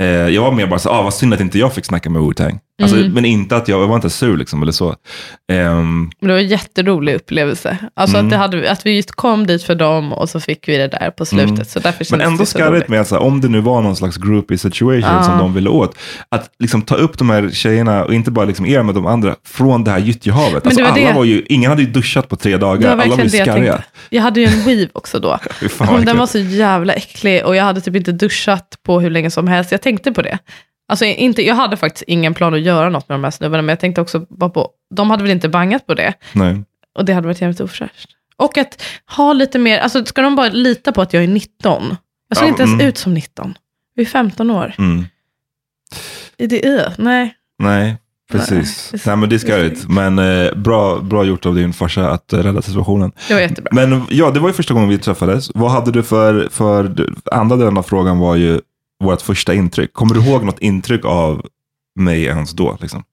Eh, 0.00 0.06
jag 0.08 0.42
var 0.42 0.52
mer 0.52 0.66
bara 0.66 0.78
så, 0.78 0.90
ah, 0.90 1.02
vad 1.02 1.14
synd 1.14 1.34
att 1.34 1.40
inte 1.40 1.58
jag 1.58 1.74
fick 1.74 1.84
snacka 1.84 2.10
med 2.10 2.22
Wu-Tang. 2.22 2.58
Alltså, 2.82 2.96
Mm. 2.96 3.12
Men 3.12 3.24
inte 3.24 3.56
att 3.56 3.68
jag, 3.68 3.82
jag 3.82 3.86
var 3.88 3.94
inte 3.96 4.10
sur 4.10 4.36
liksom 4.36 4.62
eller 4.62 4.72
så. 4.72 4.94
Ehm, 5.52 6.10
Men 6.20 6.28
det 6.28 6.34
var 6.34 6.40
en 6.40 6.48
jätterolig 6.48 7.14
upplevelse. 7.14 7.76
Alltså 7.94 8.16
Mm. 8.16 8.32
att, 8.32 8.38
hade, 8.38 8.70
att 8.70 8.86
vi 8.86 8.96
just 8.96 9.12
kom 9.12 9.46
dit 9.46 9.62
för 9.62 9.74
dem 9.74 10.12
och 10.12 10.28
så 10.28 10.40
fick 10.40 10.68
vi 10.68 10.76
det 10.76 10.88
där 10.88 11.10
på 11.10 11.24
slutet. 11.24 11.50
Mm. 11.50 11.64
Så 11.64 11.78
därför 11.80 12.06
Men 12.10 12.20
ändå 12.20 12.46
skarrigt 12.46 12.88
med 12.88 13.06
så 13.06 13.14
här, 13.14 13.22
om 13.22 13.40
det 13.40 13.48
nu 13.48 13.60
var 13.60 13.82
någon 13.82 13.96
slags 13.96 14.16
groupie 14.16 14.58
situation 14.58 15.10
Ja. 15.16 15.22
som 15.22 15.38
de 15.38 15.54
ville 15.54 15.68
åt, 15.70 15.98
att 16.28 16.50
liksom 16.58 16.82
ta 16.82 16.94
upp 16.94 17.18
de 17.18 17.30
här 17.30 17.50
tjejerna, 17.50 18.04
och 18.04 18.14
inte 18.14 18.30
bara 18.30 18.44
liksom 18.44 18.66
er 18.66 18.82
med 18.82 18.94
de 18.94 19.06
andra, 19.06 19.34
från 19.46 19.84
det 19.84 19.90
här 19.90 19.98
gyttjehavet. 19.98 20.52
Men 20.52 20.62
Alltså 20.70 20.82
var 20.82 20.88
alla 20.90 21.08
det- 21.08 21.12
var 21.14 21.24
ju, 21.24 21.44
ingen 21.48 21.70
hade 21.70 21.82
ju 21.82 21.88
duschat 21.90 22.28
på 22.28 22.36
tre 22.36 22.56
dagar, 22.56 22.92
alla 22.92 23.06
var 23.06 23.16
ju 23.16 23.22
jag 23.22 23.30
skarriga. 23.30 23.72
tänkte. 23.72 23.84
Jag 24.10 24.22
hade 24.22 24.40
ju 24.40 24.46
en 24.46 24.64
weave 24.64 24.88
också 24.92 25.18
då. 25.18 25.38
Fan, 25.70 26.04
den 26.04 26.18
var 26.18 26.26
så 26.26 26.38
jävla 26.38 26.92
äcklig 26.92 27.44
och 27.44 27.56
jag 27.56 27.64
hade 27.64 27.80
typ 27.80 27.96
inte 27.96 28.12
duschat 28.12 28.76
på 28.86 29.00
hur 29.00 29.10
länge 29.10 29.30
som 29.30 29.46
helst. 29.48 29.72
Jag 29.72 29.82
tänkte 29.82 30.12
på 30.12 30.22
det. 30.22 30.38
Alltså 30.90 31.04
inte, 31.04 31.42
jag 31.42 31.54
hade 31.54 31.76
faktiskt 31.76 32.04
ingen 32.06 32.34
plan 32.34 32.54
att 32.54 32.60
göra 32.60 32.88
något 32.88 33.08
med 33.08 33.14
de 33.14 33.24
här 33.24 33.30
snubbarna, 33.30 33.62
men 33.62 33.68
jag 33.68 33.80
tänkte 33.80 34.00
också 34.00 34.26
bara 34.28 34.50
på, 34.50 34.70
de 34.94 35.10
hade 35.10 35.22
väl 35.22 35.32
inte 35.32 35.48
bangat 35.48 35.86
på 35.86 35.94
det. 35.94 36.14
Nej. 36.32 36.64
Och 36.94 37.04
det 37.04 37.12
hade 37.12 37.26
varit 37.26 37.40
jävligt 37.40 37.60
ofräscht. 37.60 38.08
Och 38.36 38.58
att 38.58 38.82
ha 39.16 39.32
lite 39.32 39.58
mer, 39.58 39.78
alltså 39.78 40.04
ska 40.04 40.22
de 40.22 40.36
bara 40.36 40.48
lita 40.48 40.92
på 40.92 41.02
att 41.02 41.12
jag 41.12 41.24
är 41.24 41.28
19? 41.28 41.96
Jag 42.28 42.38
ser 42.38 42.44
Ja, 42.44 42.48
inte 42.48 42.62
ens 42.62 42.74
mm. 42.74 42.86
ut 42.86 42.98
som 42.98 43.14
19. 43.14 43.54
Vi 43.94 44.02
är 44.02 44.06
15 44.06 44.50
år. 44.50 44.74
Mm. 44.78 45.04
Är 46.38 46.46
det 46.46 46.68
ö? 46.68 46.92
Nej. 46.98 47.34
Nej, 47.58 47.96
precis. 48.32 48.92
Nej, 49.06 49.16
men 49.16 49.28
det 49.28 49.36
är 49.36 49.38
skarrigt. 49.38 49.88
Men 49.88 50.18
eh, 50.18 50.54
bra, 50.54 51.00
bra 51.00 51.24
gjort 51.24 51.46
av 51.46 51.54
din 51.54 51.72
farsa 51.72 52.10
att 52.10 52.32
eh, 52.32 52.38
rädda 52.38 52.62
situationen. 52.62 53.12
Det 53.28 53.34
var 53.34 53.40
jättebra. 53.40 53.70
Men 53.72 54.06
ja, 54.10 54.30
det 54.30 54.40
var 54.40 54.48
ju 54.48 54.54
första 54.54 54.74
gången 54.74 54.88
vi 54.88 54.98
träffades. 54.98 55.50
Vad 55.54 55.70
hade 55.70 55.92
du 55.92 56.02
för, 56.02 56.48
för 56.50 56.94
andra 57.32 57.56
delen 57.56 57.78
av 57.78 57.82
frågan 57.82 58.18
var 58.18 58.36
ju 58.36 58.60
vårt 59.00 59.22
första 59.22 59.54
intryck. 59.54 59.92
Kommer 59.92 60.14
du 60.14 60.20
ihåg 60.20 60.44
något 60.44 60.58
intryck 60.58 61.04
av 61.04 61.46
mig 61.94 62.24
ens 62.24 62.52
då? 62.52 62.78
Liksom? 62.80 63.04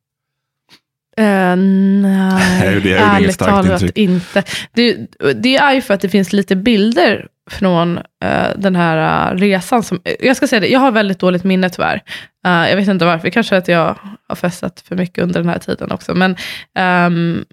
Eh, 1.18 1.56
nej, 1.56 2.66
Jag 2.66 2.74
gjorde- 2.74 2.90
jag 2.90 3.00
gjorde 3.00 3.12
ärligt 3.16 3.40
talat 3.40 3.72
intryck. 3.82 3.98
inte. 3.98 4.44
Det, 4.74 4.98
det 5.36 5.56
är 5.58 5.74
ju 5.74 5.82
för 5.82 5.94
att 5.94 6.02
det 6.02 6.10
finns 6.10 6.34
lite 6.34 6.56
bilder 6.56 7.28
från 7.50 7.98
eh, 7.98 8.48
den 8.58 8.76
här 8.76 9.32
eh, 9.34 9.38
resan. 9.38 9.84
Som, 9.84 10.00
jag 10.20 10.38
ska 10.38 10.48
säga 10.48 10.60
det, 10.60 10.68
jag 10.68 10.80
har 10.80 10.92
väldigt 10.92 11.20
dåligt 11.20 11.44
minne 11.44 11.70
tyvärr. 11.70 12.02
Jag 12.44 12.76
vet 12.76 12.88
inte 12.88 13.06
varför, 13.06 13.30
kanske 13.30 13.58
att 13.58 13.68
jag 13.68 13.96
har 14.28 14.36
festat 14.36 14.84
för 14.88 14.96
mycket 14.96 15.24
under 15.24 15.40
den 15.40 15.50
här 15.50 15.60
tiden 15.60 15.92
också. 15.92 16.16
Men, 16.16 16.36
ehm, 16.76 17.46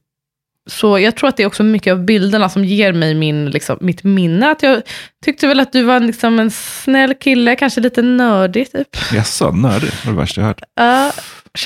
så 0.71 0.99
jag 0.99 1.17
tror 1.17 1.29
att 1.29 1.37
det 1.37 1.43
är 1.43 1.47
också 1.47 1.63
mycket 1.63 1.93
av 1.93 2.05
bilderna 2.05 2.49
som 2.49 2.65
ger 2.65 2.93
mig 2.93 3.15
min, 3.15 3.51
liksom, 3.51 3.79
mitt 3.81 4.05
minne. 4.05 4.51
Att 4.51 4.63
jag 4.63 4.83
tyckte 5.25 5.47
väl 5.47 5.61
att 5.61 5.73
du 5.73 5.83
var 5.83 6.01
liksom 6.01 6.39
en 6.39 6.51
snäll 6.51 7.15
kille, 7.15 7.57
kanske 7.57 7.81
lite 7.81 8.03
nördig 8.03 8.73
typ. 8.73 8.89
Jaså, 9.13 9.51
nördig? 9.51 9.91
Det 9.91 10.07
var 10.07 10.13
det 10.13 10.19
värsta 10.19 10.41
jag 10.41 10.49
hört. 10.49 10.63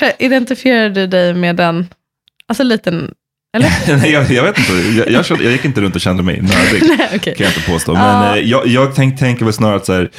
Uh, 0.03 0.09
identifierade 0.19 0.89
du 1.01 1.07
dig 1.07 1.33
med 1.33 1.55
den, 1.55 1.87
alltså 2.47 2.63
liten, 2.63 3.13
eller? 3.57 3.97
Nej, 3.97 4.11
jag, 4.11 4.31
jag 4.31 4.43
vet 4.43 4.57
inte. 4.59 4.73
Jag, 4.97 5.11
jag, 5.11 5.25
kände- 5.25 5.43
jag 5.43 5.53
gick 5.53 5.65
inte 5.65 5.81
runt 5.81 5.95
och 5.95 6.01
kände 6.01 6.23
mig 6.23 6.41
nördig. 6.41 6.89
Nej, 6.97 7.09
okej. 7.15 7.35
kan 7.35 7.43
jag 7.45 7.55
inte 7.55 7.71
påstå. 7.71 7.93
Men 7.93 8.37
eh, 8.37 8.43
jag, 8.43 8.67
jag 8.67 8.95
tänk, 8.95 9.19
tänker 9.19 9.45
väl 9.45 9.53
snarare 9.53 9.75
att 9.75 9.85
så 9.85 9.93
här, 9.93 10.09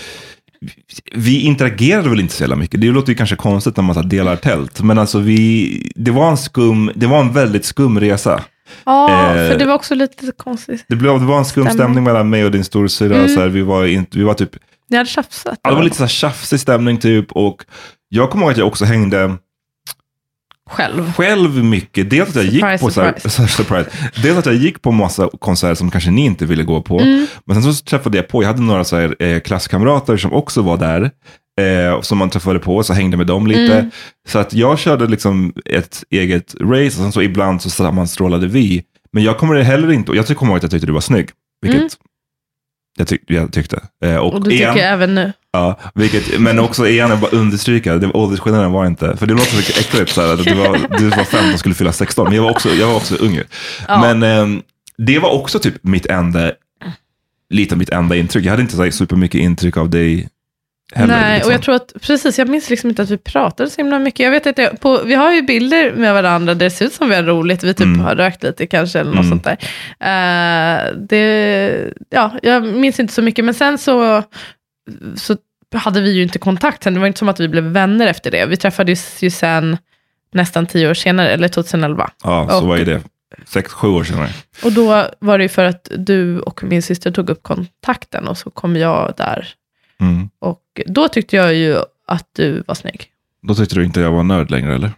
vi 1.14 1.40
interagerade 1.40 2.08
väl 2.08 2.20
inte 2.20 2.34
så 2.34 2.42
jävla 2.42 2.56
mycket. 2.56 2.80
Det 2.80 2.86
låter 2.86 3.08
ju 3.12 3.16
kanske 3.16 3.36
konstigt 3.36 3.76
när 3.76 3.84
man 3.84 3.94
så 3.94 4.02
delar 4.02 4.36
tält. 4.36 4.80
Men 4.80 4.98
alltså 4.98 5.18
vi, 5.18 5.92
det 5.94 6.10
var 6.10 6.30
en 6.30 6.36
skum, 6.36 6.92
det 6.94 7.06
var 7.06 7.20
en 7.20 7.32
väldigt 7.32 7.64
skum 7.64 8.00
resa. 8.00 8.44
Ja, 8.84 9.10
Eh, 9.36 9.50
för 9.50 9.58
det 9.58 9.64
var 9.64 9.74
också 9.74 9.94
lite 9.94 10.32
konstigt. 10.36 10.84
Det, 10.88 10.96
blev, 10.96 11.20
det 11.20 11.26
var 11.26 11.38
en 11.38 11.44
skum 11.44 11.70
Stämning. 11.70 12.04
mellan 12.04 12.30
mig 12.30 12.44
och 12.44 12.50
din 12.50 12.64
storasyrra. 12.64 13.16
Mm. 13.16 13.28
Så 13.28 13.40
här, 13.40 13.48
vi, 13.48 13.62
var 13.62 13.82
vi 14.16 14.22
var 14.22 14.34
typ 14.34 14.50
Ni 14.90 14.96
hade 14.96 15.08
tjafsat. 15.08 15.58
Ja, 15.62 15.70
det 15.70 15.76
var 15.76 15.82
lite 15.82 15.96
så 15.96 16.02
här 16.02 16.08
tjafsig 16.08 16.60
stämning 16.60 16.98
typ. 16.98 17.32
Och 17.32 17.64
jag 18.08 18.30
kommer 18.30 18.44
ihåg 18.44 18.52
att 18.52 18.58
jag 18.58 18.66
också 18.66 18.84
hängde 18.84 19.36
Själv. 20.70 21.12
själv 21.12 21.64
mycket. 21.64 22.10
Dels 22.10 22.28
att 22.28 22.34
jag 22.34 22.44
gick 22.44 22.60
Surprise, 22.60 22.84
på 22.84 22.90
så 22.90 23.00
här, 23.02 23.12
surprise. 23.12 23.30
så 23.30 23.42
här, 23.42 23.48
surprise. 23.48 23.90
Dels 24.22 24.38
att 24.38 24.46
jag 24.46 24.54
gick 24.54 24.82
på 24.82 24.92
massa 24.92 25.28
konserter 25.38 25.74
som 25.74 25.90
kanske 25.90 26.10
ni 26.10 26.24
inte 26.24 26.46
ville 26.46 26.62
gå 26.62 26.82
på. 26.82 27.00
Mm. 27.00 27.26
Men 27.44 27.62
sen 27.62 27.74
så 27.74 27.84
träffade 27.84 28.18
jag 28.18 28.28
på, 28.28 28.42
jag 28.42 28.48
hade 28.48 28.62
några 28.62 28.84
så 28.84 28.96
här, 28.96 29.22
eh, 29.22 29.40
klasskamrater 29.40 30.16
som 30.16 30.32
också 30.32 30.62
var 30.62 30.76
där. 30.76 31.10
Eh, 31.60 32.00
som 32.00 32.18
man 32.18 32.30
träffade 32.30 32.58
på, 32.58 32.82
så 32.82 32.92
hängde 32.92 33.16
med 33.16 33.26
dem 33.26 33.46
lite. 33.46 33.74
Mm. 33.78 33.90
Så 34.28 34.38
att 34.38 34.52
jag 34.54 34.78
körde 34.78 35.06
liksom 35.06 35.52
ett 35.64 36.04
eget 36.10 36.54
race 36.60 36.86
och 36.86 36.92
sen 36.92 37.12
så 37.12 37.22
ibland 37.22 37.62
så 37.62 37.70
sammanstrålade 37.70 38.46
vi. 38.46 38.82
Men 39.12 39.22
jag 39.22 39.38
kommer 39.38 39.60
heller 39.60 39.92
inte, 39.92 40.12
jag 40.12 40.26
kommer 40.26 40.52
ihåg 40.52 40.56
att 40.56 40.62
jag 40.62 40.70
tyckte 40.70 40.86
du 40.86 40.92
var 40.92 41.00
snygg. 41.00 41.28
Vilket 41.62 41.78
Mm. 41.80 41.90
jag, 42.98 43.08
tyck, 43.08 43.22
jag 43.26 43.52
tyckte. 43.52 43.80
Eh, 44.04 44.16
och, 44.16 44.34
Och 44.34 44.44
du 44.44 44.50
tycker 44.50 44.62
igen- 44.74 44.78
även 44.92 45.14
nu. 45.14 45.32
Ja, 45.52 45.78
vilket, 45.94 46.40
men 46.40 46.58
också 46.58 46.88
igen, 46.88 47.10
jag 47.10 47.18
bara 47.20 47.30
understryka, 47.36 47.96
det 47.96 48.06
åldersskillnaden 48.12 48.72
var 48.72 48.86
inte, 48.86 49.16
för 49.16 49.26
det 49.26 49.34
låter 49.34 49.56
så 49.62 49.80
äckligt 49.80 50.10
så 50.12 50.20
här, 50.20 50.32
att 50.34 50.44
du 50.44 50.54
var, 50.54 50.98
du 50.98 51.08
var 51.08 51.24
15 51.24 51.52
och 51.52 51.58
skulle 51.58 51.74
fylla 51.74 51.92
16, 51.92 52.24
men 52.24 52.34
jag 52.36 52.42
var 52.42 52.50
också, 52.50 52.68
jag 52.68 52.86
var 52.86 52.96
också 52.96 53.14
ung. 53.14 53.40
Ja. 53.88 54.00
Men 54.00 54.22
ehm, 54.22 54.62
det 54.98 55.18
var 55.18 55.30
också 55.30 55.58
typ 55.58 55.74
mitt 55.82 56.06
enda, 56.06 56.52
lite 57.50 57.76
mitt 57.76 57.90
enda 57.90 58.16
intryck. 58.16 58.44
Jag 58.44 58.50
hade 58.50 58.62
inte 58.62 58.76
så 58.76 58.82
här 58.84 58.90
supermycket 58.90 59.40
intryck 59.40 59.76
av 59.76 59.90
dig 59.90 60.28
heller. 60.94 61.14
Nej, 61.20 61.34
liksom. 61.34 61.48
och 61.50 61.54
jag 61.54 61.62
tror 61.62 61.74
att, 61.74 61.92
precis, 62.02 62.38
jag 62.38 62.48
minns 62.48 62.70
liksom 62.70 62.90
inte 62.90 63.02
att 63.02 63.10
vi 63.10 63.18
pratade 63.18 63.70
så 63.70 63.76
himla 63.76 63.98
mycket. 63.98 64.20
Jag 64.24 64.30
vet 64.30 64.46
att 64.46 64.58
jag, 64.58 64.80
på, 64.80 65.02
vi 65.04 65.14
har 65.14 65.32
ju 65.32 65.42
bilder 65.42 65.92
med 65.92 66.14
varandra 66.14 66.54
där 66.54 66.64
det 66.66 66.70
ser 66.70 66.84
ut 66.84 66.92
som 66.92 67.08
vi 67.08 67.14
har 67.14 67.22
roligt. 67.22 67.62
Vi 67.64 67.74
typ 67.74 67.84
Mm. 67.86 68.00
har 68.00 68.14
rökt 68.16 68.42
lite 68.42 68.66
kanske, 68.66 69.00
eller 69.00 69.10
något 69.12 69.24
Mm. 69.26 69.28
sånt 69.42 69.44
där. 69.44 69.56
Eh, 70.00 70.94
det, 71.08 71.92
ja, 72.10 72.32
jag 72.42 72.62
minns 72.64 73.00
inte 73.00 73.12
så 73.14 73.22
mycket, 73.22 73.44
men 73.44 73.54
sen 73.54 73.78
så, 73.78 74.22
så 75.16 75.36
hade 75.74 76.00
vi 76.00 76.12
ju 76.12 76.22
inte 76.22 76.38
kontakt 76.38 76.82
sen. 76.82 76.94
Det 76.94 77.00
var 77.00 77.06
inte 77.06 77.18
som 77.18 77.28
att 77.28 77.40
vi 77.40 77.48
blev 77.48 77.64
vänner 77.64 78.06
efter 78.06 78.30
det. 78.30 78.46
Vi 78.46 78.56
träffades 78.56 79.22
ju 79.22 79.30
sen 79.30 79.78
nästan 80.32 80.66
tio 80.66 80.90
år 80.90 80.94
senare, 80.94 81.28
eller 81.30 81.48
2011. 81.48 82.10
Ja, 82.24 82.48
så 82.50 82.58
och- 82.60 82.68
vad 82.68 82.80
är 82.80 82.84
det? 82.84 83.00
Sex, 83.46 83.72
sju 83.72 83.88
år 83.88 84.04
senare. 84.04 84.28
Och 84.64 84.72
då 84.72 85.06
var 85.18 85.38
det 85.38 85.44
ju 85.44 85.48
för 85.48 85.64
att 85.64 85.88
du 85.96 86.40
och 86.40 86.62
min 86.64 86.82
syster 86.82 87.10
tog 87.10 87.30
upp 87.30 87.42
kontakten 87.42 88.28
och 88.28 88.38
så 88.38 88.50
kom 88.50 88.76
jag 88.76 89.14
där. 89.16 89.48
Mm. 90.00 90.28
Och 90.40 90.62
då 90.86 91.08
tyckte 91.08 91.36
jag 91.36 91.54
ju 91.54 91.76
att 92.06 92.28
du 92.36 92.62
var 92.66 92.74
snygg. 92.74 93.06
Då 93.48 93.54
tyckte 93.54 93.74
du 93.74 93.84
inte 93.84 94.00
jag 94.00 94.10
var 94.12 94.22
nörd 94.22 94.50
längre 94.50 94.74
eller? 94.74 94.92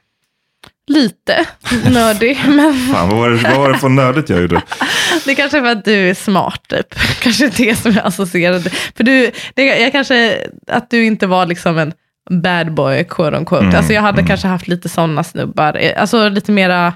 Lite 0.87 1.47
nördig, 1.91 2.41
men 2.49 2.75
Fan, 2.75 3.09
vad 3.09 3.19
var 3.19 3.31
det, 3.31 3.37
vad 3.37 3.57
var 3.57 3.73
det 3.73 3.79
för 3.79 3.89
nördigt 3.89 4.29
jag 4.29 4.41
gjorde? 4.41 4.63
det 5.25 5.35
kanske 5.35 5.59
är 5.59 5.63
för 5.63 5.71
att 5.73 5.85
du 5.85 6.11
är 6.11 6.15
smart 6.15 6.63
typ. 6.69 6.95
Kanske 7.23 7.49
det 7.49 7.77
som 7.79 7.93
jag 7.93 8.07
associerade. 8.07 8.71
För 8.71 9.05
du, 9.05 9.31
det, 9.55 9.65
jag 9.65 9.93
kanske, 9.93 10.47
att 10.67 10.91
du 10.91 11.05
inte 11.05 11.27
var 11.27 11.47
liksom 11.47 11.79
en 11.79 11.93
bad 12.31 12.75
boy, 12.75 13.05
quote 13.05 13.37
on 13.37 13.45
quote. 13.45 13.65
Mm, 13.65 13.77
Alltså 13.77 13.93
jag 13.93 14.03
hade 14.03 14.19
mm. 14.19 14.27
kanske 14.29 14.49
haft 14.49 14.69
lite 14.69 14.89
sådana 14.89 15.25
snubbar. 15.25 15.77
Eh, 15.81 16.01
Alltså 16.01 16.29
lite 16.29 16.53
mera, 16.53 16.95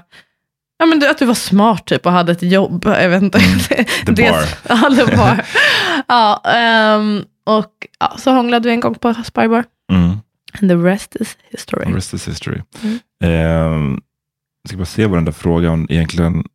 ja 0.79 0.85
men 0.85 1.09
att 1.09 1.17
du 1.17 1.25
var 1.25 1.33
smart 1.33 1.85
typ 1.85 2.05
och 2.05 2.11
hade 2.11 2.31
ett 2.31 2.43
jobb. 2.43 2.85
Jag 2.85 3.09
vet 3.09 3.23
inte. 3.23 3.37
Mm. 3.39 3.59
The 4.05 4.11
Det- 4.11 4.31
bar. 4.31 4.45
Ja, 4.69 5.05
the 5.05 5.15
bar. 5.17 5.45
ja, 6.07 6.41
ehm, 6.45 7.23
och 7.47 7.87
ja, 7.99 8.15
så 8.17 8.31
hånglade 8.31 8.69
vi 8.69 8.73
en 8.73 8.79
gång 8.79 8.95
på 8.95 9.13
Spybar. 9.13 9.63
Mm. 9.91 10.09
And 10.61 10.69
the 10.69 10.75
rest 10.75 11.15
is 11.15 11.37
history. 11.49 11.93
Rest 11.93 12.13
is 12.13 12.27
history. 12.27 12.61
Mm. 12.83 12.99
Ehm, 13.23 14.01
jag 14.61 14.69
ska 14.69 14.77
bara 14.77 14.85
se 14.85 15.05
vad 15.05 15.17
den 15.17 15.25
där 15.25 15.31
frågan 15.31 15.87
egentligen... 15.89 16.45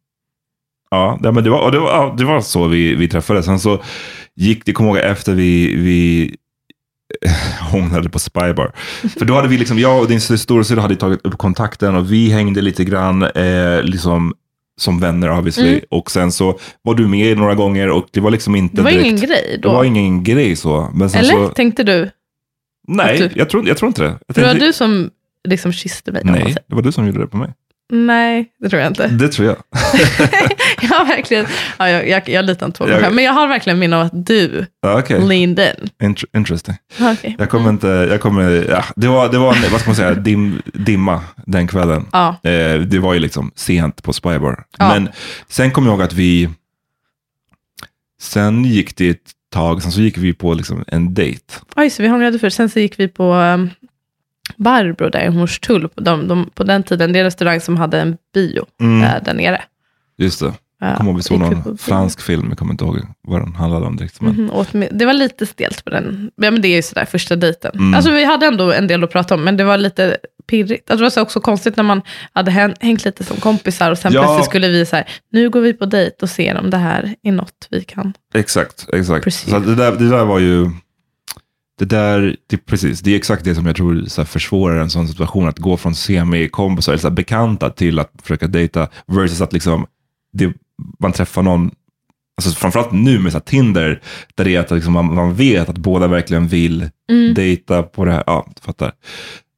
Ja, 0.90 1.18
ja, 1.22 1.32
men 1.32 1.44
det 1.44 1.50
var, 1.50 1.70
det 1.70 1.78
var, 1.78 2.16
det 2.16 2.24
var 2.24 2.40
så 2.40 2.66
vi, 2.66 2.94
vi 2.94 3.08
träffades. 3.08 3.44
Sen 3.44 3.58
så 3.58 3.82
gick 4.34 4.66
det, 4.66 4.72
kommer 4.72 4.90
ihåg, 4.90 4.98
efter 4.98 5.34
vi, 5.34 5.76
vi 5.76 6.36
hånglade 7.70 8.08
på 8.08 8.18
Spybar. 8.18 8.72
För 9.18 9.24
då 9.24 9.34
hade 9.34 9.48
vi, 9.48 9.58
liksom, 9.58 9.78
jag 9.78 10.00
och 10.00 10.08
din 10.08 10.20
storasyrra 10.20 10.80
hade 10.80 10.96
tagit 10.96 11.26
upp 11.26 11.38
kontakten 11.38 11.94
och 11.94 12.12
vi 12.12 12.30
hängde 12.30 12.60
lite 12.60 12.84
grann 12.84 13.22
eh, 13.22 13.82
liksom, 13.82 14.34
som 14.82 15.00
vänner 15.00 15.30
obviously. 15.38 15.68
Mm. 15.68 15.80
Och 15.90 16.10
sen 16.10 16.32
så 16.32 16.58
var 16.82 16.94
du 16.94 17.08
med 17.08 17.38
några 17.38 17.54
gånger 17.54 17.88
och 17.90 18.06
det 18.10 18.20
var 18.20 18.30
liksom 18.30 18.56
inte 18.56 18.76
Det 18.76 18.82
var 18.82 18.90
direkt, 18.90 19.06
ingen 19.06 19.20
grej 19.20 19.58
då. 19.62 19.68
Det 19.68 19.74
var 19.74 19.84
ingen 19.84 20.24
grej 20.24 20.56
så. 20.56 20.90
Eller 20.94 21.22
så, 21.22 21.48
tänkte 21.48 21.82
du? 21.84 22.10
nej, 22.88 23.18
du- 23.18 23.30
jag, 23.34 23.50
tror, 23.50 23.68
jag 23.68 23.76
tror 23.76 23.86
inte 23.88 24.02
det. 24.02 24.08
Jag 24.26 24.34
För 24.34 24.40
det 24.42 24.46
var 24.46 24.48
tänkte- 24.52 24.66
du 24.66 24.72
som 24.72 25.10
liksom 25.48 25.72
kysste 25.72 26.12
mig. 26.12 26.22
Nej, 26.24 26.54
det 26.66 26.74
var 26.74 26.82
du 26.82 26.92
som 26.92 27.06
gjorde 27.06 27.18
det 27.20 27.26
på 27.26 27.36
mig. 27.36 27.50
Nej, 27.94 28.52
det 28.60 28.68
tror 28.68 28.82
jag 28.82 28.90
inte. 28.90 29.06
Det 29.08 29.28
tror 29.28 29.48
jag. 29.48 29.56
jag 30.90 31.04
verkligen, 31.06 31.46
ja, 31.78 31.88
jag, 31.88 32.08
jag, 32.08 32.28
jag 32.28 32.44
litar 32.44 32.66
inte 32.66 32.78
på 32.78 32.86
mig 32.86 33.00
själv, 33.00 33.14
men 33.14 33.24
jag 33.24 33.32
har 33.32 33.48
verkligen 33.48 33.78
minne 33.78 33.96
av 33.96 34.02
att 34.02 34.26
du 34.26 34.66
Ja, 34.82 34.98
okej. 34.98 35.20
leaned 35.20 35.58
in. 35.58 36.08
Int- 36.08 36.24
interesting. 36.36 36.74
Okej. 37.00 37.36
Jag 37.38 37.50
kommer 37.50 37.70
inte, 37.70 37.86
jag 37.86 38.20
kommer, 38.20 38.66
ja, 38.70 38.84
det 38.96 39.08
var, 39.08 39.28
det 39.28 39.38
var 39.38 39.54
en, 39.54 39.62
vad 39.72 39.80
ska 39.80 39.90
man 39.90 39.96
säga, 39.96 40.14
dim, 40.14 40.62
dimma 40.64 41.20
den 41.46 41.68
kvällen. 41.68 42.06
Ja. 42.12 42.28
Eh, 42.42 42.80
det 42.80 42.98
var 42.98 43.14
ju 43.14 43.20
liksom 43.20 43.50
sent 43.54 44.02
på 44.02 44.12
Spybar. 44.12 44.64
Ja. 44.78 44.88
Men 44.94 45.08
sen 45.48 45.70
kom 45.70 45.84
jag 45.84 45.92
ihåg 45.92 46.02
att 46.02 46.12
vi, 46.12 46.48
sen 48.20 48.64
gick 48.64 48.96
det 48.96 49.08
ett 49.10 49.30
tag, 49.52 49.82
sen 49.82 49.92
så 49.92 50.00
gick 50.00 50.18
vi 50.18 50.32
på 50.32 50.54
liksom 50.54 50.84
en 50.86 51.14
dejt. 51.14 51.54
Oj, 51.76 51.90
så 51.90 52.02
vi 52.02 52.08
hånglade 52.08 52.38
först. 52.38 52.56
Sen 52.56 52.70
så 52.70 52.80
gick 52.80 52.98
vi 53.00 53.08
på 53.08 53.32
um, 53.34 53.70
Barbro 54.56 55.08
där 55.08 55.24
i 55.24 55.28
Hornstull. 55.28 55.88
De, 55.94 56.28
de, 56.28 56.50
på 56.54 56.64
den 56.64 56.82
tiden, 56.82 57.12
det 57.12 57.18
är 57.18 57.20
en 57.20 57.24
restaurang 57.24 57.60
som 57.60 57.76
hade 57.76 58.00
en 58.00 58.16
bio 58.34 58.66
Mm. 58.80 59.02
eh, 59.02 59.22
där 59.24 59.34
nere. 59.34 59.62
Just 60.18 60.40
det. 60.40 60.52
Ja, 60.80 60.88
Jag 60.88 60.96
kommer 60.96 61.10
ihåg 61.10 61.16
vi 61.16 61.22
såg 61.22 61.38
någon 61.40 61.62
på 61.62 61.68
bio. 61.70 61.76
fransk 61.76 62.20
film, 62.20 62.46
jag 62.48 62.58
kommer 62.58 62.72
inte 62.72 62.84
ihåg 62.84 62.98
vad 63.22 63.40
den 63.40 63.54
handlade 63.54 63.86
om 63.86 63.96
direkt. 63.96 64.20
Men, 64.20 64.50
med, 64.72 64.88
det 64.92 65.06
var 65.06 65.12
lite 65.12 65.46
stelt 65.46 65.84
på 65.84 65.90
den. 65.90 66.30
Ja, 66.36 66.50
men 66.50 66.62
det 66.62 66.68
är 66.68 66.76
ju 66.76 66.82
sådär 66.82 67.04
första 67.04 67.36
dejten. 67.36 67.70
Mm. 67.74 67.94
Alltså 67.94 68.10
vi 68.10 68.24
hade 68.24 68.46
ändå 68.46 68.72
en 68.72 68.86
del 68.86 69.04
att 69.04 69.10
prata 69.12 69.34
om, 69.34 69.44
men 69.44 69.56
det 69.56 69.64
var 69.64 69.78
lite 69.78 70.16
pirrigt. 70.46 70.90
Alltså, 70.90 71.00
det 71.00 71.04
var 71.04 71.10
så 71.10 71.22
också 71.22 71.40
konstigt 71.40 71.76
när 71.76 71.84
man 71.84 72.02
hade 72.32 72.50
hän- 72.50 72.74
hängt 72.80 73.04
lite 73.04 73.24
som 73.24 73.36
kompisar 73.36 73.90
och 73.90 73.98
sen 73.98 74.12
Ja. 74.12 74.22
plötsligt 74.22 74.46
skulle 74.46 74.68
vi 74.68 74.86
så 74.86 74.96
här, 74.96 75.08
nu 75.32 75.50
går 75.50 75.60
vi 75.60 75.72
på 75.72 75.86
dejt 75.86 76.16
och 76.22 76.30
ser 76.30 76.56
om 76.60 76.70
det 76.70 76.76
här 76.76 77.14
är 77.22 77.32
något 77.32 77.66
vi 77.70 77.82
kan. 77.84 78.12
Exakt, 78.34 78.86
exakt. 78.92 79.24
Precis. 79.24 79.50
Så 79.50 79.58
det, 79.58 79.74
där, 79.74 79.92
det 79.92 80.08
där 80.10 80.24
var 80.24 80.38
ju, 80.38 80.70
det 81.82 81.96
där, 81.96 82.36
det, 82.46 82.56
precis, 82.56 83.00
det 83.00 83.12
är 83.12 83.16
exakt 83.16 83.44
det 83.44 83.54
som 83.54 83.66
jag 83.66 83.76
tror 83.76 84.04
så 84.06 84.20
här, 84.20 84.26
försvårar 84.26 84.76
en 84.80 84.90
sån 84.90 85.08
situation, 85.08 85.48
att 85.48 85.58
gå 85.58 85.76
från 85.76 85.94
semi-kompisar, 85.94 86.92
eller 86.92 87.00
så 87.00 87.08
här, 87.08 87.14
bekanta 87.14 87.70
till 87.70 87.98
att 87.98 88.10
försöka 88.22 88.46
dejta, 88.46 88.88
versus 89.06 89.40
att 89.40 89.52
liksom, 89.52 89.86
det, 90.32 90.52
man 91.00 91.12
träffar 91.12 91.42
någon, 91.42 91.70
alltså 92.36 92.50
framförallt 92.60 92.92
nu 92.92 93.18
med 93.18 93.32
så 93.32 93.38
här, 93.38 93.42
Tinder, 93.44 94.00
där 94.34 94.44
det 94.44 94.54
är 94.56 94.60
att 94.60 94.70
liksom, 94.70 94.92
man, 94.92 95.14
man 95.14 95.34
vet 95.34 95.68
att 95.68 95.78
båda 95.78 96.06
verkligen 96.06 96.48
vill 96.48 96.90
Mm. 97.10 97.34
dejta 97.34 97.82
på 97.82 98.04
det 98.04 98.12
här, 98.12 98.24
ja, 98.26 98.46
du 98.56 98.60
fattar. 98.62 98.92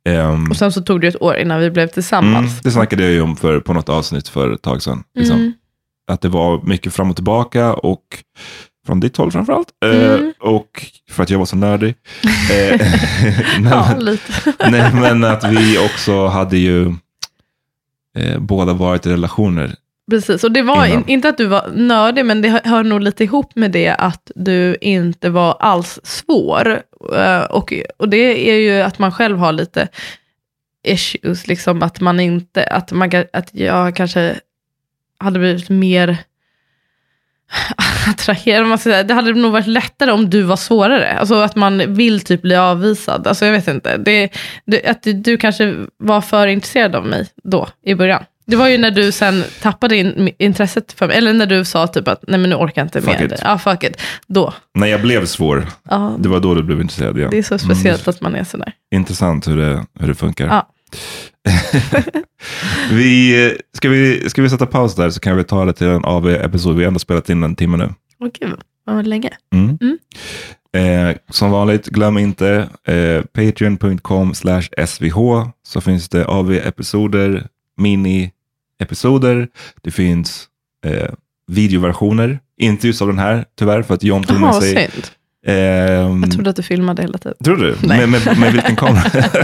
Ehm, 0.09 0.51
Och 0.51 0.56
sen 0.56 0.72
så 0.72 0.82
tog 0.82 1.01
det 1.01 1.09
ett 1.09 1.22
år 1.22 1.36
innan 1.36 1.60
vi 1.60 1.70
blev 1.70 1.82
mm, 1.82 1.92
tillsammans. 1.92 2.60
det 2.60 2.70
snackade 2.70 3.02
jag 3.02 3.12
ju 3.12 3.20
om 3.20 3.36
för, 3.36 3.60
på 3.60 3.72
något 3.72 3.88
avsnitt 3.88 4.28
för 4.28 4.51
ett 4.52 4.62
tag 4.62 4.82
sedan. 4.82 5.02
Liksom 5.14 5.36
Mm. 5.36 5.52
att 6.12 6.20
det 6.20 6.28
var 6.28 6.62
mycket 6.62 6.94
fram 6.94 7.10
och 7.10 7.16
tillbaka 7.16 7.74
och 7.74 8.02
från 8.86 9.01
ditt 9.01 9.16
håll 9.16 9.32
framförallt. 9.32 9.69
Eh, 9.85 9.90
Mm. 10.15 10.32
och 10.40 10.86
för 11.11 11.23
att 11.23 11.31
jag 11.31 11.39
var 11.39 11.47
så 11.47 11.56
nördig. 11.56 11.94
Eh, 12.52 12.81
nej, 13.61 13.70
Ja, 13.70 13.89
men, 13.97 14.05
lite. 14.05 14.32
nej, 14.70 14.94
men 14.94 15.24
att 15.24 15.44
vi 15.44 15.78
också 15.78 16.27
hade 16.27 16.56
ju 16.59 16.86
eh, 18.19 18.39
båda 18.39 18.73
varit 18.73 19.06
i 19.06 19.11
relationer. 19.11 19.74
Precis, 20.11 20.44
och 20.44 20.52
det 20.52 20.62
var 20.62 20.86
in, 20.86 21.05
inte 21.06 21.28
att 21.28 21.36
du 21.39 21.47
var 21.47 21.70
nördig, 21.74 22.27
men 22.27 22.43
det 22.43 22.48
hör, 22.48 22.61
hör 22.65 22.82
nog 22.85 23.01
lite 23.01 23.24
ihop 23.24 23.56
med 23.56 23.70
det 23.70 23.89
att 23.89 24.31
du 24.35 24.77
inte 24.81 25.31
var 25.31 25.56
alls 25.61 26.01
svår. 26.02 26.82
Eh, 27.16 27.40
och, 27.43 27.73
och 27.97 28.09
det 28.09 28.51
är 28.51 28.56
ju 28.56 28.81
att 28.82 28.98
man 28.98 29.12
själv 29.12 29.39
har 29.39 29.52
lite 29.52 29.89
issues. 30.86 31.47
Liksom 31.47 31.82
att 31.82 32.01
man 32.01 32.20
inte, 32.20 32.65
att, 32.66 32.93
man, 32.93 33.11
att 33.32 33.48
jag 33.52 33.97
kanske 33.97 34.35
hade 35.19 35.39
blivit 35.39 35.69
mer 35.69 36.16
attraherad. 38.10 38.66
Man 38.66 38.78
säga. 38.78 39.02
Det 39.02 39.14
hade 39.14 39.35
nog 39.35 39.52
varit 39.52 39.66
lättare 39.66 40.12
om 40.12 40.31
du 40.31 40.43
var 40.43 40.56
svårare. 40.56 41.18
Alltså 41.18 41.35
att 41.35 41.56
man 41.56 41.94
vill 41.94 42.20
typ 42.20 42.43
bli 42.43 42.56
avvisad. 42.56 43.26
Alltså 43.26 43.47
jag 43.47 43.52
vet 43.52 43.68
inte. 43.68 43.97
Det, 43.97 44.31
det, 44.64 44.86
att 44.86 45.06
du, 45.14 45.36
kanske 45.36 45.74
var 45.98 46.20
för 46.20 46.47
intresserad 46.47 46.97
av 46.97 47.06
mig 47.06 47.28
då, 47.44 47.68
i 47.85 47.94
början. 47.94 48.24
Det 48.47 48.56
var 48.56 48.68
ju 48.68 48.78
när 48.78 48.90
du 48.90 49.12
sen 49.12 49.44
tappade 49.62 49.97
in, 49.97 50.31
intresset 50.39 50.93
för 50.93 51.06
mig. 51.06 51.16
Eller 51.16 51.32
när 51.32 51.47
du 51.47 51.64
sa 51.64 51.86
typ 51.86 52.09
att 52.09 52.24
nej 52.28 52.40
men 52.40 52.51
nu 52.51 52.56
orkar 52.56 52.82
jag 52.82 52.86
inte 52.86 53.01
Fuck 53.01 53.20
mer. 53.20 53.39
Ja, 53.43 53.59
fuck 53.59 53.85
it. 53.85 54.01
Då. 54.26 54.55
När 54.74 54.86
jag 54.86 55.02
blev 55.02 55.26
svår, 55.26 55.66
Ja, 55.90 56.16
det 56.18 56.28
var 56.28 56.40
då 56.40 56.55
du 56.55 56.62
blev 56.62 56.81
intresserad 56.81 57.18
igen. 57.18 57.31
det 57.31 57.39
är 57.39 57.43
så 57.43 57.59
speciellt 57.59 58.09
att 58.09 58.20
man 58.20 58.35
är 58.35 58.44
sådär. 58.44 58.72
Intressant 58.94 59.48
hur 59.48 59.56
det, 59.56 59.85
hur 60.01 60.09
det 60.09 60.14
funkar. 60.14 60.47
Ja. 60.47 60.68
vi, 62.90 63.56
ska, 63.73 63.89
vi, 63.89 64.31
ska 64.31 64.43
vi 64.43 64.51
sätta 64.51 64.66
paus 64.66 64.94
där 64.94 65.11
så 65.11 65.20
kan 65.20 65.36
vi 65.36 65.44
ta 65.44 65.65
det 65.65 65.73
till 65.73 65.86
en 65.86 66.05
AV-episod. 66.05 66.77
Vi 66.77 66.82
har 66.82 66.89
ändå 66.89 66.98
spelat 67.01 67.31
in 67.31 67.43
en 67.43 67.56
timme 67.56 67.77
nu. 67.77 67.94
Åh 68.20 68.28
gud, 68.40 68.61
vad 68.85 69.06
länge. 69.06 69.31
Mm. 69.55 69.78
Mm. 69.81 69.98
Eh, 71.11 71.16
som 71.31 71.51
vanligt, 71.51 71.86
glöm 71.86 72.19
inte 72.19 72.69
eh, 72.86 73.23
patreon.com 73.23 74.35
svh 74.35 75.47
så 75.66 75.81
finns 75.81 76.09
det 76.09 76.24
AV-episoder, 76.27 77.47
mini-episoder. 77.81 79.48
Det 79.82 79.90
finns 79.90 80.48
eh, 80.86 81.11
videoversioner. 81.47 82.39
Inte 82.61 82.86
just 82.86 83.02
av 83.02 83.09
den 83.09 83.19
här, 83.19 83.44
tyvärr, 83.59 83.82
för 83.82 83.94
att 83.94 84.02
John 84.02 84.23
tog 84.23 84.40
med 84.40 84.55
sig... 84.55 84.90
synd. 84.93 85.06
Ehm, 85.47 86.23
Jag 86.23 86.32
trodde 86.32 86.51
att 86.51 86.56
du 86.56 86.62
filmade 86.62 87.02
hela 87.02 87.19
tiden. 87.19 87.36
Tror 87.44 87.56
du? 87.56 87.89
Med, 87.89 88.09
med, 88.09 88.39
med 88.39 88.52
vilken 88.52 88.77
kamera? 88.77 89.02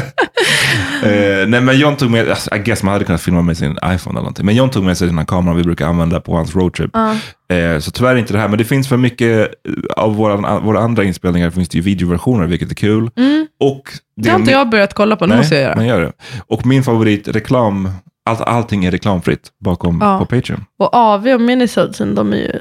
eh, 1.02 1.48
nej 1.48 1.60
men 1.60 1.78
John 1.78 1.96
tog 1.96 2.10
med, 2.10 2.28
alltså, 2.28 2.54
I 2.54 2.58
guess 2.58 2.82
man 2.82 2.92
hade 2.92 3.04
kunnat 3.04 3.20
filma 3.22 3.42
med 3.42 3.56
sin 3.56 3.72
iPhone 3.72 4.10
eller 4.14 4.20
någonting. 4.20 4.46
Men 4.46 4.54
John 4.56 4.70
tog 4.70 4.84
med 4.84 4.98
sig 4.98 5.06
den 5.08 5.18
här 5.18 5.24
kameran 5.24 5.56
vi 5.56 5.62
brukar 5.62 5.86
använda 5.86 6.20
på 6.20 6.36
hans 6.36 6.54
roadtrip. 6.56 6.90
Ja. 6.94 7.16
Eh, 7.56 7.78
så 7.78 7.90
tyvärr 7.90 8.16
inte 8.16 8.32
det 8.32 8.38
här, 8.38 8.48
men 8.48 8.58
det 8.58 8.64
finns 8.64 8.88
för 8.88 8.96
mycket 8.96 9.40
eh, 9.68 9.74
av 9.96 10.16
våra, 10.16 10.60
våra 10.60 10.80
andra 10.80 11.04
inspelningar 11.04 11.50
finns 11.50 11.68
det 11.68 11.78
ju 11.78 11.82
videoversioner, 11.82 12.46
vilket 12.46 12.70
är 12.70 12.74
kul. 12.74 13.10
Mm. 13.16 13.46
Och 13.60 13.82
Det 14.16 14.28
har 14.28 14.38
inte 14.38 14.50
jag 14.52 14.70
börjat 14.70 14.94
kolla 14.94 15.16
på, 15.16 15.26
nu 15.26 15.36
måste 15.36 15.54
jag 15.54 15.62
göra. 15.64 15.76
man 15.76 15.86
gör 15.86 16.00
det. 16.00 16.12
Och 16.46 16.66
min 16.66 16.82
favorit, 16.82 17.28
reklam, 17.28 17.90
allt, 18.24 18.40
allting 18.40 18.84
är 18.84 18.90
reklamfritt 18.90 19.48
bakom 19.64 19.98
Ja. 20.02 20.18
på 20.18 20.24
Patreon. 20.26 20.64
Och 20.78 20.94
AV 20.94 21.26
och 21.28 21.40
Minisodsen, 21.40 22.14
de 22.14 22.32
är 22.32 22.36
ju 22.36 22.52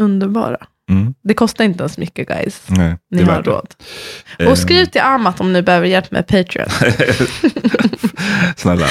underbara. 0.00 0.56
Mm. 0.88 1.14
Det 1.24 1.34
kostar 1.34 1.64
inte 1.64 1.82
ens 1.82 1.98
mycket 1.98 2.28
guys. 2.28 2.62
Nej, 2.66 2.96
Ni 3.10 3.22
har 3.22 3.42
det. 3.42 3.50
råd. 3.50 3.66
Eh, 4.38 4.48
Och 4.48 4.58
skriv 4.58 4.84
till 4.84 5.00
Amat 5.00 5.40
om 5.40 5.52
ni 5.52 5.62
behöver 5.62 5.86
hjälp 5.86 6.10
med 6.10 6.26
Patreon. 6.26 6.68
Snälla, 8.56 8.86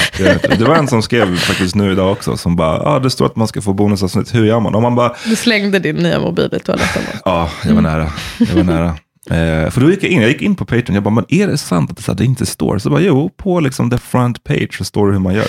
det 0.58 0.60
var 0.64 0.74
en 0.76 0.88
som 0.88 1.02
skrev 1.02 1.36
faktiskt 1.36 1.74
nu 1.74 1.92
idag 1.92 2.12
också, 2.12 2.36
som 2.36 2.56
bara, 2.56 2.78
ah, 2.80 2.98
det 2.98 3.10
står 3.10 3.26
att 3.26 3.36
man 3.36 3.48
ska 3.48 3.60
få 3.62 3.72
bonusavsnitt, 3.72 4.34
hur 4.34 4.44
gör 4.46 4.60
man? 4.60 4.74
Och 4.74 4.82
man 4.82 4.94
bara, 4.94 5.14
Du 5.24 5.36
slängde 5.36 5.78
din 5.78 5.96
nya 5.96 6.20
mobil 6.20 6.48
i 6.52 6.58
toaletten. 6.58 7.02
Ja, 7.24 7.50
jag 7.64 7.74
var 7.74 7.82
nära. 7.82 8.12
Jag 8.38 8.54
var 8.54 8.62
nära. 8.64 8.94
Eh, 9.30 9.70
för 9.70 9.80
då 9.80 9.90
gick 9.90 10.02
jag 10.04 10.10
in, 10.10 10.20
jag 10.20 10.30
gick 10.30 10.42
in 10.42 10.56
på 10.56 10.64
Patreon, 10.64 10.94
jag 10.94 11.02
bara, 11.02 11.14
men 11.14 11.24
är 11.28 11.46
det 11.46 11.58
sant 11.58 11.90
att 11.90 11.96
det, 11.96 12.02
så 12.02 12.12
här, 12.12 12.18
det 12.18 12.24
inte 12.24 12.46
står? 12.46 12.78
Så 12.78 12.90
bara, 12.90 13.00
jo, 13.00 13.30
på 13.36 13.60
liksom 13.60 13.90
the 13.90 13.98
front 13.98 14.44
page 14.44 14.78
så 14.78 14.84
står 14.84 15.06
det 15.06 15.12
hur 15.12 15.20
man 15.20 15.34
gör. 15.34 15.46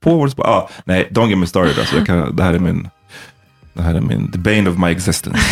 På 0.00 0.16
vår, 0.16 0.30
ah, 0.40 0.68
nej, 0.84 1.08
don't 1.10 1.28
get 1.28 1.38
me 1.38 1.46
started. 1.46 1.78
Alltså, 1.78 1.96
jag 1.96 2.06
kan, 2.06 2.36
det 2.36 2.42
här 2.42 2.54
är 2.54 2.58
min, 2.58 2.88
det 3.72 3.82
här 3.82 3.94
är 3.94 4.00
min, 4.00 4.32
the 4.32 4.38
bane 4.38 4.70
of 4.70 4.78
my 4.78 4.90
existence. 4.90 5.38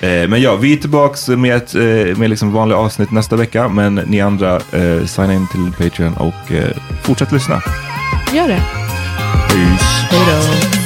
Eh, 0.00 0.28
men 0.28 0.40
ja, 0.42 0.56
vi 0.56 0.72
är 0.72 0.76
tillbaka 0.76 1.36
med 1.36 1.56
ett 1.56 1.74
eh, 1.74 2.18
med 2.18 2.30
liksom 2.30 2.52
vanliga 2.52 2.78
avsnitt 2.78 3.10
nästa 3.10 3.36
vecka, 3.36 3.68
men 3.68 3.94
ni 3.94 4.20
andra, 4.20 4.56
eh, 4.56 5.06
signa 5.06 5.34
in 5.34 5.46
till 5.48 5.72
Patreon 5.78 6.14
och 6.14 6.52
eh, 6.52 6.76
fortsätt 7.02 7.32
lyssna. 7.32 7.62
Gör 8.34 8.48
det. 8.48 8.62
Peace. 9.48 10.06
Hej 10.10 10.20
då. 10.26 10.77